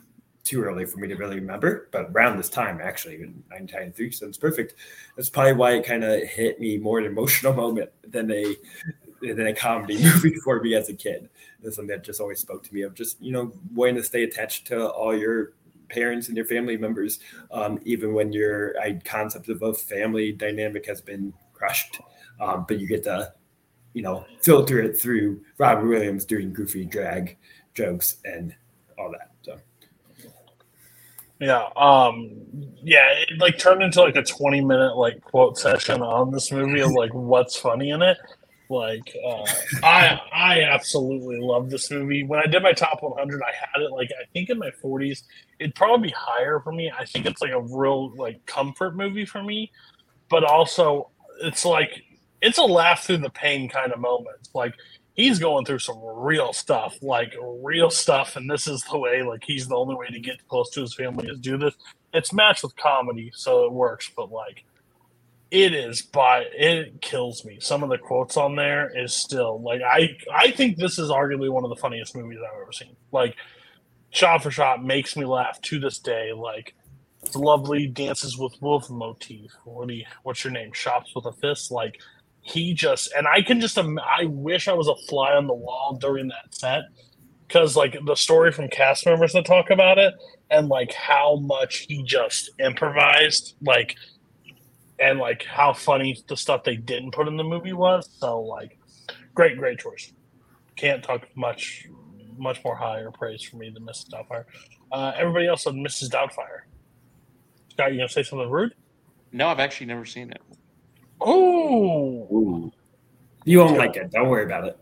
too 0.49 0.63
early 0.63 0.87
for 0.87 0.99
me 0.99 1.09
to 1.09 1.15
really 1.15 1.37
remember. 1.37 1.89
But 1.93 2.11
around 2.13 2.39
this 2.39 2.49
time, 2.49 2.81
actually, 2.83 3.17
in 3.17 3.43
1993, 3.49 4.11
so 4.13 4.27
it's 4.27 4.39
perfect. 4.39 4.75
That's 5.17 5.29
probably 5.29 5.53
why 5.53 5.73
it 5.73 5.85
kind 5.85 6.05
of 6.05 6.23
hit 6.23 6.59
me 6.59 6.79
more 6.79 6.99
an 6.99 7.05
emotional 7.05 7.53
moment 7.65 7.91
than 8.07 8.31
a 8.31 8.57
than 9.21 9.49
a 9.49 9.55
comedy 9.55 9.97
movie 10.03 10.35
for 10.45 10.61
me 10.61 10.75
as 10.75 10.89
a 10.89 10.95
kid. 10.95 11.29
It's 11.63 11.77
something 11.77 11.95
that 11.95 12.05
just 12.05 12.21
always 12.21 12.39
spoke 12.39 12.63
to 12.65 12.75
me 12.75 12.83
of 12.83 12.95
just 12.95 13.21
you 13.21 13.33
know 13.33 13.53
wanting 13.75 13.97
to 13.97 14.03
stay 14.03 14.25
attached 14.25 14.67
to 14.69 14.89
all 14.89 15.17
your 15.17 15.53
parents 15.89 16.29
and 16.29 16.37
your 16.37 16.47
family 16.47 16.77
members, 16.77 17.21
um, 17.51 17.81
even 17.85 18.15
when 18.15 18.33
your 18.33 18.79
I, 18.81 19.01
concept 19.05 19.49
of 19.49 19.63
a 19.63 19.75
family 19.75 20.33
dynamic 20.33 20.87
has 20.87 21.01
been 21.01 21.33
crushed. 21.53 22.01
Um, 22.41 22.65
but 22.69 22.79
you 22.79 22.87
get 22.87 23.05
to, 23.05 23.33
you 23.95 24.03
know, 24.03 24.25
filter 24.43 24.81
it 24.81 24.99
through 24.99 25.43
Robin 25.57 25.89
Williams 25.89 26.25
doing 26.25 26.53
goofy 26.53 26.85
drag 26.85 27.37
jokes 27.75 28.19
and 28.25 28.55
all 28.99 29.11
that. 29.11 29.31
So 29.43 29.59
Yeah, 31.41 31.69
um, 31.77 32.31
yeah, 32.83 33.11
it 33.13 33.39
like 33.39 33.59
turned 33.59 33.83
into 33.83 34.03
like 34.03 34.17
a 34.17 34.25
twenty 34.25 34.61
minute 34.61 34.97
like 34.97 35.23
quote 35.23 35.57
session 35.57 36.03
on 36.03 36.33
this 36.33 36.51
movie 36.51 36.81
of 36.81 36.91
like 36.93 37.15
what's 37.15 37.57
funny 37.57 37.91
in 37.91 38.03
it. 38.03 38.19
Like, 38.71 39.17
uh, 39.25 39.47
I 39.83 40.21
I 40.33 40.63
absolutely 40.63 41.39
love 41.41 41.71
this 41.71 41.91
movie. 41.91 42.25
When 42.25 42.41
I 42.41 42.47
did 42.47 42.63
my 42.63 42.73
top 42.73 43.03
one 43.03 43.17
hundred, 43.17 43.41
I 43.43 43.53
had 43.53 43.83
it 43.83 43.93
like 43.93 44.11
I 44.21 44.25
think 44.33 44.51
in 44.51 44.59
my 44.59 44.71
forties. 44.83 45.23
It'd 45.61 45.75
probably 45.75 46.09
be 46.09 46.15
higher 46.17 46.61
for 46.61 46.73
me. 46.73 46.91
I 46.97 47.05
think 47.05 47.25
it's 47.25 47.41
like 47.41 47.53
a 47.53 47.63
real 47.63 48.15
like 48.17 48.45
comfort 48.47 48.97
movie 48.97 49.25
for 49.25 49.43
me, 49.43 49.71
but 50.29 50.43
also 50.45 51.11
it's 51.41 51.65
like 51.65 52.03
it's 52.43 52.59
a 52.59 52.65
laugh 52.65 53.05
through 53.05 53.19
the 53.19 53.31
pain 53.31 53.69
kind 53.69 53.93
of 53.93 54.01
moment. 54.01 54.49
Like 54.55 54.75
he's 55.19 55.41
going 55.41 55.65
through 55.65 55.81
some 55.81 55.99
real 56.01 56.53
stuff, 56.53 56.97
like 57.03 57.35
real 57.61 57.91
stuff, 57.91 58.37
and 58.37 58.49
this 58.49 58.67
is 58.67 58.83
the 58.85 58.97
way. 58.97 59.23
Like 59.23 59.45
he's 59.45 59.67
the 59.67 59.75
only 59.75 59.97
way 59.97 60.07
to 60.07 60.21
get 60.21 60.47
close 60.49 60.71
to 60.71 60.81
his 60.81 60.95
family 60.95 61.29
is 61.29 61.39
do 61.41 61.59
this. 61.59 61.75
It's 62.15 62.33
matched 62.33 62.63
with 62.63 62.77
comedy, 62.77 63.31
so 63.35 63.67
it 63.67 63.73
works. 63.73 64.11
But 64.17 64.31
like, 64.31 64.65
it 65.51 65.75
is 65.75 66.01
by 66.01 66.47
it 66.53 67.03
kills 67.03 67.45
me. 67.45 67.59
Some 67.61 67.83
of 67.83 67.91
the 67.91 67.99
quotes 67.99 68.39
on 68.39 68.55
there 68.55 68.97
is 68.97 69.13
still 69.13 69.61
like 69.61 69.83
I 69.83 70.17
I 70.33 70.53
think 70.53 70.79
this 70.79 70.99
is 70.99 71.11
arguably 71.11 71.51
one 71.51 71.65
of 71.65 71.71
the 71.71 71.77
funniest 71.77 72.17
movies 72.17 72.39
I've 72.41 72.63
ever 72.63 72.73
seen. 72.73 72.97
Like, 73.13 73.35
shot 74.11 74.43
for 74.43 74.53
shot 74.53 74.83
makes 74.83 75.17
me 75.17 75.27
laugh 75.27 75.61
to 75.63 75.79
this 75.79 75.99
day. 75.99 76.33
Like. 76.33 76.75
It's 77.21 77.35
lovely 77.35 77.89
dances 77.89 78.39
with 78.39 78.55
wolf 78.63 78.89
motif. 78.89 79.51
What 79.65 79.89
do 79.89 79.95
you, 79.95 80.05
what's 80.23 80.45
your 80.45 80.53
name? 80.53 80.73
Shops 80.73 81.17
with 81.17 81.27
a 81.27 81.33
fist. 81.33 81.73
Like 81.73 82.01
he 82.49 82.75
just 82.75 83.13
and 83.17 83.27
I 83.29 83.43
can 83.43 83.61
just 83.61 83.79
I 83.79 84.25
wish 84.25 84.69
I 84.69 84.73
was 84.75 84.89
a 84.89 84.97
fly 85.09 85.33
on 85.33 85.47
the 85.47 85.55
wall 85.55 85.99
during 86.01 86.29
that 86.29 86.55
set 86.55 86.83
because 87.47 87.77
like 87.77 87.97
the 88.07 88.15
story 88.15 88.53
from 88.53 88.69
cast 88.69 89.07
members 89.07 89.33
that 89.35 89.47
talk 89.47 89.71
about 89.71 89.99
it 89.99 90.15
and 90.51 90.69
like 90.69 90.93
how 90.93 91.37
much 91.37 91.87
he 91.89 92.03
just 92.05 92.51
improvised 92.59 93.55
like 93.63 93.97
and 94.99 95.19
like 95.19 95.45
how 95.45 95.73
funny 95.73 96.23
the 96.29 96.37
stuff 96.37 96.65
they 96.65 96.77
didn't 96.77 97.13
put 97.13 97.29
in 97.29 97.37
the 97.37 97.45
movie 97.45 97.73
was 97.75 98.09
so 98.19 98.41
like 98.41 98.79
great 99.35 99.59
great 99.59 99.79
choice 99.79 100.13
can't 100.77 101.03
talk 101.05 101.23
much 101.37 101.87
much 102.39 102.63
more 102.65 102.77
higher 102.77 103.11
praise 103.11 103.43
for 103.43 103.57
me 103.57 103.71
than 103.71 103.85
Mrs. 103.85 104.11
Doubtfire 104.11 104.45
uh, 104.93 105.13
everybody 105.17 105.47
else 105.47 105.67
on 105.67 105.77
Mrs. 105.77 106.09
Doubtfire 106.11 106.63
Scott 107.71 107.93
you 107.93 107.99
gonna 107.99 108.09
say 108.09 108.23
something 108.23 108.51
rude 108.51 108.75
No, 109.33 109.49
I've 109.49 109.61
actually 109.61 109.87
never 109.87 110.05
seen 110.07 110.31
it. 110.31 110.43
Oh 111.21 112.73
you 113.45 113.59
won't 113.61 113.79
like 113.79 113.97
it. 113.97 114.11
Don't 114.11 114.29
worry 114.29 114.45
about 114.45 114.65
it. 114.67 114.79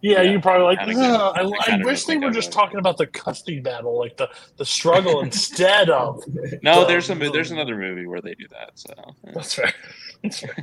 Yeah, 0.00 0.22
Yeah, 0.22 0.30
you 0.32 0.40
probably 0.40 0.64
like. 0.64 0.78
I 0.78 0.84
think 0.86 0.98
"Ugh, 0.98 1.34
that- 1.34 1.68
I, 1.68 1.72
I 1.74 1.80
I 1.80 1.84
wish 1.84 2.04
they 2.04 2.16
were 2.16 2.30
just 2.30 2.52
talking 2.52 2.78
about 2.78 2.96
the 2.96 3.06
custody 3.06 3.60
battle, 3.60 3.98
like 3.98 4.16
the 4.16 4.28
the 4.56 4.64
struggle 4.64 5.20
instead 5.20 5.90
of. 5.90 6.22
No, 6.62 6.80
the- 6.80 6.86
there's 6.86 7.10
a 7.10 7.14
mo- 7.14 7.30
there's 7.32 7.50
another 7.50 7.76
movie 7.76 8.06
where 8.06 8.20
they 8.20 8.34
do 8.34 8.46
that. 8.50 8.70
So. 8.74 8.94
That's 9.34 9.54
fair. 9.54 9.72
That's 10.22 10.40
fair. 10.40 10.56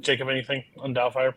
Jacob, 0.00 0.28
anything 0.28 0.64
on 0.78 0.94
Doubtfire? 0.94 1.34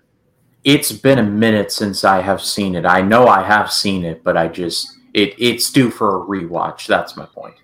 It's 0.64 0.92
been 0.92 1.20
a 1.20 1.24
minute 1.24 1.72
since 1.72 2.04
I 2.04 2.22
have 2.22 2.42
seen 2.42 2.76
it. 2.76 2.86
I 2.86 3.02
know 3.02 3.28
I 3.28 3.44
have 3.44 3.72
seen 3.72 4.04
it, 4.06 4.24
but 4.24 4.38
I 4.38 4.48
just 4.48 4.88
it 5.14 5.34
it's 5.40 5.72
due 5.72 5.90
for 5.90 6.22
a 6.24 6.26
rewatch. 6.28 6.86
That's 6.86 7.16
my 7.18 7.26
point. 7.26 7.56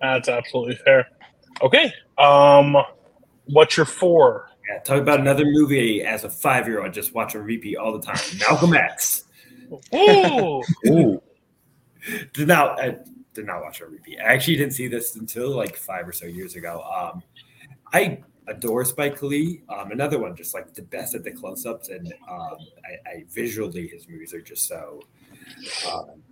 That's 0.00 0.28
absolutely 0.28 0.76
fair. 0.76 1.08
Okay. 1.62 1.92
Um, 2.18 2.76
what's 3.46 3.76
your 3.76 3.86
four? 3.86 4.48
Yeah, 4.68 4.80
talk 4.80 5.00
about 5.00 5.20
another 5.20 5.44
movie 5.44 6.02
as 6.02 6.24
a 6.24 6.30
five 6.30 6.66
year 6.66 6.82
old, 6.82 6.92
just 6.92 7.14
watch 7.14 7.34
and 7.34 7.44
repeat 7.44 7.76
all 7.76 7.96
the 7.96 8.04
time. 8.04 8.18
Malcolm 8.48 8.74
X. 8.74 9.24
Ooh, 9.94 10.62
Ooh, 10.86 11.22
Did 12.32 12.48
not 12.48 12.80
I 12.80 12.96
did 13.34 13.46
not 13.46 13.62
watch 13.62 13.80
a 13.80 13.86
repeat. 13.86 14.18
I 14.20 14.32
actually 14.32 14.56
didn't 14.56 14.72
see 14.74 14.88
this 14.88 15.16
until 15.16 15.54
like 15.54 15.76
five 15.76 16.08
or 16.08 16.12
so 16.12 16.26
years 16.26 16.56
ago. 16.56 16.82
Um, 16.82 17.22
I 17.92 18.22
adore 18.46 18.84
Spike 18.84 19.22
Lee. 19.22 19.62
Um, 19.68 19.90
another 19.90 20.18
one, 20.18 20.34
just 20.36 20.54
like 20.54 20.72
the 20.72 20.82
best 20.82 21.14
at 21.14 21.24
the 21.24 21.32
close 21.32 21.66
ups, 21.66 21.88
and 21.88 22.12
um, 22.30 22.56
I, 22.84 23.10
I 23.10 23.24
visually 23.30 23.88
his 23.88 24.08
movies 24.08 24.32
are 24.32 24.40
just 24.40 24.66
so. 24.66 25.02
Um, 25.92 26.22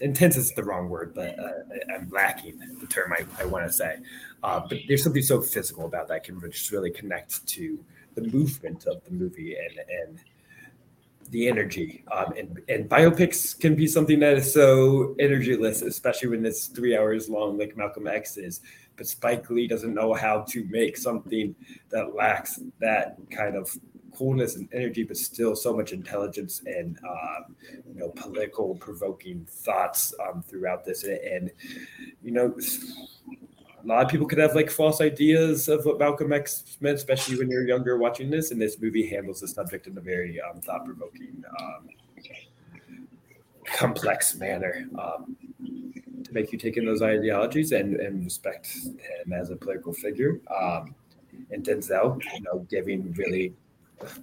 intense 0.00 0.36
is 0.36 0.52
the 0.52 0.64
wrong 0.64 0.88
word, 0.88 1.14
but 1.14 1.38
uh, 1.38 1.94
I'm 1.94 2.08
lacking 2.10 2.58
the 2.80 2.86
term 2.86 3.12
I, 3.12 3.24
I 3.40 3.46
want 3.46 3.66
to 3.66 3.72
say. 3.72 3.98
Uh, 4.42 4.60
but 4.68 4.78
there's 4.88 5.02
something 5.02 5.22
so 5.22 5.40
physical 5.40 5.86
about 5.86 6.08
that 6.08 6.24
can 6.24 6.40
just 6.50 6.70
really 6.72 6.90
connect 6.90 7.46
to 7.48 7.78
the 8.14 8.22
movement 8.22 8.86
of 8.86 9.04
the 9.04 9.10
movie 9.10 9.56
and 9.56 9.78
and 9.88 10.20
the 11.30 11.48
energy. 11.48 12.04
Um, 12.10 12.32
and, 12.36 12.60
and 12.68 12.88
biopics 12.88 13.58
can 13.58 13.74
be 13.74 13.86
something 13.86 14.18
that 14.20 14.36
is 14.38 14.52
so 14.52 15.14
energyless, 15.20 15.82
especially 15.82 16.28
when 16.30 16.44
it's 16.44 16.66
three 16.66 16.96
hours 16.96 17.28
long, 17.28 17.58
like 17.58 17.76
Malcolm 17.76 18.06
X 18.06 18.36
is. 18.36 18.60
But 18.96 19.06
Spike 19.06 19.48
Lee 19.48 19.66
doesn't 19.66 19.94
know 19.94 20.12
how 20.12 20.42
to 20.50 20.64
make 20.64 20.96
something 20.96 21.54
that 21.90 22.14
lacks 22.14 22.60
that 22.80 23.16
kind 23.30 23.56
of 23.56 23.74
coolness 24.20 24.56
and 24.56 24.68
energy, 24.74 25.02
but 25.02 25.16
still 25.16 25.56
so 25.56 25.74
much 25.74 25.92
intelligence 25.92 26.60
and 26.66 26.98
um, 27.08 27.56
you 27.88 27.98
know 27.98 28.10
political 28.10 28.74
provoking 28.74 29.46
thoughts 29.48 30.12
um, 30.22 30.44
throughout 30.46 30.84
this. 30.84 31.04
And, 31.04 31.18
and 31.18 31.50
you 32.22 32.30
know, 32.30 32.54
a 33.82 33.86
lot 33.86 34.04
of 34.04 34.10
people 34.10 34.26
could 34.26 34.38
have 34.38 34.54
like 34.54 34.70
false 34.70 35.00
ideas 35.00 35.68
of 35.68 35.86
what 35.86 35.98
Malcolm 35.98 36.34
X 36.34 36.76
meant, 36.80 36.96
especially 36.96 37.38
when 37.38 37.50
you're 37.50 37.66
younger 37.66 37.96
watching 37.96 38.28
this. 38.28 38.50
And 38.50 38.60
this 38.60 38.78
movie 38.78 39.08
handles 39.08 39.40
the 39.40 39.48
subject 39.48 39.86
in 39.86 39.96
a 39.96 40.02
very 40.02 40.38
um, 40.38 40.60
thought 40.60 40.84
provoking, 40.84 41.42
um, 41.58 41.88
complex 43.64 44.34
manner. 44.34 44.86
Um, 44.98 45.34
to 46.24 46.34
make 46.34 46.52
you 46.52 46.58
take 46.58 46.76
in 46.76 46.84
those 46.84 47.00
ideologies 47.00 47.72
and, 47.72 47.96
and 47.96 48.22
respect 48.22 48.66
him 48.66 49.32
as 49.32 49.48
a 49.48 49.56
political 49.56 49.94
figure. 49.94 50.40
And 51.50 51.64
Denzel, 51.64 52.22
you 52.34 52.42
know, 52.42 52.66
giving 52.70 53.12
really 53.14 53.54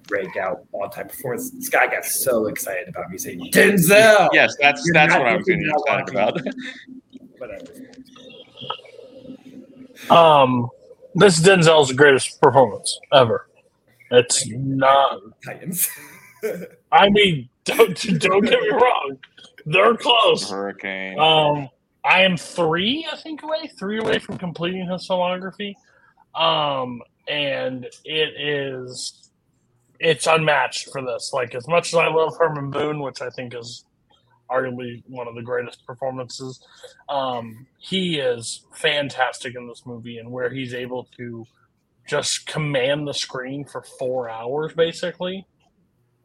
breakout 0.07 0.65
all 0.71 0.89
time 0.89 1.07
performance. 1.07 1.51
This 1.51 1.69
guy 1.69 1.87
got 1.87 2.05
so 2.05 2.47
excited 2.47 2.87
about 2.87 3.09
me 3.09 3.17
saying 3.17 3.51
Denzel. 3.51 4.29
Yes, 4.33 4.55
that's 4.59 4.85
You're 4.85 4.93
that's 4.93 5.13
what 5.13 5.27
I'm 5.27 5.37
looking 5.39 5.59
getting 5.59 5.69
at 5.69 5.79
excited 5.79 6.09
about. 6.09 6.41
Whatever. 7.37 7.65
um, 10.09 10.69
this 11.15 11.37
is 11.39 11.45
Denzel's 11.45 11.91
greatest 11.93 12.41
performance 12.41 12.99
ever. 13.13 13.47
It's 14.11 14.47
not. 14.49 15.19
Titans. 15.45 15.89
I 16.91 17.09
mean, 17.09 17.49
don't 17.65 18.19
don't 18.19 18.45
get 18.45 18.61
me 18.61 18.69
wrong, 18.69 19.17
they're 19.65 19.95
close. 19.95 20.49
Hurricane. 20.49 21.19
Um, 21.19 21.69
I 22.05 22.21
am 22.21 22.37
three, 22.37 23.07
I 23.11 23.17
think, 23.17 23.43
away, 23.43 23.69
three 23.77 23.99
away 23.99 24.19
from 24.19 24.37
completing 24.37 24.87
his 24.89 25.07
filmography. 25.07 25.73
Um, 26.33 27.01
and 27.27 27.85
it 28.05 28.39
is, 28.39 29.26
it's 29.99 30.27
unmatched 30.27 30.91
for 30.91 31.01
this. 31.01 31.31
Like, 31.33 31.55
as 31.55 31.67
much 31.67 31.93
as 31.93 31.95
I 31.95 32.07
love 32.07 32.37
Herman 32.37 32.71
Boone, 32.71 33.01
which 33.01 33.21
I 33.21 33.29
think 33.29 33.55
is 33.55 33.85
arguably 34.49 35.03
one 35.07 35.27
of 35.27 35.35
the 35.35 35.41
greatest 35.41 35.85
performances, 35.85 36.63
um, 37.09 37.67
he 37.77 38.19
is 38.19 38.65
fantastic 38.73 39.55
in 39.55 39.67
this 39.67 39.83
movie 39.85 40.17
and 40.17 40.31
where 40.31 40.49
he's 40.49 40.73
able 40.73 41.05
to 41.17 41.45
just 42.07 42.47
command 42.47 43.07
the 43.07 43.13
screen 43.13 43.65
for 43.65 43.83
four 43.99 44.29
hours, 44.29 44.73
basically. 44.73 45.45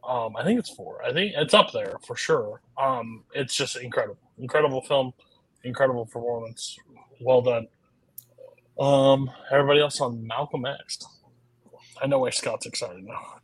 Um, 0.07 0.35
I 0.37 0.43
think 0.43 0.59
it's 0.59 0.69
four. 0.73 1.03
I 1.03 1.13
think 1.13 1.33
it's 1.35 1.53
up 1.53 1.71
there 1.71 1.97
for 2.05 2.15
sure. 2.15 2.61
Um, 2.77 3.23
it's 3.33 3.55
just 3.55 3.75
incredible, 3.77 4.17
incredible 4.37 4.81
film, 4.81 5.13
incredible 5.63 6.05
performance. 6.05 6.77
Well 7.21 7.41
done. 7.41 7.67
Um, 8.79 9.29
everybody 9.51 9.81
else 9.81 10.01
on 10.01 10.25
Malcolm 10.25 10.65
X. 10.65 10.99
I 12.01 12.07
know 12.07 12.19
why 12.19 12.31
Scott's 12.31 12.65
excited 12.65 13.03
now. 13.03 13.37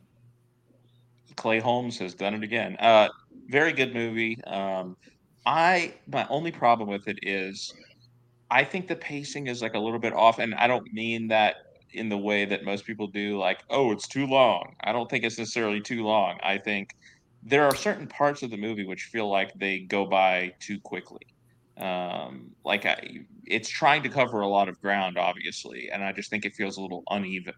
Clay 1.40 1.58
Holmes 1.58 1.98
has 1.98 2.14
done 2.14 2.34
it 2.34 2.42
again. 2.42 2.76
Uh, 2.78 3.08
very 3.48 3.72
good 3.72 3.94
movie. 3.94 4.36
Um, 4.44 4.94
I 5.46 5.94
my 6.06 6.26
only 6.28 6.52
problem 6.52 6.90
with 6.90 7.08
it 7.08 7.18
is 7.22 7.72
I 8.50 8.62
think 8.62 8.88
the 8.88 8.96
pacing 8.96 9.46
is 9.46 9.62
like 9.62 9.72
a 9.72 9.78
little 9.78 9.98
bit 9.98 10.12
off, 10.12 10.38
and 10.38 10.54
I 10.54 10.66
don't 10.66 10.86
mean 10.92 11.28
that 11.28 11.54
in 11.94 12.10
the 12.10 12.18
way 12.18 12.44
that 12.44 12.64
most 12.64 12.84
people 12.84 13.06
do, 13.06 13.38
like, 13.38 13.58
oh, 13.70 13.90
it's 13.90 14.06
too 14.06 14.26
long. 14.26 14.74
I 14.84 14.92
don't 14.92 15.08
think 15.08 15.24
it's 15.24 15.38
necessarily 15.38 15.80
too 15.80 16.04
long. 16.04 16.38
I 16.42 16.58
think 16.58 16.90
there 17.42 17.64
are 17.64 17.74
certain 17.74 18.06
parts 18.06 18.42
of 18.42 18.50
the 18.50 18.58
movie 18.58 18.84
which 18.84 19.08
feel 19.10 19.30
like 19.30 19.50
they 19.54 19.80
go 19.88 20.04
by 20.04 20.52
too 20.60 20.78
quickly. 20.84 21.26
Um, 21.78 22.50
like 22.66 22.84
I, 22.84 23.00
it's 23.46 23.70
trying 23.70 24.02
to 24.02 24.10
cover 24.10 24.42
a 24.42 24.46
lot 24.48 24.68
of 24.68 24.78
ground, 24.82 25.16
obviously, 25.16 25.88
and 25.90 26.04
I 26.04 26.12
just 26.12 26.28
think 26.28 26.44
it 26.44 26.52
feels 26.54 26.76
a 26.76 26.82
little 26.82 27.02
uneven 27.08 27.54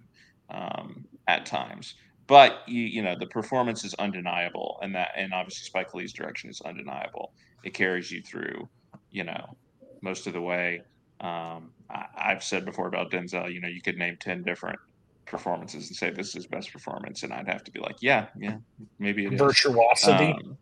um, 0.50 1.04
at 1.26 1.46
times. 1.46 1.96
But 2.32 2.62
you, 2.66 2.80
you 2.84 3.02
know, 3.02 3.14
the 3.14 3.26
performance 3.26 3.84
is 3.84 3.92
undeniable, 3.98 4.78
and 4.80 4.94
that, 4.94 5.10
and 5.18 5.34
obviously 5.34 5.66
Spike 5.66 5.92
Lee's 5.92 6.14
direction 6.14 6.48
is 6.48 6.62
undeniable. 6.62 7.34
It 7.62 7.74
carries 7.74 8.10
you 8.10 8.22
through, 8.22 8.66
you 9.10 9.24
know, 9.24 9.54
most 10.00 10.26
of 10.26 10.32
the 10.32 10.40
way. 10.40 10.80
Um, 11.20 11.72
I, 11.90 12.06
I've 12.16 12.42
said 12.42 12.64
before 12.64 12.86
about 12.86 13.10
Denzel, 13.10 13.52
you 13.52 13.60
know, 13.60 13.68
you 13.68 13.82
could 13.82 13.98
name 13.98 14.16
ten 14.18 14.42
different 14.44 14.78
performances 15.26 15.88
and 15.88 15.94
say 15.96 16.08
this 16.08 16.28
is 16.28 16.32
his 16.32 16.46
best 16.46 16.72
performance, 16.72 17.22
and 17.22 17.34
I'd 17.34 17.48
have 17.48 17.64
to 17.64 17.70
be 17.70 17.80
like, 17.80 17.96
yeah, 18.00 18.28
yeah, 18.40 18.56
maybe 18.98 19.26
it 19.26 19.34
is. 19.34 19.38
Virtuosity, 19.38 20.32
Um, 20.32 20.56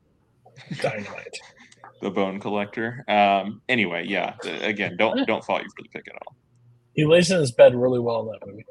dynamite. 0.83 1.39
the 2.03 2.11
Bone 2.11 2.41
Collector. 2.41 3.05
Um, 3.07 3.63
anyway, 3.69 4.07
yeah. 4.09 4.35
the- 4.43 4.67
again, 4.67 4.97
don't 4.97 5.25
don't 5.25 5.45
fault 5.45 5.63
you 5.63 5.69
for 5.77 5.85
the 5.85 5.89
pick 5.91 6.09
at 6.09 6.15
all. 6.27 6.35
He 6.95 7.05
lays 7.05 7.31
in 7.31 7.39
his 7.39 7.53
bed 7.53 7.77
really 7.77 8.01
well 8.01 8.23
in 8.23 8.27
that 8.33 8.45
movie. 8.45 8.67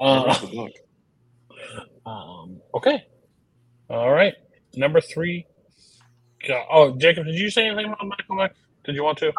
Uh, 0.00 0.36
the 0.40 0.46
book. 0.48 0.72
Um, 2.10 2.60
okay. 2.74 3.04
All 3.88 4.10
right. 4.10 4.34
Number 4.74 5.00
three. 5.00 5.46
Oh, 6.70 6.96
Jacob, 6.96 7.26
did 7.26 7.34
you 7.34 7.50
say 7.50 7.66
anything 7.66 7.86
about 7.86 8.06
Malcolm 8.06 8.40
X? 8.40 8.56
Did 8.84 8.94
you 8.94 9.04
want 9.04 9.18
to? 9.18 9.32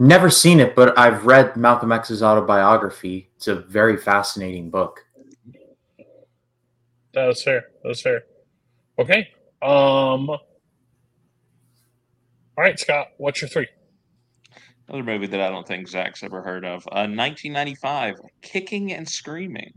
never 0.00 0.30
seen 0.30 0.58
it, 0.58 0.74
but 0.74 0.98
I've 0.98 1.26
read 1.26 1.56
Malcolm 1.56 1.92
X's 1.92 2.22
autobiography. 2.22 3.30
It's 3.36 3.46
a 3.46 3.54
very 3.54 3.96
fascinating 3.96 4.70
book. 4.70 5.04
That 7.12 7.26
was 7.26 7.42
fair. 7.42 7.66
That 7.82 7.88
was 7.88 8.00
fair. 8.00 8.22
Okay. 8.98 9.28
Um. 9.62 10.30
All 10.30 10.40
right, 12.56 12.78
Scott. 12.78 13.08
What's 13.18 13.40
your 13.40 13.48
three? 13.48 13.68
Another 14.88 15.04
movie 15.04 15.26
that 15.28 15.40
I 15.40 15.50
don't 15.50 15.66
think 15.66 15.88
Zach's 15.88 16.22
ever 16.22 16.42
heard 16.42 16.64
of. 16.64 16.86
Uh, 16.88 17.06
1995, 17.06 18.20
Kicking 18.42 18.92
and 18.92 19.08
Screaming. 19.08 19.72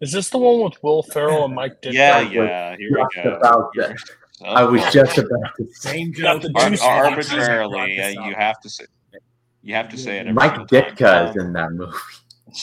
Is 0.00 0.12
this 0.12 0.28
the 0.30 0.38
one 0.38 0.60
with 0.62 0.82
Will 0.82 1.02
Ferrell 1.02 1.44
and 1.46 1.54
Mike 1.54 1.80
Ditka? 1.82 1.92
Yeah, 1.92 2.20
yeah. 2.20 2.76
Here 2.76 2.88
we 2.90 3.22
go. 3.22 3.30
about 3.36 3.70
You're 3.74 3.88
that. 3.88 3.98
so 4.32 4.44
I 4.44 4.62
was 4.64 4.82
just 4.92 5.16
about 5.18 5.56
to 5.58 5.66
say 5.72 5.90
Same 5.92 6.12
Got 6.12 6.42
joke. 6.42 6.52
the 6.52 6.60
Ar- 6.60 6.70
juice 6.70 6.80
boxes. 6.80 7.32
arbitrarily. 7.32 8.00
Uh, 8.00 8.08
you 8.26 8.34
have 8.34 8.60
to 8.60 8.68
say. 8.68 8.84
You 9.62 9.74
have 9.74 9.88
to 9.88 9.96
say 9.98 10.18
it. 10.18 10.32
Mike 10.32 10.50
single 10.50 10.66
time. 10.66 10.94
Ditka 10.96 11.30
is 11.30 11.36
in 11.42 11.52
that 11.54 11.72
movie. 11.72 11.92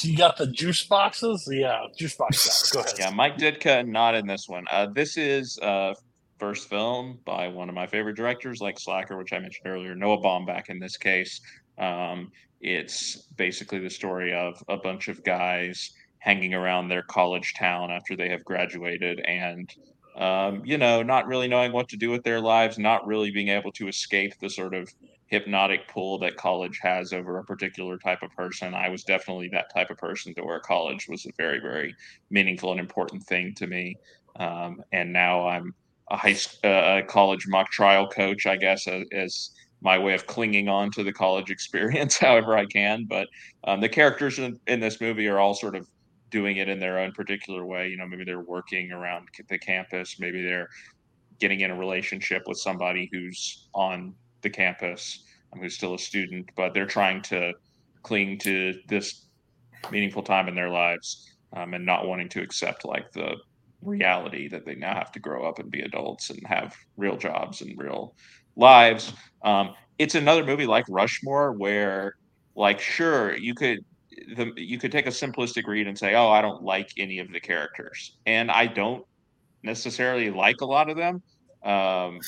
You 0.01 0.15
got 0.18 0.38
the 0.38 0.47
juice 0.47 0.84
boxes? 0.85 1.47
Yeah, 1.51 1.81
juice 1.97 2.15
boxes. 2.15 2.72
Go 2.72 2.80
ahead. 2.80 2.93
Yeah, 2.97 3.10
Mike 3.10 3.38
Ditka 3.38 3.85
not 3.88 4.15
in 4.15 4.26
this 4.26 4.47
one. 4.47 4.65
Uh, 4.72 4.88
this 4.93 5.18
is 5.18 5.60
uh, 5.60 5.93
first 6.39 6.69
film 6.69 7.19
by 7.26 7.47
one 7.47 7.68
of 7.68 7.76
my 7.76 7.85
favorite 7.88 8.15
directors, 8.15 8.61
like 8.61 8.80
Slacker, 8.80 9.18
which 9.18 9.34
I 9.34 9.39
mentioned 9.39 9.68
earlier. 9.68 9.95
Noah 9.95 10.19
Baumbach 10.22 10.69
in 10.69 10.80
this 10.80 10.97
case. 10.97 11.41
Um, 11.77 12.31
it's 12.61 13.23
basically 13.35 13.80
the 13.80 13.89
story 13.89 14.34
of 14.34 14.64
a 14.69 14.77
bunch 14.77 15.10
of 15.10 15.22
guys 15.23 15.91
hanging 16.23 16.53
around 16.53 16.87
their 16.87 17.03
college 17.03 17.53
town 17.53 17.91
after 17.91 18.15
they 18.15 18.29
have 18.29 18.43
graduated 18.43 19.19
and 19.21 19.73
um, 20.15 20.61
you 20.63 20.77
know 20.77 21.01
not 21.01 21.27
really 21.27 21.47
knowing 21.47 21.71
what 21.71 21.89
to 21.89 21.97
do 21.97 22.09
with 22.09 22.23
their 22.23 22.39
lives 22.39 22.77
not 22.77 23.05
really 23.05 23.31
being 23.31 23.49
able 23.49 23.71
to 23.71 23.87
escape 23.87 24.33
the 24.39 24.49
sort 24.49 24.73
of 24.73 24.89
hypnotic 25.27 25.87
pull 25.87 26.19
that 26.19 26.35
college 26.37 26.79
has 26.81 27.13
over 27.13 27.39
a 27.39 27.43
particular 27.43 27.97
type 27.97 28.21
of 28.21 28.31
person 28.31 28.73
i 28.75 28.87
was 28.87 29.03
definitely 29.03 29.49
that 29.49 29.65
type 29.73 29.89
of 29.89 29.97
person 29.97 30.33
to 30.33 30.43
where 30.43 30.59
college 30.59 31.07
was 31.09 31.25
a 31.25 31.31
very 31.37 31.59
very 31.59 31.95
meaningful 32.29 32.71
and 32.71 32.79
important 32.79 33.23
thing 33.23 33.53
to 33.55 33.67
me 33.67 33.95
um, 34.37 34.81
and 34.91 35.11
now 35.11 35.47
I'm 35.47 35.73
a 36.09 36.17
high 36.17 36.35
uh, 36.63 37.01
college 37.07 37.47
mock 37.47 37.71
trial 37.71 38.07
coach, 38.07 38.45
I 38.45 38.57
guess, 38.57 38.87
as, 38.87 39.05
as 39.11 39.51
my 39.81 39.97
way 39.97 40.13
of 40.13 40.27
clinging 40.27 40.69
on 40.69 40.91
to 40.91 41.03
the 41.03 41.13
college 41.13 41.49
experience, 41.51 42.17
however 42.17 42.57
I 42.57 42.65
can. 42.65 43.05
But 43.05 43.27
um, 43.65 43.81
the 43.81 43.89
characters 43.89 44.39
in, 44.39 44.59
in 44.67 44.79
this 44.79 44.99
movie 44.99 45.27
are 45.27 45.39
all 45.39 45.53
sort 45.53 45.75
of 45.75 45.87
doing 46.34 46.57
it 46.57 46.68
in 46.68 46.80
their 46.80 46.97
own 46.97 47.11
particular 47.11 47.64
way. 47.64 47.88
You 47.88 47.97
know, 47.97 48.07
maybe 48.07 48.23
they're 48.26 48.39
working 48.41 48.91
around 48.91 49.27
the 49.47 49.60
campus, 49.60 50.19
maybe 50.19 50.41
they're 50.43 50.68
getting 51.39 51.61
in 51.61 51.69
a 51.69 51.77
relationship 51.77 52.41
with 52.47 52.57
somebody 52.57 53.07
who's 53.14 53.68
on 53.76 54.15
the 54.41 54.49
campus, 54.49 55.23
um, 55.53 55.60
who's 55.60 55.76
still 55.76 55.93
a 55.93 55.99
student, 55.99 56.49
but 56.55 56.73
they're 56.73 56.88
trying 56.88 57.22
to 57.22 57.53
cling 58.01 58.39
to 58.39 58.73
this 58.88 59.27
meaningful 59.91 60.23
time 60.23 60.47
in 60.47 60.55
their 60.55 60.69
lives 60.69 61.31
um, 61.55 61.76
and 61.76 61.85
not 61.85 62.07
wanting 62.07 62.30
to 62.30 62.41
accept 62.41 62.84
like 62.84 63.11
the 63.11 63.35
reality 63.84 64.47
that 64.47 64.65
they 64.65 64.76
now 64.76 64.95
have 64.95 65.11
to 65.11 65.19
grow 65.19 65.47
up 65.47 65.60
and 65.60 65.69
be 65.69 65.81
adults 65.81 66.31
and 66.31 66.39
have 66.47 66.76
real 66.97 67.15
jobs 67.15 67.61
and 67.61 67.77
real 67.77 68.15
lives. 68.55 69.14
Um, 69.43 69.76
it's 69.99 70.15
another 70.15 70.43
movie 70.43 70.65
like 70.65 70.85
Rushmore 70.89 71.51
where, 71.53 72.15
like, 72.55 72.80
sure, 72.80 73.38
you 73.38 73.53
could 73.53 73.80
the, 74.35 74.52
you 74.56 74.80
could 74.80 74.91
take 74.91 75.07
a 75.07 75.11
simplistic 75.11 75.65
read 75.68 75.88
and 75.88 75.98
say, 75.98 76.15
"Oh, 76.15 76.30
I 76.30 76.41
don't 76.41 76.64
like 76.64 76.91
any 76.98 77.19
of 77.19 77.31
the 77.31 77.40
characters," 77.40 78.18
and 78.26 78.52
I 78.52 78.68
don't 78.68 79.06
necessarily 79.64 80.30
like 80.30 80.61
a 80.61 80.65
lot 80.65 80.90
of 80.90 80.98
them. 80.98 81.22
Um, 81.64 82.19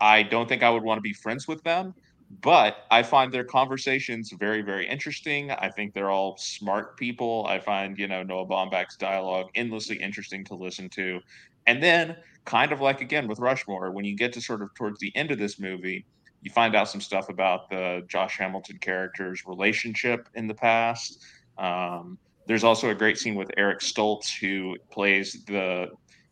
I 0.00 0.22
don't 0.22 0.48
think 0.48 0.62
I 0.62 0.70
would 0.70 0.82
want 0.82 0.98
to 0.98 1.02
be 1.02 1.12
friends 1.12 1.46
with 1.46 1.62
them, 1.62 1.94
but 2.40 2.86
I 2.90 3.02
find 3.02 3.32
their 3.32 3.44
conversations 3.44 4.32
very, 4.38 4.62
very 4.62 4.88
interesting. 4.88 5.50
I 5.50 5.68
think 5.68 5.92
they're 5.92 6.10
all 6.10 6.36
smart 6.38 6.96
people. 6.96 7.46
I 7.48 7.58
find, 7.58 7.98
you 7.98 8.08
know, 8.08 8.22
Noah 8.22 8.46
Baumbach's 8.46 8.96
dialogue 8.96 9.50
endlessly 9.54 9.96
interesting 9.96 10.44
to 10.46 10.54
listen 10.54 10.88
to. 10.90 11.20
And 11.66 11.82
then, 11.82 12.16
kind 12.46 12.72
of 12.72 12.80
like 12.80 13.02
again 13.02 13.28
with 13.28 13.38
Rushmore, 13.38 13.90
when 13.90 14.04
you 14.04 14.16
get 14.16 14.32
to 14.32 14.40
sort 14.40 14.62
of 14.62 14.74
towards 14.74 14.98
the 15.00 15.14
end 15.14 15.30
of 15.30 15.38
this 15.38 15.58
movie, 15.58 16.06
you 16.42 16.50
find 16.50 16.74
out 16.74 16.88
some 16.88 17.00
stuff 17.00 17.28
about 17.28 17.68
the 17.68 18.02
Josh 18.08 18.38
Hamilton 18.38 18.78
character's 18.78 19.46
relationship 19.46 20.28
in 20.34 20.46
the 20.46 20.54
past. 20.54 21.22
Um, 21.58 22.18
there's 22.46 22.64
also 22.64 22.90
a 22.90 22.94
great 22.94 23.18
scene 23.18 23.34
with 23.34 23.50
Eric 23.56 23.80
Stoltz, 23.80 24.36
who 24.38 24.76
plays 24.90 25.44
the 25.46 25.88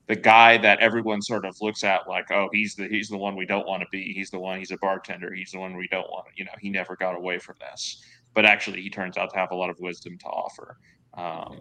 the 0.09 0.17
guy 0.17 0.57
that 0.57 0.81
everyone 0.81 1.21
sort 1.21 1.45
of 1.45 1.55
looks 1.61 1.85
at 1.85 2.09
like, 2.09 2.31
oh, 2.31 2.49
he's 2.53 2.75
the 2.75 2.89
he's 2.89 3.09
the 3.09 3.17
one 3.17 3.37
we 3.37 3.45
don't 3.45 3.67
want 3.67 3.83
to 3.83 3.89
be. 3.93 4.13
He's 4.15 4.31
the 4.31 4.39
one. 4.39 4.59
He's 4.59 4.71
a 4.71 4.79
bartender. 4.79 5.33
He's 5.35 5.51
the 5.53 5.59
one 5.59 5.77
we 5.77 5.87
don't 5.89 6.09
want. 6.11 6.27
You 6.35 6.47
know, 6.47 6.53
he 6.61 6.71
never 6.71 6.97
got 6.97 7.15
away 7.15 7.39
from 7.39 7.57
this. 7.61 8.03
But 8.35 8.47
actually, 8.47 8.81
he 8.81 8.89
turns 8.89 9.19
out 9.19 9.31
to 9.31 9.39
have 9.39 9.51
a 9.51 9.55
lot 9.55 9.69
of 9.69 9.77
wisdom 9.81 10.17
to 10.19 10.27
offer. 10.27 10.79
Um, 11.15 11.61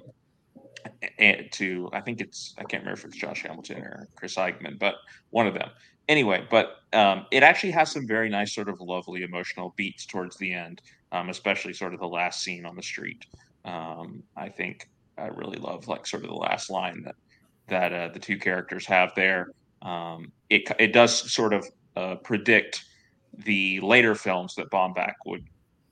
and 1.19 1.51
to 1.51 1.89
I 1.91 2.01
think 2.01 2.21
it's 2.21 2.55
I 2.57 2.63
can't 2.63 2.83
remember 2.83 2.99
if 2.99 3.05
it's 3.05 3.17
Josh 3.17 3.43
Hamilton 3.43 3.81
or 3.81 4.07
Chris 4.15 4.35
Eigeman, 4.35 4.79
but 4.79 4.95
one 5.29 5.47
of 5.47 5.53
them. 5.53 5.69
Anyway, 6.07 6.45
but 6.49 6.77
um, 6.93 7.25
it 7.31 7.43
actually 7.43 7.71
has 7.71 7.91
some 7.91 8.07
very 8.07 8.29
nice 8.29 8.53
sort 8.53 8.69
of 8.69 8.79
lovely 8.79 9.23
emotional 9.23 9.73
beats 9.75 10.05
towards 10.05 10.37
the 10.37 10.53
end, 10.53 10.81
um, 11.11 11.29
especially 11.29 11.73
sort 11.73 11.93
of 11.93 11.99
the 11.99 12.07
last 12.07 12.43
scene 12.43 12.65
on 12.65 12.75
the 12.75 12.83
street. 12.83 13.25
Um, 13.65 14.23
I 14.37 14.49
think 14.49 14.87
I 15.17 15.27
really 15.27 15.57
love 15.57 15.87
like 15.87 16.07
sort 16.07 16.23
of 16.23 16.29
the 16.29 16.35
last 16.35 16.69
line 16.69 17.03
that 17.03 17.15
that 17.67 17.91
uh, 17.91 18.07
the 18.13 18.19
two 18.19 18.37
characters 18.37 18.85
have 18.85 19.11
there. 19.15 19.49
Um, 19.81 20.31
it 20.49 20.69
it 20.79 20.93
does 20.93 21.31
sort 21.31 21.53
of 21.53 21.67
uh, 21.97 22.15
predict 22.15 22.85
the 23.45 23.79
later 23.81 24.15
films 24.15 24.55
that 24.55 24.69
Baumbach 24.71 25.13
would 25.25 25.45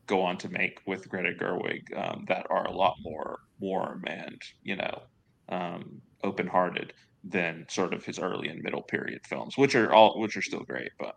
go 0.08 0.22
on 0.22 0.38
to 0.38 0.50
make 0.50 0.80
with 0.86 1.10
Greta 1.10 1.34
Gerwig 1.38 1.82
um, 1.98 2.26
that 2.28 2.46
are 2.50 2.66
a 2.66 2.72
lot 2.72 2.96
more 3.02 3.40
warm 3.60 4.04
and 4.08 4.42
you 4.64 4.76
know 4.78 5.02
um, 5.50 6.02
open-hearted 6.24 6.94
than 7.26 7.66
sort 7.70 7.94
of 7.94 8.06
his 8.06 8.20
early 8.20 8.50
and 8.50 8.62
middle 8.64 8.84
period 8.84 9.20
films, 9.28 9.58
which 9.58 9.76
are 9.76 9.94
all 9.94 10.20
which 10.22 10.38
are 10.38 10.42
still 10.42 10.62
great. 10.64 10.92
But 11.00 11.16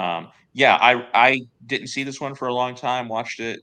um, 0.00 0.28
yeah, 0.54 0.76
I 0.76 1.06
I 1.14 1.40
didn't 1.66 1.88
see 1.88 2.04
this 2.04 2.20
one 2.20 2.34
for 2.34 2.48
a 2.48 2.54
long 2.54 2.74
time. 2.74 3.08
Watched 3.08 3.40
it, 3.40 3.60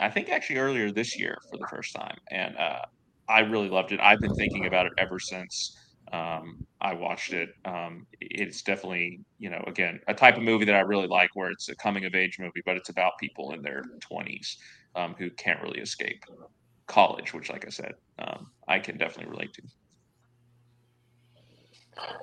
I 0.00 0.10
think 0.10 0.28
actually 0.30 0.58
earlier 0.58 0.90
this 0.90 1.18
year 1.18 1.36
for 1.50 1.58
the 1.58 1.66
first 1.70 1.94
time, 1.94 2.16
and 2.30 2.56
uh, 2.56 2.80
I 3.28 3.40
really 3.40 3.68
loved 3.68 3.92
it. 3.92 4.00
I've 4.00 4.20
been 4.20 4.34
thinking 4.34 4.66
about 4.66 4.86
it 4.86 4.92
ever 4.98 5.18
since 5.18 5.74
um, 6.12 6.58
I 6.80 6.94
watched 6.94 7.32
it. 7.32 7.50
Um, 7.64 8.06
it's 8.20 8.62
definitely, 8.62 9.20
you 9.38 9.50
know, 9.50 9.62
again, 9.66 10.00
a 10.08 10.14
type 10.14 10.36
of 10.36 10.42
movie 10.42 10.64
that 10.66 10.74
I 10.74 10.80
really 10.80 11.06
like 11.06 11.30
where 11.34 11.50
it's 11.50 11.68
a 11.68 11.76
coming 11.76 12.04
of 12.04 12.14
age 12.14 12.36
movie, 12.40 12.62
but 12.66 12.76
it's 12.76 12.88
about 12.90 13.12
people 13.20 13.52
in 13.52 13.62
their 13.62 13.82
20s 14.00 14.56
um, 14.94 15.14
who 15.18 15.30
can't 15.38 15.62
really 15.62 15.80
escape 15.80 16.22
college, 16.88 17.34
which, 17.34 17.50
like 17.50 17.66
I 17.66 17.70
said, 17.70 17.92
um, 18.18 18.46
I 18.68 18.78
can 18.80 18.98
definitely 18.98 19.30
relate 19.32 19.52
to. 19.54 19.62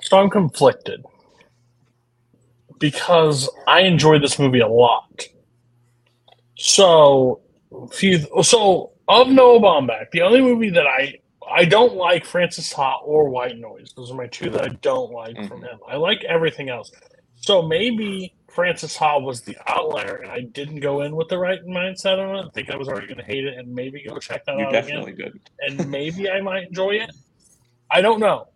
So 0.01 0.17
I'm 0.19 0.29
conflicted 0.29 1.05
because 2.79 3.49
I 3.67 3.81
enjoyed 3.81 4.23
this 4.23 4.39
movie 4.39 4.59
a 4.59 4.67
lot. 4.67 5.23
So, 6.57 7.41
few, 7.91 8.19
so 8.43 8.91
of 9.07 9.29
Noah 9.29 9.59
Baumbach, 9.59 10.11
the 10.11 10.21
only 10.21 10.41
movie 10.41 10.69
that 10.69 10.85
I 10.85 11.19
I 11.51 11.65
don't 11.65 11.95
like 11.95 12.25
Frances 12.25 12.71
Ha 12.73 12.99
or 13.03 13.29
White 13.29 13.57
Noise. 13.57 13.93
Those 13.95 14.11
are 14.11 14.15
my 14.15 14.27
two 14.27 14.49
that 14.51 14.63
I 14.63 14.67
don't 14.81 15.11
like 15.11 15.35
from 15.35 15.61
mm-hmm. 15.61 15.65
him. 15.65 15.79
I 15.87 15.95
like 15.95 16.23
everything 16.25 16.69
else. 16.69 16.91
So 17.35 17.61
maybe 17.63 18.35
Frances 18.49 18.95
Ha 18.97 19.17
was 19.17 19.41
the 19.41 19.57
outlier, 19.67 20.17
and 20.17 20.31
I 20.31 20.41
didn't 20.41 20.79
go 20.79 21.01
in 21.01 21.15
with 21.15 21.27
the 21.27 21.39
right 21.39 21.63
mindset 21.65 22.19
on 22.19 22.35
it. 22.35 22.47
I 22.47 22.49
think 22.51 22.69
I 22.69 22.75
was 22.75 22.87
already 22.87 23.07
going 23.07 23.17
to 23.17 23.23
hate 23.23 23.45
it, 23.45 23.57
and 23.57 23.73
maybe 23.73 24.03
go 24.07 24.19
check 24.19 24.45
that 24.45 24.57
You 24.57 24.65
out 24.65 24.73
definitely 24.73 25.13
again. 25.13 25.31
did. 25.31 25.79
And 25.79 25.89
maybe 25.89 26.29
I 26.29 26.41
might 26.41 26.67
enjoy 26.67 26.91
it. 26.91 27.11
I 27.89 28.01
don't 28.01 28.19
know, 28.19 28.48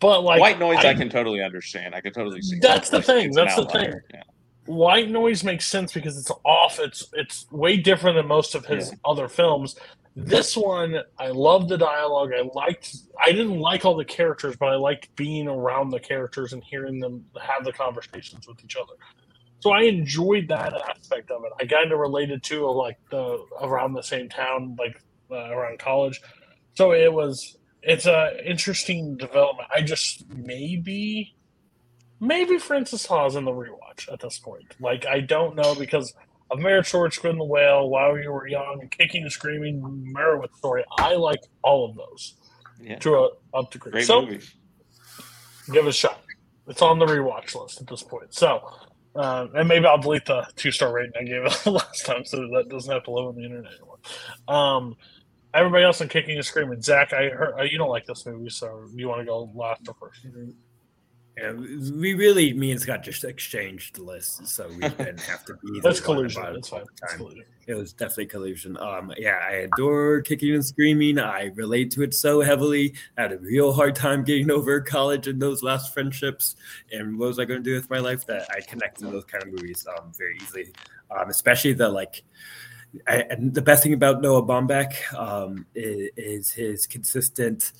but 0.00 0.22
like 0.22 0.40
White 0.40 0.58
noise, 0.58 0.78
I, 0.78 0.94
can 0.94 1.08
totally 1.08 1.42
understand. 1.42 1.94
I 1.94 2.00
can 2.00 2.12
totally 2.12 2.42
see. 2.42 2.58
That's 2.60 2.90
the 2.90 2.98
It's- 2.98 3.06
thing. 3.06 3.26
it's 3.28 3.36
That's 3.36 3.56
the 3.56 3.66
thing. 3.66 3.92
Yeah. 4.12 4.22
White 4.66 5.10
Noise 5.10 5.44
makes 5.44 5.66
sense 5.66 5.92
because 5.92 6.16
it's 6.16 6.30
off. 6.44 6.78
It's 6.78 7.06
it's 7.12 7.46
way 7.52 7.76
different 7.76 8.16
than 8.16 8.26
most 8.26 8.54
of 8.54 8.64
his 8.64 8.94
other 9.04 9.28
films. 9.28 9.76
This 10.16 10.56
one, 10.56 10.96
I 11.18 11.28
love 11.28 11.68
the 11.68 11.76
dialogue. 11.76 12.30
I 12.32 12.48
liked. 12.54 12.96
I 13.22 13.30
didn't 13.32 13.58
like 13.58 13.84
all 13.84 13.94
the 13.94 14.06
characters, 14.06 14.56
but 14.56 14.70
I 14.70 14.76
liked 14.76 15.14
being 15.16 15.48
around 15.48 15.90
the 15.90 16.00
characters 16.00 16.54
and 16.54 16.64
hearing 16.64 16.98
them 16.98 17.26
have 17.42 17.64
the 17.64 17.72
conversations 17.72 18.48
with 18.48 18.64
each 18.64 18.76
other. 18.76 18.94
So 19.60 19.72
I 19.72 19.82
enjoyed 19.82 20.48
that 20.48 20.72
aspect 20.88 21.30
of 21.30 21.42
it. 21.44 21.52
I 21.60 21.66
kind 21.66 21.92
of 21.92 21.98
related 21.98 22.42
to 22.44 22.66
like 22.70 22.96
the 23.10 23.44
around 23.60 23.92
the 23.92 24.02
same 24.02 24.30
town, 24.30 24.76
like 24.78 24.98
uh, 25.30 25.50
around 25.50 25.78
college. 25.78 26.22
So 26.74 26.92
it 26.92 27.12
was. 27.12 27.58
It's 27.86 28.06
a 28.06 28.32
interesting 28.48 29.16
development. 29.16 29.68
I 29.74 29.82
just 29.82 30.24
maybe 30.30 31.34
maybe 32.20 32.58
Frances 32.58 33.06
Ha's 33.06 33.36
in 33.36 33.44
the 33.44 33.50
rewatch 33.52 34.10
at 34.12 34.20
this 34.20 34.38
point. 34.38 34.74
Like 34.80 35.06
I 35.06 35.20
don't 35.20 35.54
know 35.56 35.74
because 35.74 36.14
of 36.50 36.58
Marriage 36.58 36.88
Story, 36.88 37.10
Squid 37.12 37.32
and 37.32 37.40
the 37.40 37.44
Whale, 37.44 37.88
While 37.88 38.18
You 38.18 38.30
Were 38.32 38.46
Young, 38.48 38.88
Kicking 38.90 39.22
and 39.22 39.32
Screaming, 39.32 40.12
Meyerowitz 40.16 40.56
Story. 40.56 40.84
I 40.98 41.14
like 41.14 41.40
all 41.62 41.88
of 41.90 41.96
those 41.96 42.34
Yeah. 42.80 42.98
to 43.00 43.14
a 43.16 43.28
up 43.58 43.70
degree. 43.70 43.92
Great 43.92 44.06
so 44.06 44.22
movies. 44.22 44.54
give 45.72 45.86
it 45.86 45.90
a 45.90 45.92
shot. 45.92 46.20
It's 46.66 46.82
on 46.82 46.98
the 46.98 47.06
rewatch 47.06 47.54
list 47.60 47.80
at 47.80 47.86
this 47.86 48.02
point. 48.02 48.34
So. 48.34 48.60
Uh, 49.16 49.46
and 49.54 49.68
maybe 49.68 49.86
I'll 49.86 49.96
delete 49.96 50.24
the 50.26 50.44
two 50.56 50.72
star 50.72 50.92
rating 50.92 51.12
I 51.16 51.22
gave 51.22 51.44
it 51.44 51.66
last 51.70 52.04
time, 52.04 52.24
so 52.24 52.36
that 52.36 52.66
doesn't 52.68 52.92
have 52.92 53.04
to 53.04 53.12
live 53.12 53.26
on 53.26 53.36
the 53.36 53.44
internet 53.44 53.70
anymore. 53.74 53.98
Um, 54.48 54.96
everybody 55.54 55.84
else 55.84 56.00
in 56.00 56.08
kicking 56.08 56.36
and 56.36 56.44
screaming. 56.44 56.82
Zach, 56.82 57.12
I 57.12 57.28
heard 57.30 57.54
uh, 57.58 57.62
you 57.62 57.78
don't 57.78 57.90
like 57.90 58.06
this 58.06 58.26
movie, 58.26 58.50
so 58.50 58.86
you 58.94 59.08
want 59.08 59.20
to 59.20 59.24
go 59.24 59.50
last 59.54 59.88
or 59.88 59.94
first? 59.94 60.26
Yeah, 61.36 61.50
we 61.52 62.14
really, 62.14 62.52
me 62.52 62.70
and 62.70 62.80
Scott 62.80 63.02
just 63.02 63.24
exchanged 63.24 63.98
lists, 63.98 64.52
so 64.52 64.68
we 64.68 64.76
didn't 64.88 65.20
have 65.20 65.44
to 65.46 65.54
be. 65.54 65.80
That's 65.80 65.98
collusion. 66.00 66.44
it 66.44 66.52
That's 66.54 66.68
fine. 66.68 66.80
all 66.80 66.86
the 66.86 66.92
That's 67.00 67.12
time. 67.12 67.18
collusion. 67.18 67.44
It 67.66 67.74
was 67.74 67.92
definitely 67.92 68.26
collusion. 68.26 68.76
Um, 68.76 69.12
yeah, 69.16 69.40
I 69.42 69.68
adore 69.72 70.20
kicking 70.20 70.54
and 70.54 70.64
screaming. 70.64 71.18
I 71.18 71.46
relate 71.54 71.90
to 71.92 72.02
it 72.02 72.14
so 72.14 72.40
heavily. 72.40 72.94
I 73.18 73.22
had 73.22 73.32
a 73.32 73.38
real 73.38 73.72
hard 73.72 73.96
time 73.96 74.22
getting 74.22 74.50
over 74.50 74.80
college 74.80 75.26
and 75.26 75.40
those 75.40 75.62
last 75.62 75.92
friendships. 75.94 76.56
And 76.92 77.18
what 77.18 77.28
was 77.28 77.38
I 77.38 77.46
going 77.46 77.64
to 77.64 77.68
do 77.68 77.74
with 77.74 77.88
my 77.90 77.98
life? 77.98 78.26
That 78.26 78.46
I 78.50 78.60
connected 78.60 79.04
to 79.06 79.10
those 79.10 79.24
kind 79.24 79.42
of 79.42 79.48
movies 79.48 79.86
um, 79.98 80.12
very 80.16 80.36
easily, 80.36 80.72
um, 81.10 81.30
especially 81.30 81.72
the 81.72 81.88
like. 81.88 82.22
And 83.06 83.54
the 83.54 83.62
best 83.62 83.82
thing 83.82 83.92
about 83.92 84.22
Noah 84.22 84.42
Baumbach 84.42 84.94
um, 85.14 85.66
is, 85.74 86.10
is 86.16 86.50
his 86.50 86.86
consistent 86.86 87.72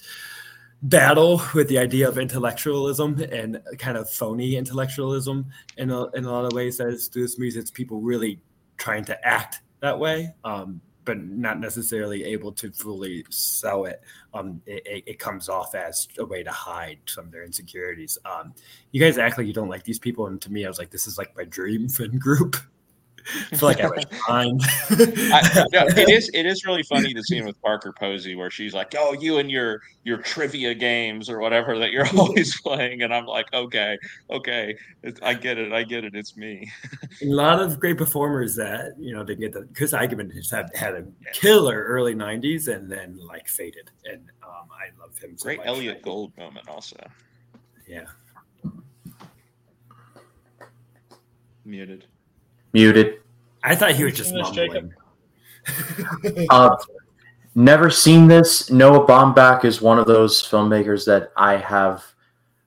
battle 0.82 1.40
with 1.54 1.68
the 1.68 1.78
idea 1.78 2.06
of 2.06 2.18
intellectualism 2.18 3.18
and 3.32 3.60
kind 3.78 3.96
of 3.96 4.08
phony 4.10 4.56
intellectualism 4.56 5.46
in 5.78 5.90
a, 5.90 6.06
in 6.10 6.24
a 6.24 6.30
lot 6.30 6.44
of 6.44 6.52
ways 6.52 6.76
that 6.78 6.88
is 6.88 7.08
through 7.08 7.22
this 7.22 7.38
movie. 7.38 7.58
It's 7.58 7.70
people 7.70 8.00
really 8.00 8.40
trying 8.76 9.04
to 9.06 9.26
act 9.26 9.62
that 9.80 9.98
way, 9.98 10.34
um, 10.44 10.80
but 11.04 11.18
not 11.18 11.58
necessarily 11.58 12.24
able 12.24 12.52
to 12.52 12.70
fully 12.70 13.24
sell 13.30 13.86
it. 13.86 14.02
Um, 14.34 14.60
it, 14.66 14.82
it, 14.86 15.04
it 15.06 15.18
comes 15.18 15.48
off 15.48 15.74
as 15.74 16.08
a 16.18 16.24
way 16.24 16.42
to 16.42 16.50
hide 16.50 16.98
some 17.06 17.26
of 17.26 17.32
their 17.32 17.44
insecurities. 17.44 18.18
Um, 18.24 18.54
you 18.92 19.00
guys 19.00 19.16
act 19.16 19.38
like 19.38 19.46
you 19.46 19.52
don't 19.52 19.68
like 19.68 19.84
these 19.84 19.98
people, 19.98 20.26
and 20.26 20.40
to 20.42 20.52
me, 20.52 20.64
I 20.64 20.68
was 20.68 20.78
like, 20.78 20.90
this 20.90 21.06
is 21.06 21.16
like 21.16 21.34
my 21.36 21.44
dream 21.44 21.88
friend 21.90 22.20
group. 22.20 22.56
I 23.52 23.56
feel 23.56 23.68
like 23.68 23.80
I 23.80 23.88
was 23.88 24.04
fine. 24.26 24.58
I, 25.32 25.64
no, 25.72 25.86
it 25.96 26.10
is 26.10 26.30
it 26.34 26.44
is 26.44 26.64
really 26.66 26.82
funny 26.82 27.14
the 27.14 27.22
scene 27.22 27.46
with 27.46 27.60
Parker 27.62 27.92
Posey 27.98 28.34
where 28.34 28.50
she's 28.50 28.74
like, 28.74 28.94
"Oh, 28.98 29.12
you 29.14 29.38
and 29.38 29.50
your 29.50 29.80
your 30.04 30.18
trivia 30.18 30.74
games 30.74 31.30
or 31.30 31.38
whatever 31.38 31.78
that 31.78 31.90
you're 31.90 32.06
always 32.18 32.60
playing," 32.60 33.02
and 33.02 33.14
I'm 33.14 33.24
like, 33.24 33.46
"Okay, 33.54 33.98
okay, 34.30 34.76
It's- 35.02 35.18
I 35.22 35.32
get 35.34 35.56
it, 35.58 35.72
I 35.72 35.84
get 35.84 36.04
it. 36.04 36.14
It's 36.14 36.36
me." 36.36 36.70
a 37.22 37.26
lot 37.26 37.60
of 37.60 37.80
great 37.80 37.96
performers 37.96 38.54
that 38.56 38.92
you 38.98 39.14
know 39.14 39.24
didn't 39.24 39.40
get 39.40 39.52
the 39.52 39.66
Chris 39.74 39.92
Eigeman 39.92 40.32
just 40.32 40.50
had 40.50 40.70
had 40.74 40.94
a 40.94 41.04
killer 41.32 41.82
early 41.84 42.14
'90s 42.14 42.68
and 42.68 42.90
then 42.92 43.18
like 43.26 43.48
faded, 43.48 43.90
and 44.04 44.20
um, 44.42 44.68
I 44.70 44.90
love 45.00 45.16
him. 45.16 45.36
So 45.38 45.44
Great 45.44 45.58
much. 45.58 45.66
Elliott 45.68 46.02
Gould 46.02 46.36
moment 46.36 46.68
also 46.68 46.98
Yeah. 47.88 48.04
muted. 51.64 52.04
Muted. 52.74 53.20
I 53.62 53.74
thought 53.74 53.92
he 53.92 54.04
was 54.04 54.14
just 54.14 54.30
Seen 54.30 54.42
mumbling. 54.42 54.92
Uh, 56.50 56.76
never 57.54 57.88
seen 57.88 58.28
this. 58.28 58.70
Noah 58.70 59.06
Baumbach 59.06 59.64
is 59.64 59.80
one 59.80 59.98
of 59.98 60.06
those 60.06 60.42
filmmakers 60.42 61.06
that 61.06 61.32
I 61.36 61.56
have 61.56 62.04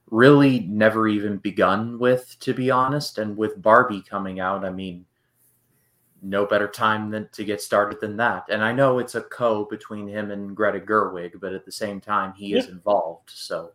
really 0.10 0.62
never 0.62 1.08
even 1.08 1.38
begun 1.38 2.00
with, 2.00 2.36
to 2.40 2.54
be 2.54 2.72
honest. 2.72 3.20
And 3.20 3.38
with 3.38 3.62
Barbie 3.62 4.02
coming 4.02 4.40
out, 4.40 4.66
I 4.66 4.72
mean, 4.72 5.06
no 6.24 6.46
better 6.46 6.68
time 6.68 7.12
than 7.12 7.30
to 7.34 7.44
get 7.44 7.62
started 7.62 8.00
than 8.02 8.18
that. 8.18 8.46
And 8.50 8.64
I 8.64 8.72
know 8.72 8.98
it's 8.98 9.16
a 9.16 9.22
co 9.22 9.66
between 9.66 10.08
him 10.08 10.32
and 10.32 10.56
Greta 10.56 10.80
Gerwig, 10.80 11.40
but 11.40 11.54
at 11.54 11.66
the 11.66 11.72
same 11.72 12.02
time, 12.02 12.34
he 12.34 12.54
is 12.54 12.70
involved. 12.70 13.30
So 13.30 13.74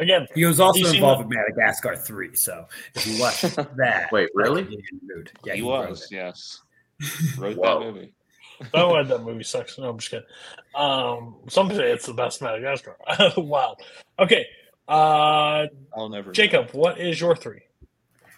Again, 0.00 0.26
He 0.34 0.44
was 0.44 0.60
also 0.60 0.86
involved 0.92 1.22
the- 1.22 1.26
with 1.28 1.36
Madagascar 1.36 1.96
3. 1.96 2.34
So 2.34 2.66
if 2.94 3.06
you 3.06 3.20
watch 3.20 3.40
that, 3.76 4.08
Wait, 4.12 4.28
really? 4.34 4.62
that'll 4.62 4.74
you 4.78 4.82
in. 5.16 5.26
Yeah, 5.44 5.54
he 5.54 5.62
wrote 5.62 5.90
was, 5.90 6.02
it. 6.04 6.12
yes, 6.12 6.60
wrote 7.38 7.56
Whoa. 7.56 7.80
that 7.80 7.86
movie. 7.94 8.12
that 8.72 8.86
one 8.88 9.08
that 9.08 9.22
movie 9.22 9.42
sucks. 9.44 9.78
No, 9.78 9.90
I'm 9.90 9.98
just 9.98 10.10
kidding. 10.10 10.26
Um, 10.74 11.36
some 11.48 11.68
say 11.70 11.90
it's 11.90 12.06
the 12.06 12.14
best 12.14 12.40
Madagascar. 12.42 12.96
wow. 13.36 13.76
Okay. 14.18 14.46
Uh, 14.88 15.66
I'll 15.96 16.08
never. 16.08 16.28
know. 16.28 16.32
Jacob, 16.32 16.70
what 16.72 16.98
is 17.00 17.20
your 17.20 17.34
three? 17.34 17.62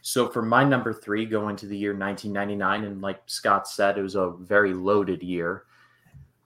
So 0.02 0.28
for 0.28 0.40
my 0.40 0.62
number 0.62 0.92
three, 0.94 1.26
going 1.26 1.56
to 1.56 1.66
the 1.66 1.76
year 1.76 1.90
1999, 1.92 2.84
and 2.84 3.02
like 3.02 3.20
Scott 3.26 3.66
said, 3.68 3.98
it 3.98 4.02
was 4.02 4.14
a 4.14 4.30
very 4.30 4.72
loaded 4.72 5.22
year. 5.22 5.64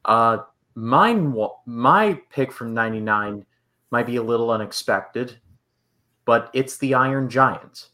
Uh, 0.05 0.39
mine, 0.75 1.35
my 1.67 2.19
pick 2.31 2.53
from 2.53 2.73
'99 2.75 3.45
might 3.91 4.07
be 4.07 4.17
a 4.17 4.23
little 4.23 4.51
unexpected, 4.51 5.39
but 6.25 6.51
it's 6.55 6.79
the 6.79 6.95
Iron 6.95 7.29
Giant. 7.29 7.89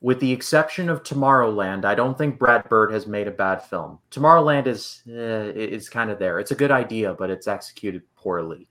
With 0.00 0.20
the 0.20 0.30
exception 0.30 0.88
of 0.88 1.02
Tomorrowland, 1.02 1.84
I 1.84 1.94
don't 1.94 2.16
think 2.16 2.38
Brad 2.38 2.68
Bird 2.68 2.92
has 2.92 3.06
made 3.06 3.26
a 3.26 3.32
bad 3.32 3.62
film. 3.64 3.98
Tomorrowland 4.10 4.66
is 4.66 5.02
eh, 5.08 5.50
is 5.54 5.88
kind 5.88 6.10
of 6.10 6.18
there. 6.18 6.38
It's 6.38 6.52
a 6.52 6.56
good 6.56 6.70
idea, 6.70 7.14
but 7.14 7.30
it's 7.30 7.48
executed 7.48 8.02
poorly. 8.14 8.68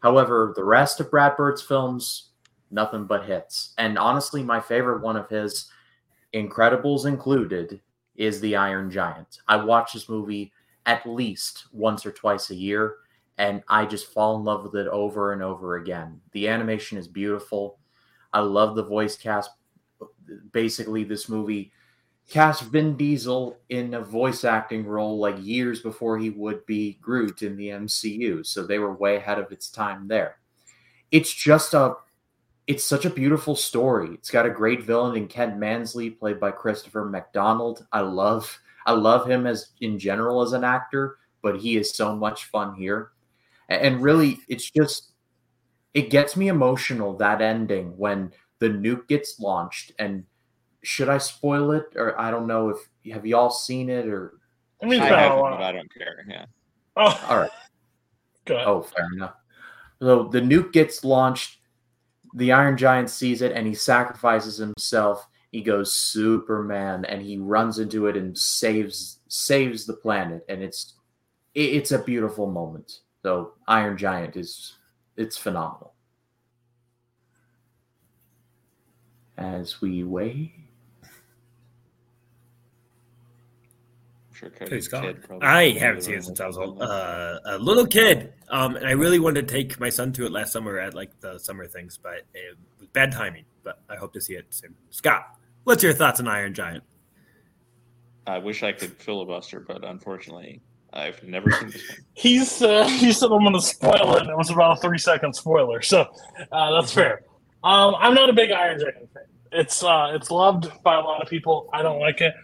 However, 0.00 0.52
the 0.54 0.64
rest 0.64 1.00
of 1.00 1.10
Brad 1.10 1.36
Bird's 1.36 1.62
films, 1.62 2.30
nothing 2.70 3.04
but 3.04 3.24
hits. 3.24 3.72
And 3.78 3.98
honestly, 3.98 4.42
my 4.42 4.60
favorite 4.60 5.02
one 5.02 5.16
of 5.16 5.28
his, 5.28 5.70
Incredibles 6.34 7.06
included, 7.06 7.80
is 8.16 8.40
The 8.40 8.54
Iron 8.56 8.90
Giant. 8.90 9.38
I 9.48 9.56
watch 9.56 9.94
this 9.94 10.08
movie 10.08 10.52
at 10.84 11.06
least 11.06 11.66
once 11.72 12.04
or 12.04 12.12
twice 12.12 12.50
a 12.50 12.54
year, 12.54 12.96
and 13.38 13.62
I 13.68 13.86
just 13.86 14.12
fall 14.12 14.36
in 14.36 14.44
love 14.44 14.64
with 14.64 14.74
it 14.74 14.88
over 14.88 15.32
and 15.32 15.42
over 15.42 15.76
again. 15.76 16.20
The 16.32 16.48
animation 16.48 16.98
is 16.98 17.08
beautiful. 17.08 17.78
I 18.32 18.40
love 18.40 18.74
the 18.74 18.84
voice 18.84 19.16
cast. 19.16 19.50
Basically, 20.52 21.04
this 21.04 21.28
movie 21.28 21.72
cast 22.28 22.64
Vin 22.64 22.96
Diesel 22.96 23.56
in 23.70 23.94
a 23.94 24.02
voice 24.02 24.44
acting 24.44 24.84
role 24.84 25.18
like 25.18 25.36
years 25.40 25.80
before 25.80 26.18
he 26.18 26.30
would 26.30 26.66
be 26.66 26.98
Groot 27.00 27.42
in 27.42 27.56
the 27.56 27.68
MCU. 27.68 28.44
So 28.44 28.66
they 28.66 28.78
were 28.78 28.92
way 28.92 29.16
ahead 29.16 29.38
of 29.38 29.50
its 29.50 29.70
time 29.70 30.08
there. 30.08 30.36
It's 31.10 31.32
just 31.32 31.74
a 31.74 31.94
it's 32.66 32.84
such 32.84 33.06
a 33.06 33.10
beautiful 33.10 33.56
story. 33.56 34.10
It's 34.12 34.30
got 34.30 34.44
a 34.44 34.50
great 34.50 34.82
villain 34.82 35.16
in 35.16 35.26
Kent 35.26 35.56
Mansley, 35.56 36.10
played 36.10 36.38
by 36.38 36.50
Christopher 36.50 37.06
McDonald. 37.06 37.86
I 37.92 38.00
love 38.00 38.60
I 38.84 38.92
love 38.92 39.28
him 39.28 39.46
as 39.46 39.70
in 39.80 39.98
general 39.98 40.42
as 40.42 40.52
an 40.52 40.64
actor, 40.64 41.16
but 41.40 41.58
he 41.60 41.78
is 41.78 41.94
so 41.94 42.14
much 42.14 42.44
fun 42.46 42.74
here. 42.74 43.12
A- 43.68 43.84
And 43.84 44.02
really, 44.02 44.40
it's 44.48 44.70
just 44.70 45.12
it 45.94 46.10
gets 46.10 46.36
me 46.36 46.48
emotional 46.48 47.16
that 47.16 47.40
ending 47.40 47.96
when 47.96 48.32
the 48.58 48.68
nuke 48.68 49.08
gets 49.08 49.40
launched. 49.40 49.92
And 49.98 50.24
should 50.82 51.08
I 51.08 51.18
spoil 51.18 51.72
it, 51.72 51.86
or 51.96 52.18
I 52.20 52.30
don't 52.30 52.46
know 52.46 52.68
if 52.70 52.78
have 53.12 53.26
you 53.26 53.36
all 53.36 53.50
seen 53.50 53.88
it 53.90 54.06
or 54.06 54.34
I 54.82 54.86
mean, 54.86 55.00
I 55.00 55.04
it's 55.06 55.10
been 55.10 55.18
a 55.18 55.22
haven't, 55.22 55.42
but 55.42 55.62
I 55.62 55.72
don't 55.72 55.94
care. 55.94 56.24
Yeah. 56.28 56.44
Oh, 56.96 57.26
all 57.28 57.38
right. 57.38 57.50
go 58.44 58.54
ahead. 58.56 58.68
Oh, 58.68 58.82
fair 58.82 59.06
enough. 59.14 59.34
So 60.00 60.24
the 60.24 60.40
nuke 60.40 60.72
gets 60.72 61.04
launched. 61.04 61.58
The 62.34 62.52
Iron 62.52 62.76
Giant 62.76 63.10
sees 63.10 63.42
it 63.42 63.52
and 63.52 63.66
he 63.66 63.74
sacrifices 63.74 64.58
himself. 64.58 65.26
He 65.50 65.62
goes 65.62 65.92
Superman 65.92 67.04
and 67.06 67.22
he 67.22 67.38
runs 67.38 67.78
into 67.78 68.06
it 68.06 68.16
and 68.16 68.36
saves 68.36 69.20
saves 69.28 69.86
the 69.86 69.94
planet. 69.94 70.44
And 70.48 70.62
it's 70.62 70.94
it's 71.54 71.90
a 71.90 71.98
beautiful 72.02 72.50
moment. 72.50 73.00
So 73.22 73.54
Iron 73.66 73.96
Giant 73.96 74.36
is 74.36 74.76
it's 75.16 75.36
phenomenal. 75.36 75.94
As 79.36 79.80
we 79.80 80.04
wait. 80.04 80.52
I'm 81.02 81.10
sure 84.32 84.50
Cody 84.50 84.70
Please 84.70 84.88
God. 84.88 85.02
Kid 85.02 85.24
I 85.42 85.70
haven't 85.70 86.02
seen 86.02 86.14
it 86.14 86.24
since 86.24 86.40
I 86.40 86.46
was 86.46 86.56
a, 86.56 86.60
uh, 86.60 87.38
a 87.44 87.58
little 87.58 87.86
kid, 87.86 88.32
um, 88.48 88.76
and 88.76 88.86
I 88.86 88.92
really 88.92 89.18
wanted 89.18 89.48
to 89.48 89.54
take 89.54 89.78
my 89.80 89.90
son 89.90 90.12
to 90.12 90.26
it 90.26 90.32
last 90.32 90.52
summer 90.52 90.78
at 90.78 90.94
like 90.94 91.18
the 91.20 91.38
summer 91.38 91.66
things, 91.66 91.98
but 92.00 92.22
it 92.34 92.56
was 92.78 92.88
bad 92.88 93.12
timing. 93.12 93.44
But 93.64 93.80
I 93.88 93.96
hope 93.96 94.12
to 94.14 94.20
see 94.20 94.34
it 94.34 94.46
soon. 94.50 94.74
Scott, 94.90 95.36
what's 95.64 95.82
your 95.82 95.92
thoughts 95.92 96.20
on 96.20 96.28
Iron 96.28 96.54
Giant? 96.54 96.84
I 98.26 98.38
wish 98.38 98.62
I 98.62 98.72
could 98.72 98.92
filibuster, 98.92 99.58
but 99.60 99.84
unfortunately, 99.84 100.62
I've 100.92 101.22
never 101.22 101.50
seen 101.50 101.70
this. 101.70 101.82
He's 102.14 102.62
uh, 102.62 102.86
he 102.88 103.12
said 103.12 103.30
I'm 103.30 103.52
to 103.52 103.60
spoil 103.60 104.16
it. 104.16 104.22
and 104.22 104.30
It 104.30 104.36
was 104.36 104.50
about 104.50 104.78
a 104.78 104.80
three 104.80 104.98
second 104.98 105.34
spoiler, 105.34 105.82
so 105.82 106.06
uh, 106.50 106.72
that's 106.80 106.92
fair. 106.92 107.22
Um, 107.62 107.94
I'm 107.98 108.14
not 108.14 108.30
a 108.30 108.32
big 108.32 108.50
Iron 108.50 108.80
Giant 108.80 109.12
fan. 109.12 109.22
It's 109.52 109.82
uh, 109.82 110.12
it's 110.14 110.30
loved 110.30 110.70
by 110.82 110.96
a 110.96 111.00
lot 111.00 111.22
of 111.22 111.28
people. 111.28 111.68
I 111.72 111.82
don't 111.82 112.00
like 112.00 112.20
it, 112.20 112.34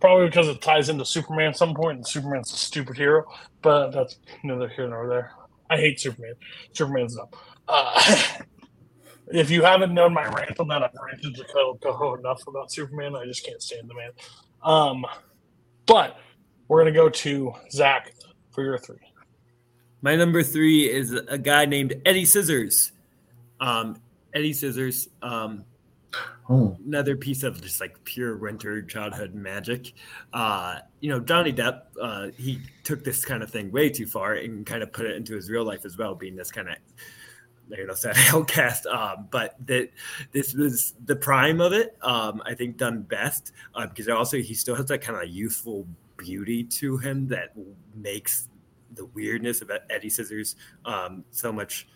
probably 0.00 0.26
because 0.26 0.48
it 0.48 0.60
ties 0.62 0.88
into 0.88 1.04
Superman 1.04 1.48
at 1.50 1.56
some 1.56 1.74
point, 1.74 1.96
and 1.96 2.06
Superman's 2.06 2.52
a 2.52 2.56
stupid 2.56 2.96
hero. 2.96 3.24
But 3.62 3.90
that's 3.90 4.18
neither 4.42 4.68
here 4.68 4.88
nor 4.88 5.08
there. 5.08 5.32
I 5.70 5.76
hate 5.76 6.00
Superman. 6.00 6.34
Superman's 6.72 7.16
dumb. 7.16 7.28
Uh, 7.68 8.26
if 9.28 9.50
you 9.50 9.62
haven't 9.62 9.94
known 9.94 10.12
my 10.12 10.24
rant 10.24 10.58
on 10.60 10.68
that, 10.68 10.82
I've 10.82 10.90
ranted 10.94 11.34
to 11.36 11.44
Coho 11.82 12.14
enough 12.16 12.42
about 12.46 12.70
Superman. 12.72 13.16
I 13.16 13.24
just 13.24 13.44
can't 13.44 13.62
stand 13.62 13.88
the 13.88 13.94
man. 13.94 14.10
Um, 14.62 15.04
but 15.86 16.18
we're 16.72 16.80
gonna 16.80 16.90
go 16.90 17.10
to 17.10 17.52
Zach 17.70 18.14
for 18.50 18.64
your 18.64 18.78
three. 18.78 18.96
My 20.00 20.16
number 20.16 20.42
three 20.42 20.90
is 20.90 21.12
a 21.12 21.36
guy 21.36 21.66
named 21.66 22.00
Eddie 22.06 22.24
Scissors. 22.24 22.92
Um, 23.60 24.00
Eddie 24.32 24.54
Scissors, 24.54 25.10
um, 25.20 25.66
Oh, 26.48 26.76
another 26.84 27.14
piece 27.14 27.42
of 27.42 27.60
just 27.60 27.80
like 27.80 28.02
pure 28.04 28.36
winter 28.36 28.82
childhood 28.82 29.34
magic. 29.34 29.92
Uh, 30.32 30.78
you 31.00 31.10
know, 31.10 31.20
Johnny 31.20 31.52
Depp, 31.52 31.82
uh, 32.00 32.28
he 32.36 32.60
took 32.84 33.04
this 33.04 33.22
kind 33.24 33.42
of 33.42 33.50
thing 33.50 33.70
way 33.70 33.90
too 33.90 34.06
far 34.06 34.34
and 34.34 34.64
kind 34.66 34.82
of 34.82 34.92
put 34.92 35.06
it 35.06 35.16
into 35.16 35.34
his 35.34 35.50
real 35.50 35.64
life 35.64 35.84
as 35.84 35.96
well, 35.98 36.14
being 36.14 36.36
this 36.36 36.50
kind 36.50 36.68
of 36.68 36.76
you 37.68 37.86
know 37.86 37.94
sad 37.94 38.16
outcast. 38.34 38.86
Um, 38.86 39.28
but 39.30 39.56
that 39.66 39.90
this 40.32 40.54
was 40.54 40.94
the 41.04 41.16
prime 41.16 41.60
of 41.60 41.72
it. 41.72 41.96
Um, 42.02 42.42
I 42.44 42.54
think 42.54 42.76
done 42.76 43.02
best 43.02 43.52
uh, 43.74 43.86
because 43.86 44.08
also 44.08 44.38
he 44.38 44.54
still 44.54 44.74
has 44.74 44.86
that 44.86 45.00
kind 45.00 45.22
of 45.22 45.28
youthful 45.28 45.86
beauty 46.22 46.62
to 46.64 46.96
him 46.98 47.28
that 47.28 47.52
makes 47.94 48.48
the 48.94 49.06
weirdness 49.06 49.60
of 49.60 49.70
Eddie 49.90 50.10
Scissors 50.10 50.56
um, 50.84 51.24
so 51.30 51.52
much 51.52 51.88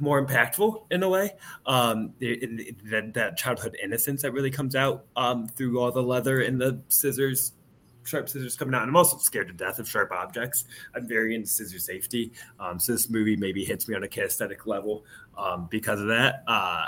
more 0.00 0.24
impactful 0.24 0.84
in 0.90 1.02
a 1.02 1.08
way. 1.08 1.32
Um, 1.66 2.14
that, 2.20 3.12
that 3.14 3.36
childhood 3.36 3.76
innocence 3.82 4.22
that 4.22 4.32
really 4.32 4.50
comes 4.50 4.74
out 4.76 5.06
um, 5.16 5.48
through 5.48 5.80
all 5.80 5.92
the 5.92 6.02
leather 6.02 6.42
and 6.42 6.60
the 6.60 6.80
scissors, 6.88 7.52
sharp 8.04 8.28
scissors 8.28 8.56
coming 8.56 8.74
out. 8.74 8.82
And 8.82 8.90
I'm 8.90 8.96
also 8.96 9.18
scared 9.18 9.48
to 9.48 9.54
death 9.54 9.78
of 9.78 9.88
sharp 9.88 10.12
objects. 10.12 10.64
I'm 10.94 11.06
very 11.06 11.34
into 11.34 11.48
scissor 11.48 11.78
safety. 11.78 12.32
Um, 12.58 12.78
so 12.78 12.92
this 12.92 13.10
movie 13.10 13.36
maybe 13.36 13.64
hits 13.64 13.88
me 13.88 13.94
on 13.94 14.04
a 14.04 14.08
kinesthetic 14.08 14.66
level 14.66 15.04
um, 15.36 15.68
because 15.70 16.00
of 16.00 16.08
that. 16.08 16.42
Uh, 16.46 16.86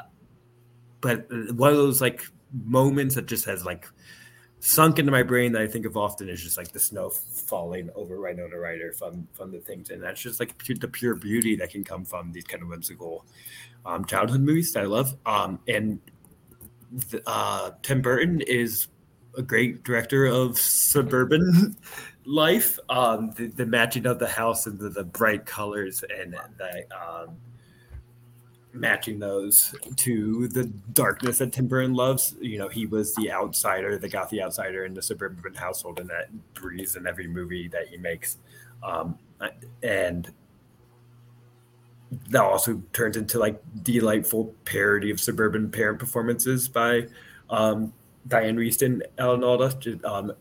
but 1.00 1.26
one 1.54 1.70
of 1.70 1.76
those 1.76 2.00
like 2.00 2.22
moments 2.64 3.14
that 3.14 3.26
just 3.26 3.44
has 3.44 3.64
like 3.64 3.86
sunk 4.64 5.00
into 5.00 5.10
my 5.10 5.24
brain 5.24 5.50
that 5.50 5.60
I 5.60 5.66
think 5.66 5.86
of 5.86 5.96
often 5.96 6.28
is 6.28 6.40
just 6.40 6.56
like 6.56 6.70
the 6.70 6.78
snow 6.78 7.10
falling 7.10 7.90
over 7.96 8.20
Winona 8.20 8.56
Ryder 8.56 8.92
from 8.92 9.26
from 9.32 9.50
the 9.50 9.58
things, 9.58 9.90
and 9.90 10.00
that's 10.00 10.20
just 10.20 10.38
like 10.38 10.56
the 10.56 10.88
pure 10.88 11.16
beauty 11.16 11.56
that 11.56 11.70
can 11.70 11.82
come 11.82 12.04
from 12.04 12.30
these 12.32 12.44
kind 12.44 12.62
of 12.62 12.68
whimsical 12.68 13.26
um, 13.84 14.04
childhood 14.04 14.40
movies 14.40 14.72
that 14.72 14.84
I 14.84 14.86
love. 14.86 15.16
Um, 15.26 15.58
and 15.66 15.98
the, 17.10 17.22
uh, 17.26 17.72
Tim 17.82 18.02
Burton 18.02 18.40
is 18.42 18.86
a 19.36 19.42
great 19.42 19.82
director 19.82 20.26
of 20.26 20.56
suburban 20.58 21.76
life. 22.24 22.78
Um, 22.88 23.32
the, 23.32 23.48
the 23.48 23.66
matching 23.66 24.06
of 24.06 24.20
the 24.20 24.28
house 24.28 24.66
and 24.66 24.78
the, 24.78 24.90
the 24.90 25.04
bright 25.04 25.44
colors 25.44 26.04
and 26.16 26.36
the 26.56 26.86
um, 26.96 27.36
matching 28.74 29.18
those 29.18 29.74
to 29.96 30.48
the 30.48 30.64
darkness 30.92 31.38
that 31.38 31.52
Tim 31.52 31.66
Burton 31.66 31.94
loves. 31.94 32.34
You 32.40 32.58
know, 32.58 32.68
he 32.68 32.86
was 32.86 33.14
the 33.14 33.30
outsider, 33.30 33.98
the 33.98 34.08
gothy 34.08 34.42
outsider 34.42 34.84
in 34.84 34.94
the 34.94 35.02
suburban 35.02 35.54
household, 35.54 35.98
and 35.98 36.08
that 36.10 36.30
breathes 36.54 36.96
in 36.96 37.06
every 37.06 37.26
movie 37.26 37.68
that 37.68 37.88
he 37.88 37.96
makes. 37.96 38.38
Um, 38.82 39.18
and 39.82 40.30
that 42.30 42.42
also 42.42 42.82
turns 42.92 43.16
into 43.16 43.38
like 43.38 43.60
delightful 43.82 44.54
parody 44.64 45.10
of 45.10 45.20
suburban 45.20 45.70
parent 45.70 45.98
performances 45.98 46.68
by 46.68 47.06
um, 47.50 47.92
Dianne 48.28 48.56
Wiest 48.56 48.84
and 48.84 49.04
Alan 49.18 49.44
Alda. 49.44 50.00
Um, 50.04 50.32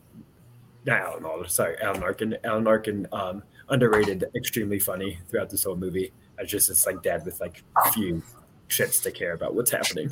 not 0.85 0.99
Alan 1.01 1.25
Alda, 1.25 1.49
sorry, 1.49 1.77
Alan 1.81 2.03
Arkin. 2.03 2.37
Alan 2.43 2.67
Arkin, 2.67 3.07
um, 3.11 3.43
underrated, 3.69 4.25
extremely 4.35 4.79
funny 4.79 5.17
throughout 5.29 5.49
this 5.49 5.63
whole 5.63 5.75
movie. 5.75 6.11
As 6.41 6.49
just 6.49 6.69
this 6.69 6.87
like 6.87 7.03
dad 7.03 7.23
with 7.23 7.39
like 7.39 7.61
a 7.85 7.91
few 7.91 8.23
shits 8.67 9.01
to 9.03 9.11
care 9.11 9.33
about 9.33 9.53
what's 9.53 9.69
happening. 9.69 10.11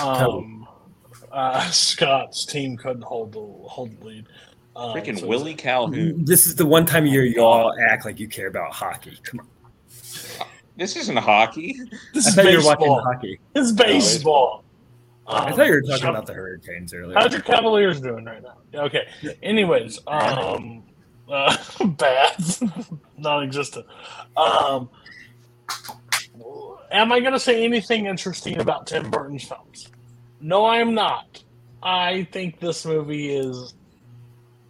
Um, 0.00 0.68
uh, 1.32 1.60
Scott's 1.70 2.44
team 2.46 2.76
couldn't 2.76 3.02
hold 3.02 3.32
the 3.32 3.40
hold 3.68 3.98
the 4.00 4.06
lead. 4.06 4.26
Um, 4.76 4.94
Freaking 4.96 5.18
so- 5.18 5.26
Willie 5.26 5.54
Calhoun. 5.54 6.24
This 6.24 6.46
is 6.46 6.54
the 6.54 6.64
one 6.66 6.86
time 6.86 7.04
a 7.04 7.08
year 7.08 7.24
you 7.24 7.42
all 7.42 7.74
act 7.88 8.04
like 8.04 8.20
you 8.20 8.28
care 8.28 8.46
about 8.46 8.72
hockey. 8.72 9.18
Come 9.24 9.40
on. 9.40 9.46
This 10.76 10.96
isn't 10.96 11.16
hockey. 11.16 11.76
This 12.14 12.26
I 12.26 12.28
is 12.30 12.34
thought 12.36 12.44
you 12.52 12.58
were 12.58 12.64
watching 12.64 12.80
baseball. 12.86 13.02
hockey. 13.02 13.40
It's 13.54 13.72
baseball. 13.72 14.64
I 15.26 15.50
Um, 15.50 15.56
thought 15.56 15.66
you 15.66 15.72
were 15.72 15.82
talking 15.82 15.96
so- 15.98 16.10
about 16.10 16.26
the 16.26 16.32
Hurricanes 16.32 16.94
earlier. 16.94 17.18
How's 17.18 17.32
your 17.32 17.42
Cavaliers 17.42 18.00
doing 18.00 18.24
right 18.24 18.42
now? 18.42 18.54
Okay. 18.84 19.06
Anyways, 19.42 19.98
um, 20.06 20.84
uh, 21.30 21.56
bad, 21.86 22.36
non-existent. 23.18 23.86
Um, 24.36 24.90
am 26.90 27.12
I 27.12 27.20
going 27.20 27.32
to 27.32 27.40
say 27.40 27.64
anything 27.64 28.06
interesting 28.06 28.60
about 28.60 28.86
Tim 28.86 29.10
Burton's 29.10 29.44
films? 29.44 29.88
No, 30.40 30.64
I 30.64 30.78
am 30.78 30.94
not. 30.94 31.42
I 31.82 32.26
think 32.32 32.60
this 32.60 32.84
movie 32.84 33.34
is 33.34 33.74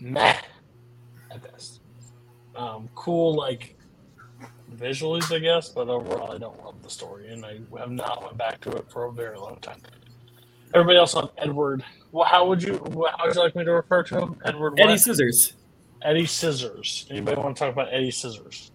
meh 0.01 0.37
at 1.31 1.43
best. 1.43 1.81
Um, 2.55 2.89
cool, 2.95 3.35
like 3.35 3.77
visuals, 4.77 5.35
I 5.35 5.39
guess, 5.39 5.69
but 5.69 5.89
overall, 5.89 6.33
I 6.33 6.39
don't 6.39 6.63
love 6.65 6.83
the 6.83 6.91
story, 6.91 7.33
and 7.33 7.45
I 7.45 7.61
have 7.79 7.91
not 7.91 8.23
went 8.23 8.37
back 8.37 8.61
to 8.63 8.71
it 8.73 8.91
for 8.91 9.07
a 9.07 9.13
very 9.13 9.39
long 9.39 9.57
time. 9.61 9.81
Everybody 10.75 10.99
else 10.99 11.15
on 11.15 11.31
Edward. 11.39 11.85
Well, 12.13 12.25
how 12.27 12.47
would 12.47 12.63
you? 12.63 12.75
How 13.17 13.27
would 13.27 13.35
you 13.35 13.41
like 13.43 13.57
me 13.57 13.65
to 13.65 13.73
refer 13.73 14.03
to 14.05 14.19
him? 14.21 14.37
Edward. 14.45 14.75
Eddie 14.79 14.91
what? 14.91 15.01
Scissors. 15.01 15.55
Eddie 16.03 16.27
Scissors. 16.27 17.07
Anybody 17.11 17.41
want 17.41 17.57
to 17.57 17.61
talk 17.61 17.73
about 17.73 17.93
Eddie 17.93 18.11
Scissors? 18.11 18.71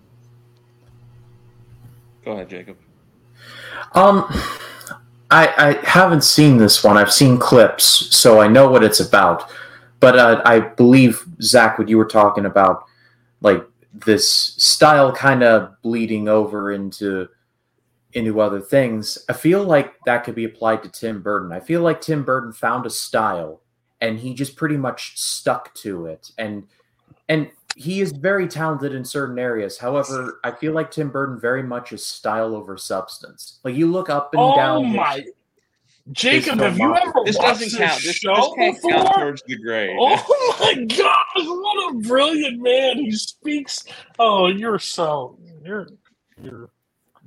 Go 2.24 2.34
ahead, 2.34 2.50
Jacob. 2.50 2.78
Um, 3.94 4.26
I, 5.30 5.48
I 5.58 5.88
haven't 5.88 6.24
seen 6.24 6.58
this 6.58 6.84
one. 6.84 6.98
I've 6.98 7.12
seen 7.12 7.38
clips, 7.38 7.84
so 8.16 8.40
I 8.40 8.48
know 8.48 8.70
what 8.70 8.84
it's 8.84 9.00
about. 9.00 9.50
But 10.00 10.18
uh, 10.20 10.42
I 10.46 10.60
believe 10.60 11.24
Zach, 11.42 11.80
what 11.80 11.90
you 11.90 11.98
were 11.98 12.06
talking 12.06 12.46
about, 12.46 12.84
like 13.42 13.66
this 13.94 14.30
style 14.30 15.12
kind 15.12 15.44
of 15.44 15.82
bleeding 15.82 16.28
over 16.28 16.72
into 16.72 17.30
into 18.14 18.40
other 18.40 18.62
things. 18.62 19.18
I 19.28 19.34
feel 19.34 19.64
like 19.64 19.94
that 20.06 20.24
could 20.24 20.36
be 20.36 20.46
applied 20.46 20.84
to 20.84 20.90
Tim 20.90 21.22
Burton. 21.22 21.52
I 21.52 21.60
feel 21.60 21.82
like 21.82 22.00
Tim 22.00 22.24
Burton 22.24 22.54
found 22.54 22.86
a 22.86 22.90
style 22.90 23.62
and 24.00 24.20
he 24.20 24.34
just 24.34 24.56
pretty 24.56 24.78
much 24.78 25.20
stuck 25.20 25.74
to 25.76 26.06
it. 26.06 26.32
And 26.38 26.68
and 27.30 27.50
he 27.76 28.00
is 28.02 28.12
very 28.14 28.48
talented 28.48 28.94
in 28.94 29.04
certain 29.04 29.38
areas. 29.38 29.78
However, 29.78 30.40
I 30.44 30.52
feel 30.52 30.72
like 30.74 30.92
Tim 30.92 31.10
Burton 31.10 31.40
very 31.40 31.62
much 31.64 31.92
is 31.92 32.06
style 32.06 32.56
over 32.56 32.78
substance. 32.78 33.60
Like 33.64 33.76
you 33.76 33.92
look 33.92 34.10
up 34.10 34.34
and 34.34 34.42
Oh 34.42 34.56
down. 34.56 34.86
his- 34.86 34.96
my, 34.96 35.26
Jacob, 36.12 36.60
have 36.60 36.78
you 36.78 36.96
ever 36.96 37.12
This 37.26 37.36
watched 37.36 37.60
doesn't 37.62 37.66
this 37.72 37.78
count. 37.78 38.04
This, 38.04 38.16
show 38.18 38.54
this 38.58 38.76
before? 38.76 38.92
count 38.92 39.16
towards 39.16 39.44
the 39.48 39.58
grade. 39.58 39.98
Oh 40.00 40.56
my 40.60 40.86
gosh, 40.86 41.46
what 41.48 41.96
a 41.96 42.08
brilliant 42.08 42.62
man! 42.62 42.98
He 43.00 43.12
speaks. 43.12 43.84
Oh, 44.20 44.48
you're 44.48 44.78
so 44.78 45.38
you're 45.64 45.88
you're. 46.42 46.70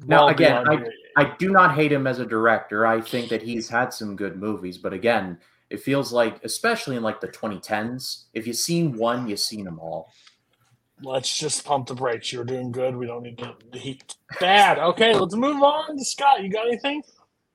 Now 0.06 0.26
well 0.26 0.28
again, 0.28 0.68
I, 0.68 0.84
I 1.16 1.34
do 1.38 1.50
not 1.50 1.74
hate 1.74 1.90
him 1.90 2.06
as 2.06 2.20
a 2.20 2.24
director. 2.24 2.86
I 2.86 3.00
think 3.00 3.28
that 3.30 3.42
he's 3.42 3.68
had 3.68 3.92
some 3.92 4.14
good 4.14 4.36
movies, 4.36 4.78
but 4.78 4.92
again, 4.92 5.38
it 5.70 5.80
feels 5.80 6.12
like, 6.12 6.42
especially 6.44 6.96
in 6.96 7.02
like 7.02 7.20
the 7.20 7.28
2010s, 7.28 8.24
if 8.34 8.46
you've 8.46 8.56
seen 8.56 8.96
one, 8.96 9.28
you've 9.28 9.40
seen 9.40 9.64
them 9.64 9.78
all. 9.78 10.10
let's 11.02 11.36
just 11.36 11.64
pump 11.64 11.86
the 11.86 11.94
brakes. 11.94 12.32
You're 12.32 12.44
doing 12.44 12.72
good. 12.72 12.96
We 12.96 13.06
don't 13.06 13.22
need 13.22 13.38
to 13.38 13.54
the 13.72 13.78
heat. 13.78 14.16
Bad. 14.40 14.78
Okay, 14.78 15.14
let's 15.14 15.34
move 15.34 15.62
on 15.62 15.96
to 15.96 16.04
Scott. 16.04 16.42
You 16.42 16.50
got 16.50 16.66
anything? 16.66 17.02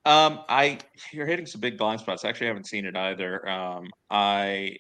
Um, 0.06 0.42
I 0.50 0.80
you're 1.12 1.26
hitting 1.26 1.46
some 1.46 1.62
big 1.62 1.78
blind 1.78 2.02
spots. 2.02 2.26
I 2.26 2.30
actually, 2.30 2.48
haven't 2.48 2.68
seen 2.68 2.86
it 2.86 2.96
either. 2.96 3.48
Um, 3.48 3.88
I, 4.10 4.78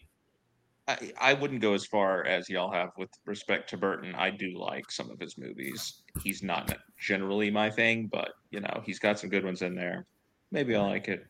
I 0.87 1.13
I 1.19 1.33
wouldn't 1.33 1.61
go 1.61 1.73
as 1.73 1.85
far 1.85 2.25
as 2.25 2.49
y'all 2.49 2.71
have 2.71 2.89
with 2.97 3.09
respect 3.25 3.69
to 3.69 3.77
Burton. 3.77 4.13
I 4.15 4.29
do 4.31 4.57
like 4.57 4.91
some 4.91 5.09
of 5.09 5.19
his 5.19 5.37
movies. 5.37 6.03
He's 6.21 6.43
not 6.43 6.77
generally 6.99 7.49
my 7.49 7.69
thing, 7.69 8.09
but 8.11 8.31
you 8.51 8.59
know 8.59 8.81
he's 8.85 8.99
got 8.99 9.17
some 9.17 9.29
good 9.29 9.45
ones 9.45 9.61
in 9.61 9.75
there. 9.75 10.05
Maybe 10.51 10.75
I'll 10.75 10.87
like 10.87 11.07
it. 11.07 11.25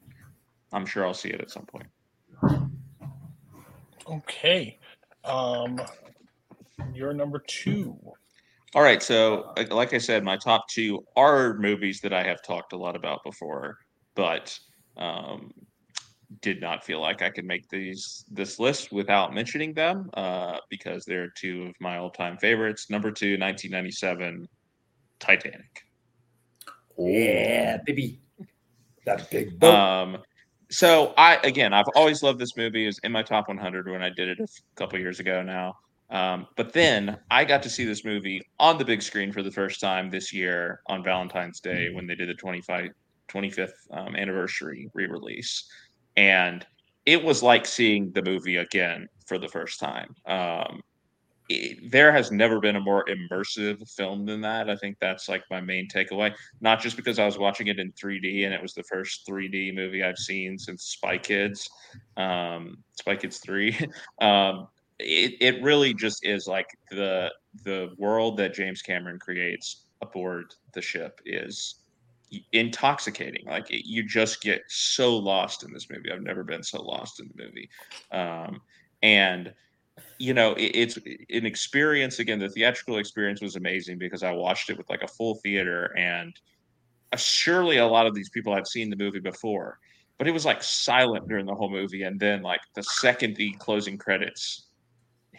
I'm 0.73 0.85
sure 0.85 1.05
I'll 1.05 1.13
see 1.13 1.29
it 1.29 1.39
at 1.39 1.51
some 1.51 1.65
point. 1.65 1.87
Okay. 4.09 4.79
Um, 5.23 5.79
you're 6.93 7.13
number 7.13 7.41
two. 7.47 7.97
All 8.75 8.81
right, 8.81 9.01
so 9.03 9.53
like- 9.55 9.71
like 9.71 9.93
I 9.93 9.99
said, 9.99 10.23
my 10.23 10.35
top 10.35 10.67
two 10.67 11.05
are 11.15 11.53
movies 11.59 12.01
that 12.01 12.11
I 12.11 12.23
have 12.23 12.41
talked 12.41 12.73
a 12.73 12.77
lot 12.77 12.95
about 12.95 13.23
before, 13.23 13.77
but 14.15 14.57
um, 14.97 15.51
did 16.41 16.59
not 16.59 16.83
feel 16.83 16.99
like 16.99 17.21
I 17.21 17.29
could 17.29 17.45
make 17.45 17.69
these 17.69 18.25
this 18.31 18.59
list 18.59 18.91
without 18.91 19.33
mentioning 19.33 19.73
them 19.73 20.09
uh, 20.15 20.57
because 20.69 21.05
they're 21.05 21.29
two 21.29 21.67
of 21.67 21.75
my 21.79 21.97
all-time 21.97 22.37
favorites. 22.37 22.89
Number 22.89 23.11
two, 23.11 23.37
1997, 23.37 24.47
Titanic. 25.19 25.85
Yeah, 26.97 27.77
baby. 27.85 28.19
That 29.05 29.29
big 29.29 29.59
boat. 29.59 29.75
Um, 29.75 30.17
so 30.73 31.13
I 31.17 31.35
again, 31.43 31.73
I've 31.73 31.85
always 31.95 32.23
loved 32.23 32.39
this 32.39 32.57
movie. 32.57 32.83
It 32.83 32.87
was 32.87 32.99
in 32.99 33.11
my 33.11 33.21
top 33.21 33.47
100 33.47 33.89
when 33.89 34.01
I 34.01 34.09
did 34.09 34.27
it 34.27 34.39
a 34.39 34.47
couple 34.75 34.99
years 34.99 35.19
ago 35.19 35.43
now. 35.43 35.77
Um, 36.09 36.47
but 36.57 36.73
then 36.73 37.17
I 37.31 37.45
got 37.45 37.63
to 37.63 37.69
see 37.69 37.85
this 37.85 38.03
movie 38.03 38.41
on 38.59 38.77
the 38.77 38.85
big 38.85 39.01
screen 39.01 39.31
for 39.31 39.41
the 39.41 39.51
first 39.51 39.79
time 39.79 40.09
this 40.09 40.33
year 40.33 40.81
on 40.87 41.03
Valentine's 41.03 41.59
Day 41.59 41.89
when 41.91 42.05
they 42.05 42.15
did 42.15 42.29
the 42.29 42.35
25, 42.35 42.89
25th 43.29 43.71
um, 43.91 44.15
anniversary 44.15 44.89
re-release, 44.93 45.65
and 46.17 46.65
it 47.05 47.23
was 47.23 47.41
like 47.41 47.65
seeing 47.65 48.11
the 48.11 48.21
movie 48.21 48.57
again 48.57 49.07
for 49.25 49.37
the 49.37 49.47
first 49.47 49.79
time. 49.79 50.15
Um, 50.25 50.81
it, 51.49 51.91
there 51.91 52.11
has 52.11 52.31
never 52.31 52.59
been 52.59 52.75
a 52.75 52.79
more 52.79 53.05
immersive 53.05 53.89
film 53.89 54.25
than 54.25 54.41
that. 54.41 54.69
I 54.69 54.75
think 54.75 54.97
that's 54.99 55.27
like 55.27 55.43
my 55.51 55.59
main 55.61 55.87
takeaway. 55.87 56.33
Not 56.61 56.81
just 56.81 56.95
because 56.95 57.19
I 57.19 57.25
was 57.25 57.37
watching 57.37 57.67
it 57.67 57.79
in 57.79 57.91
3D 57.93 58.45
and 58.45 58.53
it 58.53 58.61
was 58.61 58.73
the 58.73 58.83
first 58.83 59.27
3D 59.27 59.75
movie 59.75 60.03
I've 60.03 60.17
seen 60.17 60.57
since 60.57 60.83
Spy 60.83 61.17
Kids, 61.17 61.69
um, 62.17 62.77
Spy 62.93 63.15
Kids 63.15 63.39
3. 63.39 63.77
um, 64.21 64.67
it, 64.99 65.33
it 65.41 65.63
really 65.63 65.93
just 65.93 66.25
is 66.25 66.47
like 66.47 66.67
the 66.91 67.31
the 67.63 67.89
world 67.97 68.37
that 68.37 68.53
James 68.53 68.81
Cameron 68.81 69.19
creates 69.19 69.85
aboard 70.01 70.53
the 70.73 70.81
ship 70.81 71.19
is 71.25 71.75
intoxicating. 72.51 73.45
Like 73.45 73.69
it, 73.71 73.87
you 73.87 74.03
just 74.03 74.41
get 74.41 74.61
so 74.67 75.15
lost 75.15 75.63
in 75.63 75.73
this 75.73 75.89
movie. 75.89 76.11
I've 76.11 76.21
never 76.21 76.43
been 76.43 76.63
so 76.63 76.81
lost 76.81 77.19
in 77.19 77.29
the 77.33 77.43
movie, 77.43 77.69
um, 78.11 78.61
and 79.01 79.53
you 80.17 80.33
know 80.33 80.53
it, 80.53 80.71
it's 80.73 80.97
an 80.97 81.45
experience. 81.45 82.19
Again, 82.19 82.39
the 82.39 82.49
theatrical 82.49 82.97
experience 82.97 83.41
was 83.41 83.55
amazing 83.55 83.97
because 83.97 84.23
I 84.23 84.31
watched 84.31 84.69
it 84.69 84.77
with 84.77 84.89
like 84.89 85.03
a 85.03 85.07
full 85.07 85.35
theater, 85.35 85.93
and 85.97 86.33
uh, 87.11 87.17
surely 87.17 87.77
a 87.77 87.87
lot 87.87 88.07
of 88.07 88.15
these 88.15 88.29
people 88.29 88.53
had 88.53 88.67
seen 88.67 88.89
the 88.89 88.95
movie 88.95 89.19
before, 89.19 89.79
but 90.17 90.27
it 90.27 90.31
was 90.31 90.45
like 90.45 90.63
silent 90.63 91.27
during 91.27 91.45
the 91.45 91.55
whole 91.55 91.69
movie, 91.69 92.03
and 92.03 92.19
then 92.19 92.41
like 92.41 92.61
the 92.75 92.83
second 92.83 93.35
the 93.35 93.51
closing 93.59 93.97
credits 93.97 94.67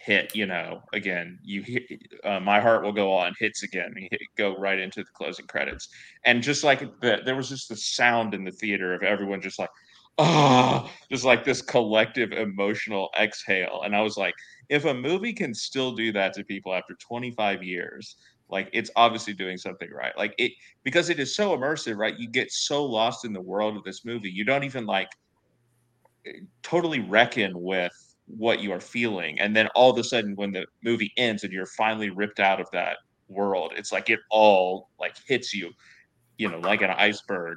hit, 0.04 0.34
you 0.36 0.44
know, 0.44 0.82
again, 0.92 1.38
you 1.42 1.64
uh, 2.24 2.38
my 2.38 2.60
heart 2.60 2.82
will 2.82 2.92
go 2.92 3.12
on 3.12 3.32
hits 3.38 3.62
again, 3.62 3.94
hit, 3.96 4.20
go 4.36 4.54
right 4.56 4.78
into 4.78 5.00
the 5.00 5.08
closing 5.14 5.46
credits, 5.46 5.88
and 6.24 6.42
just 6.42 6.62
like 6.62 6.80
the, 7.00 7.20
there 7.24 7.36
was 7.36 7.48
just 7.48 7.68
the 7.70 7.76
sound 7.76 8.34
in 8.34 8.44
the 8.44 8.52
theater 8.52 8.94
of 8.94 9.02
everyone 9.02 9.40
just 9.40 9.58
like, 9.58 9.70
oh, 10.18 10.90
just 11.10 11.24
like 11.24 11.44
this 11.44 11.62
collective 11.62 12.32
emotional 12.32 13.10
exhale, 13.20 13.82
and 13.84 13.94
I 13.96 14.02
was 14.02 14.16
like, 14.16 14.34
if 14.68 14.84
a 14.84 14.94
movie 14.94 15.32
can 15.32 15.54
still 15.54 15.92
do 15.94 16.12
that 16.12 16.34
to 16.34 16.44
people 16.44 16.74
after 16.74 16.94
25 16.94 17.62
years, 17.62 18.16
Like 18.48 18.68
it's 18.72 18.90
obviously 18.96 19.32
doing 19.34 19.56
something 19.58 19.90
right. 19.90 20.16
Like 20.16 20.34
it 20.38 20.52
because 20.84 21.10
it 21.10 21.18
is 21.20 21.34
so 21.34 21.56
immersive, 21.56 21.96
right? 21.98 22.18
You 22.18 22.28
get 22.28 22.52
so 22.52 22.84
lost 22.84 23.24
in 23.24 23.32
the 23.32 23.40
world 23.40 23.76
of 23.76 23.84
this 23.84 24.04
movie. 24.04 24.30
You 24.30 24.44
don't 24.44 24.64
even 24.64 24.86
like 24.86 25.08
eh, 26.26 26.40
totally 26.62 27.00
reckon 27.00 27.52
with 27.60 27.92
what 28.26 28.60
you 28.60 28.72
are 28.72 28.80
feeling. 28.80 29.38
And 29.40 29.54
then 29.54 29.68
all 29.74 29.90
of 29.90 29.98
a 29.98 30.04
sudden 30.04 30.34
when 30.36 30.52
the 30.52 30.66
movie 30.82 31.12
ends 31.16 31.44
and 31.44 31.52
you're 31.52 31.66
finally 31.66 32.10
ripped 32.10 32.40
out 32.40 32.60
of 32.60 32.70
that 32.72 32.98
world, 33.28 33.72
it's 33.76 33.92
like 33.92 34.10
it 34.10 34.20
all 34.30 34.90
like 34.98 35.16
hits 35.26 35.54
you, 35.54 35.72
you 36.38 36.50
know, 36.50 36.58
like 36.58 36.82
an 36.82 36.90
iceberg 36.90 37.56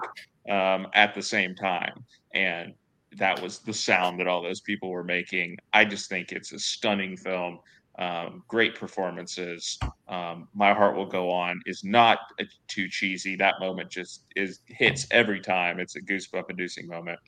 um, 0.49 0.87
at 0.93 1.13
the 1.13 1.21
same 1.21 1.55
time. 1.55 1.93
And 2.33 2.73
that 3.17 3.41
was 3.41 3.59
the 3.59 3.73
sound 3.73 4.19
that 4.19 4.27
all 4.27 4.41
those 4.41 4.61
people 4.61 4.89
were 4.89 5.03
making. 5.03 5.57
I 5.73 5.85
just 5.85 6.09
think 6.09 6.31
it's 6.31 6.51
a 6.53 6.59
stunning 6.59 7.17
film. 7.17 7.59
Um, 7.99 8.43
great 8.47 8.75
performances. 8.75 9.79
Um, 10.07 10.47
My 10.53 10.73
Heart 10.73 10.95
Will 10.95 11.07
Go 11.07 11.31
On 11.31 11.59
is 11.65 11.83
not 11.83 12.19
too 12.67 12.87
cheesy. 12.89 13.35
That 13.35 13.55
moment 13.59 13.89
just 13.89 14.25
is 14.35 14.59
hits 14.67 15.07
every 15.09 15.39
time. 15.39 15.79
It's 15.79 15.95
a 15.95 16.01
goosebump 16.01 16.49
inducing 16.49 16.87
moment. 16.87 17.19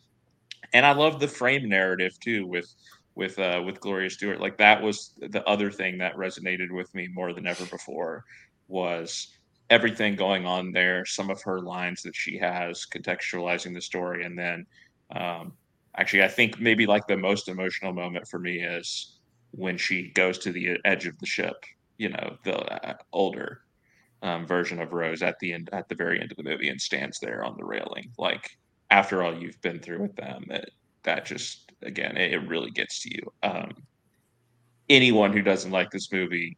And 0.74 0.86
I 0.86 0.92
love 0.92 1.20
the 1.20 1.28
frame 1.28 1.68
narrative 1.68 2.20
too 2.20 2.46
with 2.46 2.72
with 3.16 3.40
uh, 3.40 3.64
with 3.66 3.80
Gloria 3.80 4.10
Stuart. 4.12 4.40
Like 4.40 4.58
that 4.58 4.82
was 4.82 5.14
the 5.18 5.44
other 5.48 5.72
thing 5.72 5.98
that 5.98 6.16
resonated 6.16 6.72
with 6.72 6.94
me 6.94 7.08
more 7.12 7.34
than 7.34 7.48
ever 7.48 7.66
before 7.66 8.24
was 8.68 9.39
everything 9.70 10.16
going 10.16 10.46
on 10.46 10.72
there. 10.72 11.06
Some 11.06 11.30
of 11.30 11.42
her 11.44 11.60
lines 11.60 12.02
that 12.04 12.16
she 12.16 12.38
has 12.38 12.86
contextualizing 12.86 13.74
the 13.74 13.82
story, 13.82 14.26
and 14.26 14.38
then 14.38 14.66
um, 15.16 15.54
actually, 15.98 16.24
I 16.24 16.28
think 16.28 16.60
maybe 16.60 16.86
like 16.86 17.08
the 17.08 17.18
most 17.18 17.50
emotional 17.50 17.94
moment 17.94 18.28
for 18.28 18.40
me 18.40 18.62
is 18.62 19.20
when 19.52 19.78
she 19.78 20.10
goes 20.12 20.38
to 20.40 20.52
the 20.52 20.78
edge 20.86 21.08
of 21.08 21.18
the 21.20 21.26
ship. 21.26 21.64
You 21.98 22.10
know, 22.10 22.38
the 22.44 22.58
uh, 22.58 22.96
older 23.12 23.62
um, 24.22 24.46
version 24.46 24.80
of 24.80 24.94
Rose 24.94 25.22
at 25.22 25.38
the 25.40 25.54
end, 25.54 25.70
at 25.74 25.90
the 25.90 25.96
very 25.96 26.22
end 26.22 26.32
of 26.32 26.38
the 26.38 26.44
movie, 26.44 26.70
and 26.70 26.80
stands 26.80 27.20
there 27.20 27.44
on 27.44 27.58
the 27.58 27.66
railing. 27.66 28.12
Like 28.18 28.58
after 28.92 29.24
all 29.24 29.38
you've 29.38 29.62
been 29.62 29.80
through 29.80 30.02
with 30.02 30.16
them, 30.16 30.46
it, 30.50 30.72
that 31.04 31.26
just 31.26 31.72
again, 31.82 32.18
it, 32.18 32.34
it 32.34 32.48
really 32.48 32.72
gets 32.72 33.02
to 33.04 33.10
you. 33.14 33.34
Um, 33.44 33.72
anyone 34.90 35.34
who 35.34 35.42
doesn't 35.42 35.72
like 35.72 35.92
this 35.92 36.12
movie, 36.12 36.58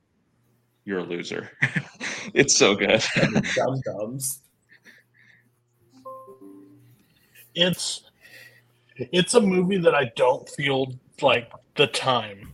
you're 0.86 1.00
a 1.00 1.04
loser. 1.04 1.52
it's 2.34 2.58
so 2.58 2.76
good. 2.76 3.04
Dum 3.56 3.82
dums. 3.86 4.40
It's 7.54 8.04
it's 8.96 9.34
a 9.34 9.42
movie 9.42 9.78
that 9.78 9.96
I 9.96 10.12
don't 10.16 10.48
feel 10.50 10.94
like 11.22 11.52
the 11.76 11.88
time 11.88 12.54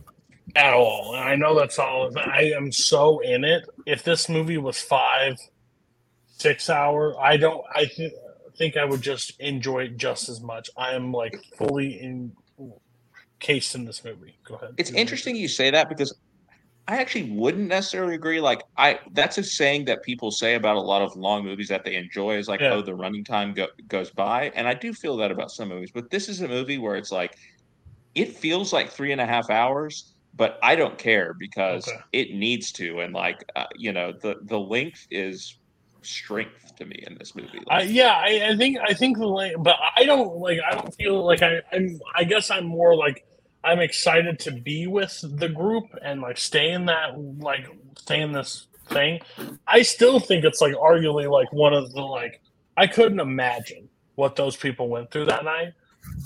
at 0.56 0.72
all. 0.72 1.14
And 1.14 1.28
I 1.28 1.36
know 1.36 1.58
that's 1.58 1.78
all. 1.78 2.10
I 2.18 2.52
am 2.56 2.72
so 2.72 3.20
in 3.20 3.44
it. 3.44 3.68
If 3.86 4.02
this 4.02 4.28
movie 4.28 4.58
was 4.58 4.80
five, 4.80 5.36
six 6.28 6.68
hour, 6.70 7.18
I 7.20 7.36
don't. 7.36 7.64
I 7.74 7.86
think 7.86 8.12
think 8.56 8.76
I 8.76 8.84
would 8.84 9.00
just 9.00 9.38
enjoy 9.40 9.84
it 9.84 9.96
just 9.96 10.28
as 10.28 10.40
much. 10.40 10.68
I 10.76 10.92
am 10.92 11.12
like 11.12 11.40
fully 11.56 12.00
encased 13.40 13.76
in 13.76 13.84
this 13.84 14.04
movie. 14.04 14.36
Go 14.44 14.56
ahead. 14.56 14.74
It's 14.78 14.90
interesting 14.90 15.36
you 15.36 15.48
say 15.48 15.70
that 15.70 15.88
because 15.88 16.12
I 16.88 16.96
actually 16.96 17.30
wouldn't 17.32 17.68
necessarily 17.68 18.14
agree. 18.14 18.40
Like 18.40 18.62
I, 18.78 18.98
that's 19.12 19.36
a 19.36 19.44
saying 19.44 19.84
that 19.84 20.02
people 20.02 20.30
say 20.30 20.54
about 20.54 20.76
a 20.76 20.80
lot 20.80 21.02
of 21.02 21.14
long 21.16 21.44
movies 21.44 21.68
that 21.68 21.84
they 21.84 21.96
enjoy 21.96 22.38
is 22.38 22.48
like, 22.48 22.60
Yeah. 22.60 22.72
oh, 22.72 22.82
the 22.82 22.94
running 22.94 23.24
time 23.24 23.52
go- 23.52 23.68
goes 23.88 24.10
by, 24.10 24.50
and 24.54 24.66
I 24.66 24.72
do 24.72 24.94
feel 24.94 25.18
that 25.18 25.30
about 25.30 25.50
some 25.50 25.68
movies. 25.68 25.90
But 25.92 26.10
this 26.10 26.30
is 26.30 26.40
a 26.40 26.48
movie 26.48 26.78
where 26.78 26.96
it's 26.96 27.12
like, 27.12 27.36
it 28.14 28.36
feels 28.36 28.72
like 28.72 28.90
three 28.90 29.12
and 29.12 29.20
a 29.20 29.26
half 29.26 29.50
hours, 29.50 30.14
but 30.34 30.58
I 30.62 30.76
don't 30.76 30.96
care 30.96 31.34
because 31.38 31.86
Okay. 31.86 31.98
it 32.12 32.34
needs 32.34 32.72
to, 32.72 33.00
and 33.00 33.12
like, 33.12 33.44
uh, 33.54 33.66
you 33.76 33.92
know, 33.92 34.12
the 34.22 34.36
the 34.44 34.58
length 34.58 35.06
is 35.10 35.58
strength 36.02 36.74
to 36.76 36.86
me 36.86 37.04
in 37.06 37.16
this 37.18 37.34
movie. 37.36 37.60
Like, 37.66 37.88
yeah, 37.90 38.12
I, 38.14 38.50
I 38.52 38.56
think 38.56 38.78
I 38.82 38.94
think 38.94 39.18
the 39.18 39.26
length, 39.26 39.62
but 39.62 39.76
I 39.94 40.04
don't 40.04 40.36
like. 40.38 40.58
I 40.66 40.74
don't 40.74 40.94
feel 40.94 41.22
like 41.24 41.42
I. 41.42 41.60
I'm. 41.70 42.00
I 42.16 42.24
guess 42.24 42.50
I'm 42.50 42.64
more 42.64 42.96
like 42.96 43.22
I'm 43.68 43.80
excited 43.80 44.38
to 44.40 44.52
be 44.52 44.86
with 44.86 45.22
the 45.22 45.48
group 45.50 45.84
and 46.02 46.22
like 46.22 46.38
stay 46.38 46.70
in 46.70 46.86
that 46.86 47.18
like 47.38 47.68
stay 47.98 48.22
in 48.22 48.32
this 48.32 48.66
thing. 48.88 49.20
I 49.66 49.82
still 49.82 50.20
think 50.20 50.46
it's 50.46 50.62
like 50.62 50.72
arguably 50.72 51.30
like 51.30 51.52
one 51.52 51.74
of 51.74 51.92
the 51.92 52.00
like 52.00 52.40
I 52.78 52.86
couldn't 52.86 53.20
imagine 53.20 53.90
what 54.14 54.36
those 54.36 54.56
people 54.56 54.88
went 54.88 55.10
through 55.10 55.26
that 55.26 55.44
night. 55.44 55.74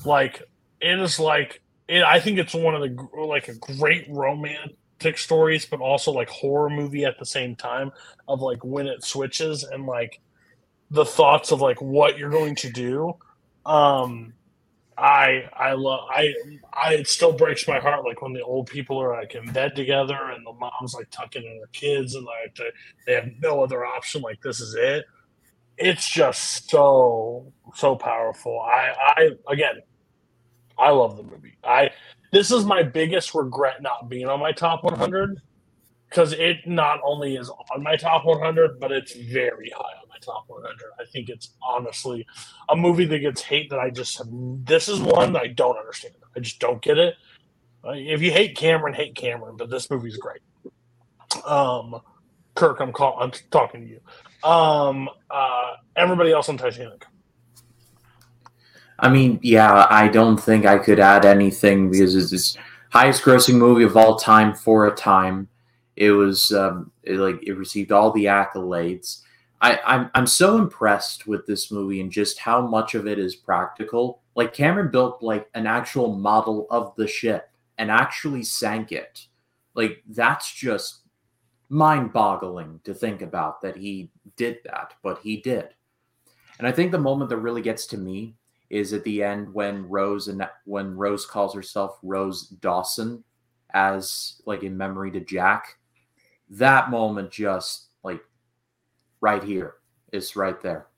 Like 0.04 0.42
it 0.80 1.00
is 1.00 1.18
like 1.18 1.62
it, 1.88 2.04
I 2.04 2.20
think 2.20 2.38
it's 2.38 2.54
one 2.54 2.76
of 2.76 2.80
the 2.80 3.08
like 3.16 3.48
a 3.48 3.54
great 3.54 4.06
romantic 4.08 5.18
stories, 5.18 5.66
but 5.66 5.80
also 5.80 6.12
like 6.12 6.28
horror 6.28 6.70
movie 6.70 7.04
at 7.04 7.18
the 7.18 7.26
same 7.26 7.56
time 7.56 7.90
of 8.28 8.40
like 8.40 8.64
when 8.64 8.86
it 8.86 9.02
switches 9.02 9.64
and 9.64 9.84
like 9.84 10.20
the 10.92 11.04
thoughts 11.04 11.50
of 11.50 11.60
like 11.60 11.82
what 11.82 12.18
you're 12.18 12.30
going 12.30 12.54
to 12.54 12.70
do. 12.70 13.14
Um, 13.66 14.32
I 14.98 15.44
I 15.56 15.72
love 15.72 16.00
I 16.10 16.34
I 16.72 16.94
it 16.94 17.08
still 17.08 17.32
breaks 17.32 17.66
my 17.66 17.80
heart 17.80 18.04
like 18.04 18.22
when 18.22 18.32
the 18.32 18.42
old 18.42 18.68
people 18.68 18.98
are 19.02 19.14
like 19.20 19.34
in 19.34 19.50
bed 19.52 19.74
together 19.76 20.16
and 20.30 20.46
the 20.46 20.52
mom's 20.52 20.94
like 20.94 21.10
tucking 21.10 21.42
in 21.42 21.58
her 21.60 21.68
kids 21.72 22.14
and 22.14 22.24
like 22.24 22.54
they, 22.56 22.70
they 23.06 23.14
have 23.14 23.28
no 23.40 23.62
other 23.62 23.84
option 23.84 24.22
like 24.22 24.40
this 24.42 24.60
is 24.60 24.74
it. 24.78 25.04
It's 25.78 26.10
just 26.10 26.70
so 26.70 27.52
so 27.74 27.96
powerful. 27.96 28.60
I 28.60 28.92
I 29.16 29.30
again 29.52 29.76
I 30.78 30.90
love 30.90 31.16
the 31.16 31.24
movie. 31.24 31.58
I 31.64 31.90
this 32.32 32.50
is 32.50 32.64
my 32.64 32.82
biggest 32.82 33.34
regret 33.34 33.82
not 33.82 34.08
being 34.08 34.26
on 34.28 34.40
my 34.40 34.52
top 34.52 34.84
100 34.84 35.40
because 36.10 36.32
it 36.34 36.58
not 36.66 37.00
only 37.04 37.36
is 37.36 37.50
on 37.74 37.82
my 37.82 37.96
top 37.96 38.24
100 38.24 38.80
but 38.80 38.92
it's 38.92 39.14
very 39.14 39.70
high 39.76 40.01
top 40.22 40.44
100 40.46 40.76
i 41.00 41.04
think 41.12 41.28
it's 41.28 41.50
honestly 41.62 42.26
a 42.68 42.76
movie 42.76 43.04
that 43.04 43.18
gets 43.18 43.42
hate 43.42 43.68
that 43.70 43.78
i 43.78 43.90
just 43.90 44.18
have, 44.18 44.28
this 44.64 44.88
is 44.88 45.00
one 45.00 45.32
that 45.32 45.42
i 45.42 45.46
don't 45.48 45.78
understand. 45.78 46.14
I 46.34 46.40
just 46.40 46.60
don't 46.60 46.80
get 46.80 46.96
it. 46.96 47.14
If 47.84 48.22
you 48.22 48.32
hate 48.32 48.56
cameron 48.56 48.94
hate 48.94 49.14
cameron 49.14 49.56
but 49.56 49.68
this 49.68 49.90
movie's 49.90 50.16
great. 50.16 50.40
Um 51.44 52.00
kirk 52.54 52.80
i'm 52.80 52.92
call, 52.92 53.18
i'm 53.20 53.32
talking 53.50 53.82
to 53.82 53.86
you. 53.86 54.00
Um 54.48 55.08
uh 55.30 55.72
everybody 55.96 56.32
else 56.32 56.48
on 56.48 56.56
titanic. 56.56 57.04
I 59.02 59.08
mean, 59.08 59.40
yeah, 59.42 59.86
I 59.90 60.06
don't 60.06 60.36
think 60.36 60.64
I 60.64 60.78
could 60.78 61.00
add 61.00 61.24
anything 61.24 61.90
because 61.90 62.14
it's 62.14 62.30
this 62.30 62.56
highest 62.90 63.24
grossing 63.24 63.56
movie 63.56 63.82
of 63.82 63.96
all 63.96 64.16
time 64.16 64.54
for 64.54 64.86
a 64.86 64.94
time. 64.94 65.48
It 65.96 66.12
was 66.12 66.52
um, 66.52 66.92
it, 67.02 67.16
like 67.16 67.42
it 67.42 67.54
received 67.54 67.90
all 67.90 68.12
the 68.12 68.26
accolades. 68.26 69.21
I, 69.62 69.78
I'm 69.86 70.10
I'm 70.14 70.26
so 70.26 70.58
impressed 70.58 71.28
with 71.28 71.46
this 71.46 71.70
movie 71.70 72.00
and 72.00 72.10
just 72.10 72.38
how 72.38 72.66
much 72.66 72.94
of 72.94 73.06
it 73.06 73.18
is 73.18 73.36
practical. 73.36 74.20
Like 74.34 74.52
Cameron 74.52 74.90
built 74.90 75.22
like 75.22 75.48
an 75.54 75.66
actual 75.68 76.16
model 76.16 76.66
of 76.70 76.94
the 76.96 77.06
ship 77.06 77.48
and 77.78 77.90
actually 77.90 78.42
sank 78.42 78.90
it. 78.90 79.26
Like 79.74 80.02
that's 80.08 80.52
just 80.52 81.02
mind-boggling 81.68 82.80
to 82.84 82.92
think 82.92 83.22
about 83.22 83.62
that 83.62 83.76
he 83.76 84.10
did 84.36 84.58
that, 84.64 84.94
but 85.02 85.20
he 85.22 85.38
did. 85.38 85.68
And 86.58 86.66
I 86.66 86.72
think 86.72 86.92
the 86.92 86.98
moment 86.98 87.30
that 87.30 87.38
really 87.38 87.62
gets 87.62 87.86
to 87.86 87.96
me 87.96 88.34
is 88.68 88.92
at 88.92 89.04
the 89.04 89.22
end 89.22 89.52
when 89.54 89.88
Rose 89.88 90.28
and 90.28 90.46
when 90.64 90.96
Rose 90.96 91.24
calls 91.24 91.54
herself 91.54 91.98
Rose 92.02 92.48
Dawson 92.48 93.22
as 93.72 94.42
like 94.44 94.64
in 94.64 94.76
memory 94.76 95.10
to 95.12 95.20
Jack. 95.20 95.78
That 96.50 96.90
moment 96.90 97.30
just 97.30 97.88
right 99.22 99.42
here 99.42 99.76
is 100.12 100.36
right 100.36 100.60
there. 100.60 100.88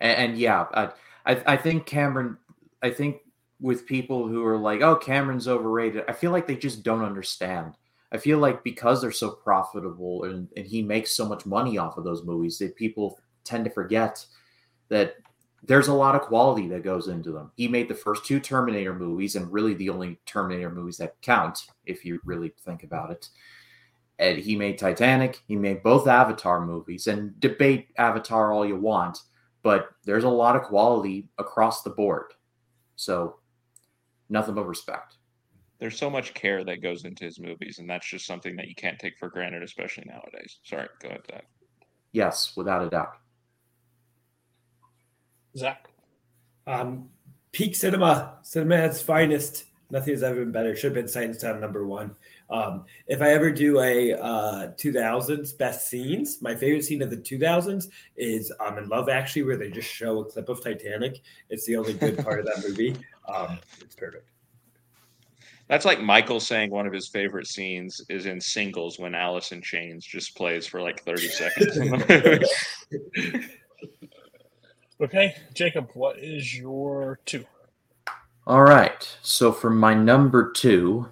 And, 0.00 0.30
and 0.30 0.38
yeah, 0.38 0.66
I, 0.72 0.90
I 1.26 1.42
I 1.46 1.56
think 1.56 1.86
Cameron. 1.86 2.38
I 2.82 2.90
think 2.90 3.22
with 3.60 3.86
people 3.86 4.28
who 4.28 4.44
are 4.46 4.58
like, 4.58 4.82
"Oh, 4.82 4.94
Cameron's 4.96 5.48
overrated," 5.48 6.04
I 6.08 6.12
feel 6.12 6.30
like 6.30 6.46
they 6.46 6.56
just 6.56 6.84
don't 6.84 7.04
understand. 7.04 7.74
I 8.12 8.18
feel 8.18 8.38
like 8.38 8.62
because 8.62 9.00
they're 9.00 9.10
so 9.10 9.30
profitable 9.30 10.24
and, 10.24 10.46
and 10.54 10.66
he 10.66 10.82
makes 10.82 11.16
so 11.16 11.26
much 11.26 11.46
money 11.46 11.78
off 11.78 11.96
of 11.96 12.04
those 12.04 12.24
movies 12.24 12.58
that 12.58 12.76
people 12.76 13.18
tend 13.42 13.64
to 13.64 13.70
forget 13.70 14.24
that 14.90 15.16
there's 15.62 15.88
a 15.88 15.94
lot 15.94 16.14
of 16.14 16.20
quality 16.20 16.68
that 16.68 16.82
goes 16.82 17.08
into 17.08 17.32
them. 17.32 17.52
He 17.56 17.68
made 17.68 17.88
the 17.88 17.94
first 17.94 18.26
two 18.26 18.38
Terminator 18.38 18.92
movies 18.94 19.36
and 19.36 19.50
really 19.50 19.72
the 19.74 19.88
only 19.88 20.20
Terminator 20.26 20.70
movies 20.70 20.98
that 20.98 21.20
count 21.22 21.66
if 21.86 22.04
you 22.04 22.20
really 22.24 22.52
think 22.64 22.82
about 22.82 23.12
it. 23.12 23.28
And 24.22 24.38
he 24.38 24.54
made 24.54 24.78
Titanic, 24.78 25.42
he 25.48 25.56
made 25.56 25.82
both 25.82 26.06
Avatar 26.06 26.64
movies 26.64 27.08
and 27.08 27.38
debate 27.40 27.88
Avatar 27.98 28.52
all 28.52 28.64
you 28.64 28.76
want, 28.76 29.18
but 29.64 29.88
there's 30.04 30.22
a 30.22 30.28
lot 30.28 30.54
of 30.54 30.62
quality 30.62 31.28
across 31.38 31.82
the 31.82 31.90
board. 31.90 32.32
So 32.94 33.40
nothing 34.28 34.54
but 34.54 34.68
respect. 34.68 35.16
there's 35.80 35.98
so 35.98 36.08
much 36.08 36.32
care 36.34 36.62
that 36.62 36.80
goes 36.80 37.04
into 37.04 37.24
his 37.24 37.40
movies, 37.40 37.80
and 37.80 37.90
that's 37.90 38.06
just 38.06 38.24
something 38.24 38.54
that 38.54 38.68
you 38.68 38.74
can't 38.76 39.00
take 39.00 39.18
for 39.18 39.28
granted, 39.28 39.64
especially 39.64 40.04
nowadays. 40.06 40.60
Sorry, 40.62 40.88
go 41.00 41.08
ahead, 41.08 41.22
Zach. 41.28 41.44
Yes, 42.12 42.52
without 42.56 42.86
a 42.86 42.88
doubt. 42.88 43.14
zach 45.56 45.88
Um, 46.68 47.08
peak 47.50 47.74
cinema, 47.74 48.38
cinema 48.42 48.76
at 48.76 48.90
its 48.90 49.02
finest. 49.02 49.64
Nothing 49.90 50.14
has 50.14 50.22
ever 50.22 50.36
been 50.36 50.52
better. 50.52 50.76
Should 50.76 50.94
have 50.94 50.94
been 50.94 51.08
Sight 51.08 51.24
and 51.24 51.36
Sound 51.36 51.60
number 51.60 51.84
one. 51.84 52.14
Um, 52.52 52.84
if 53.06 53.22
I 53.22 53.30
ever 53.30 53.50
do 53.50 53.80
a 53.80 54.12
uh, 54.12 54.72
2000s 54.72 55.56
best 55.56 55.88
scenes, 55.88 56.42
my 56.42 56.54
favorite 56.54 56.84
scene 56.84 57.00
of 57.02 57.10
the 57.10 57.16
2000s 57.16 57.88
is 58.16 58.52
I'm 58.60 58.74
um, 58.74 58.78
in 58.78 58.88
Love 58.88 59.08
Actually, 59.08 59.44
where 59.44 59.56
they 59.56 59.70
just 59.70 59.88
show 59.88 60.20
a 60.20 60.24
clip 60.24 60.48
of 60.48 60.62
Titanic. 60.62 61.22
It's 61.48 61.64
the 61.66 61.76
only 61.76 61.94
good 61.94 62.18
part 62.22 62.40
of 62.40 62.46
that 62.46 62.62
movie. 62.66 62.96
Um, 63.26 63.58
it's 63.80 63.94
perfect. 63.94 64.28
That's 65.68 65.86
like 65.86 66.02
Michael 66.02 66.40
saying 66.40 66.70
one 66.70 66.86
of 66.86 66.92
his 66.92 67.08
favorite 67.08 67.46
scenes 67.46 68.00
is 68.10 68.26
in 68.26 68.40
Singles 68.40 68.98
when 68.98 69.14
Alice 69.14 69.52
in 69.52 69.62
Chains 69.62 70.04
just 70.04 70.36
plays 70.36 70.66
for 70.66 70.82
like 70.82 71.02
30 71.04 71.28
seconds 71.28 71.76
in 71.78 71.90
the 71.90 72.44
movie. 73.30 73.46
Okay, 75.00 75.34
Jacob, 75.52 75.90
what 75.94 76.18
is 76.20 76.56
your 76.56 77.18
two? 77.24 77.44
All 78.46 78.62
right. 78.62 79.16
So 79.22 79.50
for 79.50 79.70
my 79.70 79.94
number 79.94 80.52
two, 80.52 81.08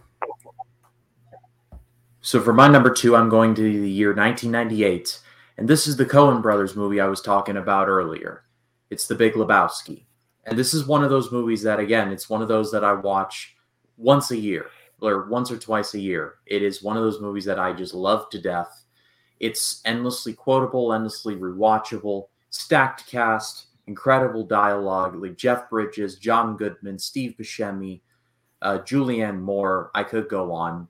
so 2.21 2.41
for 2.41 2.53
my 2.53 2.69
number 2.69 2.91
two, 2.91 3.17
I'm 3.17 3.29
going 3.29 3.55
to 3.55 3.63
the 3.63 3.91
year 3.91 4.15
1998, 4.15 5.21
and 5.59 5.69
this 5.69 5.87
is 5.87 5.97
the 5.97 6.07
Coen 6.07 6.43
Brothers 6.43 6.77
movie 6.77 7.01
I 7.01 7.07
was 7.07 7.21
talking 7.21 7.57
about 7.57 7.89
earlier. 7.89 8.45
It's 8.91 9.07
The 9.07 9.15
Big 9.15 9.35
Lebowski, 9.35 10.05
and 10.45 10.59
this 10.59 10.75
is 10.75 10.87
one 10.87 11.03
of 11.03 11.11
those 11.11 11.33
movies 11.33 11.63
that, 11.63 11.81
again, 11.81 12.11
it's 12.11 12.29
one 12.29 12.43
of 12.43 12.49
those 12.49 12.71
that 12.73 12.85
I 12.85 12.93
watch 12.93 13.57
once 13.97 14.31
a 14.31 14.37
year 14.37 14.67
or 15.01 15.29
once 15.29 15.51
or 15.51 15.59
twice 15.59 15.95
a 15.95 16.01
year. 16.01 16.35
It 16.47 16.63
is 16.63 16.83
one 16.83 16.97
of 16.97 17.03
those 17.03 17.21
movies 17.21 17.45
that 17.47 17.59
I 17.59 17.73
just 17.73 17.95
love 17.95 18.29
to 18.31 18.41
death. 18.41 18.85
It's 19.39 19.81
endlessly 19.85 20.35
quotable, 20.35 20.93
endlessly 20.93 21.37
rewatchable, 21.37 22.27
stacked 22.51 23.07
cast, 23.07 23.67
incredible 23.87 24.45
dialogue. 24.45 25.17
Like 25.17 25.37
Jeff 25.37 25.71
Bridges, 25.71 26.17
John 26.17 26.57
Goodman, 26.57 26.99
Steve 26.99 27.35
Buscemi, 27.41 28.03
uh, 28.61 28.79
Julianne 28.79 29.41
Moore. 29.41 29.91
I 29.95 30.03
could 30.05 30.29
go 30.29 30.53
on. 30.53 30.89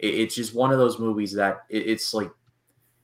It, 0.00 0.14
it's 0.14 0.34
just 0.34 0.54
one 0.54 0.72
of 0.72 0.78
those 0.78 0.98
movies 0.98 1.32
that 1.34 1.64
it, 1.68 1.86
it's 1.86 2.12
like, 2.12 2.30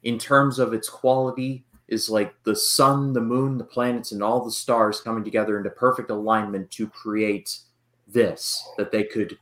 in 0.02 0.18
terms 0.18 0.58
of 0.58 0.72
its 0.72 0.88
quality, 0.88 1.64
is 1.88 2.10
like 2.10 2.34
the 2.42 2.56
sun, 2.56 3.12
the 3.12 3.20
moon, 3.20 3.58
the 3.58 3.64
planets, 3.64 4.12
and 4.12 4.22
all 4.22 4.44
the 4.44 4.50
stars 4.50 5.00
coming 5.00 5.22
together 5.22 5.56
into 5.56 5.70
perfect 5.70 6.10
alignment 6.10 6.70
to 6.72 6.88
create 6.88 7.58
this 8.08 8.68
that 8.76 8.90
they 8.90 9.04
could 9.04 9.38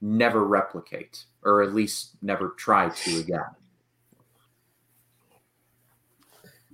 never 0.00 0.44
replicate, 0.44 1.24
or 1.42 1.62
at 1.62 1.74
least 1.74 2.10
never 2.22 2.50
try 2.50 2.88
to 2.88 3.18
again. 3.18 3.40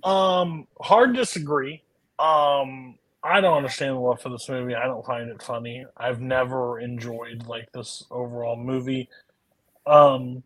Um, 0.03 0.67
hard 0.79 1.15
disagree. 1.15 1.81
Um, 2.19 2.99
I 3.23 3.41
don't 3.41 3.57
understand 3.57 3.95
the 3.95 3.99
love 3.99 4.21
for 4.21 4.29
this 4.29 4.47
movie. 4.47 4.75
I 4.75 4.85
don't 4.85 5.03
find 5.03 5.29
it 5.29 5.41
funny. 5.41 5.83
I've 5.97 6.21
never 6.21 6.79
enjoyed 6.79 7.47
like 7.47 7.71
this 7.71 8.05
overall 8.11 8.55
movie. 8.55 9.09
Um, 9.87 10.43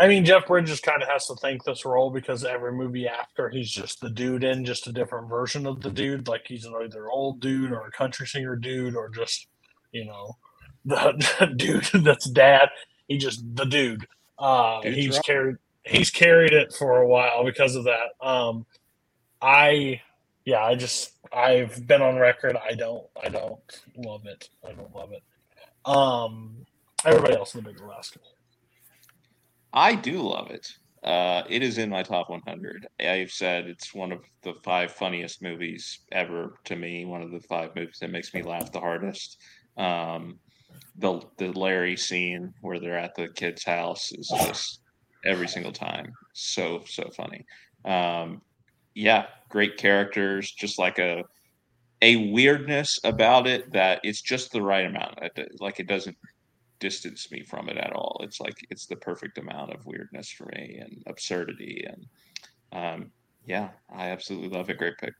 I 0.00 0.08
mean, 0.08 0.24
Jeff 0.24 0.46
Bridges 0.46 0.80
kind 0.80 1.02
of 1.02 1.10
has 1.10 1.26
to 1.26 1.34
thank 1.34 1.62
this 1.64 1.84
role 1.84 2.10
because 2.10 2.42
every 2.42 2.72
movie 2.72 3.06
after 3.06 3.50
he's 3.50 3.70
just 3.70 4.00
the 4.00 4.08
dude 4.08 4.44
in 4.44 4.64
just 4.64 4.86
a 4.86 4.92
different 4.92 5.28
version 5.28 5.66
of 5.66 5.82
the 5.82 5.90
dude. 5.90 6.26
Like 6.26 6.46
he's 6.46 6.64
an 6.64 6.74
either 6.82 7.10
old 7.10 7.40
dude 7.40 7.70
or 7.70 7.86
a 7.86 7.90
country 7.90 8.26
singer 8.26 8.56
dude 8.56 8.96
or 8.96 9.10
just 9.10 9.48
you 9.92 10.06
know 10.06 10.38
the, 10.86 11.52
dude 11.54 11.84
that's 12.04 12.30
dad. 12.30 12.70
He 13.08 13.18
just 13.18 13.44
the 13.54 13.66
dude. 13.66 14.06
Uh, 14.38 14.80
he's 14.80 15.16
right. 15.16 15.24
carried 15.24 15.56
he's 15.82 16.10
carried 16.10 16.54
it 16.54 16.72
for 16.72 17.02
a 17.02 17.06
while 17.06 17.44
because 17.44 17.76
of 17.76 17.84
that. 17.84 18.26
Um, 18.26 18.64
I 19.42 20.00
yeah, 20.46 20.64
I 20.64 20.76
just 20.76 21.12
I've 21.30 21.86
been 21.86 22.00
on 22.00 22.16
record. 22.16 22.56
I 22.56 22.72
don't 22.72 23.04
I 23.22 23.28
don't 23.28 23.60
love 23.96 24.24
it. 24.24 24.48
I 24.66 24.72
don't 24.72 24.94
love 24.94 25.12
it. 25.12 25.22
Um, 25.84 26.64
everybody 27.04 27.36
else 27.36 27.54
in 27.54 27.62
the 27.62 27.70
Big 27.70 27.80
Lebowski. 27.80 28.18
I 29.72 29.94
do 29.94 30.20
love 30.20 30.50
it. 30.50 30.66
Uh, 31.02 31.42
it 31.48 31.62
is 31.62 31.78
in 31.78 31.88
my 31.88 32.02
top 32.02 32.28
100. 32.28 32.86
I've 33.00 33.30
said 33.30 33.66
it's 33.66 33.94
one 33.94 34.12
of 34.12 34.20
the 34.42 34.54
five 34.64 34.92
funniest 34.92 35.42
movies 35.42 36.00
ever 36.12 36.58
to 36.64 36.76
me. 36.76 37.04
One 37.04 37.22
of 37.22 37.30
the 37.30 37.40
five 37.40 37.74
movies 37.74 37.98
that 38.00 38.10
makes 38.10 38.34
me 38.34 38.42
laugh 38.42 38.70
the 38.70 38.80
hardest. 38.80 39.38
Um, 39.76 40.38
the 40.98 41.20
the 41.38 41.52
Larry 41.52 41.96
scene 41.96 42.52
where 42.60 42.78
they're 42.78 42.98
at 42.98 43.14
the 43.14 43.28
kid's 43.28 43.64
house 43.64 44.12
is 44.12 44.32
just 44.44 44.80
every 45.24 45.48
single 45.48 45.72
time 45.72 46.12
so 46.34 46.82
so 46.86 47.08
funny. 47.16 47.44
Um, 47.84 48.42
yeah, 48.94 49.26
great 49.48 49.78
characters, 49.78 50.52
just 50.52 50.78
like 50.78 50.98
a 50.98 51.24
a 52.02 52.30
weirdness 52.30 52.98
about 53.04 53.46
it 53.46 53.72
that 53.72 54.00
it's 54.02 54.22
just 54.22 54.52
the 54.52 54.62
right 54.62 54.86
amount. 54.86 55.18
Like 55.60 55.80
it 55.80 55.86
doesn't 55.86 56.16
distance 56.80 57.30
me 57.30 57.42
from 57.42 57.68
it 57.68 57.76
at 57.76 57.92
all. 57.92 58.20
It's 58.22 58.40
like 58.40 58.56
it's 58.70 58.86
the 58.86 58.96
perfect 58.96 59.38
amount 59.38 59.72
of 59.72 59.86
weirdness 59.86 60.30
for 60.30 60.46
me 60.46 60.80
and 60.80 61.02
absurdity 61.06 61.84
and 61.86 62.06
um, 62.72 63.12
yeah, 63.44 63.70
I 63.94 64.10
absolutely 64.10 64.48
love 64.48 64.70
it. 64.70 64.78
Great 64.78 64.98
pick. 64.98 65.14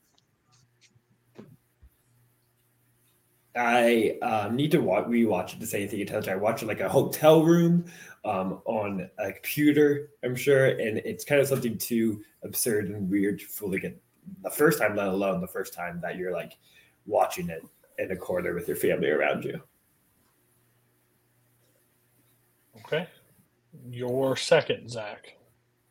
I 3.57 4.17
um, 4.23 4.55
need 4.55 4.71
to 4.73 4.81
watch, 4.81 5.07
rewatch 5.07 5.55
it 5.55 5.61
to 5.61 5.67
say 5.67 5.83
anything 5.83 6.07
touch. 6.07 6.29
I 6.29 6.37
watched 6.37 6.63
it 6.63 6.67
like 6.67 6.81
a 6.81 6.89
hotel 6.89 7.43
room 7.43 7.85
um, 8.25 8.61
on 8.65 9.11
a 9.19 9.33
computer, 9.33 10.11
I'm 10.23 10.37
sure, 10.37 10.67
and 10.67 10.99
it's 10.99 11.25
kind 11.25 11.41
of 11.41 11.49
something 11.49 11.77
too 11.77 12.23
absurd 12.45 12.89
and 12.89 13.11
weird 13.11 13.41
to 13.41 13.47
fully 13.47 13.81
get 13.81 14.01
the 14.43 14.51
first 14.51 14.79
time, 14.79 14.95
let 14.95 15.09
alone 15.09 15.41
the 15.41 15.49
first 15.49 15.75
time 15.75 16.01
that 16.03 16.17
you're 16.17 16.33
like 16.33 16.57
watching 17.07 17.49
it 17.49 17.63
in 17.99 18.13
a 18.13 18.17
corner 18.17 18.55
with 18.55 18.69
your 18.69 18.77
family 18.77 19.11
around 19.11 19.45
you. 19.45 19.61
Okay, 22.93 23.07
your 23.89 24.37
second, 24.37 24.91
Zach. 24.91 25.37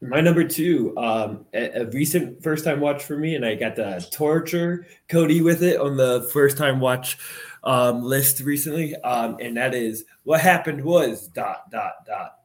My 0.02 0.20
number 0.20 0.44
two, 0.44 0.94
um, 0.98 1.46
a, 1.54 1.82
a 1.82 1.86
recent 1.92 2.44
first 2.44 2.66
time 2.66 2.82
watch 2.82 3.06
for 3.06 3.18
me, 3.18 3.36
and 3.36 3.46
I 3.46 3.56
got 3.56 3.78
to 3.78 4.06
torture 4.12 4.86
Cody 5.08 5.42
with 5.42 5.64
it 5.64 5.80
on 5.80 5.96
the 5.96 6.30
first 6.34 6.58
time 6.58 6.82
watch 6.82 7.18
um, 7.64 8.04
list 8.04 8.42
recently, 8.42 8.96
um, 8.98 9.38
and 9.40 9.56
that 9.56 9.74
is 9.74 10.04
what 10.24 10.42
happened 10.42 10.84
was 10.84 11.28
dot 11.30 11.72
dot 11.72 12.06
dot. 12.06 12.40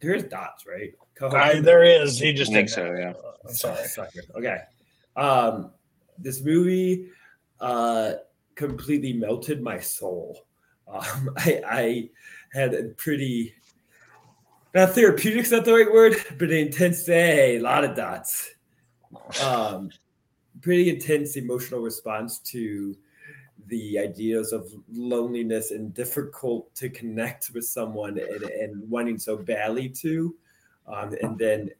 There's 0.00 0.24
dots, 0.24 0.66
right? 0.66 0.92
I, 1.32 1.60
there 1.60 1.84
is. 1.84 2.18
He 2.18 2.32
just 2.32 2.50
I 2.50 2.54
think 2.54 2.68
so, 2.68 2.92
yeah. 2.92 3.12
I'm 3.46 3.54
sorry. 3.54 3.86
Sucker. 3.86 4.22
Okay. 4.34 4.58
Um, 5.16 5.70
this 6.18 6.40
movie 6.40 7.10
uh, 7.60 8.14
completely 8.56 9.12
melted 9.12 9.62
my 9.62 9.78
soul. 9.78 10.46
Um, 10.88 11.30
I, 11.36 11.60
I 11.66 12.10
had 12.52 12.74
a 12.74 12.84
pretty 12.88 13.54
not 14.74 14.90
therapeutic's 14.90 15.50
not 15.50 15.64
the 15.64 15.74
right 15.74 15.92
word, 15.92 16.16
but 16.38 16.50
intense. 16.50 17.06
Hey, 17.06 17.56
a 17.56 17.60
lot 17.60 17.84
of 17.84 17.96
dots. 17.96 18.50
Um, 19.42 19.90
pretty 20.60 20.90
intense 20.90 21.36
emotional 21.36 21.80
response 21.80 22.38
to 22.38 22.96
the 23.66 23.98
ideas 23.98 24.52
of 24.52 24.72
loneliness 24.92 25.70
and 25.70 25.94
difficult 25.94 26.74
to 26.74 26.88
connect 26.88 27.50
with 27.54 27.64
someone 27.64 28.18
and, 28.18 28.42
and 28.42 28.90
wanting 28.90 29.18
so 29.18 29.36
badly 29.36 29.88
to, 29.88 30.34
um, 30.86 31.14
and 31.22 31.38
then 31.38 31.70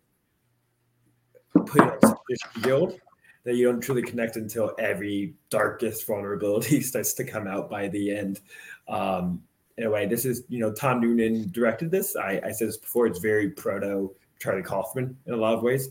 put 1.66 1.80
on 1.80 2.16
a 2.30 2.60
shield 2.60 2.98
that 3.44 3.56
you 3.56 3.66
don't 3.66 3.80
truly 3.80 4.02
connect 4.02 4.36
until 4.36 4.72
every 4.78 5.34
darkest 5.48 6.06
vulnerability 6.06 6.80
starts 6.80 7.14
to 7.14 7.24
come 7.24 7.46
out 7.46 7.70
by 7.70 7.88
the 7.88 8.16
end. 8.16 8.40
Um, 8.88 9.42
anyway, 9.81 10.07
this 10.07 10.24
is 10.24 10.44
you 10.48 10.59
know 10.59 10.73
Tom 10.73 11.01
Noonan 11.01 11.51
directed 11.51 11.90
this. 11.90 12.16
I, 12.16 12.40
I 12.44 12.52
said 12.52 12.69
this 12.69 12.77
before. 12.77 13.07
It's 13.07 13.19
very 13.19 13.51
proto 13.51 14.15
Charlie 14.39 14.62
Kaufman 14.62 15.16
in 15.27 15.35
a 15.35 15.36
lot 15.36 15.55
of 15.55 15.62
ways. 15.62 15.89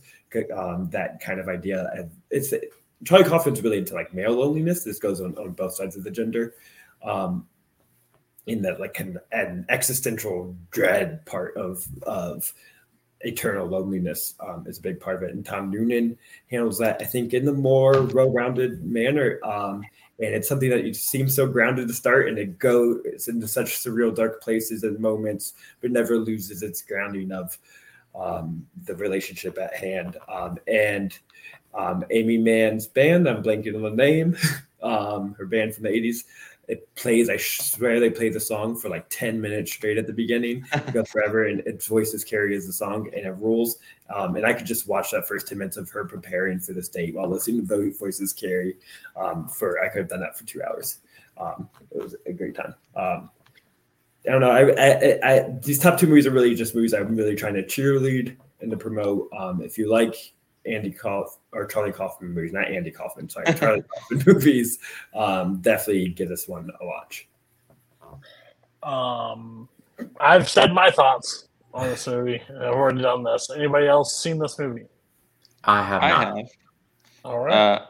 Um, 0.55 0.89
that 0.91 1.19
kind 1.19 1.39
of 1.39 1.49
idea. 1.49 2.09
It's 2.29 2.53
Charlie 3.05 3.25
Kaufman's 3.25 3.61
really 3.61 3.79
into 3.79 3.93
like 3.93 4.13
male 4.13 4.33
loneliness. 4.33 4.83
This 4.83 4.99
goes 4.99 5.21
on, 5.21 5.35
on 5.37 5.51
both 5.51 5.73
sides 5.73 5.95
of 5.95 6.03
the 6.03 6.11
gender. 6.11 6.55
Um, 7.03 7.47
in 8.45 8.61
that 8.63 8.79
like 8.79 8.99
an, 8.99 9.19
an 9.31 9.65
existential 9.69 10.55
dread 10.71 11.25
part 11.25 11.55
of 11.55 11.85
of 12.03 12.53
eternal 13.21 13.67
loneliness 13.67 14.35
um, 14.39 14.65
is 14.67 14.79
a 14.79 14.81
big 14.81 14.99
part 14.99 15.17
of 15.17 15.23
it. 15.23 15.35
And 15.35 15.45
Tom 15.45 15.69
Noonan 15.69 16.17
handles 16.49 16.77
that, 16.79 17.01
I 17.01 17.05
think, 17.05 17.33
in 17.33 17.45
the 17.45 17.53
more 17.53 18.03
well-rounded 18.03 18.83
manner. 18.83 19.39
Um, 19.43 19.83
and 20.19 20.35
it's 20.35 20.49
something 20.49 20.69
that 20.69 20.83
you 20.83 20.93
seem 20.93 21.29
so 21.29 21.47
grounded 21.47 21.87
to 21.87 21.93
start, 21.93 22.27
and 22.27 22.37
it 22.37 22.59
goes 22.59 23.27
into 23.27 23.47
such 23.47 23.77
surreal, 23.77 24.13
dark 24.13 24.41
places 24.41 24.83
and 24.83 24.99
moments, 24.99 25.53
but 25.81 25.91
never 25.91 26.17
loses 26.17 26.61
its 26.61 26.81
grounding 26.81 27.31
of 27.31 27.57
um, 28.15 28.65
the 28.85 28.95
relationship 28.95 29.57
at 29.57 29.73
hand. 29.75 30.17
Um, 30.27 30.57
and 30.67 31.17
um, 31.73 32.03
Aimee 32.09 32.37
Mann's 32.37 32.87
band, 32.87 33.29
I'm 33.29 33.43
blanking 33.43 33.75
on 33.75 33.83
the 33.83 33.91
name, 33.91 34.37
um, 34.83 35.35
her 35.37 35.45
band 35.45 35.73
from 35.73 35.83
the 35.83 35.89
80s, 35.89 36.23
it 36.69 36.93
plays, 36.93 37.29
I 37.29 37.37
swear 37.37 37.99
they 37.99 38.11
play 38.11 38.29
the 38.29 38.39
song 38.39 38.77
for 38.77 38.89
like 38.89 39.09
10 39.09 39.41
minutes 39.41 39.71
straight 39.71 39.97
at 39.97 40.05
the 40.05 40.13
beginning, 40.13 40.63
it 40.73 40.93
goes 40.93 41.09
forever, 41.09 41.45
and 41.45 41.61
its 41.61 41.87
voices 41.87 42.23
carry 42.23 42.55
as 42.55 42.67
the 42.67 42.73
song, 42.73 43.09
and 43.15 43.25
it 43.25 43.35
rules. 43.37 43.79
Um, 44.13 44.35
and 44.35 44.45
I 44.45 44.53
could 44.53 44.67
just 44.67 44.87
watch 44.87 45.09
that 45.11 45.27
first 45.27 45.47
10 45.47 45.57
minutes 45.57 45.77
of 45.77 45.89
her 45.89 46.05
preparing 46.05 46.59
for 46.59 46.73
this 46.73 46.87
date 46.87 47.15
while 47.15 47.27
listening 47.27 47.61
to 47.61 47.67
the 47.67 47.95
voices 47.97 48.33
carry 48.33 48.77
um, 49.15 49.47
for, 49.47 49.83
I 49.83 49.89
could 49.89 49.99
have 49.99 50.09
done 50.09 50.19
that 50.19 50.37
for 50.37 50.45
two 50.45 50.61
hours. 50.63 50.99
Um, 51.37 51.67
it 51.89 52.03
was 52.03 52.15
a 52.27 52.33
great 52.33 52.53
time. 52.53 52.75
Um, 52.95 53.31
I 54.27 54.31
don't 54.31 54.41
know. 54.41 54.51
I, 54.51 54.69
I, 54.69 55.19
I, 55.23 55.49
these 55.63 55.79
top 55.79 55.99
two 55.99 56.05
movies 56.05 56.27
are 56.27 56.31
really 56.31 56.53
just 56.53 56.75
movies 56.75 56.93
I'm 56.93 57.15
really 57.15 57.35
trying 57.35 57.55
to 57.55 57.63
cheerlead 57.63 58.35
and 58.61 58.69
to 58.69 58.77
promote. 58.77 59.27
Um, 59.35 59.61
if 59.63 59.77
you 59.77 59.89
like 59.89 60.33
Andy 60.69 60.91
Kauf 60.91 61.37
or 61.51 61.65
Charlie 61.65 61.91
Kaufman 61.91 62.33
movies, 62.33 62.53
not 62.53 62.69
Andy 62.69 62.91
Kaufman, 62.91 63.29
sorry, 63.29 63.53
Charlie 63.53 63.83
Kaufman 63.93 64.23
movies, 64.25 64.79
um, 65.13 65.59
definitely 65.61 66.09
give 66.09 66.29
this 66.29 66.47
one 66.47 66.69
a 66.79 66.85
watch. 66.85 67.27
Um, 68.83 69.67
I've 70.19 70.49
said 70.49 70.73
my 70.73 70.89
thoughts 70.91 71.47
on 71.73 71.87
this 71.87 72.07
movie. 72.07 72.41
I've 72.49 72.73
already 72.73 73.01
done 73.01 73.23
this. 73.23 73.49
Anybody 73.49 73.87
else 73.87 74.21
seen 74.21 74.39
this 74.39 74.57
movie? 74.57 74.85
I 75.63 75.83
have 75.83 76.01
I 76.03 76.09
not. 76.09 76.37
have. 76.37 76.47
All 77.25 77.39
right. 77.39 77.53
Uh, 77.53 77.85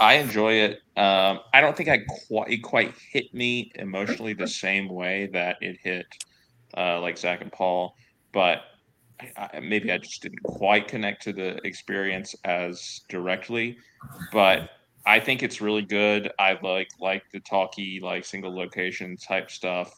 I 0.00 0.14
enjoy 0.14 0.54
it. 0.54 0.80
Um, 0.96 1.40
I 1.54 1.60
don't 1.60 1.76
think 1.76 1.88
I 1.88 2.00
quite 2.26 2.50
it 2.50 2.58
quite 2.58 2.92
hit 3.12 3.32
me 3.32 3.70
emotionally 3.76 4.32
the 4.32 4.48
same 4.48 4.88
way 4.88 5.28
that 5.32 5.56
it 5.60 5.78
hit 5.82 6.06
uh, 6.76 7.00
like 7.00 7.16
Zach 7.18 7.40
and 7.40 7.52
Paul, 7.52 7.94
but 8.32 8.62
I, 9.36 9.60
maybe 9.60 9.92
I 9.92 9.98
just 9.98 10.22
didn't 10.22 10.42
quite 10.42 10.88
connect 10.88 11.22
to 11.22 11.32
the 11.32 11.58
experience 11.66 12.34
as 12.44 13.00
directly. 13.08 13.76
But 14.32 14.70
I 15.06 15.20
think 15.20 15.42
it's 15.42 15.60
really 15.60 15.82
good. 15.82 16.30
I 16.38 16.58
like 16.62 16.88
like 17.00 17.22
the 17.32 17.40
talky 17.40 18.00
like 18.02 18.24
single 18.24 18.54
location 18.54 19.16
type 19.16 19.50
stuff. 19.50 19.92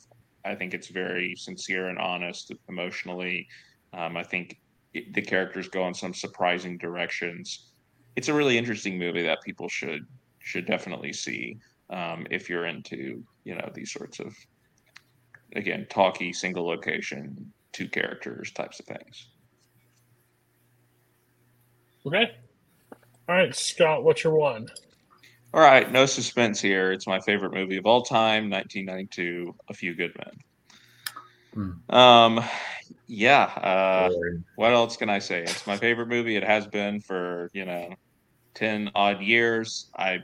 I 0.45 0.55
think 0.55 0.75
it's 0.75 0.89
very 0.89 1.35
sincere 1.37 1.89
and 1.89 1.99
honest 1.99 2.53
emotionally. 2.69 3.47
Um, 3.93 4.17
I 4.17 4.25
think 4.25 4.61
it, 4.93 5.15
the 5.15 5.23
characters 5.23 5.69
go 5.69 5.87
in 5.89 5.95
some 5.95 6.13
surprising 6.13 6.77
directions 6.79 7.71
it's 8.17 8.29
a 8.29 8.35
really 8.35 8.59
interesting 8.59 8.99
movie 8.99 9.23
that 9.23 9.43
people 9.43 9.69
should 9.69 10.07
should 10.41 10.67
definitely 10.67 11.13
see 11.13 11.57
um, 11.91 12.27
if 12.31 12.49
you're 12.49 12.67
into 12.67 13.23
you 13.45 13.55
know 13.55 13.71
these 13.75 13.93
sorts 13.93 14.21
of 14.21 14.35
again 15.57 15.87
talky 15.91 16.33
single 16.33 16.67
location 16.67 17.53
two 17.75 17.89
characters 17.89 18.53
types 18.53 18.81
of 18.81 18.87
things. 18.87 19.29
Okay. 22.07 22.31
All 23.29 23.35
right, 23.35 23.55
Scott, 23.55 24.05
what's 24.05 24.25
your 24.25 24.37
one? 24.37 24.69
all 25.55 25.61
right 25.61 25.93
no 25.93 26.05
suspense 26.05 26.61
here. 26.61 26.91
It's 26.91 27.07
my 27.07 27.21
favorite 27.21 27.55
movie 27.55 27.77
of 27.77 27.87
all 27.87 28.03
time 28.03 28.51
1992 28.51 29.55
a 29.71 29.75
few 29.75 29.95
good 29.95 30.13
men. 31.55 31.77
Um 31.89 32.45
yeah 33.07 33.45
uh 33.45 34.11
what 34.57 34.73
else 34.73 34.97
can 34.97 35.09
i 35.09 35.21
say? 35.21 35.43
It's 35.43 35.67
my 35.67 35.77
favorite 35.77 36.09
movie. 36.09 36.35
It 36.35 36.43
has 36.43 36.67
been 36.67 37.01
for 37.01 37.51
you 37.53 37.65
know 37.65 37.95
10 38.57 38.91
odd 38.97 39.23
years. 39.23 39.91
I 39.97 40.19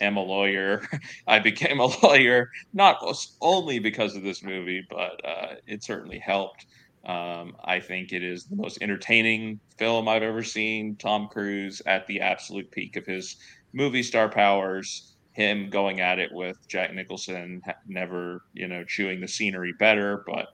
am 0.00 0.16
a 0.16 0.22
lawyer. 0.22 0.86
I 1.26 1.40
became 1.40 1.80
a 1.80 1.86
lawyer 2.04 2.48
not 2.72 2.98
only 3.40 3.80
because 3.80 4.14
of 4.14 4.22
this 4.22 4.44
movie 4.44 4.86
but 4.88 5.20
uh, 5.24 5.54
it 5.66 5.82
certainly 5.82 6.20
helped 6.20 6.64
um, 7.06 7.56
i 7.64 7.80
think 7.80 8.12
it 8.12 8.22
is 8.22 8.44
the 8.44 8.56
most 8.56 8.78
entertaining 8.82 9.58
film 9.78 10.08
i've 10.08 10.22
ever 10.22 10.42
seen 10.42 10.96
tom 10.96 11.28
cruise 11.28 11.80
at 11.86 12.06
the 12.06 12.20
absolute 12.20 12.70
peak 12.70 12.96
of 12.96 13.06
his 13.06 13.36
movie 13.72 14.02
star 14.02 14.28
powers 14.28 15.14
him 15.32 15.70
going 15.70 16.00
at 16.00 16.18
it 16.18 16.30
with 16.32 16.56
jack 16.68 16.92
nicholson 16.92 17.62
never 17.86 18.42
you 18.52 18.68
know 18.68 18.84
chewing 18.84 19.20
the 19.20 19.28
scenery 19.28 19.72
better 19.78 20.24
but 20.26 20.48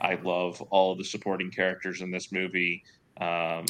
I 0.00 0.14
love 0.14 0.60
all 0.70 0.94
the 0.94 1.04
supporting 1.04 1.50
characters 1.50 2.00
in 2.00 2.10
this 2.10 2.32
movie. 2.32 2.82
Um, 3.20 3.66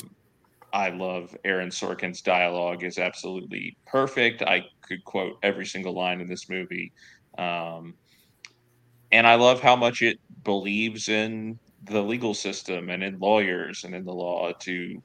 I 0.72 0.90
love 0.90 1.36
Aaron 1.44 1.70
Sorkin's 1.70 2.22
dialogue 2.22 2.84
is 2.84 2.98
absolutely 2.98 3.76
perfect. 3.86 4.42
I 4.42 4.66
could 4.82 5.04
quote 5.04 5.38
every 5.42 5.66
single 5.66 5.92
line 5.92 6.20
in 6.20 6.28
this 6.28 6.48
movie. 6.48 6.92
Um, 7.36 7.94
and 9.10 9.26
I 9.26 9.34
love 9.34 9.60
how 9.60 9.74
much 9.74 10.02
it 10.02 10.20
believes 10.44 11.08
in 11.08 11.58
the 11.84 12.02
legal 12.02 12.34
system 12.34 12.90
and 12.90 13.02
in 13.02 13.18
lawyers 13.18 13.84
and 13.84 13.94
in 13.94 14.04
the 14.04 14.12
law 14.12 14.52
to, 14.60 15.02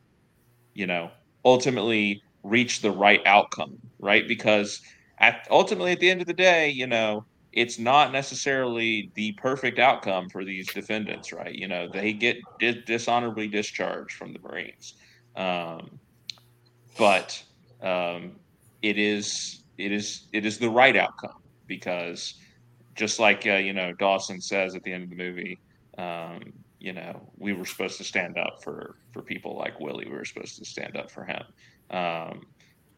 you 0.74 0.88
know, 0.88 1.10
ultimately 1.44 2.22
reach 2.44 2.82
the 2.82 2.92
right 2.92 3.22
outcome, 3.26 3.78
right? 4.00 4.28
Because 4.28 4.80
at, 5.20 5.48
ultimately, 5.50 5.92
at 5.94 6.00
the 6.00 6.10
end 6.10 6.22
of 6.22 6.28
the 6.28 6.34
day, 6.34 6.70
you 6.70 6.88
know, 6.88 7.26
it's 7.54 7.80
not 7.80 8.12
necessarily 8.12 9.12
the 9.16 9.32
perfect 9.34 9.80
outcome 9.80 10.28
for 10.30 10.44
these 10.44 10.68
defendants, 10.74 11.32
right? 11.32 11.56
You 11.56 11.70
know, 11.70 11.88
they 11.92 12.12
get 12.12 12.38
di- 12.60 12.84
dishonorably 12.86 13.48
discharged 13.48 14.14
from 14.14 14.34
the 14.34 14.40
Marines, 14.40 14.94
um, 15.38 16.00
but 16.98 17.42
um, 17.82 18.34
it 18.82 18.98
is 18.98 19.64
it 19.78 19.92
is 19.92 20.28
it 20.34 20.46
is 20.46 20.58
the 20.58 20.70
right 20.70 20.98
outcome 20.98 21.32
because 21.68 22.36
just 22.96 23.20
like 23.20 23.46
uh, 23.48 23.54
you 23.54 23.74
know 23.74 23.94
Dawson 23.94 24.42
says 24.42 24.76
at 24.76 24.84
the 24.84 24.92
end 24.92 25.04
of 25.04 25.10
the 25.10 25.16
movie, 25.16 25.62
um, 25.98 26.42
you 26.86 26.94
know, 26.94 27.34
we 27.38 27.54
were 27.54 27.66
supposed 27.66 27.98
to 27.98 28.04
stand 28.04 28.38
up 28.38 28.54
for 28.64 28.96
for 29.12 29.24
people 29.24 29.58
like 29.58 29.80
Willie. 29.80 30.06
We 30.08 30.12
were 30.16 30.26
supposed 30.26 30.58
to 30.60 30.66
stand 30.66 30.96
up 30.98 31.10
for 31.12 31.26
him, 31.26 31.44
um, 31.90 32.42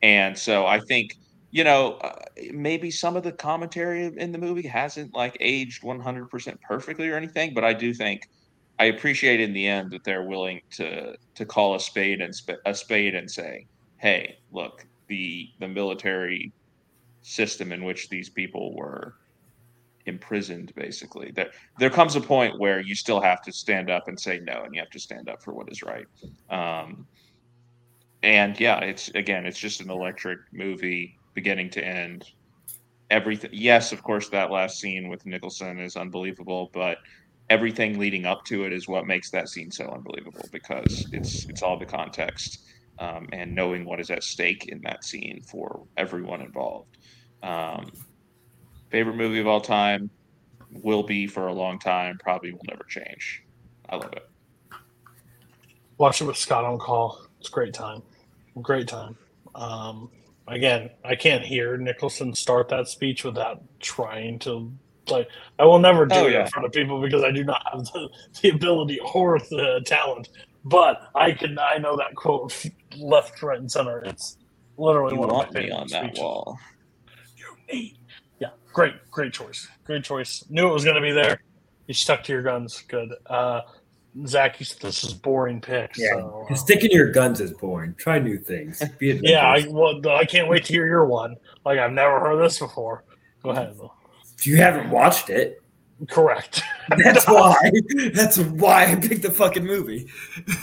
and 0.02 0.38
so 0.38 0.66
I 0.68 0.80
think 0.82 1.12
you 1.52 1.64
know, 1.64 1.94
uh, 2.04 2.20
maybe 2.52 2.92
some 2.92 3.16
of 3.16 3.24
the 3.24 3.32
commentary 3.32 4.12
in 4.18 4.34
the 4.34 4.38
movie 4.38 4.68
hasn't 4.68 5.16
like 5.16 5.38
aged 5.40 5.82
100% 5.84 6.58
perfectly 6.68 7.08
or 7.10 7.16
anything, 7.16 7.54
but 7.54 7.64
I 7.64 7.74
do 7.74 7.94
think 7.94 8.20
I 8.80 8.86
appreciate 8.86 9.40
in 9.40 9.54
the 9.54 9.68
end 9.68 9.92
that 9.92 10.04
they're 10.04 10.28
willing 10.28 10.60
to 10.78 11.16
to 11.36 11.46
call 11.46 11.76
a 11.76 11.80
spade 11.80 12.22
and 12.22 12.36
sp- 12.36 12.64
a 12.66 12.76
spade 12.76 13.16
and 13.16 13.32
say, 13.32 13.66
"Hey, 14.02 14.36
look, 14.52 14.86
the 15.08 15.48
the 15.60 15.68
military 15.70 16.52
system 17.22 17.72
in 17.72 17.84
which 17.84 18.10
these 18.10 18.30
people 18.30 18.76
were 18.76 19.14
imprisoned 20.08 20.74
basically 20.76 21.32
there 21.36 21.52
there 21.80 21.90
comes 21.90 22.16
a 22.16 22.22
point 22.22 22.58
where 22.60 22.80
you 22.80 22.96
still 22.96 23.22
have 23.22 23.42
to 23.42 23.52
stand 23.52 23.90
up 23.90 24.08
and 24.08 24.20
say 24.20 24.40
no 24.40 24.64
and 24.64 24.74
you 24.74 24.80
have 24.80 24.90
to 24.90 25.00
stand 25.00 25.30
up 25.30 25.42
for 25.44 25.54
what 25.54 25.72
is 25.72 25.84
right 25.84 26.06
um, 26.50 27.06
and 28.24 28.60
yeah 28.60 28.80
it's 28.80 29.10
again 29.10 29.46
it's 29.46 29.60
just 29.60 29.82
an 29.82 29.90
electric 29.90 30.40
movie 30.52 31.18
beginning 31.38 31.70
to 31.70 31.86
end. 31.86 32.26
Everything, 33.12 33.52
yes, 33.54 33.92
of 33.92 34.02
course, 34.02 34.28
that 34.30 34.50
last 34.50 34.80
scene 34.80 35.08
with 35.08 35.24
Nicholson 35.28 35.80
is 35.80 35.96
unbelievable, 35.96 36.72
but 36.74 36.98
everything 37.52 38.00
leading 38.00 38.26
up 38.26 38.44
to 38.46 38.66
it 38.66 38.74
is 38.74 38.88
what 38.88 39.06
makes 39.06 39.30
that 39.30 39.48
scene 39.48 39.70
so 39.70 39.86
unbelievable 39.90 40.44
because 40.52 41.08
it's 41.14 41.46
it's 41.46 41.62
all 41.62 41.78
the 41.78 41.86
context 41.86 42.66
um, 42.98 43.28
and 43.34 43.54
knowing 43.54 43.86
what 43.86 44.00
is 44.00 44.10
at 44.10 44.24
stake 44.24 44.66
in 44.70 44.82
that 44.82 45.04
scene 45.04 45.40
for 45.44 45.86
everyone 45.96 46.42
involved. 46.42 46.98
Um, 47.44 47.92
favorite 48.92 49.16
movie 49.18 49.40
of 49.40 49.48
all 49.48 49.62
time 49.62 50.12
will 50.72 51.04
be 51.04 51.28
for 51.28 51.48
a 51.48 51.54
long 51.54 51.80
time. 51.80 52.18
Probably 52.24 52.52
will 52.54 52.66
never 52.70 52.86
change. 52.90 53.42
I 53.90 53.98
love 53.98 54.14
it. 54.14 54.24
Watch 55.98 56.22
it 56.22 56.26
with 56.26 56.38
Scott 56.38 56.66
on 56.66 56.80
call. 56.80 57.22
It's 57.40 57.50
a 57.50 57.54
great 57.54 57.74
time. 57.74 58.04
Great 58.62 58.88
time. 58.88 59.18
Um, 59.56 60.12
again, 60.48 60.92
I 61.06 61.16
can't 61.16 61.46
hear 61.46 61.78
Nicholson 61.78 62.36
start 62.36 62.70
that 62.70 62.88
speech 62.90 63.24
without 63.24 63.64
trying 63.82 64.40
to 64.42 64.74
like. 65.10 65.30
I 65.60 65.66
will 65.66 65.80
never 65.80 66.06
do 66.08 66.26
Oh, 66.26 66.28
it 66.28 66.36
in 66.36 66.46
front 66.48 66.66
of 66.68 66.74
people 66.74 67.02
because 67.02 67.24
I 67.24 67.32
do 67.32 67.44
not 67.46 67.62
have 67.72 67.86
the, 67.86 68.10
the 68.42 68.50
ability 68.50 69.00
or 69.16 69.40
the 69.40 69.84
talent. 69.86 70.30
But 70.66 70.98
I 71.16 71.34
can. 71.34 71.58
I 71.60 71.78
know 71.80 71.98
that 71.98 72.16
quote 72.16 72.54
left, 72.98 73.42
right, 73.44 73.60
and 73.60 73.72
center. 73.72 74.00
It's 74.06 74.38
literally 74.78 75.14
You 75.14 75.20
one 75.20 75.30
want 75.30 75.32
of 75.32 75.38
my 75.38 75.48
me 75.52 75.70
favorite 75.70 75.72
on 75.72 75.90
that 75.92 76.14
speeches. 76.14 76.16
wall? 76.16 76.58
Yeah, 77.38 77.90
great, 78.78 78.94
great 79.10 79.34
choice. 79.34 79.68
Great 79.86 80.04
choice. 80.04 80.46
Knew 80.52 80.70
it 80.70 80.72
was 80.72 80.84
going 80.84 80.98
to 80.98 81.02
be 81.02 81.12
there. 81.12 81.42
You 81.88 81.96
stuck 81.96 82.24
to 82.26 82.32
your 82.32 82.44
guns. 82.44 82.84
Good. 82.88 83.12
Uh, 83.26 83.62
Zach, 84.28 84.60
you 84.60 84.68
said 84.68 84.80
this 84.80 85.04
is 85.04 85.16
boring 85.16 85.60
pick. 85.62 85.98
Yeah, 85.98 86.12
So, 86.12 86.46
uh, 86.48 86.54
sticking 86.54 86.92
to 86.92 86.96
your 86.96 87.12
guns 87.12 87.42
is 87.42 87.54
boring. 87.54 87.96
Try 87.96 88.20
new 88.20 88.38
things. 88.38 88.84
Be 89.00 89.20
yeah, 89.24 89.48
I, 89.48 89.66
well, 89.68 90.00
I 90.10 90.26
can't 90.26 90.48
wait 90.48 90.66
to 90.66 90.74
hear 90.74 90.86
your 90.86 91.06
one. 91.06 91.38
Like 91.66 91.80
I've 91.80 91.92
never 91.92 92.20
heard 92.20 92.38
this 92.44 92.60
before. 92.60 93.04
Go 93.42 93.50
ahead. 93.50 93.76
if 94.38 94.46
you 94.46 94.58
haven't 94.58 94.92
watched 94.92 95.32
it, 95.32 95.60
Correct. 96.10 96.62
that's 97.04 97.26
why. 97.26 97.56
That's 98.14 98.38
why 98.38 98.92
I 98.92 98.96
picked 98.96 99.24
the 99.24 99.32
fucking 99.32 99.66
movie. 99.66 100.08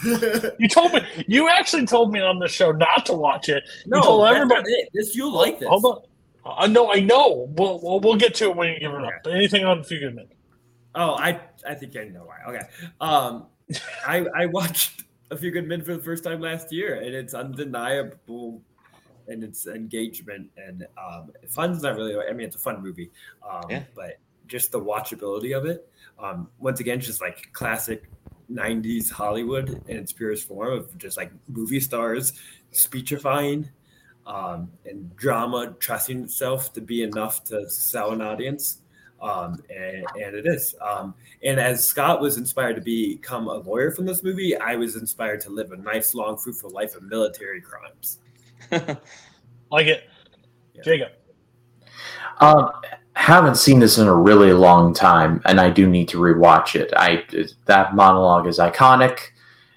You 0.61 0.69
told 0.69 0.93
me. 0.93 1.01
You 1.27 1.49
actually 1.49 1.86
told 1.86 2.12
me 2.12 2.20
on 2.20 2.39
the 2.39 2.47
show 2.47 2.70
not 2.70 3.05
to 3.07 3.15
watch 3.15 3.49
it. 3.49 3.65
No, 3.86 3.97
you 3.97 4.03
told 4.05 4.27
everybody. 4.28 4.70
it. 4.70 4.91
This 4.95 5.16
you'll 5.16 5.32
like 5.32 5.59
this. 5.59 5.69
Hold 5.69 5.85
on. 5.86 6.03
I 6.47 6.66
know. 6.66 6.93
I 6.93 7.01
know. 7.01 7.49
We'll, 7.57 7.81
we'll 7.83 8.01
we'll 8.01 8.16
get 8.16 8.35
to 8.37 8.45
it 8.51 8.57
when 8.57 8.69
you 8.73 8.81
give 8.81 8.93
it 8.93 9.05
up. 9.05 9.27
Anything 9.31 9.65
on 9.65 9.83
Few 9.85 10.01
Good 10.01 10.15
Men? 10.15 10.27
Oh, 10.95 11.15
I 11.15 11.41
I 11.66 11.75
think 11.75 11.97
I 11.97 12.05
know 12.05 12.25
why. 12.25 12.39
Okay. 12.55 12.66
Um, 13.01 13.47
I 14.07 14.27
I 14.37 14.47
watched 14.47 15.05
A 15.31 15.37
Few 15.37 15.51
Good 15.51 15.66
Men 15.66 15.83
for 15.83 15.95
the 15.97 16.03
first 16.03 16.23
time 16.25 16.41
last 16.41 16.73
year, 16.73 16.97
and 16.97 17.15
it's 17.15 17.35
undeniable, 17.35 18.62
and 19.29 19.43
it's 19.43 19.66
engagement 19.66 20.51
and 20.57 20.87
um, 21.03 21.31
fun's 21.49 21.83
not 21.83 21.97
really. 21.97 22.15
I 22.16 22.33
mean, 22.33 22.47
it's 22.47 22.57
a 22.57 22.61
fun 22.61 22.83
movie, 22.83 23.11
um, 23.49 23.62
Yeah. 23.71 23.85
but 23.97 24.19
just 24.47 24.71
the 24.73 24.81
watchability 24.81 25.57
of 25.57 25.65
it. 25.65 25.89
Um, 26.19 26.49
once 26.59 26.81
again, 26.81 27.01
just 27.01 27.21
like 27.21 27.51
classic. 27.53 28.05
90s 28.53 29.11
Hollywood 29.11 29.83
in 29.89 29.97
its 29.97 30.12
purest 30.12 30.47
form 30.47 30.75
of 30.75 30.99
just 30.99 31.16
like 31.16 31.33
movie 31.49 31.81
stars 31.81 32.35
speechifying 32.73 33.71
um, 34.27 34.71
and 34.85 35.15
drama 35.17 35.75
trusting 35.79 36.25
itself 36.25 36.73
to 36.75 36.81
be 36.81 37.03
enough 37.03 37.45
to 37.45 37.69
sell 37.69 38.13
an 38.13 38.21
audience. 38.21 38.79
Um, 39.21 39.63
and, 39.71 40.05
and 40.21 40.37
it 40.37 40.47
is. 40.47 40.75
Um, 40.83 41.15
and 41.43 41.59
as 41.59 41.87
Scott 41.87 42.21
was 42.21 42.37
inspired 42.37 42.77
to 42.77 42.83
become 42.83 43.49
a 43.49 43.55
lawyer 43.55 43.91
from 43.91 44.05
this 44.05 44.23
movie, 44.23 44.57
I 44.57 44.77
was 44.77 44.97
inspired 44.97 45.41
to 45.43 45.51
live 45.51 45.73
a 45.73 45.77
nice, 45.77 46.15
long, 46.15 46.37
fruitful 46.37 46.71
life 46.71 46.95
of 46.95 47.05
military 47.05 47.63
crimes. 47.63 48.19
like 49.71 49.87
it. 49.87 50.09
Jacob. 50.85 51.13
Um, 52.41 52.71
haven't 53.15 53.57
seen 53.57 53.79
this 53.79 53.97
in 53.99 54.09
a 54.09 54.15
really 54.15 54.53
long 54.53 54.93
time, 54.93 55.41
and 55.45 55.61
I 55.61 55.71
do 55.71 55.89
need 55.89 56.09
to 56.09 56.19
rewatch 56.19 56.75
it. 56.79 56.93
I 56.97 57.25
that 57.67 57.95
monologue 57.95 58.47
is 58.47 58.59
iconic. 58.59 59.19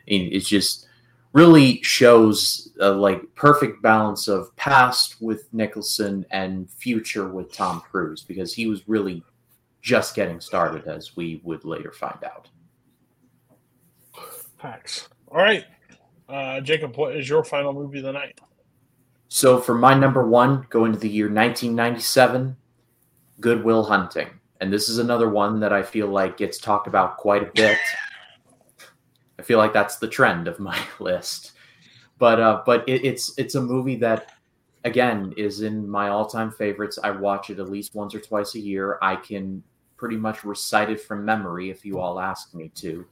It, 0.08 0.34
it 0.34 0.40
just 0.40 0.87
really 1.38 1.80
shows 1.84 2.70
a 2.80 2.90
like 2.90 3.22
perfect 3.36 3.80
balance 3.84 4.28
of 4.28 4.54
past 4.56 5.22
with 5.22 5.48
Nicholson 5.54 6.26
and 6.32 6.68
future 6.68 7.28
with 7.28 7.54
Tom 7.54 7.80
Cruise 7.82 8.24
because 8.24 8.56
he 8.56 8.66
was 8.66 8.88
really 8.88 9.24
just 9.80 10.16
getting 10.16 10.42
started, 10.42 10.88
as 10.88 11.16
we 11.16 11.40
would 11.44 11.64
later 11.64 11.92
find 11.92 12.18
out. 12.24 12.50
Facts. 14.58 15.10
All 15.28 15.38
right, 15.38 15.64
uh, 16.28 16.60
Jacob. 16.62 16.98
What 16.98 17.16
is 17.16 17.30
your 17.30 17.44
final 17.44 17.72
movie 17.72 18.00
of 18.00 18.06
the 18.06 18.14
night? 18.14 18.40
So 19.28 19.60
for 19.60 19.76
my 19.76 19.94
number 19.94 20.26
one, 20.28 20.66
going 20.72 20.92
to 20.92 20.98
the 20.98 21.08
year 21.08 21.26
1997, 21.26 22.58
Good 23.40 23.64
Will 23.64 23.84
Hunting. 23.84 24.30
And 24.60 24.74
this 24.74 24.90
is 24.90 24.98
another 24.98 25.30
one 25.30 25.60
that 25.60 25.72
I 25.72 25.84
feel 25.84 26.08
like 26.08 26.38
gets 26.38 26.58
talked 26.58 26.88
about 26.88 27.18
quite 27.18 27.44
a 27.44 27.52
bit. 27.54 27.78
Feel 29.48 29.60
like 29.60 29.72
that's 29.72 29.96
the 29.96 30.10
trend 30.10 30.50
of 30.50 30.60
my 30.60 30.78
list. 31.00 31.54
But 32.20 32.40
uh, 32.42 32.64
but 32.66 32.88
it, 32.88 33.06
it's 33.06 33.38
it's 33.38 33.56
a 33.56 33.62
movie 33.62 33.96
that 33.98 34.34
again 34.84 35.34
is 35.38 35.62
in 35.62 35.88
my 35.90 36.10
all-time 36.10 36.52
favorites. 36.52 37.00
I 37.02 37.12
watch 37.12 37.50
it 37.50 37.60
at 37.60 37.70
least 37.70 37.96
once 37.96 38.14
or 38.14 38.20
twice 38.20 38.56
a 38.56 38.60
year. 38.60 39.00
I 39.02 39.16
can 39.16 39.64
pretty 39.96 40.18
much 40.18 40.44
recite 40.44 40.90
it 40.90 41.00
from 41.00 41.24
memory 41.24 41.70
if 41.70 41.86
you 41.86 41.98
all 41.98 42.20
ask 42.20 42.54
me 42.54 42.70
to. 42.76 43.06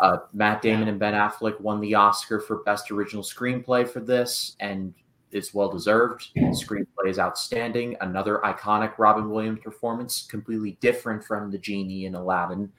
Uh, 0.00 0.18
Matt 0.32 0.60
Damon 0.60 0.88
and 0.88 0.98
Ben 0.98 1.14
Affleck 1.14 1.60
won 1.60 1.80
the 1.80 1.94
Oscar 1.94 2.40
for 2.40 2.64
Best 2.64 2.90
Original 2.90 3.22
Screenplay 3.22 3.88
for 3.88 4.00
this, 4.00 4.56
and 4.58 4.92
it's 5.30 5.54
well 5.54 5.70
deserved. 5.70 6.28
The 6.34 6.40
screenplay 6.40 7.08
is 7.08 7.18
outstanding. 7.18 7.96
Another 8.00 8.40
iconic 8.44 8.98
Robin 8.98 9.30
Williams 9.30 9.60
performance, 9.62 10.26
completely 10.28 10.76
different 10.80 11.24
from 11.24 11.50
the 11.50 11.58
genie 11.58 12.06
in 12.06 12.14
Aladdin. 12.16 12.70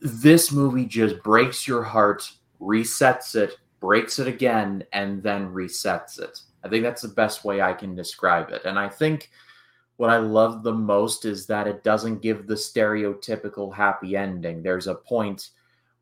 This 0.00 0.52
movie 0.52 0.86
just 0.86 1.22
breaks 1.22 1.68
your 1.68 1.82
heart, 1.82 2.30
resets 2.60 3.34
it, 3.34 3.58
breaks 3.80 4.18
it 4.18 4.26
again, 4.26 4.84
and 4.92 5.22
then 5.22 5.52
resets 5.52 6.20
it. 6.20 6.40
I 6.64 6.68
think 6.68 6.84
that's 6.84 7.02
the 7.02 7.08
best 7.08 7.44
way 7.44 7.60
I 7.60 7.72
can 7.72 7.94
describe 7.94 8.50
it. 8.50 8.64
And 8.64 8.78
I 8.78 8.88
think 8.88 9.30
what 9.96 10.10
I 10.10 10.18
love 10.18 10.62
the 10.62 10.72
most 10.72 11.24
is 11.24 11.46
that 11.46 11.66
it 11.66 11.84
doesn't 11.84 12.22
give 12.22 12.46
the 12.46 12.54
stereotypical 12.54 13.74
happy 13.74 14.16
ending. 14.16 14.62
There's 14.62 14.86
a 14.86 14.94
point 14.94 15.50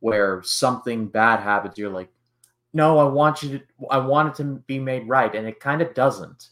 where 0.01 0.43
something 0.45 1.09
bad 1.09 1.41
happens, 1.41 1.77
you're 1.77 1.91
like, 1.91 2.11
no, 2.73 2.99
I 2.99 3.05
want 3.05 3.43
you 3.43 3.59
to, 3.59 3.65
I 3.91 3.99
want 3.99 4.29
it 4.29 4.43
to 4.43 4.63
be 4.67 4.79
made 4.79 5.09
right. 5.09 5.35
And 5.35 5.47
it 5.47 5.59
kind 5.59 5.83
of 5.83 5.95
doesn't. 5.95 6.51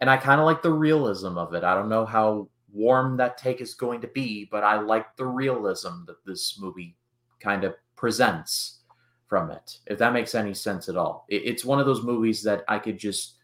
And 0.00 0.08
I 0.08 0.16
kind 0.16 0.40
of 0.40 0.46
like 0.46 0.62
the 0.62 0.72
realism 0.72 1.38
of 1.38 1.54
it. 1.54 1.62
I 1.62 1.74
don't 1.74 1.88
know 1.88 2.04
how 2.04 2.48
warm 2.72 3.16
that 3.16 3.38
take 3.38 3.60
is 3.60 3.74
going 3.74 4.00
to 4.02 4.08
be, 4.08 4.48
but 4.50 4.64
I 4.64 4.80
like 4.80 5.16
the 5.16 5.26
realism 5.26 6.04
that 6.06 6.24
this 6.24 6.58
movie 6.60 6.96
kind 7.40 7.64
of 7.64 7.74
presents 7.96 8.78
from 9.26 9.50
it. 9.50 9.78
If 9.86 9.98
that 9.98 10.12
makes 10.12 10.34
any 10.34 10.54
sense 10.54 10.88
at 10.88 10.96
all. 10.96 11.24
It, 11.28 11.42
it's 11.44 11.64
one 11.64 11.80
of 11.80 11.86
those 11.86 12.02
movies 12.02 12.42
that 12.44 12.64
I 12.68 12.78
could 12.78 12.98
just, 12.98 13.36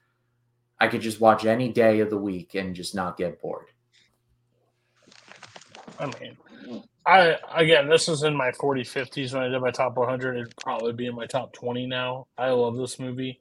I 0.81 0.89
could 0.89 1.01
just 1.01 1.21
watch 1.21 1.45
any 1.45 1.69
day 1.71 2.01
of 2.01 2.11
the 2.11 2.19
week 2.19 2.55
and 2.55 2.75
just 2.75 2.95
not 2.95 3.17
get 3.17 3.41
bored. 3.41 3.67
I 5.99 6.07
mean, 6.07 6.37
I 7.07 7.37
again, 7.55 7.89
this 7.89 8.09
was 8.09 8.23
in 8.23 8.35
my 8.35 8.51
40 8.53 8.83
50s 8.83 9.35
when 9.35 9.43
I 9.43 9.49
did 9.49 9.61
my 9.61 9.71
top 9.71 9.97
100. 9.97 10.37
It'd 10.37 10.57
probably 10.57 10.93
be 10.93 11.07
in 11.07 11.15
my 11.15 11.27
top 11.27 11.53
20 11.53 11.87
now. 11.87 12.27
I 12.39 12.51
love 12.51 12.77
this 12.77 12.99
movie. 12.99 13.39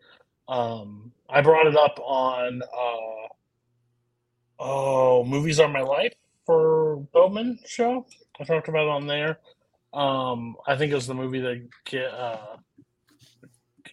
Um, 0.47 1.11
I 1.29 1.41
brought 1.41 1.67
it 1.67 1.77
up 1.77 1.97
on 1.99 2.61
uh, 2.61 3.27
oh, 4.59 5.23
movies 5.23 5.59
are 5.59 5.67
my 5.67 5.81
life 5.81 6.13
for 6.45 6.97
Bowman 7.13 7.59
show. 7.65 8.05
I 8.39 8.43
talked 8.43 8.67
about 8.67 8.87
on 8.87 9.07
there. 9.07 9.39
Um, 9.93 10.55
I 10.67 10.75
think 10.75 10.91
it 10.91 10.95
was 10.95 11.07
the 11.07 11.13
movie 11.13 11.39
that 11.39 11.67
get. 11.85 12.11
Uh, 12.11 12.57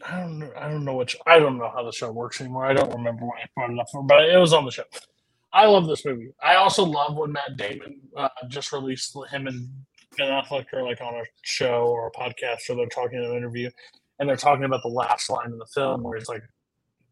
I 0.07 0.21
don't 0.21 0.39
know. 0.39 0.51
I 0.57 0.69
don't 0.69 0.85
know 0.85 0.97
which. 0.97 1.17
I 1.27 1.39
don't 1.39 1.59
know 1.59 1.71
how 1.75 1.85
the 1.85 1.93
show 1.93 2.11
works 2.11 2.41
anymore. 2.41 2.65
I 2.65 2.73
don't 2.73 2.93
remember 2.93 3.27
when 3.27 3.39
I 3.43 3.47
brought 3.55 3.71
it 3.71 3.79
up 3.79 3.91
for, 3.91 4.03
but 4.03 4.25
it 4.25 4.39
was 4.39 4.53
on 4.53 4.65
the 4.65 4.71
show. 4.71 4.85
I 5.53 5.67
love 5.67 5.87
this 5.87 6.05
movie. 6.05 6.31
I 6.43 6.55
also 6.55 6.85
love 6.85 7.17
when 7.17 7.33
Matt 7.33 7.57
Damon 7.57 8.01
uh, 8.17 8.29
just 8.49 8.73
released 8.73 9.17
him 9.31 9.47
and 9.47 9.69
Ben 10.17 10.29
Affleck 10.29 10.73
are 10.73 10.83
like 10.83 11.01
on 11.01 11.15
a 11.15 11.25
show 11.43 11.87
or 11.89 12.07
a 12.07 12.13
podcast 12.13 12.69
or 12.69 12.77
they're 12.77 12.87
talking 12.87 13.19
in 13.19 13.25
an 13.25 13.37
interview 13.37 13.69
and 14.19 14.29
they're 14.29 14.37
talking 14.37 14.65
about 14.65 14.83
the 14.83 14.89
last 14.89 15.29
line 15.29 15.51
in 15.51 15.59
the 15.59 15.67
film 15.67 16.03
where 16.03 16.19
he's 16.19 16.29
like, 16.29 16.43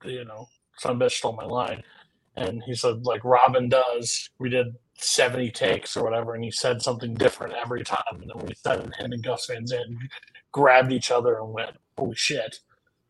you 0.04 0.24
know, 0.24 0.46
some 0.76 1.00
bitch 1.00 1.12
stole 1.12 1.32
my 1.32 1.44
line. 1.44 1.82
And 2.38 2.62
he 2.64 2.74
said, 2.74 3.04
like 3.04 3.24
Robin 3.24 3.68
does, 3.68 4.30
we 4.38 4.48
did 4.48 4.68
70 4.94 5.50
takes 5.50 5.96
or 5.96 6.04
whatever, 6.04 6.34
and 6.34 6.44
he 6.44 6.50
said 6.50 6.82
something 6.82 7.14
different 7.14 7.54
every 7.54 7.84
time. 7.84 8.02
And 8.12 8.30
then 8.30 8.46
we 8.46 8.54
said 8.54 8.80
him 8.80 9.12
and 9.12 9.22
Gus 9.22 9.46
Van 9.46 9.66
Sant 9.66 9.88
grabbed 10.52 10.92
each 10.92 11.10
other 11.10 11.38
and 11.38 11.52
went, 11.52 11.76
holy 11.96 12.14
shit. 12.14 12.60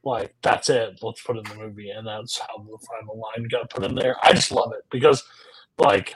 Like 0.05 0.35
that's 0.43 0.71
it. 0.71 1.01
Let's 1.03 1.23
put 1.23 1.37
in 1.37 1.45
the 1.45 1.57
movie. 1.57 1.91
And 1.91 2.07
that's 2.07 2.39
how 2.39 2.59
the 2.59 2.79
final 2.87 3.21
line 3.21 3.49
got 3.49 3.71
put 3.71 3.85
in 3.85 3.95
there. 3.95 4.17
I 4.23 4.33
just 4.33 4.53
love 4.53 4.73
it 4.73 4.85
because 4.91 5.23
like 5.79 6.15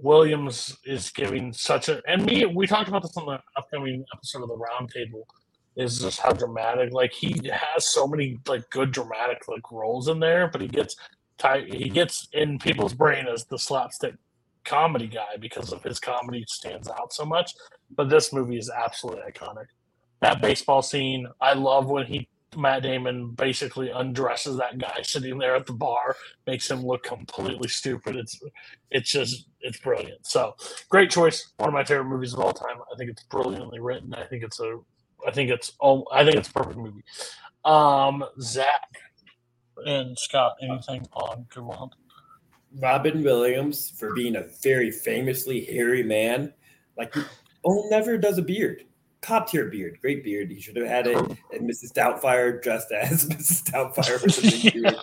williams 0.00 0.76
is 0.84 1.10
giving 1.10 1.52
such 1.52 1.88
a 1.88 2.00
and 2.06 2.24
me 2.24 2.46
we 2.46 2.66
talked 2.66 2.88
about 2.88 3.02
this 3.02 3.16
on 3.16 3.26
the 3.26 3.38
upcoming 3.56 4.04
episode 4.14 4.42
of 4.42 4.48
the 4.48 4.56
roundtable 4.56 5.24
is 5.76 6.00
just 6.00 6.20
how 6.20 6.30
dramatic 6.32 6.92
like 6.92 7.12
he 7.12 7.34
has 7.50 7.88
so 7.88 8.06
many 8.06 8.38
like 8.46 8.68
good 8.70 8.92
dramatic 8.92 9.48
like 9.48 9.72
roles 9.72 10.08
in 10.08 10.20
there 10.20 10.48
but 10.48 10.60
he 10.60 10.68
gets 10.68 10.94
tight 11.38 11.72
he 11.72 11.88
gets 11.88 12.28
in 12.32 12.58
people's 12.58 12.94
brain 12.94 13.26
as 13.26 13.44
the 13.46 13.58
slapstick 13.58 14.14
comedy 14.64 15.06
guy 15.06 15.36
because 15.40 15.72
of 15.72 15.82
his 15.82 15.98
comedy 15.98 16.44
stands 16.48 16.88
out 16.88 17.12
so 17.12 17.24
much 17.24 17.54
but 17.96 18.08
this 18.10 18.32
movie 18.32 18.58
is 18.58 18.70
absolutely 18.70 19.22
iconic 19.22 19.66
that 20.20 20.42
baseball 20.42 20.82
scene 20.82 21.26
i 21.40 21.52
love 21.54 21.88
when 21.88 22.06
he 22.06 22.28
Matt 22.56 22.82
Damon 22.82 23.30
basically 23.32 23.90
undresses 23.90 24.56
that 24.56 24.78
guy 24.78 25.00
sitting 25.02 25.38
there 25.38 25.54
at 25.54 25.66
the 25.66 25.72
bar, 25.72 26.16
makes 26.46 26.70
him 26.70 26.84
look 26.84 27.02
completely 27.02 27.68
stupid. 27.68 28.16
It's 28.16 28.40
it's 28.90 29.10
just 29.10 29.48
it's 29.60 29.78
brilliant. 29.78 30.26
So 30.26 30.54
great 30.88 31.10
choice. 31.10 31.52
One 31.58 31.68
of 31.68 31.74
my 31.74 31.84
favorite 31.84 32.06
movies 32.06 32.32
of 32.32 32.40
all 32.40 32.52
time. 32.52 32.78
I 32.92 32.96
think 32.96 33.10
it's 33.10 33.22
brilliantly 33.24 33.80
written. 33.80 34.14
I 34.14 34.24
think 34.24 34.42
it's 34.42 34.60
a 34.60 34.78
I 35.26 35.30
think 35.30 35.50
it's 35.50 35.72
oh 35.80 36.06
I 36.12 36.24
think 36.24 36.36
it's 36.36 36.48
a 36.48 36.52
perfect 36.52 36.78
movie. 36.78 37.04
Um 37.64 38.24
Zach 38.40 38.88
and 39.86 40.18
Scott, 40.18 40.56
anything 40.62 41.06
on 41.12 41.46
Good 41.50 41.64
Will 41.64 41.92
Robin 42.80 43.22
Williams 43.22 43.90
for 43.90 44.14
being 44.14 44.36
a 44.36 44.44
very 44.62 44.90
famously 44.90 45.64
hairy 45.64 46.02
man. 46.02 46.52
Like, 46.96 47.14
oh, 47.64 47.86
never 47.90 48.18
does 48.18 48.38
a 48.38 48.42
beard 48.42 48.84
top 49.22 49.50
tier 49.50 49.66
beard, 49.66 49.98
great 50.00 50.24
beard. 50.24 50.50
He 50.50 50.60
should 50.60 50.76
have 50.76 50.86
had 50.86 51.06
it. 51.06 51.16
And 51.16 51.68
Mrs. 51.68 51.92
Doubtfire 51.92 52.62
dressed 52.62 52.92
as 52.92 53.28
Mrs. 53.28 53.70
Doubtfire 53.70 54.22
with 54.22 54.38
a 54.38 54.42
big 54.42 54.72
beard. 54.82 54.96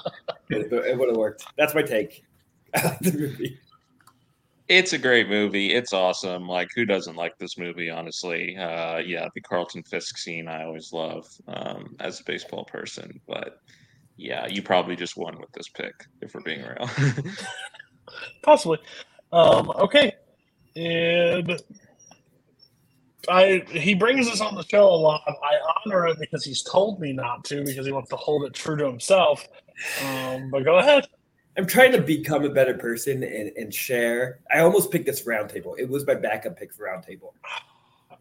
It, 0.49 0.73
it 0.73 0.97
would 0.97 1.09
have 1.09 1.17
worked. 1.17 1.45
That's 1.57 1.73
my 1.73 1.81
take. 1.81 2.23
I 2.75 2.87
like 2.87 2.99
the 2.99 3.13
movie. 3.13 3.59
It's 4.67 4.93
a 4.93 4.97
great 4.97 5.29
movie. 5.29 5.73
It's 5.73 5.93
awesome. 5.93 6.47
Like, 6.47 6.69
who 6.75 6.85
doesn't 6.85 7.15
like 7.15 7.37
this 7.37 7.57
movie? 7.57 7.91
Honestly, 7.91 8.57
uh, 8.57 8.97
yeah, 8.97 9.27
the 9.35 9.41
Carlton 9.41 9.83
Fisk 9.83 10.17
scene 10.17 10.47
I 10.47 10.63
always 10.63 10.91
love 10.91 11.27
um, 11.47 11.95
as 11.99 12.19
a 12.19 12.23
baseball 12.23 12.65
person. 12.65 13.21
But 13.27 13.59
yeah, 14.17 14.47
you 14.47 14.61
probably 14.61 14.95
just 14.95 15.17
won 15.17 15.39
with 15.39 15.51
this 15.53 15.69
pick 15.69 15.93
if 16.21 16.33
we're 16.33 16.41
being 16.41 16.61
real. 16.61 16.89
Possibly. 18.43 18.79
Um, 19.31 19.69
okay, 19.71 20.13
and 20.75 21.61
I 23.29 23.63
he 23.69 23.93
brings 23.93 24.27
us 24.27 24.41
on 24.41 24.55
the 24.55 24.63
show 24.63 24.87
a 24.87 24.95
lot. 24.95 25.21
I 25.27 25.57
honor 25.85 26.07
it 26.07 26.19
because 26.19 26.43
he's 26.45 26.61
told 26.61 26.99
me 26.99 27.13
not 27.13 27.43
to 27.45 27.63
because 27.63 27.85
he 27.85 27.91
wants 27.91 28.09
to 28.11 28.15
hold 28.15 28.43
it 28.43 28.53
true 28.53 28.77
to 28.77 28.85
himself. 28.85 29.47
Um, 30.03 30.49
but 30.49 30.63
go 30.63 30.77
ahead. 30.77 31.05
I'm 31.57 31.65
trying 31.65 31.93
to 31.93 32.01
become 32.01 32.43
a 32.43 32.49
better 32.49 32.73
person 32.73 33.23
and, 33.23 33.51
and 33.55 33.73
share. 33.73 34.39
I 34.53 34.59
almost 34.59 34.91
picked 34.91 35.05
this 35.05 35.23
roundtable. 35.23 35.73
It 35.77 35.89
was 35.89 36.05
my 36.05 36.15
backup 36.15 36.57
pick 36.57 36.73
for 36.73 36.85
roundtable 36.85 37.31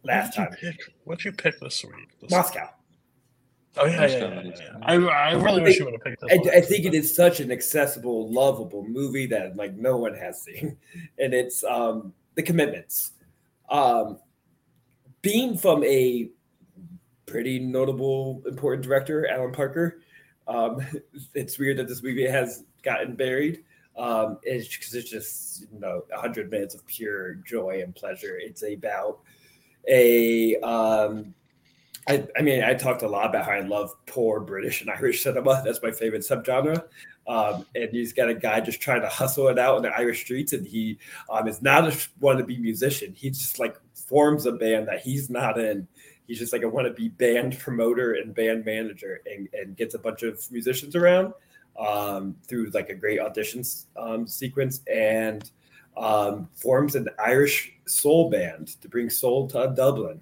last 0.05 0.39
what'd 0.39 0.53
time. 0.53 0.73
Pick, 0.73 0.81
what'd 1.05 1.25
you 1.25 1.33
pick 1.33 1.59
this 1.61 1.85
week? 1.85 2.21
This 2.21 2.31
Moscow. 2.31 2.69
Oh 3.77 3.87
yeah, 3.87 4.07
yeah, 4.07 4.19
yeah, 4.19 4.43
yeah, 4.43 4.53
yeah. 4.57 4.79
I, 4.83 4.95
I 4.95 5.33
really 5.33 5.63
wish 5.63 5.79
you 5.79 5.85
would 5.87 5.95
have 5.95 6.05
picked 6.05 6.23
this. 6.23 6.31
I. 6.47 6.59
I 6.59 6.61
think 6.61 6.87
it 6.87 6.95
is 6.95 7.15
such 7.15 7.41
an 7.41 7.51
accessible, 7.51 8.31
lovable 8.31 8.87
movie 8.87 9.27
that 9.27 9.57
like 9.57 9.75
no 9.75 9.97
one 9.97 10.15
has 10.15 10.43
seen, 10.43 10.77
and 11.19 11.35
it's 11.35 11.65
um, 11.65 12.13
the 12.35 12.43
commitments. 12.43 13.13
Um, 13.69 14.19
being 15.23 15.57
from 15.57 15.83
a 15.85 16.29
pretty 17.27 17.59
notable, 17.59 18.43
important 18.47 18.85
director, 18.85 19.27
Alan 19.27 19.53
Parker, 19.53 20.01
um, 20.47 20.81
it's 21.35 21.59
weird 21.59 21.79
that 21.79 21.89
this 21.89 22.03
movie 22.03 22.27
has 22.27 22.65
gotten 22.83 23.17
buried. 23.17 23.65
Um, 23.97 24.39
it's 24.43 24.69
because 24.77 24.95
it's 24.95 25.11
just 25.11 25.67
you 25.73 25.81
know 25.81 26.05
hundred 26.13 26.51
minutes 26.51 26.75
of 26.75 26.87
pure 26.87 27.35
joy 27.35 27.81
and 27.83 27.95
pleasure. 27.95 28.39
It's 28.41 28.63
about 28.63 29.21
a 29.89 30.57
um, 30.61 31.35
I, 32.07 32.27
I 32.39 32.43
mean, 32.43 32.63
I 32.63 32.75
talked 32.75 33.03
a 33.03 33.09
lot 33.09 33.31
about 33.31 33.47
how 33.47 33.53
I 33.53 33.61
love 33.61 33.95
poor 34.07 34.41
British 34.41 34.83
and 34.83 34.91
Irish 34.91 35.23
cinema. 35.23 35.63
That's 35.65 35.83
my 35.83 35.91
favorite 35.91 36.23
subgenre. 36.23 36.85
Um, 37.27 37.65
and 37.75 37.91
he's 37.91 38.13
got 38.13 38.29
a 38.29 38.35
guy 38.35 38.61
just 38.61 38.81
trying 38.81 39.01
to 39.01 39.09
hustle 39.09 39.49
it 39.49 39.59
out 39.59 39.79
in 39.79 39.83
the 39.83 39.91
Irish 39.91 40.25
streets, 40.25 40.53
and 40.53 40.67
he 40.67 40.99
um, 41.31 41.49
is 41.49 41.63
not 41.63 41.89
a 41.89 41.91
wannabe 42.21 42.61
musician. 42.61 43.15
He 43.15 43.31
just 43.31 43.59
like 43.59 43.77
forms 43.95 44.45
a 44.45 44.53
band 44.53 44.89
that 44.89 45.01
he's 45.01 45.31
not 45.31 45.59
in. 45.59 45.89
He's 46.27 46.39
just 46.39 46.53
like 46.53 46.63
a 46.63 46.71
wannabe 46.71 47.17
band 47.17 47.59
promoter 47.59 48.15
and 48.15 48.35
band 48.35 48.67
manager, 48.67 49.21
and, 49.25 49.49
and 49.55 49.77
gets 49.77 49.95
a 49.95 49.99
bunch 49.99 50.23
of 50.23 50.41
musicians 50.53 50.95
around 50.95 51.33
um, 51.79 52.37
through 52.47 52.71
like 52.75 52.91
a 52.91 52.95
great 52.95 53.21
auditions 53.21 53.87
um, 53.97 54.27
sequence, 54.27 54.83
and 54.93 55.51
um, 55.97 56.51
forms 56.55 56.95
an 56.95 57.09
Irish 57.19 57.73
soul 57.87 58.29
band 58.29 58.81
to 58.83 58.89
bring 58.91 59.09
soul 59.09 59.49
to 59.49 59.73
Dublin. 59.75 60.21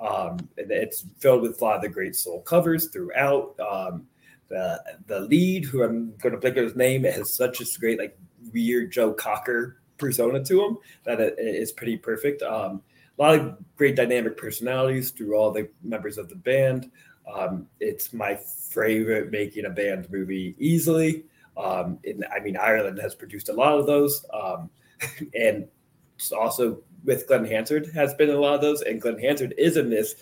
Um, 0.00 0.48
it's 0.56 1.04
filled 1.18 1.42
with 1.42 1.60
a 1.60 1.64
lot 1.64 1.76
of 1.76 1.82
the 1.82 1.88
great 1.88 2.16
soul 2.16 2.40
covers 2.42 2.88
throughout. 2.88 3.58
Um, 3.60 4.06
the 4.48 4.82
the 5.06 5.20
lead, 5.20 5.64
who 5.64 5.82
I'm 5.82 6.14
going 6.18 6.38
to 6.38 6.48
on 6.48 6.56
his 6.56 6.76
name, 6.76 7.04
has 7.04 7.34
such 7.34 7.60
a 7.60 7.64
great 7.78 7.98
like 7.98 8.18
weird 8.52 8.92
Joe 8.92 9.12
Cocker 9.12 9.80
persona 9.98 10.42
to 10.44 10.64
him 10.64 10.78
that 11.04 11.20
it 11.20 11.38
is 11.38 11.72
pretty 11.72 11.96
perfect. 11.96 12.42
Um, 12.42 12.82
a 13.18 13.22
lot 13.22 13.38
of 13.38 13.58
great 13.76 13.96
dynamic 13.96 14.36
personalities 14.36 15.10
through 15.10 15.36
all 15.36 15.50
the 15.50 15.68
members 15.82 16.18
of 16.18 16.28
the 16.28 16.36
band. 16.36 16.90
Um, 17.32 17.66
it's 17.78 18.12
my 18.12 18.34
favorite 18.34 19.30
making 19.30 19.66
a 19.66 19.70
band 19.70 20.10
movie 20.10 20.56
easily. 20.58 21.24
Um, 21.56 21.98
I 22.34 22.40
mean, 22.40 22.56
Ireland 22.56 22.98
has 23.00 23.14
produced 23.14 23.50
a 23.50 23.52
lot 23.52 23.78
of 23.78 23.86
those, 23.86 24.24
um, 24.32 24.70
and 25.38 25.68
it's 26.16 26.32
also 26.32 26.82
with 27.04 27.26
Glen 27.26 27.44
Hansard 27.44 27.90
has 27.94 28.14
been 28.14 28.30
a 28.30 28.36
lot 28.36 28.54
of 28.54 28.60
those, 28.60 28.82
and 28.82 29.00
Glen 29.00 29.18
Hansard 29.18 29.54
is 29.58 29.76
in 29.76 29.90
this 29.90 30.14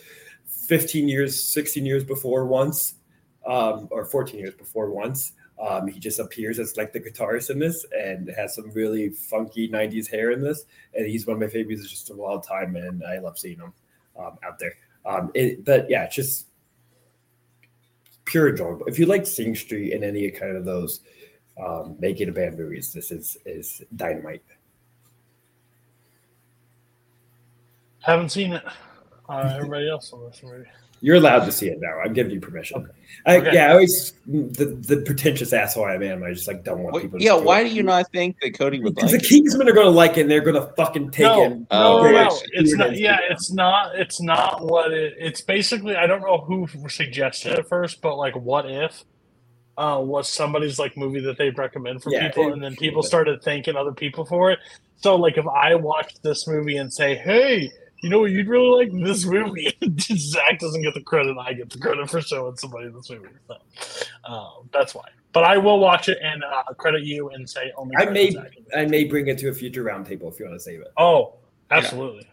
15 0.47 1.09
years, 1.09 1.43
16 1.43 1.85
years 1.85 2.05
before 2.05 2.47
once, 2.47 2.95
um, 3.47 3.89
or 3.91 4.05
14 4.05 4.39
years 4.39 4.55
before 4.55 4.91
once. 4.91 5.33
Um, 5.61 5.89
he 5.89 5.99
just 5.99 6.21
appears 6.21 6.59
as 6.61 6.77
like 6.77 6.93
the 6.93 7.01
guitarist 7.01 7.51
in 7.51 7.59
this 7.59 7.85
and 7.93 8.31
has 8.37 8.55
some 8.55 8.71
really 8.71 9.09
funky 9.09 9.69
90s 9.69 10.09
hair 10.09 10.31
in 10.31 10.41
this. 10.41 10.65
And 10.95 11.07
he's 11.07 11.27
one 11.27 11.35
of 11.35 11.41
my 11.41 11.49
favorites 11.49 11.89
just 11.89 12.11
of 12.11 12.21
all 12.21 12.41
time, 12.41 12.77
and 12.77 13.03
I 13.05 13.19
love 13.19 13.39
seeing 13.39 13.59
him 13.59 13.73
um, 14.19 14.39
out 14.45 14.59
there. 14.59 14.75
Um, 15.05 15.31
it, 15.35 15.65
but 15.65 15.91
yeah, 15.91 16.09
just 16.09 16.47
pure 18.25 18.51
enjoyable. 18.51 18.87
If 18.87 18.99
you 18.99 19.07
like 19.07 19.27
Sing 19.27 19.55
Street 19.57 19.95
and 19.95 20.05
any 20.05 20.31
kind 20.31 20.57
of 20.57 20.65
those 20.65 21.01
um, 21.61 21.97
making 21.99 22.29
a 22.29 22.33
band 22.33 22.59
movies, 22.59 22.93
this 22.93 23.11
is 23.11 23.37
is 23.45 23.83
dynamite. 23.97 24.43
Haven't 28.09 28.31
seen 28.31 28.53
it. 28.55 28.65
Uh, 29.29 29.53
everybody 29.57 29.89
else 29.89 30.13
on 30.13 30.25
this 30.31 30.43
movie. 30.43 30.65
You're 31.01 31.17
allowed 31.17 31.45
to 31.45 31.53
see 31.53 31.69
it 31.69 31.79
now. 31.81 32.01
I'm 32.05 32.13
giving 32.13 32.33
you 32.33 32.41
permission. 32.41 32.89
I, 33.25 33.37
Okay. 33.37 33.51
Yeah, 33.53 33.67
I 33.69 33.71
always 33.73 34.15
the, 34.27 34.65
the 34.81 35.03
pretentious 35.07 35.53
asshole 35.53 35.85
I 35.85 35.95
am. 35.95 36.25
I 36.25 36.33
just 36.33 36.49
like 36.49 36.65
don't 36.65 36.81
want 36.81 36.95
What- 36.95 37.03
people. 37.03 37.19
To 37.21 37.25
yeah, 37.25 37.37
see 37.39 37.45
why 37.45 37.61
it. 37.61 37.69
do 37.69 37.71
you 37.77 37.83
not 37.85 38.11
think 38.13 38.37
that 38.41 38.59
Cody 38.59 38.81
would 38.81 38.97
Because 38.97 39.13
like 39.13 39.21
the 39.23 39.27
it? 39.37 39.45
Kingsmen 39.45 39.69
are 39.69 39.73
going 39.75 39.87
to 39.87 39.91
like 39.93 40.17
it. 40.17 40.23
and 40.23 40.31
They're 40.31 40.41
going 40.41 40.57
to 40.57 40.73
fucking 40.75 41.11
take 41.13 41.23
no, 41.27 41.43
it. 41.45 41.51
no, 41.51 41.67
Oh, 41.71 42.03
no, 42.11 42.17
I 42.17 42.25
no. 42.25 42.31
see. 42.31 42.47
It's 42.53 42.75
not. 42.75 42.97
Yeah, 42.97 43.19
it's 43.31 43.53
not. 43.53 43.95
It's 43.97 44.21
not 44.21 44.65
what 44.65 44.91
it. 44.93 45.15
It's 45.19 45.41
basically. 45.41 45.95
I 45.95 46.07
don't 46.09 46.23
know 46.23 46.39
who 46.39 46.67
suggested 46.89 47.59
it 47.59 47.69
first, 47.69 48.01
but 48.01 48.17
like, 48.17 48.35
what 48.35 48.69
if 48.69 49.05
uh, 49.77 50.01
was 50.03 50.29
somebody's 50.29 50.81
like 50.81 50.97
movie 50.97 51.21
that 51.21 51.39
they'd 51.39 51.57
recommend 51.57 52.03
for 52.03 52.11
Yeah, 52.11 52.27
people, 52.27 52.53
and 52.53 52.61
then 52.65 52.75
people 52.75 53.05
started 53.05 53.41
thanking 53.45 53.77
other 53.77 53.93
people 53.93 54.25
for 54.25 54.51
it. 54.51 54.59
So, 54.97 55.15
like, 55.15 55.39
if 55.39 55.47
I 55.47 55.77
watched 55.77 56.25
this 56.25 56.49
movie 56.49 56.79
and 56.79 56.93
say, 56.93 57.15
"Hey, 57.15 57.71
you 58.03 58.11
know 58.11 58.21
what 58.21 58.31
you'd 58.31 58.49
really 58.49 58.87
like 58.87 59.05
this 59.05 59.25
movie," 59.25 59.77
Zach 60.01 60.59
doesn't 60.59 60.83
get 60.83 60.95
the 60.95 61.03
credit. 61.03 61.37
I 61.39 61.53
get 61.53 61.71
the 61.71 61.79
credit 61.79 62.09
for 62.09 62.21
showing 62.21 62.57
somebody 62.57 62.89
this 62.89 63.11
movie. 63.11 63.29
So, 63.47 63.57
uh, 64.25 64.51
that's 64.73 64.95
why. 64.95 65.09
But 65.33 65.45
I 65.45 65.59
will 65.59 65.79
watch 65.79 66.09
it 66.09 66.19
and 66.23 66.43
uh, 66.43 66.63
credit 66.75 67.05
you 67.05 67.31
and 67.31 67.49
say 67.49 67.73
only. 67.77 67.97
I 67.97 68.07
may 68.07 68.31
Zach. 68.31 68.53
I 68.77 68.87
may 68.87 69.05
bring 69.05 69.29
it 69.29 69.39
to 69.39 69.49
a 69.49 69.53
future 69.53 69.85
roundtable 69.85 70.33
if 70.33 70.39
you 70.39 70.47
want 70.47 70.57
to 70.57 70.61
save 70.61 70.81
it. 70.81 70.93
Oh, 70.97 71.35
absolutely. 71.71 72.29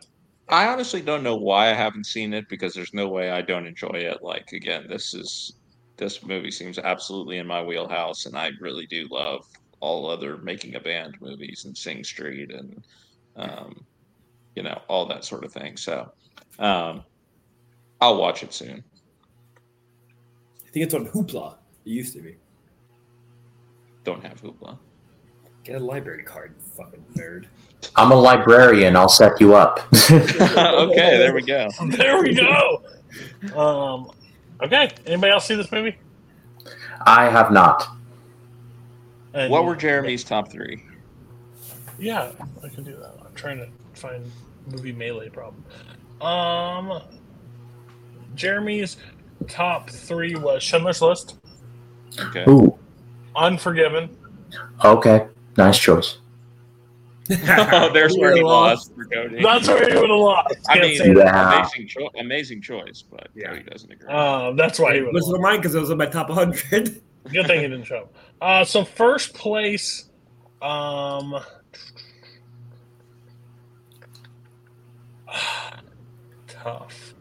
I 0.50 0.68
honestly 0.68 1.02
don't 1.02 1.24
know 1.24 1.36
why 1.36 1.72
I 1.72 1.74
haven't 1.74 2.06
seen 2.06 2.34
it 2.34 2.48
because 2.50 2.74
there's 2.74 2.94
no 2.94 3.08
way 3.08 3.32
I 3.32 3.42
don't 3.42 3.66
enjoy 3.66 3.94
it. 3.94 4.22
Like 4.22 4.52
again, 4.54 4.86
this 4.88 5.14
is 5.14 5.54
this 5.98 6.24
movie 6.24 6.52
seems 6.52 6.78
absolutely 6.78 7.38
in 7.38 7.48
my 7.48 7.64
wheelhouse, 7.64 8.26
and 8.26 8.38
I 8.38 8.52
really 8.60 8.86
do 8.86 9.08
love 9.10 9.48
all 9.80 10.10
other 10.10 10.38
making 10.38 10.76
a 10.76 10.80
band 10.80 11.16
movies 11.20 11.66
and 11.66 11.78
Sing 11.78 12.04
Street 12.04 12.52
and 12.52 12.84
um, 13.36 13.86
you 14.56 14.64
know 14.64 14.82
all 14.88 15.06
that 15.08 15.24
sort 15.24 15.44
of 15.44 15.52
thing. 15.54 15.78
So 15.78 16.12
um, 16.60 17.04
I'll 18.02 18.18
watch 18.18 18.44
it 18.44 18.54
soon. 18.54 18.84
I 20.66 20.70
think 20.72 20.86
it's 20.86 20.94
on 20.94 21.08
Hoopla. 21.08 21.56
It 21.86 21.90
used 21.90 22.14
to 22.14 22.22
be. 22.22 22.38
Don't 24.04 24.24
have 24.24 24.42
Hoopla. 24.42 24.78
Get 25.64 25.82
a 25.82 25.84
library 25.84 26.24
card, 26.24 26.56
fucking 26.78 27.04
nerd. 27.16 27.46
I'm 27.96 28.12
a 28.12 28.16
librarian. 28.16 28.96
I'll 28.96 29.10
set 29.10 29.40
you 29.42 29.56
up. 29.56 29.80
okay, 30.12 31.18
there 31.18 31.34
we 31.34 31.42
go. 31.42 31.68
There 31.88 32.22
we 32.22 32.36
go. 32.36 32.84
Um, 33.56 34.12
okay. 34.62 34.92
Anybody 35.08 35.34
else 35.34 35.46
see 35.48 35.56
this 35.56 35.72
movie? 35.72 35.98
I 37.06 37.30
have 37.30 37.52
not. 37.52 37.88
And- 39.34 39.52
What 39.52 39.66
were 39.66 39.76
Jeremy's 39.76 40.24
top 40.24 40.52
three? 40.52 40.84
Yeah, 41.98 42.32
I 42.64 42.68
can 42.70 42.84
do 42.84 42.96
that. 42.98 43.14
I'm 43.26 43.34
trying 43.34 43.58
to 43.58 43.68
find 44.00 44.30
movie 44.68 44.92
melee 44.92 45.30
problem. 45.30 45.64
Um, 46.22 47.02
Jeremy's 48.36 48.98
top 49.48 49.90
three 49.90 50.36
was 50.36 50.64
Schindler's 50.64 51.02
List, 51.02 51.38
Okay. 52.20 52.46
Ooh. 52.48 52.78
Unforgiven, 53.36 54.16
Okay. 54.84 55.28
Nice 55.58 55.78
choice. 55.78 56.18
oh, 57.30 57.90
there's 57.94 58.16
where 58.18 58.32
he 58.34 58.38
You're 58.40 58.48
lost 58.48 58.94
for 58.96 59.06
Cody. 59.06 59.42
That's 59.42 59.68
where 59.68 59.90
he 59.90 59.96
would 60.00 60.10
have 60.10 60.20
lost. 60.20 60.56
I 60.70 60.78
Can't 60.80 60.88
mean. 61.08 61.18
Yeah. 61.18 61.58
amazing, 61.60 61.88
cho- 61.88 62.10
amazing 62.20 62.62
choice, 62.62 63.04
but 63.10 63.30
Cody 63.42 63.64
doesn't 63.64 63.92
agree. 63.92 64.08
Uh, 64.10 64.52
that's 64.54 64.80
why 64.80 64.94
he 64.94 65.00
would 65.00 65.08
have 65.08 65.14
Was 65.14 65.28
lost. 65.28 65.42
mine 65.42 65.58
because 65.58 65.76
it 65.76 65.80
was 65.80 65.90
in 65.90 65.98
my 65.98 66.06
top 66.06 66.30
100? 66.30 67.02
Good 67.32 67.48
thing 67.48 67.62
he 67.62 67.68
didn't 67.68 67.86
show. 67.86 68.10
Uh, 68.42 68.64
so 68.64 68.86
first 68.86 69.34
place, 69.34 70.10
um, 70.62 71.36
tough. 76.66 77.14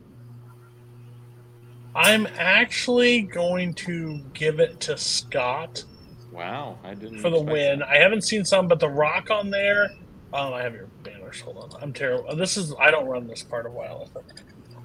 I'm 1.95 2.27
actually 2.39 3.23
going 3.23 3.75
to 3.75 4.19
give 4.33 4.59
it 4.59 4.81
to 4.81 4.97
Scott 4.97 5.85
wow, 6.33 6.79
I 6.83 6.95
didn't 6.95 7.21
for 7.21 7.31
the 7.31 7.41
win. 7.41 7.79
that. 7.79 7.89
I 7.89 7.99
haven't 7.99 8.23
seen 8.23 8.45
some, 8.45 8.67
but 8.67 8.81
The 8.81 8.89
Rock 8.89 9.31
on 9.31 9.51
there. 9.51 9.91
Um, 10.33 10.53
I 10.53 10.63
have 10.63 10.75
your 10.75 10.89
banners. 11.05 11.41
Hold 11.41 11.59
on, 11.59 11.83
I'm 11.83 11.93
terrible. 11.93 12.35
This 12.35 12.57
is 12.57 12.75
I 12.81 12.91
don't 12.91 13.07
run 13.07 13.27
this 13.29 13.43
part 13.43 13.67
of 13.67 13.73
Wild. 13.73 14.11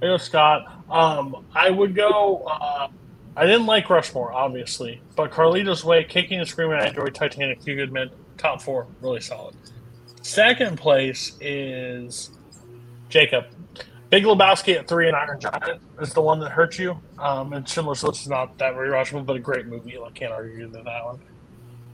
I 0.02 0.06
go 0.06 0.18
Scott. 0.18 0.84
Um, 0.90 1.46
I 1.56 1.72
would 1.72 1.96
go. 1.96 2.44
Uh, 2.46 2.90
I 3.36 3.46
didn't 3.46 3.66
like 3.66 3.90
Rushmore, 3.90 4.32
obviously, 4.32 5.02
but 5.16 5.32
Carlito's 5.32 5.84
Way, 5.84 6.04
Kicking 6.04 6.40
and 6.40 6.48
Screaming. 6.48 6.80
I 6.80 6.88
enjoyed 6.88 7.16
Titanic. 7.16 7.64
Few 7.64 7.76
Good 7.76 7.92
Men. 7.92 8.10
Top 8.38 8.62
four, 8.62 8.88
really 9.02 9.22
solid. 9.22 9.56
Second 10.22 10.78
place 10.78 11.36
is 11.42 12.32
Jacob. 13.10 13.46
Big 14.10 14.24
Lebowski 14.24 14.76
at 14.76 14.88
three 14.88 15.08
and 15.08 15.16
Iron 15.16 15.40
Giant 15.40 15.82
is 16.02 16.14
the 16.14 16.22
one 16.22 16.40
that 16.40 16.50
hurt 16.50 16.80
you. 16.80 17.00
Um, 17.20 17.54
and 17.54 17.68
Schindler's 17.68 18.04
List 18.04 18.22
is 18.22 18.28
not 18.28 18.58
that 18.58 18.74
very 18.74 18.90
watchable, 18.90 19.26
but 19.26 19.36
a 19.36 19.40
great 19.40 19.68
movie. 19.68 19.98
I 19.98 20.10
can't 20.12 20.34
argue 20.34 20.68
with 20.68 20.74
that 20.84 21.06
one. 21.06 21.20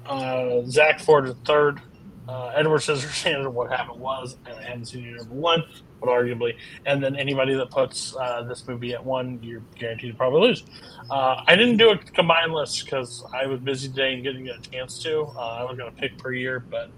Uh, 0.06 0.62
Zach 0.70 1.00
Ford 1.00 1.28
at 1.28 1.36
third. 1.46 1.82
Uh, 2.28 2.52
Edward 2.56 2.80
Scissorhands 2.80 3.46
and 3.46 3.54
What 3.54 3.70
Happened 3.70 4.00
Was, 4.00 4.38
and 4.48 4.56
I 4.56 4.64
haven't 4.64 4.86
seen 4.86 5.06
it 5.06 5.16
number 5.16 5.36
one, 5.36 5.64
but 6.00 6.10
arguably. 6.10 6.56
And 6.86 7.04
then 7.04 7.16
anybody 7.16 7.54
that 7.54 7.70
puts 7.70 8.16
uh, 8.16 8.42
this 8.44 8.68
movie 8.68 8.94
at 8.94 9.06
one, 9.06 9.40
you're 9.44 9.62
guaranteed 9.78 10.14
to 10.14 10.18
probably 10.18 10.48
lose. 10.48 10.64
Uh, 11.12 11.44
I 11.46 11.56
didn't 11.56 11.78
do 11.78 11.92
a 11.92 11.98
combined 11.98 12.52
list 12.54 12.84
because 12.84 13.24
I 13.32 13.46
was 13.46 13.60
busy 13.60 13.90
today 13.90 14.16
and 14.16 14.24
didn't 14.24 14.46
get 14.46 14.58
a 14.58 14.70
chance 14.72 14.98
to. 15.04 15.26
Uh, 15.36 15.58
I 15.60 15.64
was 15.66 15.78
going 15.78 15.94
to 15.94 16.02
pick 16.02 16.18
per 16.18 16.34
year, 16.34 16.66
but 16.68 16.90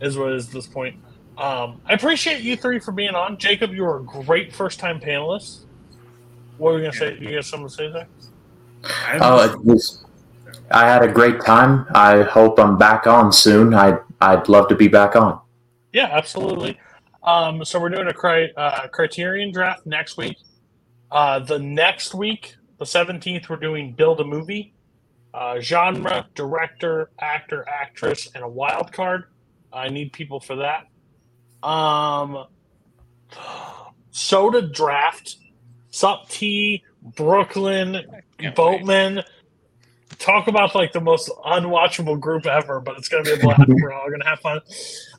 is 0.00 0.18
what 0.18 0.32
it 0.32 0.36
is 0.36 0.48
this 0.48 0.66
point. 0.66 0.96
Um, 1.36 1.80
I 1.86 1.94
appreciate 1.94 2.42
you 2.42 2.56
three 2.56 2.78
for 2.78 2.92
being 2.92 3.14
on. 3.14 3.38
Jacob, 3.38 3.72
you 3.72 3.82
were 3.82 3.98
a 3.98 4.02
great 4.02 4.54
first 4.54 4.78
time 4.80 5.00
panelist. 5.00 5.64
What 6.58 6.70
were 6.72 6.76
we 6.76 6.82
going 6.82 6.92
to 6.92 6.98
say? 6.98 7.18
You 7.20 7.34
got 7.34 7.44
something 7.44 7.68
to 7.68 7.74
say 7.74 7.88
there? 7.92 8.08
Oh, 9.20 9.44
it 9.50 9.64
was, 9.64 10.04
I 10.70 10.86
had 10.86 11.02
a 11.02 11.08
great 11.12 11.40
time. 11.40 11.86
I 11.94 12.22
hope 12.22 12.58
I'm 12.60 12.78
back 12.78 13.06
on 13.06 13.32
soon. 13.32 13.74
I 13.74 13.98
I'd 14.20 14.48
love 14.48 14.68
to 14.68 14.76
be 14.76 14.88
back 14.88 15.16
on. 15.16 15.40
Yeah, 15.92 16.08
absolutely. 16.12 16.78
Um, 17.22 17.64
so 17.64 17.80
we're 17.80 17.88
doing 17.90 18.08
a 18.08 18.12
cri- 18.14 18.52
uh, 18.56 18.88
Criterion 18.88 19.52
draft 19.52 19.86
next 19.86 20.16
week. 20.16 20.36
Uh, 21.10 21.38
the 21.40 21.58
next 21.58 22.14
week, 22.14 22.56
the 22.78 22.86
seventeenth, 22.86 23.48
we're 23.48 23.56
doing 23.56 23.92
build 23.92 24.20
a 24.20 24.24
movie. 24.24 24.72
uh, 25.34 25.60
genre, 25.60 26.26
director, 26.34 27.10
actor, 27.20 27.66
actress, 27.68 28.28
and 28.34 28.44
a 28.44 28.48
wild 28.48 28.92
card. 28.92 29.24
I 29.72 29.88
need 29.88 30.12
people 30.12 30.38
for 30.40 30.56
that. 30.56 30.86
Um, 31.64 32.46
soda 34.10 34.62
draft, 34.62 35.36
Sup 35.90 36.28
T, 36.28 36.82
Brooklyn, 37.16 38.04
Can't 38.38 38.54
Boatman. 38.54 39.22
Talk 40.18 40.46
about 40.46 40.74
like 40.74 40.92
the 40.92 41.00
most 41.00 41.30
unwatchable 41.44 42.20
group 42.20 42.46
ever, 42.46 42.80
but 42.80 42.98
it's 42.98 43.08
gonna 43.08 43.24
be 43.24 43.32
a 43.32 43.38
blast. 43.38 43.62
We're 43.68 43.92
all 43.92 44.10
gonna 44.10 44.28
have 44.28 44.40
fun. 44.40 44.60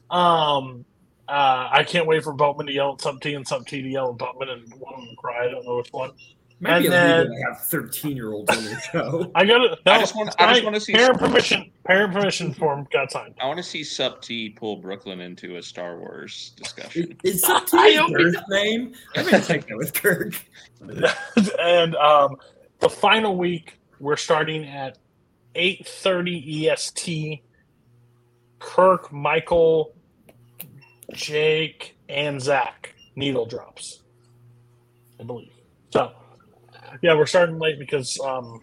Um, 0.09 0.85
uh, 1.27 1.69
I 1.71 1.83
can't 1.83 2.05
wait 2.05 2.23
for 2.23 2.33
Boatman 2.33 2.67
to 2.67 2.73
yell 2.73 2.93
at 2.93 3.01
Sup 3.01 3.19
T 3.19 3.33
and 3.33 3.47
Sup 3.47 3.65
T 3.65 3.81
to 3.81 3.87
yell 3.87 4.11
at 4.11 4.17
Boatman 4.17 4.49
and 4.49 4.73
one 4.75 4.93
of 4.93 4.99
them 5.01 5.15
cry. 5.17 5.45
I 5.45 5.51
don't 5.51 5.65
know 5.65 5.77
which 5.77 5.91
one. 5.91 6.11
Maybe 6.61 6.85
And 6.85 6.93
then- 6.93 7.25
to 7.27 7.43
have 7.47 7.61
13 7.65 8.15
year 8.15 8.31
olds 8.31 8.49
on 8.55 8.63
the 8.63 8.79
show. 8.79 9.29
I 9.35 9.45
got 9.45 9.61
it. 9.61 9.79
I 9.85 9.99
just 9.99 10.15
want- 10.15 10.33
I 10.39 10.53
just 10.53 10.63
wanna 10.63 10.79
see- 10.79 10.93
parent 10.93 11.19
permission. 11.19 11.71
Parent 11.85 12.13
permission 12.13 12.53
form 12.53 12.87
got 12.91 13.11
signed. 13.11 13.35
I 13.41 13.45
want 13.45 13.57
to 13.57 13.63
see 13.63 13.83
Sup 13.83 14.21
T 14.21 14.49
pull 14.49 14.77
Brooklyn 14.77 15.19
into 15.21 15.57
a 15.57 15.61
Star 15.61 15.99
Wars 15.99 16.53
discussion. 16.55 17.17
Is 17.23 17.41
Sub 17.41 17.63
I 17.73 17.89
T 17.89 17.95
hope 17.97 18.13
Kirk's 18.15 18.37
name? 18.49 18.93
I'm 19.15 19.25
gonna 19.25 19.43
take 19.43 19.67
that 19.67 19.77
with 19.77 19.93
Kirk. 19.93 20.33
and 21.59 21.95
um, 21.97 22.37
the 22.79 22.89
final 22.89 23.37
week 23.37 23.77
we're 23.99 24.15
starting 24.17 24.65
at 24.65 24.97
8:30 25.55 26.69
EST. 26.71 27.41
Kirk, 28.59 29.11
Michael, 29.11 29.93
Jake, 31.13 31.97
and 32.09 32.41
Zach 32.41 32.95
needle 33.15 33.45
drops, 33.45 33.99
I 35.19 35.23
believe. 35.23 35.51
So, 35.91 36.13
yeah, 37.01 37.15
we're 37.15 37.25
starting 37.25 37.59
late 37.59 37.79
because 37.79 38.19
um, 38.19 38.61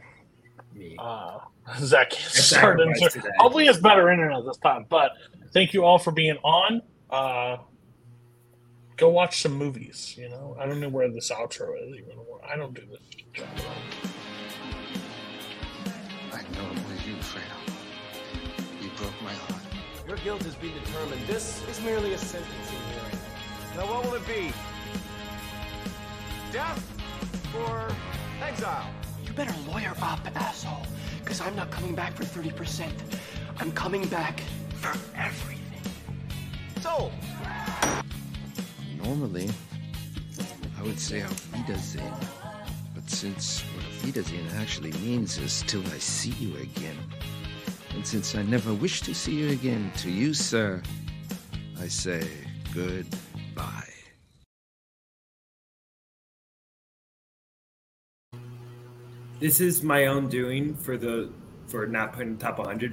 uh, 0.99 1.39
Zach 1.79 2.11
can't 2.11 2.33
start. 2.33 2.79
sacrificed 2.79 3.17
Into, 3.17 3.33
hopefully, 3.39 3.67
it's 3.67 3.79
better 3.79 4.11
internet 4.11 4.45
this 4.45 4.59
time. 4.59 4.87
But 4.89 5.13
thank 5.53 5.75
you 5.75 5.85
all 5.85 5.99
for 5.99 6.11
being 6.11 6.37
on. 6.43 6.83
Uh, 7.11 7.59
go 8.97 9.09
watch 9.09 9.43
some 9.43 9.53
movies. 9.53 10.15
You 10.19 10.29
know, 10.29 10.57
I 10.59 10.67
don't 10.67 10.81
know 10.81 10.89
where 10.89 11.11
this 11.11 11.31
outro 11.31 11.77
is 11.83 11.97
even. 11.99 12.19
I 12.49 12.57
don't 12.57 12.75
do 12.75 12.83
this 12.91 13.01
job. 13.33 13.47
I 16.33 16.43
know 16.43 16.71
it 16.71 16.89
was 16.89 17.07
you, 17.07 17.15
Fredo. 17.17 18.83
You 18.83 18.91
broke 18.97 19.23
my 19.23 19.33
heart. 19.33 19.63
Your 20.07 20.17
guilt 20.19 20.43
has 20.43 20.55
been 20.57 20.75
determined. 20.75 21.27
This 21.27 21.67
is 21.69 21.81
merely 21.83 22.15
a 22.15 22.19
sentencing 22.19 22.79
hearing. 22.91 23.19
Now, 23.77 23.87
what 23.87 24.05
will 24.05 24.15
it 24.15 24.27
be? 24.27 24.53
Death 26.51 26.85
or 27.57 27.89
exile? 28.43 28.90
You 29.24 29.32
better 29.32 29.55
lawyer 29.70 29.94
up, 30.02 30.20
asshole. 30.35 30.86
Because 31.20 31.40
I'm 31.40 31.56
not 31.56 31.70
coming 31.70 31.94
back 31.94 32.14
for 32.14 32.24
30%. 32.24 32.90
I'm 33.59 33.73
coming 33.73 34.06
back 34.09 34.40
for 34.74 34.93
everything. 35.16 35.60
So, 36.81 37.10
Normally, 39.05 39.51
I 40.78 40.82
would 40.82 40.98
say 40.98 41.23
auf 41.23 41.52
Wiedersehen. 41.52 42.12
But 42.94 43.10
since 43.10 43.62
what 43.74 43.85
Wiedersehen 44.05 44.47
actually 44.56 44.93
means 44.93 45.39
is 45.39 45.64
till 45.66 45.85
I 45.89 45.98
see 45.98 46.31
you 46.31 46.56
again, 46.59 46.97
and 47.94 48.06
since 48.06 48.35
I 48.35 48.43
never 48.43 48.73
wish 48.73 49.01
to 49.02 49.14
see 49.14 49.35
you 49.35 49.51
again 49.51 49.93
to 49.98 50.10
you, 50.10 50.35
sir, 50.35 50.82
I 51.81 51.89
say 51.89 52.28
goodbye. 52.74 53.91
This 59.43 59.60
is 59.60 59.82
my 59.82 60.06
own 60.06 60.28
doing 60.28 60.77
for 60.77 60.97
the 60.97 61.28
for 61.66 61.85
not 61.89 62.12
putting 62.12 62.39
top 62.39 62.59
100, 62.59 62.78
but 62.78 62.90